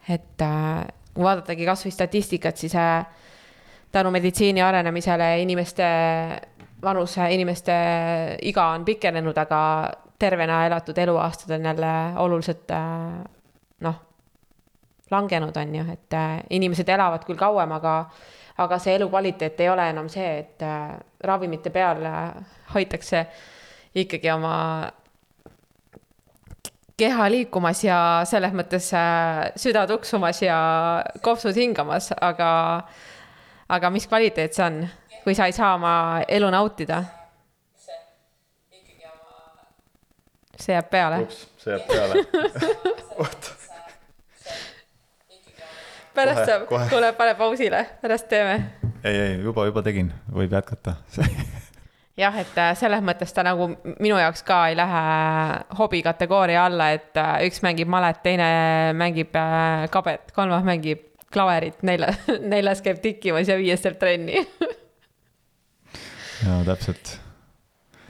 et 0.07 0.41
äh, 0.41 0.87
kui 1.17 1.25
vaadatagi 1.25 1.65
kasvõi 1.65 1.93
statistikat, 1.93 2.59
siis 2.61 2.75
äh, 2.77 3.05
tänu 3.91 4.11
meditsiini 4.13 4.61
arenemisele 4.61 5.31
inimeste 5.41 5.87
vanus, 6.83 7.17
inimeste 7.33 7.77
iga 8.45 8.69
on 8.75 8.85
pikenenud, 8.85 9.37
aga 9.41 9.61
tervena 10.19 10.63
elatud 10.67 10.97
eluaastad 10.97 11.55
on 11.57 11.65
jälle 11.65 11.93
oluliselt 12.21 12.71
äh, 12.71 13.23
noh, 13.85 14.01
langenud, 15.11 15.57
on 15.57 15.75
ju, 15.75 15.85
et 15.93 16.13
äh, 16.13 16.37
inimesed 16.49 16.89
elavad 16.89 17.25
küll 17.25 17.39
kauem, 17.39 17.73
aga 17.79 17.99
aga 18.57 18.79
see 18.81 18.95
elukvaliteet 18.97 19.59
ei 19.61 19.67
ole 19.69 19.83
enam 19.91 20.07
see, 20.09 20.29
et 20.39 20.63
ravimite 21.29 21.69
peal 21.69 21.99
hoitakse 22.73 23.19
ikkagi 24.01 24.31
oma 24.33 24.55
keha 26.97 27.27
liikumas 27.29 27.83
ja 27.85 27.97
selles 28.25 28.55
mõttes 28.57 28.89
äh, 28.97 29.51
süda 29.59 29.85
tuksumas 29.89 30.41
ja 30.41 30.57
kopsud 31.21 31.57
hingamas, 31.57 32.09
aga, 32.21 32.49
aga 33.69 33.91
mis 33.93 34.07
kvaliteet 34.09 34.57
see 34.57 34.65
on, 34.65 34.81
kui 35.23 35.37
sa 35.37 35.45
ei 35.45 35.55
saa 35.55 35.75
oma 35.77 35.93
elu 36.27 36.49
nautida? 36.53 37.03
see 40.57 40.73
jääb 40.73 40.89
peale. 40.89 41.21
see 41.61 41.75
jääb 41.75 41.85
peale 41.85 42.23
oota 43.21 43.57
pärast 46.17 46.49
saab, 46.49 46.65
kuule, 46.89 47.11
pane 47.13 47.35
pausile, 47.37 47.83
pärast 48.01 48.25
teeme. 48.31 48.57
ei, 49.03 49.15
ei 49.15 49.37
juba, 49.43 49.67
juba 49.69 49.85
tegin, 49.85 50.09
võib 50.33 50.57
jätkata 50.57 50.97
jah, 52.17 52.37
et 52.41 52.57
äh, 52.57 52.71
selles 52.77 53.03
mõttes 53.05 53.33
ta 53.33 53.43
nagu 53.45 53.69
minu 53.99 54.17
jaoks 54.17 54.43
ka 54.47 54.63
ei 54.71 54.77
lähe 54.77 55.03
hobi 55.77 56.01
kategooria 56.05 56.65
alla, 56.65 56.91
et 56.97 57.17
äh, 57.19 57.45
üks 57.47 57.61
mängib 57.65 57.89
malet, 57.91 58.23
teine 58.25 58.49
mängib 58.97 59.35
äh, 59.37 59.85
kabet, 59.93 60.33
kolmas 60.35 60.65
mängib 60.67 61.05
klaverit, 61.33 61.83
nelja, 61.87 62.13
neljas 62.53 62.81
käib 62.85 63.01
tikkimas 63.03 63.49
ja 63.51 63.57
viies 63.59 63.83
teeb 63.83 63.97
trenni 64.01 64.41
jaa, 66.45 66.61
täpselt. 66.65 67.17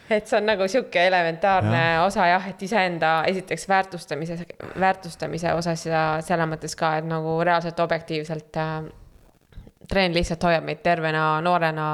et 0.10 0.28
see 0.30 0.38
on 0.40 0.48
nagu 0.48 0.68
sihuke 0.72 1.08
elementaarne 1.10 1.82
ja. 1.82 2.06
osa 2.06 2.30
jah, 2.32 2.48
et 2.52 2.64
iseenda 2.64 3.12
esiteks 3.30 3.68
väärtustamise, 3.70 4.40
väärtustamise 4.80 5.54
osas 5.58 5.86
ja 5.90 6.06
selles 6.24 6.50
mõttes 6.50 6.78
ka, 6.80 6.98
et 7.02 7.10
nagu 7.10 7.40
reaalselt 7.44 7.80
objektiivselt 7.84 8.62
äh, 8.62 8.80
trenn 9.88 10.16
lihtsalt 10.16 10.44
hoiab 10.48 10.66
meid 10.68 10.84
tervena, 10.84 11.42
noorena 11.44 11.90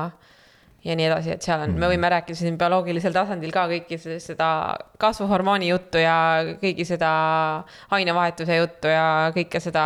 ja 0.83 0.95
nii 0.99 1.07
edasi, 1.07 1.31
et 1.31 1.41
seal 1.41 1.61
on 1.61 1.69
mm, 1.69 1.75
-hmm. 1.75 1.79
me 1.79 1.89
võime 1.93 2.09
rääkida 2.11 2.37
siin 2.37 2.57
bioloogilisel 2.59 3.15
tasandil 3.15 3.51
ka 3.55 3.65
kõiki 3.71 3.97
seda 4.19 4.49
kasvuhormooni 4.99 5.69
juttu 5.69 5.97
ja 5.97 6.15
kõigi 6.61 6.85
seda 6.85 7.11
ainevahetuse 7.91 8.57
juttu 8.57 8.91
ja 8.91 9.31
kõike 9.35 9.59
seda, 9.63 9.85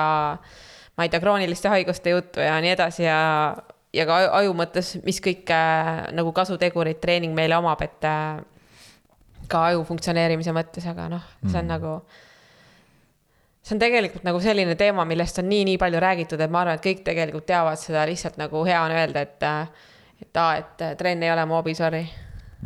ma 0.98 1.06
ei 1.06 1.10
tea, 1.10 1.22
krooniliste 1.22 1.70
haiguste 1.70 2.10
juttu 2.10 2.40
ja 2.42 2.58
nii 2.62 2.74
edasi 2.74 3.04
ja, 3.04 3.56
ja 3.94 4.06
ka 4.10 4.22
aju 4.42 4.54
mõttes, 4.58 4.96
mis 5.06 5.22
kõike 5.22 5.60
nagu 6.18 6.32
kasutegurid 6.34 7.02
treening 7.02 7.36
meile 7.38 7.58
omab, 7.58 7.82
et 7.86 8.08
äh, 8.08 8.42
ka 9.48 9.68
aju 9.72 9.84
funktsioneerimise 9.86 10.56
mõttes, 10.56 10.88
aga 10.90 11.10
noh, 11.14 11.28
see 11.46 11.60
on 11.60 11.66
mm 11.66 11.70
-hmm. 11.70 11.74
nagu 11.78 12.02
see 13.62 13.76
on 13.76 13.80
tegelikult 13.80 14.24
nagu 14.24 14.40
selline 14.40 14.76
teema, 14.76 15.06
millest 15.06 15.40
on 15.40 15.50
nii-nii 15.50 15.78
palju 15.78 16.00
räägitud, 16.00 16.42
et 16.42 16.52
ma 16.52 16.62
arvan, 16.62 16.76
et 16.76 16.86
kõik 16.86 17.04
tegelikult 17.04 17.46
teavad 17.46 17.78
seda, 17.78 18.06
lihtsalt 18.08 18.38
nagu 18.38 18.66
hea 18.66 18.82
on 18.82 18.92
öelda, 18.92 19.22
et 19.22 19.44
äh, 19.44 19.68
et 20.22 20.40
aa, 20.40 20.56
et 20.62 20.86
äh, 20.86 20.96
trenn 20.98 21.24
ei 21.24 21.32
ole 21.34 21.46
mu 21.50 21.58
hobi, 21.60 21.76
sorry. 21.78 22.04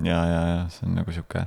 ja, 0.04 0.20
ja, 0.28 0.42
ja 0.48 0.60
see 0.72 0.88
on 0.88 0.96
nagu 1.02 1.14
sihuke, 1.14 1.46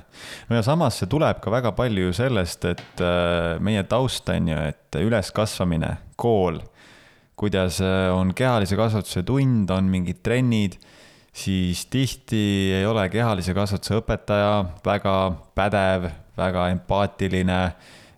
no 0.49 0.59
ja 0.59 0.65
samas 0.65 0.99
see 1.01 1.09
tuleb 1.11 1.41
ka 1.43 1.53
väga 1.53 1.73
palju 1.77 2.09
ju 2.09 2.15
sellest, 2.15 2.67
et 2.69 3.03
äh, 3.03 3.55
meie 3.63 3.83
taust 3.89 4.29
on 4.33 4.51
ju, 4.51 4.59
et 4.71 4.99
üleskasvamine, 5.01 5.95
kool, 6.21 6.61
kuidas 7.39 7.81
äh, 7.83 8.11
on 8.13 8.35
kehalise 8.37 8.77
kasvatuse 8.79 9.25
tund, 9.27 9.73
on 9.73 9.89
mingid 9.91 10.21
trennid, 10.25 10.77
siis 11.35 11.87
tihti 11.91 12.45
ei 12.77 12.85
ole 12.87 13.09
kehalise 13.11 13.55
kasvatuse 13.57 13.99
õpetaja 13.99 14.63
väga 14.85 15.17
pädev, 15.57 16.09
väga 16.37 16.69
empaatiline 16.71 17.59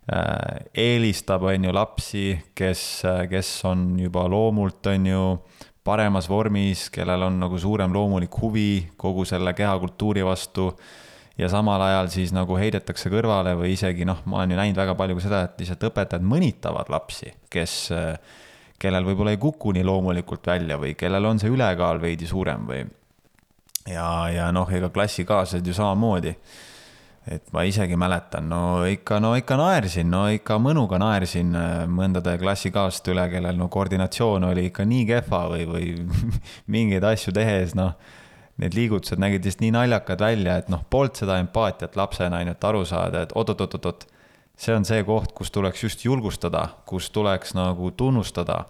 eelistab, 0.07 1.43
on 1.43 1.65
ju, 1.67 1.71
lapsi, 1.75 2.27
kes, 2.55 2.81
kes 3.27 3.49
on 3.67 3.89
juba 3.99 4.21
loomult, 4.31 4.85
on 4.87 5.09
ju, 5.09 5.23
paremas 5.87 6.27
vormis, 6.29 6.87
kellel 6.93 7.27
on 7.29 7.39
nagu 7.39 7.59
suurem 7.59 7.93
loomulik 7.95 8.33
huvi 8.41 8.71
kogu 8.99 9.25
selle 9.25 9.53
kehakultuuri 9.55 10.25
vastu. 10.25 10.73
ja 11.37 11.49
samal 11.49 11.81
ajal 11.81 12.07
siis 12.09 12.31
nagu 12.33 12.55
heidetakse 12.57 13.11
kõrvale 13.13 13.51
või 13.59 13.75
isegi 13.75 14.05
noh, 14.09 14.23
ma 14.25 14.39
olen 14.39 14.55
ju 14.55 14.57
näinud 14.57 14.79
väga 14.79 14.95
palju 14.97 15.17
ka 15.19 15.21
seda, 15.21 15.41
et 15.45 15.59
lihtsalt 15.61 15.83
õpetajad 15.91 16.23
mõnitavad 16.25 16.89
lapsi, 16.89 17.29
kes, 17.53 17.75
kellel 18.81 19.05
võib-olla 19.05 19.35
ei 19.35 19.37
kuku 19.37 19.75
nii 19.77 19.85
loomulikult 19.85 20.49
välja 20.49 20.79
või 20.81 20.95
kellel 20.97 21.29
on 21.29 21.37
see 21.37 21.51
ülekaal 21.53 22.01
veidi 22.01 22.25
suurem 22.25 22.65
või. 22.71 22.81
ja, 23.85 24.07
ja 24.33 24.49
noh, 24.51 24.71
ega 24.73 24.89
klassikaaslased 24.89 25.67
ju 25.67 25.77
samamoodi 25.77 26.33
et 27.31 27.49
ma 27.55 27.63
isegi 27.67 27.97
mäletan, 27.99 28.47
no 28.49 28.61
ikka, 28.87 29.19
no 29.23 29.33
ikka 29.37 29.57
naersin, 29.59 30.09
no 30.11 30.25
ikka 30.31 30.57
mõnuga 30.63 30.99
naersin 31.01 31.51
äh, 31.57 31.81
mõndade 31.91 32.37
klassikaaslaste 32.41 33.11
üle, 33.13 33.25
kellel 33.31 33.59
no 33.59 33.67
koordinatsioon 33.73 34.47
oli 34.47 34.67
ikka 34.69 34.85
nii 34.87 35.07
kehva 35.09 35.43
või, 35.51 35.65
või 35.67 35.89
mingeid 36.77 37.07
asju 37.07 37.35
tehes, 37.35 37.75
noh. 37.77 37.97
Need 38.57 38.73
liigutused 38.73 39.19
nägid 39.21 39.43
lihtsalt 39.45 39.61
nii 39.61 39.73
naljakad 39.75 40.21
välja, 40.23 40.55
et 40.57 40.69
noh, 40.73 40.81
polnud 40.89 41.19
seda 41.19 41.35
empaatiat 41.43 41.93
lapsena 41.93 42.39
ainult 42.41 42.63
aru 42.65 42.79
saada, 42.89 43.21
et 43.27 43.35
oot-oot-oot-oot. 43.37 44.07
see 44.57 44.73
on 44.73 44.85
see 44.85 45.03
koht, 45.05 45.35
kus 45.37 45.51
tuleks 45.53 45.83
just 45.83 46.01
julgustada, 46.01 46.63
kus 46.89 47.11
tuleks 47.13 47.53
nagu 47.53 47.91
tunnustada, 47.93 48.63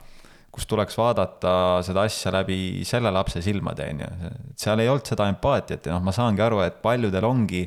kus 0.51 0.67
tuleks 0.67 0.97
vaadata 0.99 1.53
seda 1.87 2.03
asja 2.03 2.33
läbi 2.35 2.83
selle 2.83 3.13
lapse 3.15 3.39
silmade, 3.41 3.87
on 3.93 4.03
ju. 4.03 4.33
seal 4.59 4.83
ei 4.83 4.91
olnud 4.91 5.07
seda 5.07 5.29
empaatiat 5.31 5.87
ja 5.87 5.95
noh, 5.95 6.03
ma 6.03 6.11
saangi 6.11 6.43
aru, 6.43 6.59
et 6.65 6.81
paljudel 6.83 7.23
ongi 7.23 7.63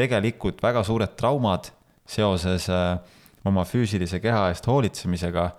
tegelikult 0.00 0.62
väga 0.64 0.82
suured 0.86 1.16
traumad 1.18 1.70
seoses 2.08 2.68
äh, 2.72 2.96
oma 3.46 3.64
füüsilise 3.68 4.20
keha 4.22 4.48
eest 4.50 4.66
hoolitsemisega 4.68 5.50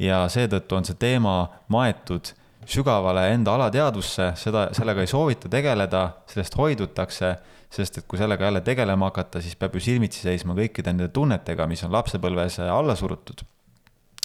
ja 0.00 0.24
seetõttu 0.32 0.78
on 0.78 0.86
see 0.88 0.98
teema 1.00 1.34
maetud 1.72 2.32
sügavale 2.70 3.24
enda 3.32 3.54
alateadvusse, 3.56 4.32
seda, 4.38 4.66
sellega 4.76 5.04
ei 5.04 5.10
soovita 5.10 5.48
tegeleda, 5.52 6.02
sellest 6.30 6.56
hoidutakse, 6.58 7.32
sest 7.72 8.00
et 8.00 8.06
kui 8.10 8.20
sellega 8.20 8.46
jälle 8.46 8.60
tegelema 8.66 9.08
hakata, 9.08 9.40
siis 9.42 9.56
peab 9.58 9.76
ju 9.76 9.82
silmitsi 9.84 10.22
seisma 10.26 10.56
kõikide 10.58 10.92
nende 10.92 11.08
tunnetega, 11.14 11.66
mis 11.70 11.82
on 11.86 11.94
lapsepõlves 11.94 12.60
alla 12.66 12.96
surutud. 12.98 13.44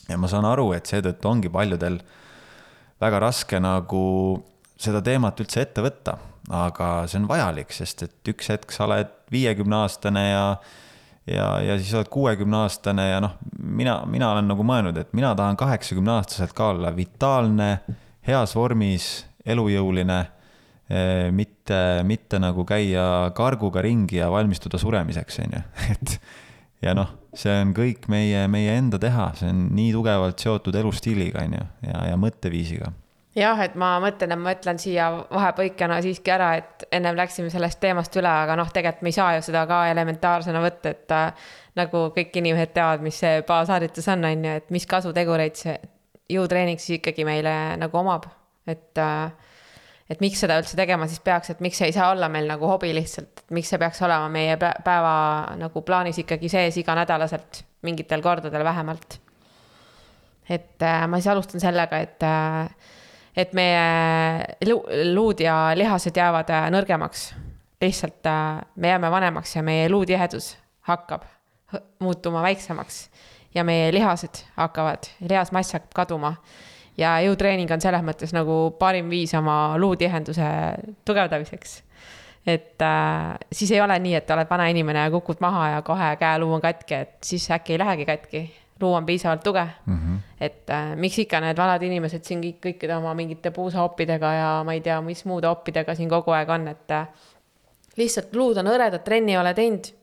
ja 0.10 0.18
ma 0.22 0.28
saan 0.30 0.46
aru, 0.46 0.72
et 0.74 0.86
seetõttu 0.86 1.30
ongi 1.30 1.50
paljudel 1.50 2.00
väga 3.02 3.20
raske 3.20 3.60
nagu 3.60 4.04
seda 4.78 5.02
teemat 5.02 5.40
üldse 5.40 5.64
ette 5.64 5.82
võtta 5.82 6.18
aga 6.54 6.90
see 7.10 7.22
on 7.22 7.30
vajalik, 7.30 7.74
sest 7.74 8.04
et 8.06 8.34
üks 8.34 8.52
hetk 8.54 8.74
sa 8.74 8.86
oled 8.86 9.12
viiekümne 9.34 9.80
aastane 9.84 10.26
ja 10.30 10.46
ja, 11.26 11.48
ja 11.62 11.78
siis 11.80 11.94
oled 11.98 12.10
kuuekümne 12.14 12.58
aastane 12.64 13.08
ja 13.10 13.20
noh, 13.24 13.38
mina, 13.58 13.98
mina 14.10 14.32
olen 14.36 14.50
nagu 14.52 14.66
mõelnud, 14.68 14.98
et 15.02 15.14
mina 15.18 15.34
tahan 15.38 15.58
kaheksakümne 15.58 16.18
aastaselt 16.20 16.54
ka 16.58 16.72
olla 16.76 16.92
vitaalne, 16.96 17.70
heas 18.28 18.56
vormis, 18.58 19.26
elujõuline, 19.46 20.20
eh, 20.90 21.30
mitte, 21.34 21.80
mitte 22.06 22.42
nagu 22.42 22.66
käia 22.68 23.32
karguga 23.38 23.82
ringi 23.86 24.20
ja 24.22 24.30
valmistuda 24.34 24.78
suremiseks, 24.82 25.40
on 25.46 25.58
ju, 25.58 25.64
et 25.96 26.20
ja 26.86 26.94
noh, 26.98 27.16
see 27.34 27.56
on 27.64 27.74
kõik 27.78 28.06
meie, 28.12 28.46
meie 28.52 28.78
enda 28.78 29.02
teha, 29.02 29.32
see 29.40 29.50
on 29.50 29.66
nii 29.76 29.90
tugevalt 29.96 30.46
seotud 30.46 30.78
elustiiliga, 30.78 31.42
on 31.42 31.58
ju, 31.58 31.66
ja, 31.90 32.06
ja 32.12 32.22
mõtteviisiga 32.22 32.94
jah, 33.36 33.60
et 33.66 33.76
ma 33.80 33.96
mõtlen, 34.04 34.32
et 34.36 34.42
ma 34.42 34.54
ütlen 34.56 34.80
siia 34.82 35.10
vahepõikena 35.24 36.00
siiski 36.04 36.34
ära, 36.36 36.54
et 36.62 36.86
ennem 36.96 37.18
läksime 37.20 37.52
sellest 37.54 37.82
teemast 37.84 38.16
üle, 38.20 38.32
aga 38.32 38.56
noh, 38.60 38.70
tegelikult 38.74 39.06
me 39.06 39.12
ei 39.12 39.18
saa 39.18 39.34
ju 39.38 39.44
seda 39.50 39.66
ka 39.70 39.82
elementaarsena 39.92 40.62
võtta, 40.64 40.94
et 40.96 41.16
äh, 41.16 41.50
nagu 41.80 42.06
kõik 42.16 42.40
inimesed 42.42 42.72
teavad, 42.76 43.04
mis 43.06 43.20
see 43.24 43.42
baasharjutus 43.48 44.08
on, 44.14 44.24
on 44.30 44.48
ju, 44.48 44.56
et 44.62 44.72
mis 44.76 44.88
kasutegureid 44.90 45.60
see 45.60 45.76
jõutreening 46.32 46.82
siis 46.82 47.02
ikkagi 47.02 47.26
meile 47.28 47.54
nagu 47.82 48.00
omab, 48.02 48.30
et 48.72 49.04
äh, 49.04 49.52
et 50.10 50.22
miks 50.22 50.38
seda 50.44 50.60
üldse 50.62 50.78
tegema 50.78 51.08
siis 51.10 51.22
peaks, 51.26 51.50
et 51.52 51.62
miks 51.66 51.80
see 51.82 51.90
ei 51.90 51.96
saa 51.96 52.12
olla 52.14 52.30
meil 52.32 52.48
nagu 52.50 52.68
hobi 52.70 52.92
lihtsalt, 52.94 53.42
et 53.42 53.56
miks 53.58 53.72
see 53.74 53.82
peaks 53.82 54.02
olema 54.06 54.30
meie 54.32 54.58
päeva 54.62 55.16
nagu 55.60 55.82
plaanis 55.86 56.20
ikkagi 56.22 56.50
sees 56.52 56.78
iganädalaselt, 56.82 57.64
mingitel 57.86 58.22
kordadel 58.26 58.64
vähemalt. 58.64 59.20
et 60.50 60.84
äh, 60.86 61.08
ma 61.10 61.18
siis 61.18 61.34
alustan 61.34 61.60
sellega, 61.60 62.00
et 62.06 62.24
äh, 62.24 62.94
et 63.36 63.54
meie 63.54 64.46
luud 65.14 65.40
ja 65.44 65.56
lihased 65.76 66.16
jäävad 66.18 66.50
äh, 66.50 66.68
nõrgemaks. 66.74 67.34
lihtsalt 67.82 68.26
äh, 68.26 68.62
me 68.76 68.88
jääme 68.88 69.12
vanemaks 69.12 69.56
ja 69.56 69.64
meie 69.64 69.90
luutihedus 69.90 70.58
hakkab 70.88 71.24
muutuma 72.00 72.42
väiksemaks 72.42 73.10
ja 73.56 73.64
meie 73.64 73.92
lihased 73.94 74.46
hakkavad, 74.56 75.10
lihasmass 75.30 75.74
hakkab 75.74 75.94
kaduma. 75.94 76.36
ja 76.98 77.20
jõutreening 77.20 77.72
on 77.72 77.82
selles 77.82 78.04
mõttes 78.08 78.32
nagu 78.34 78.72
parim 78.80 79.10
viis 79.10 79.34
oma 79.36 79.76
luutihenduse 79.78 80.48
tugevdamiseks. 81.06 81.84
et 82.48 82.82
äh, 82.82 83.38
siis 83.52 83.72
ei 83.72 83.82
ole 83.82 84.00
nii, 84.00 84.16
et 84.16 84.32
oled 84.32 84.50
vana 84.50 84.68
inimene 84.68 85.00
ja 85.00 85.12
kukud 85.12 85.42
maha 85.42 85.70
ja 85.70 85.82
kohe 85.82 86.16
käeluu 86.16 86.54
on 86.54 86.62
katki, 86.62 86.94
et 86.94 87.18
siis 87.24 87.52
äkki 87.52 87.74
ei 87.74 87.80
lähegi 87.80 88.06
katki 88.06 88.52
luua 88.82 88.98
on 88.98 89.06
piisavalt 89.06 89.44
tuge 89.44 89.68
mm. 89.86 89.98
-hmm. 89.98 90.20
et 90.42 90.70
äh, 90.70 90.96
miks 90.96 91.20
ikka 91.20 91.40
need 91.40 91.58
vanad 91.58 91.84
inimesed 91.84 92.24
siin 92.24 92.42
kõik, 92.44 92.60
kõikide 92.66 92.98
oma 92.98 93.14
mingite 93.14 93.52
puusahoppidega 93.52 94.34
ja 94.34 94.50
ma 94.66 94.74
ei 94.74 94.82
tea, 94.82 95.02
mis 95.02 95.26
muude 95.26 95.48
hoppidega 95.48 95.96
siin 95.96 96.10
kogu 96.10 96.32
aeg 96.32 96.50
on, 96.50 96.68
et 96.68 96.92
äh, 96.92 97.08
lihtsalt 97.98 98.36
luud 98.36 98.58
on 98.58 98.68
hõredad, 98.68 99.04
trenni 99.04 99.32
ei 99.32 99.38
ole 99.38 99.54
teinud. 99.54 99.94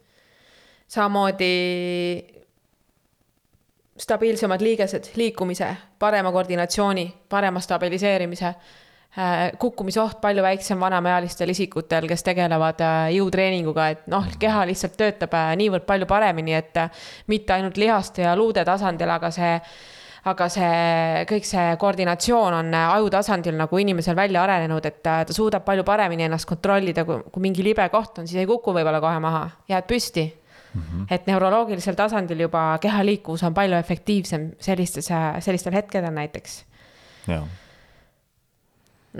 samamoodi 0.88 1.52
stabiilsemad 3.98 4.60
liigesed, 4.60 5.04
liikumise, 5.16 5.76
parema 5.98 6.32
koordinatsiooni, 6.32 7.14
parema 7.28 7.60
stabiliseerimise 7.60 8.54
kukkumisoht 9.58 10.20
palju 10.22 10.42
väiksem 10.42 10.80
vanemaealistel 10.80 11.50
isikutel, 11.52 12.06
kes 12.08 12.24
tegelevad 12.24 12.80
äh, 12.80 13.08
jõutreeninguga, 13.18 13.88
et 13.92 14.06
noh, 14.08 14.24
keha 14.40 14.64
lihtsalt 14.70 14.96
töötab 14.96 15.34
äh, 15.36 15.50
niivõrd 15.60 15.84
palju 15.84 16.08
paremini, 16.08 16.54
et 16.56 16.80
mitte 17.28 17.52
ainult 17.52 17.76
lihaste 17.76 18.24
ja 18.24 18.32
luude 18.38 18.64
tasandil, 18.64 19.12
aga 19.12 19.30
see 19.34 19.52
aga 20.30 20.46
see, 20.54 20.72
kõik 21.28 21.44
see 21.44 21.76
koordinatsioon 21.82 22.54
on 22.60 22.74
aju 22.78 23.08
tasandil 23.10 23.56
nagu 23.58 23.78
inimesel 23.82 24.16
välja 24.16 24.44
arenenud, 24.46 24.84
et 24.86 25.00
ta 25.02 25.16
suudab 25.28 25.64
palju 25.66 25.84
paremini 25.84 26.28
ennast 26.28 26.46
kontrollida, 26.48 27.04
kui, 27.04 27.18
kui 27.34 27.42
mingi 27.42 27.64
libe 27.66 27.88
koht 27.92 28.22
on, 28.22 28.28
siis 28.30 28.40
ei 28.40 28.48
kuku 28.48 28.72
võib-olla 28.72 29.02
kohe 29.02 29.18
maha, 29.20 29.48
jääd 29.68 29.88
püsti 29.90 30.24
mm. 30.28 30.80
-hmm. 30.80 31.08
et 31.10 31.26
neuroloogilisel 31.26 31.98
tasandil 31.98 32.46
juba 32.46 32.78
keha 32.80 33.04
liikuvus 33.04 33.42
on 33.42 33.54
palju 33.54 33.76
efektiivsem 33.76 34.52
sellistes, 34.60 35.10
sellistel 35.40 35.74
hetkedel 35.74 36.14
näiteks. 36.14 36.64
jaa 37.26 37.42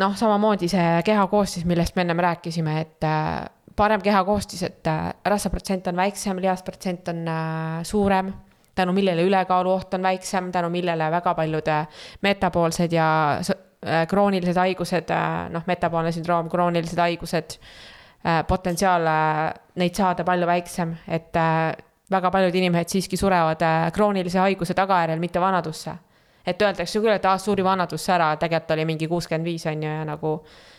noh, 0.00 0.14
samamoodi 0.16 0.68
see 0.72 1.02
kehakoostis, 1.06 1.66
millest 1.68 1.96
me 1.96 2.06
ennem 2.06 2.22
rääkisime, 2.24 2.78
et 2.80 3.06
äh, 3.06 3.44
parem 3.76 4.02
kehakoostis, 4.02 4.62
et 4.68 4.88
äh, 4.88 5.10
rasvaprotsent 5.28 5.90
on 5.90 6.00
väiksem, 6.00 6.40
lihasprotsent 6.40 7.08
on 7.12 7.22
äh, 7.28 7.82
suurem, 7.88 8.32
tänu 8.74 8.94
millele 8.96 9.24
ülekaaluoht 9.28 9.94
on 9.94 10.02
väiksem, 10.02 10.52
tänu 10.52 10.70
millele 10.72 11.10
väga 11.10 11.34
paljud 11.36 11.66
metaboolsed 12.24 12.92
ja 12.92 13.06
kroonilised 14.08 14.56
haigused, 14.56 15.10
noh, 15.52 15.64
metaboolne 15.66 16.12
sündroom, 16.14 16.48
kroonilised 16.48 17.00
haigused, 17.02 17.56
potentsiaal 18.48 19.08
neid 19.76 19.98
saada 19.98 20.24
palju 20.24 20.46
väiksem, 20.46 20.94
et 21.10 21.36
väga 22.14 22.30
paljud 22.30 22.54
inimesed 22.54 22.94
siiski 22.94 23.18
surevad 23.18 23.66
kroonilise 23.92 24.38
haiguse 24.38 24.76
tagajärjel, 24.78 25.20
mitte 25.20 25.42
vanadusse 25.42 25.96
et 26.46 26.62
öeldakse 26.62 27.00
küll, 27.00 27.14
et 27.14 27.24
aa, 27.24 27.38
suri 27.38 27.64
vanadusse 27.64 28.12
ära, 28.12 28.32
tegelikult 28.36 28.76
oli 28.76 28.84
mingi 28.88 29.08
kuuskümmend 29.08 29.46
viis 29.46 29.66
on 29.70 29.82
ju 29.82 29.90
ja 29.90 30.04
nagu 30.08 30.36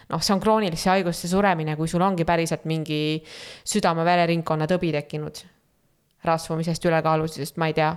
noh, 0.09 0.21
see 0.21 0.35
on 0.35 0.41
kroonilisse 0.43 0.89
haigusse 0.91 1.27
suremine, 1.31 1.75
kui 1.79 1.87
sul 1.87 2.03
ongi 2.03 2.25
päriselt 2.27 2.65
mingi 2.69 3.01
südame-vereringkonna 3.73 4.67
tõbi 4.69 4.91
tekkinud 4.95 5.43
rasvumisest, 6.23 6.85
ülekaalulisusest, 6.85 7.57
ma 7.59 7.67
ei 7.67 7.77
tea, 7.77 7.91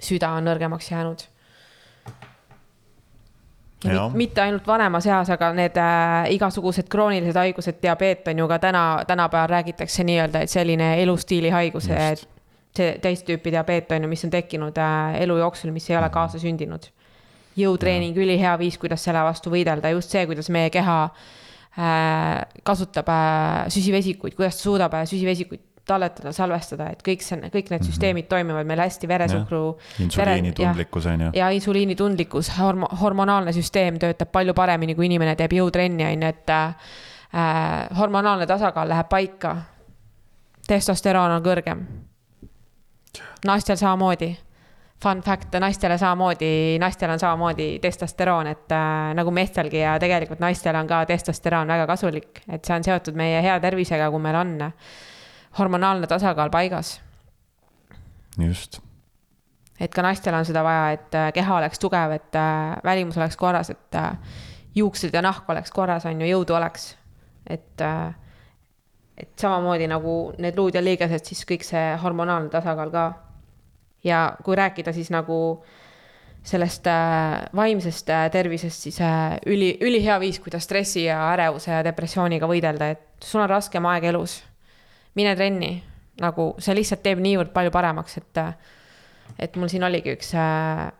süda 0.00 0.32
on 0.36 0.46
nõrgemaks 0.48 0.90
jäänud. 0.90 1.24
mit, 3.84 4.14
mitte 4.16 4.40
ainult 4.40 4.66
vanemas 4.66 5.06
eas, 5.06 5.30
aga 5.30 5.50
need 5.52 5.76
äh, 5.76 6.30
igasugused 6.32 6.88
kroonilised 6.88 7.36
haigused, 7.36 7.82
diabeet 7.82 8.28
on 8.32 8.38
ju 8.38 8.48
ka 8.48 8.58
täna, 8.58 8.84
tänapäeval 9.06 9.50
räägitakse 9.50 10.04
nii-öelda, 10.08 10.40
et 10.40 10.50
selline 10.50 10.94
elustiili 11.02 11.50
haigus, 11.52 11.88
Just. 11.88 12.33
See 12.78 12.98
teist 13.02 13.26
tüüpi 13.28 13.52
diabeet 13.54 13.92
on 13.94 14.06
ju, 14.06 14.10
mis 14.10 14.24
on 14.26 14.32
tekkinud 14.34 14.78
äh, 14.80 15.20
elu 15.24 15.38
jooksul, 15.42 15.72
mis 15.74 15.88
ei 15.90 15.98
ole 16.00 16.10
kaasa 16.14 16.40
sündinud. 16.42 16.90
jõutreening, 17.54 18.16
ülihea 18.18 18.56
viis, 18.58 18.74
kuidas 18.82 19.04
selle 19.06 19.20
vastu 19.22 19.52
võidelda, 19.52 19.92
just 19.94 20.10
see, 20.10 20.24
kuidas 20.26 20.48
meie 20.50 20.72
keha 20.74 20.96
äh, 21.06 22.40
kasutab 22.66 23.12
äh, 23.14 23.68
süsivesikuid, 23.70 24.34
kuidas 24.34 24.58
ta 24.58 24.66
suudab 24.66 24.96
süsivesikuid 25.06 25.62
talletada, 25.86 26.32
salvestada, 26.32 26.88
et 26.94 27.02
kõik 27.04 27.22
see, 27.24 27.50
kõik 27.52 27.68
need 27.72 27.84
süsteemid 27.86 28.28
toimivad 28.30 28.66
meil 28.68 28.80
hästi, 28.80 29.08
veresuhkru. 29.08 29.62
insuliinitundlikkus 30.00 31.08
on 31.12 31.26
ju. 31.26 31.30
ja 31.36 31.50
insuliinitundlikkus, 31.52 32.50
hormo-, 32.58 32.88
hormonaalne 33.00 33.52
süsteem 33.52 33.98
töötab 34.00 34.32
palju 34.32 34.54
paremini, 34.56 34.96
kui 34.96 35.06
inimene 35.10 35.36
teeb 35.36 35.52
jõutrenni, 35.58 36.06
on 36.08 36.24
ju, 36.24 36.32
et 36.32 36.54
äh, 36.56 36.96
hormonaalne 37.98 38.48
tasakaal 38.50 38.88
läheb 38.88 39.12
paika. 39.12 39.56
testosteroon 40.66 41.36
on 41.36 41.44
kõrgem. 41.44 41.84
Naistel 43.44 43.76
samamoodi. 43.80 44.32
Fun 45.02 45.20
fact, 45.22 45.56
naistele 45.60 45.98
samamoodi, 45.98 46.78
naistel 46.80 47.10
on 47.10 47.18
samamoodi 47.20 47.78
testosteroon, 47.82 48.46
et 48.46 48.72
äh, 48.72 49.10
nagu 49.18 49.30
meestelgi 49.34 49.82
ja 49.82 49.98
tegelikult 50.00 50.40
naistel 50.40 50.76
on 50.78 50.86
ka 50.88 51.02
testosteroon 51.10 51.68
väga 51.68 51.86
kasulik, 51.90 52.44
et 52.48 52.64
see 52.64 52.76
on 52.76 52.86
seotud 52.86 53.18
meie 53.18 53.42
hea 53.44 53.58
tervisega, 53.60 54.08
kui 54.10 54.22
meil 54.22 54.38
on 54.38 54.54
hormonaalne 55.58 56.06
tasakaal 56.10 56.50
paigas 56.50 56.96
just, 58.38 58.80
et 59.80 59.92
ka 59.94 60.02
naistel 60.02 60.34
on 60.34 60.46
seda 60.46 60.64
vaja, 60.66 60.90
et 60.96 61.16
äh, 61.18 61.30
keha 61.34 61.58
oleks 61.58 61.80
tugev, 61.82 62.16
et 62.16 62.38
äh, 62.38 62.74
välimus 62.84 63.18
oleks 63.18 63.36
korras, 63.36 63.70
et 63.70 63.98
äh, 63.98 64.12
juuksed 64.74 65.14
ja 65.14 65.22
nahk 65.22 65.48
oleks 65.50 65.72
korras, 65.74 66.06
on 66.06 66.20
ju, 66.20 66.30
jõudu 66.30 66.56
oleks. 66.56 66.94
et, 67.46 67.82
et 69.20 69.32
samamoodi 69.36 69.84
nagu 69.86 70.32
need 70.40 70.56
luud 70.56 70.74
ja 70.74 70.80
liigesed, 70.80 71.26
siis 71.28 71.44
kõik 71.44 71.66
see 71.66 71.82
hormonaalne 72.02 72.48
tasakaal 72.50 72.90
ka. 72.90 73.02
Ja 74.04 74.36
kui 74.44 74.56
rääkida 74.56 74.92
siis 74.92 75.10
nagu 75.10 75.38
sellest 76.44 76.86
äh, 76.86 77.46
vaimsest 77.56 78.10
äh, 78.12 78.26
tervisest, 78.30 78.84
siis 78.84 79.00
äh, 79.00 79.38
üli, 79.46 79.78
ülihea 79.80 80.18
viis, 80.20 80.38
kuidas 80.44 80.66
stressi 80.68 81.06
ja 81.06 81.22
ärevuse 81.32 81.72
ja 81.72 81.84
depressiooniga 81.84 82.48
võidelda, 82.50 82.90
et 82.92 83.24
sul 83.24 83.40
on 83.40 83.48
raskem 83.48 83.86
aeg 83.88 84.10
elus. 84.12 84.42
mine 85.14 85.36
trenni, 85.36 85.78
nagu 86.20 86.54
see 86.58 86.74
lihtsalt 86.74 87.02
teeb 87.02 87.20
niivõrd 87.22 87.52
palju 87.54 87.70
paremaks, 87.70 88.18
et 88.18 88.42
et 89.38 89.56
mul 89.56 89.70
siin 89.72 89.84
oligi 89.86 90.12
üks 90.14 90.34
äh, 90.36 90.90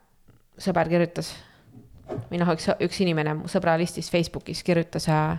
sõber 0.59 0.89
kirjutas 0.89 1.35
või 2.31 2.41
noh, 2.41 2.51
üks, 2.55 2.69
üks 2.85 3.01
inimene 3.05 3.35
mu 3.39 3.51
sõbralistis 3.51 4.11
Facebookis 4.13 4.63
kirjutas 4.65 5.09
äh,, 5.13 5.39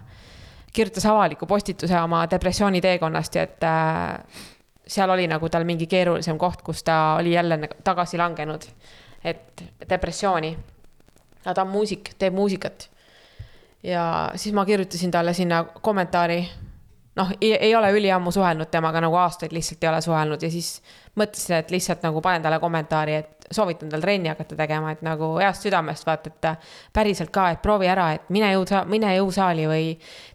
kirjutas 0.74 1.06
avaliku 1.10 1.48
postituse 1.48 1.98
oma 2.02 2.26
depressiooni 2.30 2.82
teekonnast 2.84 3.36
ja 3.36 3.46
et 3.48 3.66
äh, 3.68 4.46
seal 4.88 5.10
oli 5.10 5.28
nagu 5.28 5.50
tal 5.50 5.66
mingi 5.66 5.88
keerulisem 5.88 6.38
koht, 6.38 6.62
kus 6.62 6.84
ta 6.84 7.16
oli 7.20 7.34
jälle 7.34 7.58
nagu 7.58 7.74
tagasi 7.84 8.18
langenud. 8.18 8.64
et 9.24 9.64
depressiooni. 9.90 10.58
aga 11.46 11.54
ta 11.54 11.62
on 11.62 11.68
muusik, 11.68 12.14
teeb 12.20 12.34
muusikat. 12.34 12.90
ja 13.84 14.32
siis 14.36 14.54
ma 14.54 14.66
kirjutasin 14.66 15.12
talle 15.12 15.34
sinna 15.34 15.64
kommentaari 15.64 16.50
noh, 17.16 17.32
ei 17.42 17.76
ole 17.76 17.92
üliammu 17.96 18.32
suhelnud 18.32 18.70
temaga 18.72 19.02
nagu 19.04 19.16
aastaid 19.16 19.54
lihtsalt 19.56 19.84
ei 19.84 19.90
ole 19.90 20.02
suhelnud 20.04 20.42
ja 20.44 20.50
siis 20.52 20.82
mõtlesin, 21.16 21.56
et 21.62 21.72
lihtsalt 21.72 22.04
nagu 22.04 22.22
panen 22.22 22.44
talle 22.44 22.60
kommentaari, 22.60 23.16
et 23.16 23.48
soovitan 23.56 23.90
tal 23.90 24.04
trenni 24.04 24.30
hakata 24.32 24.58
tegema, 24.58 24.92
et 24.92 25.04
nagu 25.06 25.36
heast 25.40 25.64
südamest 25.64 26.08
vaata, 26.08 26.32
et 26.34 26.70
päriselt 26.94 27.32
ka, 27.34 27.50
et 27.54 27.62
proovi 27.64 27.88
ära, 27.88 28.10
et 28.18 28.30
mine 28.36 28.52
jõusa-, 28.56 28.84
mine 28.90 29.16
jõusaali 29.16 29.68
või 29.70 29.90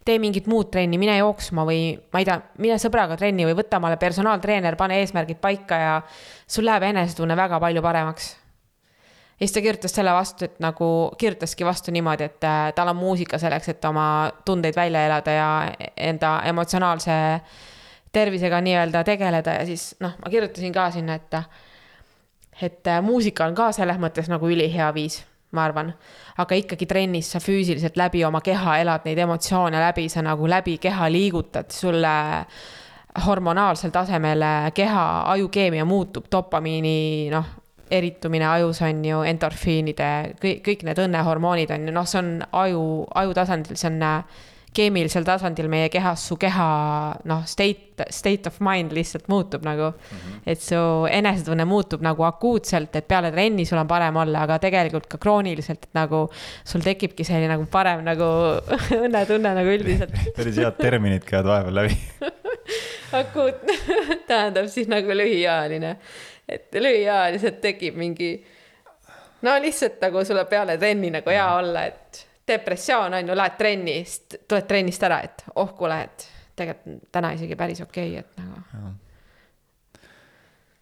tee 0.06 0.18
mingit 0.22 0.48
muud 0.50 0.70
trenni, 0.72 0.98
mine 1.00 1.18
jooksma 1.20 1.66
või 1.68 1.82
ma 2.12 2.22
ei 2.22 2.28
tea, 2.28 2.40
mine 2.62 2.78
sõbraga 2.80 3.18
trenni 3.20 3.48
või 3.48 3.58
võta 3.60 3.82
omale 3.82 4.00
personaaltreener, 4.00 4.78
pane 4.80 5.02
eesmärgid 5.02 5.42
paika 5.42 5.80
ja 5.84 5.96
sul 6.48 6.68
läheb 6.68 6.88
enesetunne 6.92 7.36
väga 7.36 7.60
palju 7.60 7.84
paremaks 7.84 8.39
ja 9.40 9.46
siis 9.46 9.52
ta 9.52 9.60
kirjutas 9.64 9.94
selle 9.96 10.12
vastu, 10.12 10.44
et 10.44 10.58
nagu 10.60 10.86
kirjutaski 11.18 11.64
vastu 11.64 11.92
niimoodi, 11.96 12.28
et 12.28 12.44
äh, 12.44 12.72
tal 12.76 12.92
on 12.92 12.96
muusika 12.96 13.38
selleks, 13.40 13.70
et 13.72 13.84
oma 13.88 14.04
tundeid 14.44 14.76
välja 14.76 15.06
elada 15.06 15.32
ja 15.32 15.48
enda 15.96 16.34
emotsionaalse 16.44 17.14
tervisega 18.12 18.60
nii-öelda 18.60 19.04
tegeleda 19.04 19.54
ja 19.60 19.66
siis 19.66 19.94
noh, 20.00 20.12
ma 20.20 20.30
kirjutasin 20.30 20.72
ka 20.76 20.90
sinna, 20.90 21.16
et 21.16 21.40
et 22.60 22.86
äh, 22.86 23.00
muusika 23.02 23.46
on 23.48 23.56
ka 23.56 23.70
selles 23.72 23.96
mõttes 23.96 24.28
nagu 24.28 24.48
ülihea 24.50 24.90
viis, 24.94 25.22
ma 25.56 25.64
arvan. 25.64 25.94
aga 26.38 26.54
ikkagi 26.54 26.86
trennis 26.86 27.32
sa 27.32 27.40
füüsiliselt 27.40 27.96
läbi 27.96 28.24
oma 28.24 28.40
keha 28.40 28.76
elad 28.82 29.08
neid 29.08 29.18
emotsioone 29.18 29.80
läbi, 29.80 30.08
sa 30.08 30.22
nagu 30.22 30.48
läbi 30.48 30.76
keha 30.78 31.08
liigutad, 31.08 31.70
sulle 31.72 32.12
hormonaalsel 33.26 33.90
tasemel 33.90 34.44
keha 34.74 35.32
ajukeemia 35.32 35.84
muutub, 35.84 36.28
dopamiini 36.32 37.30
noh, 37.32 37.46
eritumine 37.90 38.46
ajus 38.48 38.82
on 38.86 39.04
ju, 39.04 39.22
endorfiinide, 39.26 40.10
kõik, 40.42 40.62
kõik 40.66 40.86
need 40.88 41.02
õnnehormoonid 41.06 41.74
on 41.74 41.88
ju, 41.88 41.96
noh, 41.96 42.08
see 42.08 42.22
on 42.22 42.30
aju, 42.62 42.86
aju 43.22 43.36
tasandil, 43.36 43.78
see 43.80 43.90
on 43.90 44.00
äh, 44.06 44.40
keemilisel 44.76 45.24
tasandil 45.26 45.66
meie 45.70 45.88
kehas, 45.90 46.22
su 46.30 46.36
keha 46.40 46.66
noh, 47.28 47.42
state, 47.48 48.06
state 48.14 48.48
of 48.50 48.60
mind 48.64 48.94
lihtsalt 48.94 49.26
muutub 49.30 49.64
nagu 49.66 49.90
mm. 49.90 50.16
-hmm. 50.16 50.42
et 50.46 50.62
su 50.62 50.80
enesetunne 51.10 51.64
muutub 51.64 52.02
nagu 52.06 52.22
akuutselt, 52.22 52.94
et 52.96 53.08
peale 53.08 53.32
trenni 53.32 53.66
sul 53.66 53.78
on 53.78 53.88
parem 53.88 54.16
olla, 54.16 54.44
aga 54.46 54.58
tegelikult 54.62 55.06
ka 55.10 55.18
krooniliselt, 55.18 55.88
et 55.90 55.94
nagu 55.94 56.28
sul 56.64 56.86
tekibki 56.86 57.24
selline 57.24 57.50
nagu 57.54 57.66
parem 57.70 58.04
nagu 58.06 58.30
õnnetunne 59.04 59.54
nagu 59.58 59.74
üldiselt 59.74 60.14
päris 60.38 60.56
head 60.56 60.78
terminid 60.78 61.26
käivad 61.26 61.50
vahepeal 61.50 61.74
läbi 61.82 61.98
akuutne 63.20 63.74
tähendab 64.26 64.70
siis 64.70 64.86
nagu 64.88 65.10
lühiajaline, 65.10 65.96
et 66.50 66.80
lühiajaliselt 66.80 67.60
tekib 67.62 67.98
mingi 68.00 68.32
no 69.42 69.54
lihtsalt 69.62 70.00
nagu 70.02 70.24
sulle 70.24 70.44
peale 70.50 70.76
trenni 70.78 71.10
nagu 71.14 71.30
hea 71.30 71.46
olla, 71.56 71.84
et 71.88 72.26
depressioon 72.50 73.14
on 73.14 73.28
ju, 73.28 73.36
lähed 73.36 73.56
trenni, 73.58 74.00
siis 74.04 74.42
tuled 74.48 74.66
trennist 74.68 75.02
ära, 75.06 75.20
et 75.26 75.44
oh 75.54 75.74
kuule, 75.78 76.00
et 76.04 76.26
tegelikult 76.58 77.06
täna 77.12 77.32
isegi 77.36 77.56
päris 77.58 77.82
okei 77.84 78.18
okay,, 78.18 78.24
et 78.24 78.42
nagu. 78.42 78.96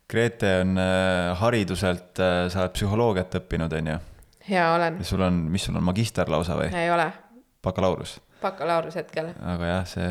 Grete 0.09 0.55
on 0.63 0.79
äh, 0.81 1.35
hariduselt 1.37 2.21
äh,, 2.25 2.47
sa 2.49 2.63
oled 2.63 2.73
psühholoogiat 2.73 3.35
õppinud, 3.43 3.75
on 3.77 3.91
ju? 3.93 3.99
jaa, 4.49 4.71
olen. 4.75 5.03
sul 5.05 5.23
on, 5.27 5.43
mis 5.53 5.69
sul 5.69 5.77
on, 5.77 5.85
magister 5.85 6.31
lausa 6.33 6.57
või? 6.57 6.71
ei 6.73 6.91
ole. 6.91 7.11
bakalaureus? 7.65 8.17
Bakalaureus 8.43 8.97
hetkel. 9.01 9.33
aga 9.55 9.75
jah, 9.75 9.87
see 9.97 10.09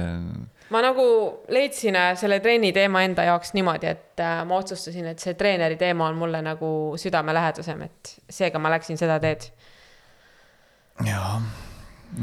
ma 0.74 0.82
nagu 0.84 1.04
leidsin 1.54 1.96
äh, 1.96 2.14
selle 2.20 2.40
trenni 2.44 2.74
teema 2.76 3.04
enda 3.08 3.26
jaoks 3.28 3.54
niimoodi, 3.56 3.92
et 3.94 4.24
äh, 4.24 4.42
ma 4.48 4.60
otsustasin, 4.60 5.08
et 5.14 5.24
see 5.24 5.36
treeneri 5.40 5.78
teema 5.80 6.10
on 6.12 6.20
mulle 6.20 6.42
nagu 6.46 6.70
südamelähedasem, 7.00 7.86
et 7.88 8.14
seega 8.40 8.60
ma 8.60 8.72
läksin 8.76 9.00
seda 9.00 9.20
teed. 9.24 9.48
Jah, 11.06 11.38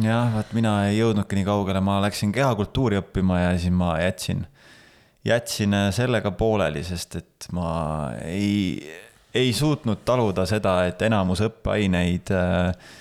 jah, 0.02 0.32
vaat 0.34 0.52
mina 0.56 0.74
ei 0.88 0.98
jõudnudki 0.98 1.38
nii 1.38 1.46
kaugele, 1.46 1.80
ma 1.84 2.00
läksin 2.04 2.34
kehakultuuri 2.34 2.98
õppima 3.00 3.40
ja 3.44 3.54
siis 3.58 3.72
ma 3.72 3.94
jätsin, 4.02 4.44
jätsin 5.24 5.78
äh, 5.78 5.88
sellega 5.94 6.34
pooleli, 6.36 6.84
sest 6.84 7.16
et 7.22 7.48
ma 7.56 7.70
ei, 8.26 8.82
ei 9.34 9.54
suutnud 9.56 10.04
taluda 10.04 10.44
seda, 10.48 10.82
et 10.90 11.00
enamus 11.08 11.44
õppeaineid 11.48 12.34
äh, 12.34 12.92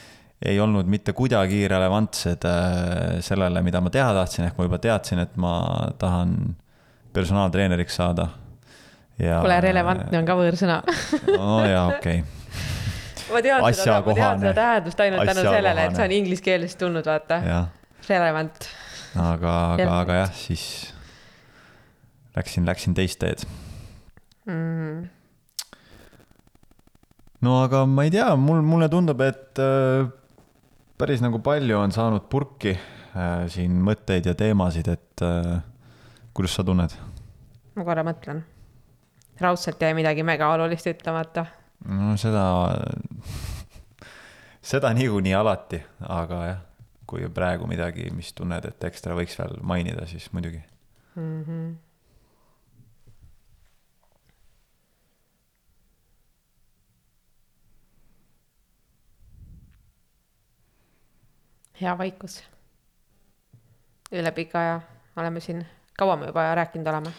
ei 0.45 0.59
olnud 0.59 0.89
mitte 0.91 1.13
kuidagi 1.15 1.63
relevantsed 1.71 2.45
äh, 2.49 3.17
sellele, 3.23 3.63
mida 3.65 3.81
ma 3.81 3.91
teha 3.93 4.11
tahtsin, 4.19 4.47
ehk 4.49 4.59
ma 4.59 4.67
juba 4.67 4.79
teadsin, 4.83 5.23
et 5.23 5.35
ma 5.39 5.55
tahan 5.99 6.37
personaaltreeneriks 7.13 7.99
saada. 8.01 8.27
kuule, 9.17 9.59
relevantne 9.61 10.17
on 10.17 10.25
ka 10.25 10.35
võõrsõna 10.37 10.79
no 11.37 11.59
jaa, 11.69 11.85
okei. 11.93 12.23
Okay 12.23 12.41
ma 13.33 13.41
tean 13.41 13.65
seda, 13.73 13.99
ma 14.05 14.15
tean 14.17 14.41
seda 14.41 14.53
tähendust 14.57 15.03
ainult 15.03 15.29
tänu 15.29 15.45
sellele, 15.47 15.87
et 15.87 15.97
see 15.97 16.05
on 16.07 16.15
inglise 16.17 16.45
keelest 16.45 16.79
tulnud, 16.81 17.05
vaata. 17.07 17.39
Relevant. 18.09 18.69
aga, 19.15 19.53
aga, 19.75 19.89
aga 20.01 20.17
jah, 20.23 20.33
siis 20.37 20.63
läksin, 22.37 22.65
läksin 22.67 22.97
teist 22.97 23.21
teed. 23.21 23.45
Mm.. 24.49 25.05
no 27.45 27.61
aga 27.63 27.85
ma 27.87 28.03
ei 28.07 28.11
tea, 28.11 28.27
mul, 28.39 28.59
mulle 28.65 28.89
tundub, 28.91 29.21
et 29.23 29.61
äh, 29.61 30.09
päris 31.03 31.23
nagu 31.23 31.41
palju 31.43 31.77
on 31.81 31.91
saanud 31.91 32.29
purki 32.31 32.71
äh, 32.71 33.43
siin 33.51 33.75
mõtteid 33.83 34.29
ja 34.29 34.35
teemasid, 34.39 34.87
et 34.87 35.23
äh, 35.25 35.57
kuidas 36.33 36.55
sa 36.55 36.63
tunned? 36.63 36.95
ma 37.75 37.83
korra 37.83 38.05
mõtlen. 38.07 38.43
raudselt 39.41 39.81
jäi 39.81 39.91
midagi 39.97 40.23
mega 40.23 40.53
olulist 40.55 40.87
ütlemata 40.87 41.47
no 41.89 42.15
seda 42.21 42.45
seda 44.63 44.93
niikuinii 44.95 45.33
alati, 45.35 45.81
aga 46.07 46.43
jah, 46.47 46.61
kui 47.09 47.27
praegu 47.35 47.67
midagi, 47.67 48.07
mis 48.15 48.31
tunned, 48.37 48.65
et 48.69 48.87
ekstra 48.87 49.17
võiks 49.17 49.35
veel 49.39 49.57
mainida, 49.61 50.07
siis 50.07 50.29
muidugi. 50.33 50.63
Hea 61.81 61.97
vaikus. 61.97 62.41
üle 64.11 64.31
pika 64.31 64.59
aja 64.59 64.81
oleme 65.17 65.39
siin, 65.39 65.65
kaua 65.97 66.17
me 66.17 66.29
juba 66.29 66.55
rääkinud 66.55 66.87
oleme 66.87 67.13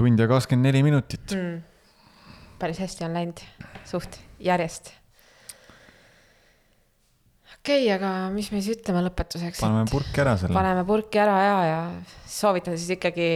tund 0.00 0.20
ja 0.20 0.28
kakskümmend 0.28 0.70
neli 0.70 0.82
minutit. 0.86 1.34
mm.? 1.34 1.60
päris 2.60 2.80
hästi 2.80 3.04
on 3.04 3.14
läinud, 3.16 3.42
suht 3.88 4.16
järjest. 4.40 4.92
okei 7.58 7.84
okay,, 7.84 7.90
aga 7.98 8.12
mis 8.32 8.48
me 8.52 8.62
siis 8.62 8.78
ütleme 8.78 9.02
lõpetuseks? 9.08 9.60
paneme 9.60 9.84
purki 9.90 10.24
ära 10.24 10.36
selle. 10.40 10.56
paneme 10.56 10.86
purki 10.88 11.20
ära 11.20 11.36
ja, 11.44 11.58
ja 11.68 11.82
soovitan 12.28 12.78
siis 12.78 12.96
ikkagi, 12.96 13.28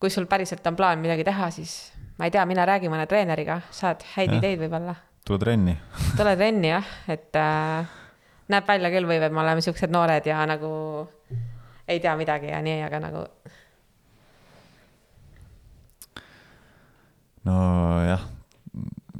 kui 0.00 0.12
sul 0.12 0.28
päriselt 0.28 0.66
on 0.68 0.76
plaan 0.76 1.00
midagi 1.00 1.24
teha, 1.28 1.48
siis 1.54 1.78
ma 2.18 2.28
ei 2.28 2.34
tea, 2.34 2.44
mine 2.48 2.68
räägi 2.68 2.92
mõne 2.92 3.08
treeneriga, 3.08 3.62
saad 3.72 4.04
häid 4.12 4.34
Jah. 4.34 4.42
ideid 4.42 4.60
võib-olla. 4.66 4.96
tule 5.24 5.40
trenni. 5.40 5.78
tule 6.18 6.36
trenni 6.36 6.74
jah, 6.74 6.94
et 7.16 7.40
äh, 7.40 7.96
näeb 8.52 8.68
välja 8.68 8.92
küll 8.92 9.08
või, 9.08 9.18
et 9.22 9.34
me 9.34 9.42
oleme 9.42 9.64
siuksed 9.64 9.92
noored 9.92 10.28
ja 10.28 10.42
nagu 10.48 10.70
ei 11.88 12.00
tea 12.00 12.14
midagi 12.18 12.52
ja 12.52 12.60
nii, 12.64 12.82
aga 12.86 13.00
nagu 13.02 13.24
nojah, 17.48 18.22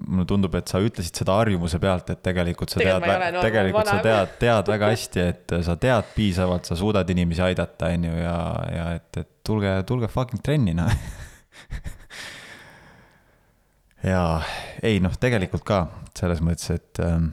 mulle 0.06 0.26
tundub, 0.28 0.54
et 0.58 0.70
sa 0.70 0.80
ütlesid 0.82 1.18
seda 1.22 1.34
harjumuse 1.40 1.80
pealt, 1.82 2.12
et 2.14 2.22
tegelikult 2.24 2.72
sa 2.72 2.80
Tegelikult 2.80 3.08
tead, 3.08 3.34
noor, 3.34 3.46
tegelikult 3.46 3.90
sa 3.90 3.96
tead, 4.04 4.36
tead 4.40 4.70
väga 4.74 4.92
hästi, 4.92 5.24
et 5.32 5.56
sa 5.66 5.76
tead 5.80 6.14
piisavalt, 6.14 6.68
sa 6.68 6.78
suudad 6.78 7.10
inimesi 7.12 7.44
aidata, 7.44 7.90
on 7.96 8.08
ju, 8.08 8.14
ja, 8.22 8.36
ja 8.76 8.86
et, 8.98 9.10
et 9.18 9.30
tulge, 9.46 9.74
tulge 9.88 10.10
fucking 10.12 10.42
trenni, 10.44 10.76
noh. 10.78 10.92
ja 14.12 14.24
ei 14.82 15.00
noh, 15.02 15.14
tegelikult 15.18 15.66
ka 15.66 15.84
selles 16.18 16.42
mõttes, 16.44 16.70
et 16.74 17.02
ähm, 17.02 17.30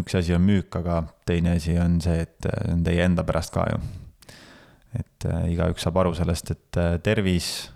üks 0.00 0.14
asi 0.18 0.34
on 0.34 0.44
müük, 0.46 0.74
aga 0.78 1.02
teine 1.28 1.56
asi 1.56 1.76
on 1.80 2.00
see, 2.02 2.24
et 2.26 2.48
äh, 2.48 2.72
on 2.72 2.82
teie 2.86 3.04
enda 3.04 3.24
pärast 3.26 3.54
ka 3.54 3.66
ju. 3.70 3.80
et 4.96 5.26
äh, 5.28 5.48
igaüks 5.52 5.84
saab 5.84 5.98
aru 6.00 6.14
sellest, 6.16 6.50
et 6.54 6.80
äh, 6.80 6.96
tervis 7.04 7.70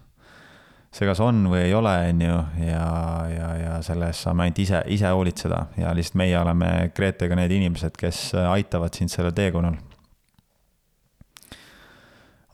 see 0.91 1.07
kas 1.07 1.21
on 1.23 1.45
või 1.51 1.67
ei 1.69 1.75
ole, 1.77 1.93
on 2.11 2.23
ju, 2.25 2.39
ja, 2.65 2.87
ja, 3.31 3.51
ja 3.61 3.75
selle 3.87 4.09
eest 4.11 4.27
saame 4.27 4.47
ainult 4.47 4.59
ise, 4.59 4.81
ise 4.91 5.13
hoolitseda 5.15 5.61
ja 5.79 5.93
lihtsalt 5.95 6.19
meie 6.19 6.39
oleme 6.41 6.91
Gretega 6.97 7.39
need 7.39 7.55
inimesed, 7.55 7.95
kes 7.99 8.31
aitavad 8.41 8.97
sind 8.99 9.13
sellel 9.13 9.35
teekonnal. 9.37 9.79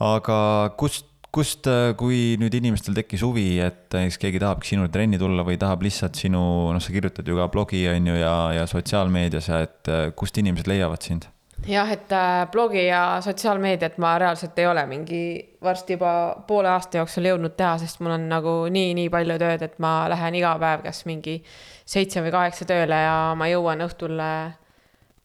aga 0.04 0.38
kust, 0.76 1.08
kust, 1.36 1.68
kui 2.00 2.36
nüüd 2.40 2.54
inimestel 2.56 2.96
tekkis 2.96 3.22
huvi, 3.26 3.46
et 3.60 3.92
näiteks 3.92 4.18
keegi 4.22 4.40
tahabki 4.42 4.72
sinule 4.72 4.90
trenni 4.92 5.20
tulla 5.20 5.44
või 5.46 5.58
tahab 5.60 5.84
lihtsalt 5.84 6.16
sinu, 6.18 6.42
noh, 6.72 6.82
sa 6.82 6.94
kirjutad 6.94 7.28
ju 7.28 7.38
ka 7.38 7.48
blogi, 7.52 7.84
on 7.92 8.10
ju, 8.10 8.18
ja, 8.18 8.34
ja 8.56 8.66
sotsiaalmeedias 8.70 9.50
ja 9.52 9.62
et 9.66 9.92
äh, 9.92 10.04
kust 10.16 10.38
inimesed 10.40 10.70
leiavad 10.70 11.04
sind? 11.04 11.28
jah, 11.66 11.88
et 11.92 12.12
äh, 12.12 12.46
blogi 12.52 12.86
ja 12.86 13.18
sotsiaalmeediat 13.24 13.96
ma 14.02 14.16
reaalselt 14.20 14.58
ei 14.60 14.66
ole 14.68 14.84
mingi 14.86 15.22
varsti 15.62 15.96
juba 15.96 16.10
poole 16.46 16.68
aasta 16.70 17.00
jooksul 17.00 17.30
jõudnud 17.30 17.56
teha, 17.56 17.76
sest 17.80 18.00
mul 18.04 18.14
on 18.16 18.28
nagu 18.30 18.54
nii-nii 18.72 19.08
palju 19.12 19.38
tööd, 19.40 19.64
et 19.64 19.80
ma 19.82 19.94
lähen 20.12 20.36
iga 20.38 20.52
päev 20.62 20.84
kas 20.84 21.04
mingi 21.08 21.40
seitse 21.88 22.22
või 22.22 22.34
kaheksa 22.34 22.68
tööle 22.68 23.00
ja 23.02 23.16
ma 23.38 23.48
jõuan 23.50 23.82
õhtul 23.88 24.20
äh, 24.20 24.54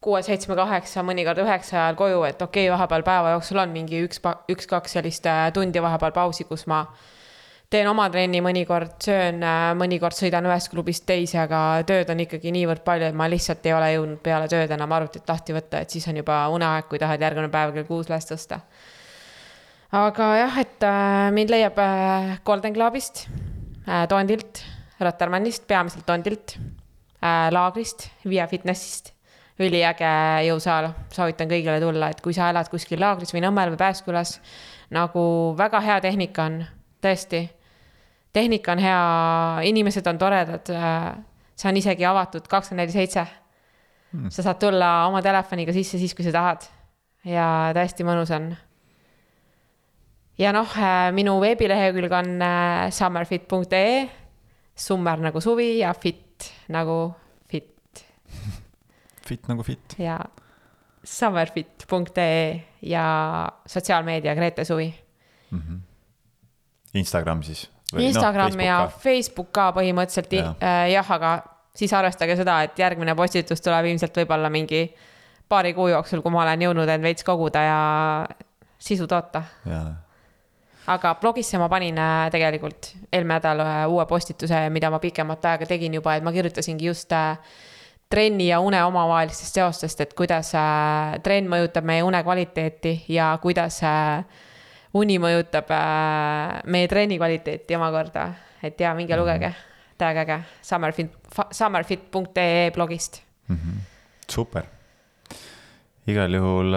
kuue, 0.02 0.20
seitsme, 0.26 0.56
kaheksa, 0.58 1.04
mõnikord 1.06 1.38
üheksa 1.44 1.78
ajal 1.84 1.98
koju, 1.98 2.22
et 2.26 2.42
okei 2.42 2.66
okay,, 2.66 2.74
vahepeal 2.74 3.06
päeva 3.06 3.34
jooksul 3.36 3.62
on 3.62 3.74
mingi 3.74 4.02
üks, 4.06 4.22
üks-kaks 4.50 4.98
sellist 4.98 5.26
äh, 5.30 5.48
tundi 5.54 5.82
vahepeal 5.82 6.14
pausi, 6.16 6.46
kus 6.48 6.66
ma 6.70 6.84
teen 7.72 7.88
oma 7.88 8.08
trenni, 8.12 8.40
mõnikord 8.44 8.98
söön, 9.02 9.40
mõnikord 9.80 10.16
sõidan 10.16 10.46
ühest 10.48 10.68
klubist 10.72 11.06
teise, 11.08 11.38
aga 11.40 11.82
tööd 11.88 12.10
on 12.12 12.20
ikkagi 12.24 12.52
niivõrd 12.54 12.82
palju, 12.84 13.08
et 13.08 13.16
ma 13.16 13.28
lihtsalt 13.32 13.64
ei 13.68 13.74
ole 13.76 13.88
jõudnud 13.94 14.20
peale 14.24 14.48
tööd 14.52 14.74
enam 14.76 14.92
arvutit 14.92 15.28
lahti 15.28 15.56
võtta, 15.56 15.80
et 15.80 15.94
siis 15.94 16.06
on 16.10 16.18
juba 16.20 16.42
uneaeg, 16.52 16.88
kui 16.90 17.00
tahad 17.00 17.22
järgmine 17.24 17.48
päev 17.52 17.72
kell 17.76 17.88
kuus 17.88 18.10
üles 18.10 18.28
tõsta. 18.28 18.60
aga 20.02 20.28
jah, 20.42 20.60
et 20.60 20.86
äh, 20.88 21.30
mind 21.32 21.54
leiab 21.54 21.80
äh, 21.80 22.36
Golden 22.44 22.76
Clubist 22.76 23.26
äh,, 23.88 24.04
Tondilt, 24.08 24.64
Rotermannist, 25.00 25.66
peamiselt 25.66 26.06
Tondilt 26.06 26.58
äh,, 26.58 27.48
laagrist, 27.52 28.10
Via 28.28 28.46
Fitnessist, 28.52 29.11
üliäge 29.60 30.12
jõusaal, 30.46 30.90
soovitan 31.12 31.50
kõigile 31.50 31.78
tulla, 31.82 32.08
et 32.12 32.20
kui 32.24 32.34
sa 32.36 32.48
elad 32.52 32.70
kuskil 32.72 33.00
laagris 33.00 33.34
või 33.34 33.42
Nõmmel 33.44 33.72
või 33.74 33.80
Pääskülas, 33.80 34.38
nagu 34.94 35.24
väga 35.58 35.80
hea 35.84 35.98
tehnika 36.04 36.46
on, 36.48 36.62
tõesti. 37.04 37.44
Tehnika 38.32 38.72
on 38.72 38.80
hea, 38.80 39.00
inimesed 39.68 40.06
on 40.08 40.18
toredad, 40.20 40.72
see 41.56 41.68
on 41.68 41.80
isegi 41.80 42.06
avatud 42.08 42.46
kakskümmend 42.48 42.86
neli 42.86 42.94
seitse. 42.96 43.26
sa 44.28 44.42
saad 44.42 44.58
tulla 44.60 45.06
oma 45.06 45.22
telefoniga 45.22 45.72
sisse 45.72 45.98
siis, 45.98 46.14
kui 46.14 46.24
sa 46.24 46.32
tahad. 46.32 46.64
Ja 47.24 47.70
täiesti 47.74 48.04
mõnus 48.04 48.32
on. 48.34 48.56
ja 50.38 50.52
noh, 50.52 50.68
minu 51.12 51.36
veebilehekülg 51.40 52.12
on 52.12 52.42
äh, 52.42 52.90
summerfit.ee, 52.90 54.08
summer 54.74 55.20
nagu 55.20 55.40
suvi 55.40 55.78
ja 55.78 55.92
fit 55.94 56.50
nagu 56.68 57.12
fit 57.46 58.04
fit 59.32 59.50
nagu 59.50 59.64
fit. 59.66 59.96
ja 59.98 60.20
summerfit.ee 61.02 62.62
ja 62.82 63.04
sotsiaalmeedia 63.66 64.34
Grete 64.34 64.64
Suvi. 64.64 64.94
Instagram 66.94 67.42
siis? 67.42 67.70
Instagram 67.98 68.56
no, 68.56 68.64
ja 68.64 68.76
Facebook 68.98 69.50
ka 69.52 69.70
põhimõtteliselt 69.76 70.32
Jaa. 70.32 70.54
jah. 70.60 70.86
jah, 70.92 71.10
aga 71.16 71.32
siis 71.76 71.92
arvestage 71.92 72.36
seda, 72.36 72.62
et 72.66 72.78
järgmine 72.78 73.14
postitus 73.16 73.60
tuleb 73.64 73.90
ilmselt 73.90 74.16
võib-olla 74.22 74.50
mingi 74.52 74.86
paari 75.48 75.74
kuu 75.76 75.90
jooksul, 75.92 76.22
kui 76.24 76.32
ma 76.32 76.44
olen 76.46 76.64
jõudnud 76.68 76.88
end 76.88 77.04
veits 77.04 77.26
koguda 77.26 77.64
ja 77.66 77.80
sisu 78.80 79.06
toota. 79.06 79.42
aga 80.86 81.14
blogisse 81.20 81.58
ma 81.60 81.68
panin 81.68 81.98
äh, 81.98 82.30
tegelikult 82.32 82.92
eelmine 83.12 83.36
nädal 83.36 83.60
ühe 83.64 83.82
uue 83.92 84.06
postituse, 84.06 84.64
mida 84.70 84.90
ma 84.90 84.98
pikemat 85.02 85.44
aega 85.52 85.68
tegin 85.68 85.94
juba, 85.94 86.16
et 86.16 86.24
ma 86.24 86.32
kirjutasingi 86.32 86.88
just 86.88 87.12
äh, 87.12 87.36
trenni 88.12 88.48
ja 88.50 88.60
une 88.60 88.80
omavahelistest 88.84 89.56
seostest, 89.56 90.00
et 90.04 90.14
kuidas 90.16 90.52
äh, 90.58 91.16
trenn 91.24 91.48
mõjutab 91.48 91.86
meie 91.88 92.04
une 92.04 92.20
kvaliteeti 92.24 92.98
ja 93.12 93.30
kuidas 93.42 93.80
äh, 93.88 94.24
uni 95.00 95.16
mõjutab 95.22 95.72
äh, 95.72 96.58
meie 96.68 96.90
trenni 96.92 97.16
kvaliteeti 97.20 97.78
omakorda. 97.78 98.28
et 98.62 98.80
ja 98.80 98.92
minge 98.94 99.16
lugege, 99.16 99.54
täiega 99.98 100.22
äge, 100.22 100.36
summerfit, 100.62 101.16
summerfit.ee 101.50 102.70
blogist. 102.74 103.22
super. 104.28 104.68
igal 106.06 106.34
juhul 106.34 106.76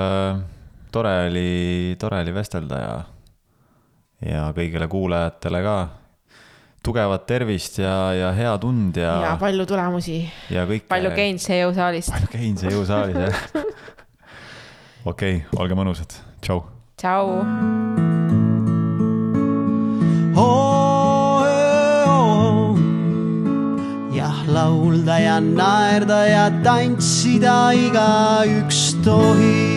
tore 0.91 1.14
oli, 1.28 1.95
tore 1.99 2.22
oli 2.24 2.34
vestelda 2.34 2.80
ja, 2.80 2.95
ja 4.32 4.48
kõigile 4.56 4.88
kuulajatele 4.88 5.62
ka 5.64 5.78
tugevat 6.86 7.26
tervist 7.28 7.80
ja, 7.82 7.95
ja 8.14 8.32
head 8.36 8.66
und 8.68 8.98
ja, 9.02 9.18
ja 9.26 9.34
palju 9.41 9.66
tulemusi, 9.70 10.22
ja 10.53 10.66
kõike. 10.70 10.88
palju 10.91 11.14
Keinsi 11.18 11.60
jõusaalist. 11.62 12.14
palju 12.14 12.32
Keinsi 12.34 12.72
jõusaalis 12.74 13.22
jah. 13.26 13.45
okei 15.12 15.41
okay,, 15.41 15.45
olge 15.57 15.78
mõnusad, 15.78 16.20
tšau. 16.45 16.62
tšau. 17.02 17.26
jah, 24.16 24.44
laulda 24.49 25.18
ja 25.22 25.40
naerda 25.44 26.20
ja 26.30 26.45
tantsida 26.66 27.74
igaüks 27.78 28.94
tohib. 29.06 29.74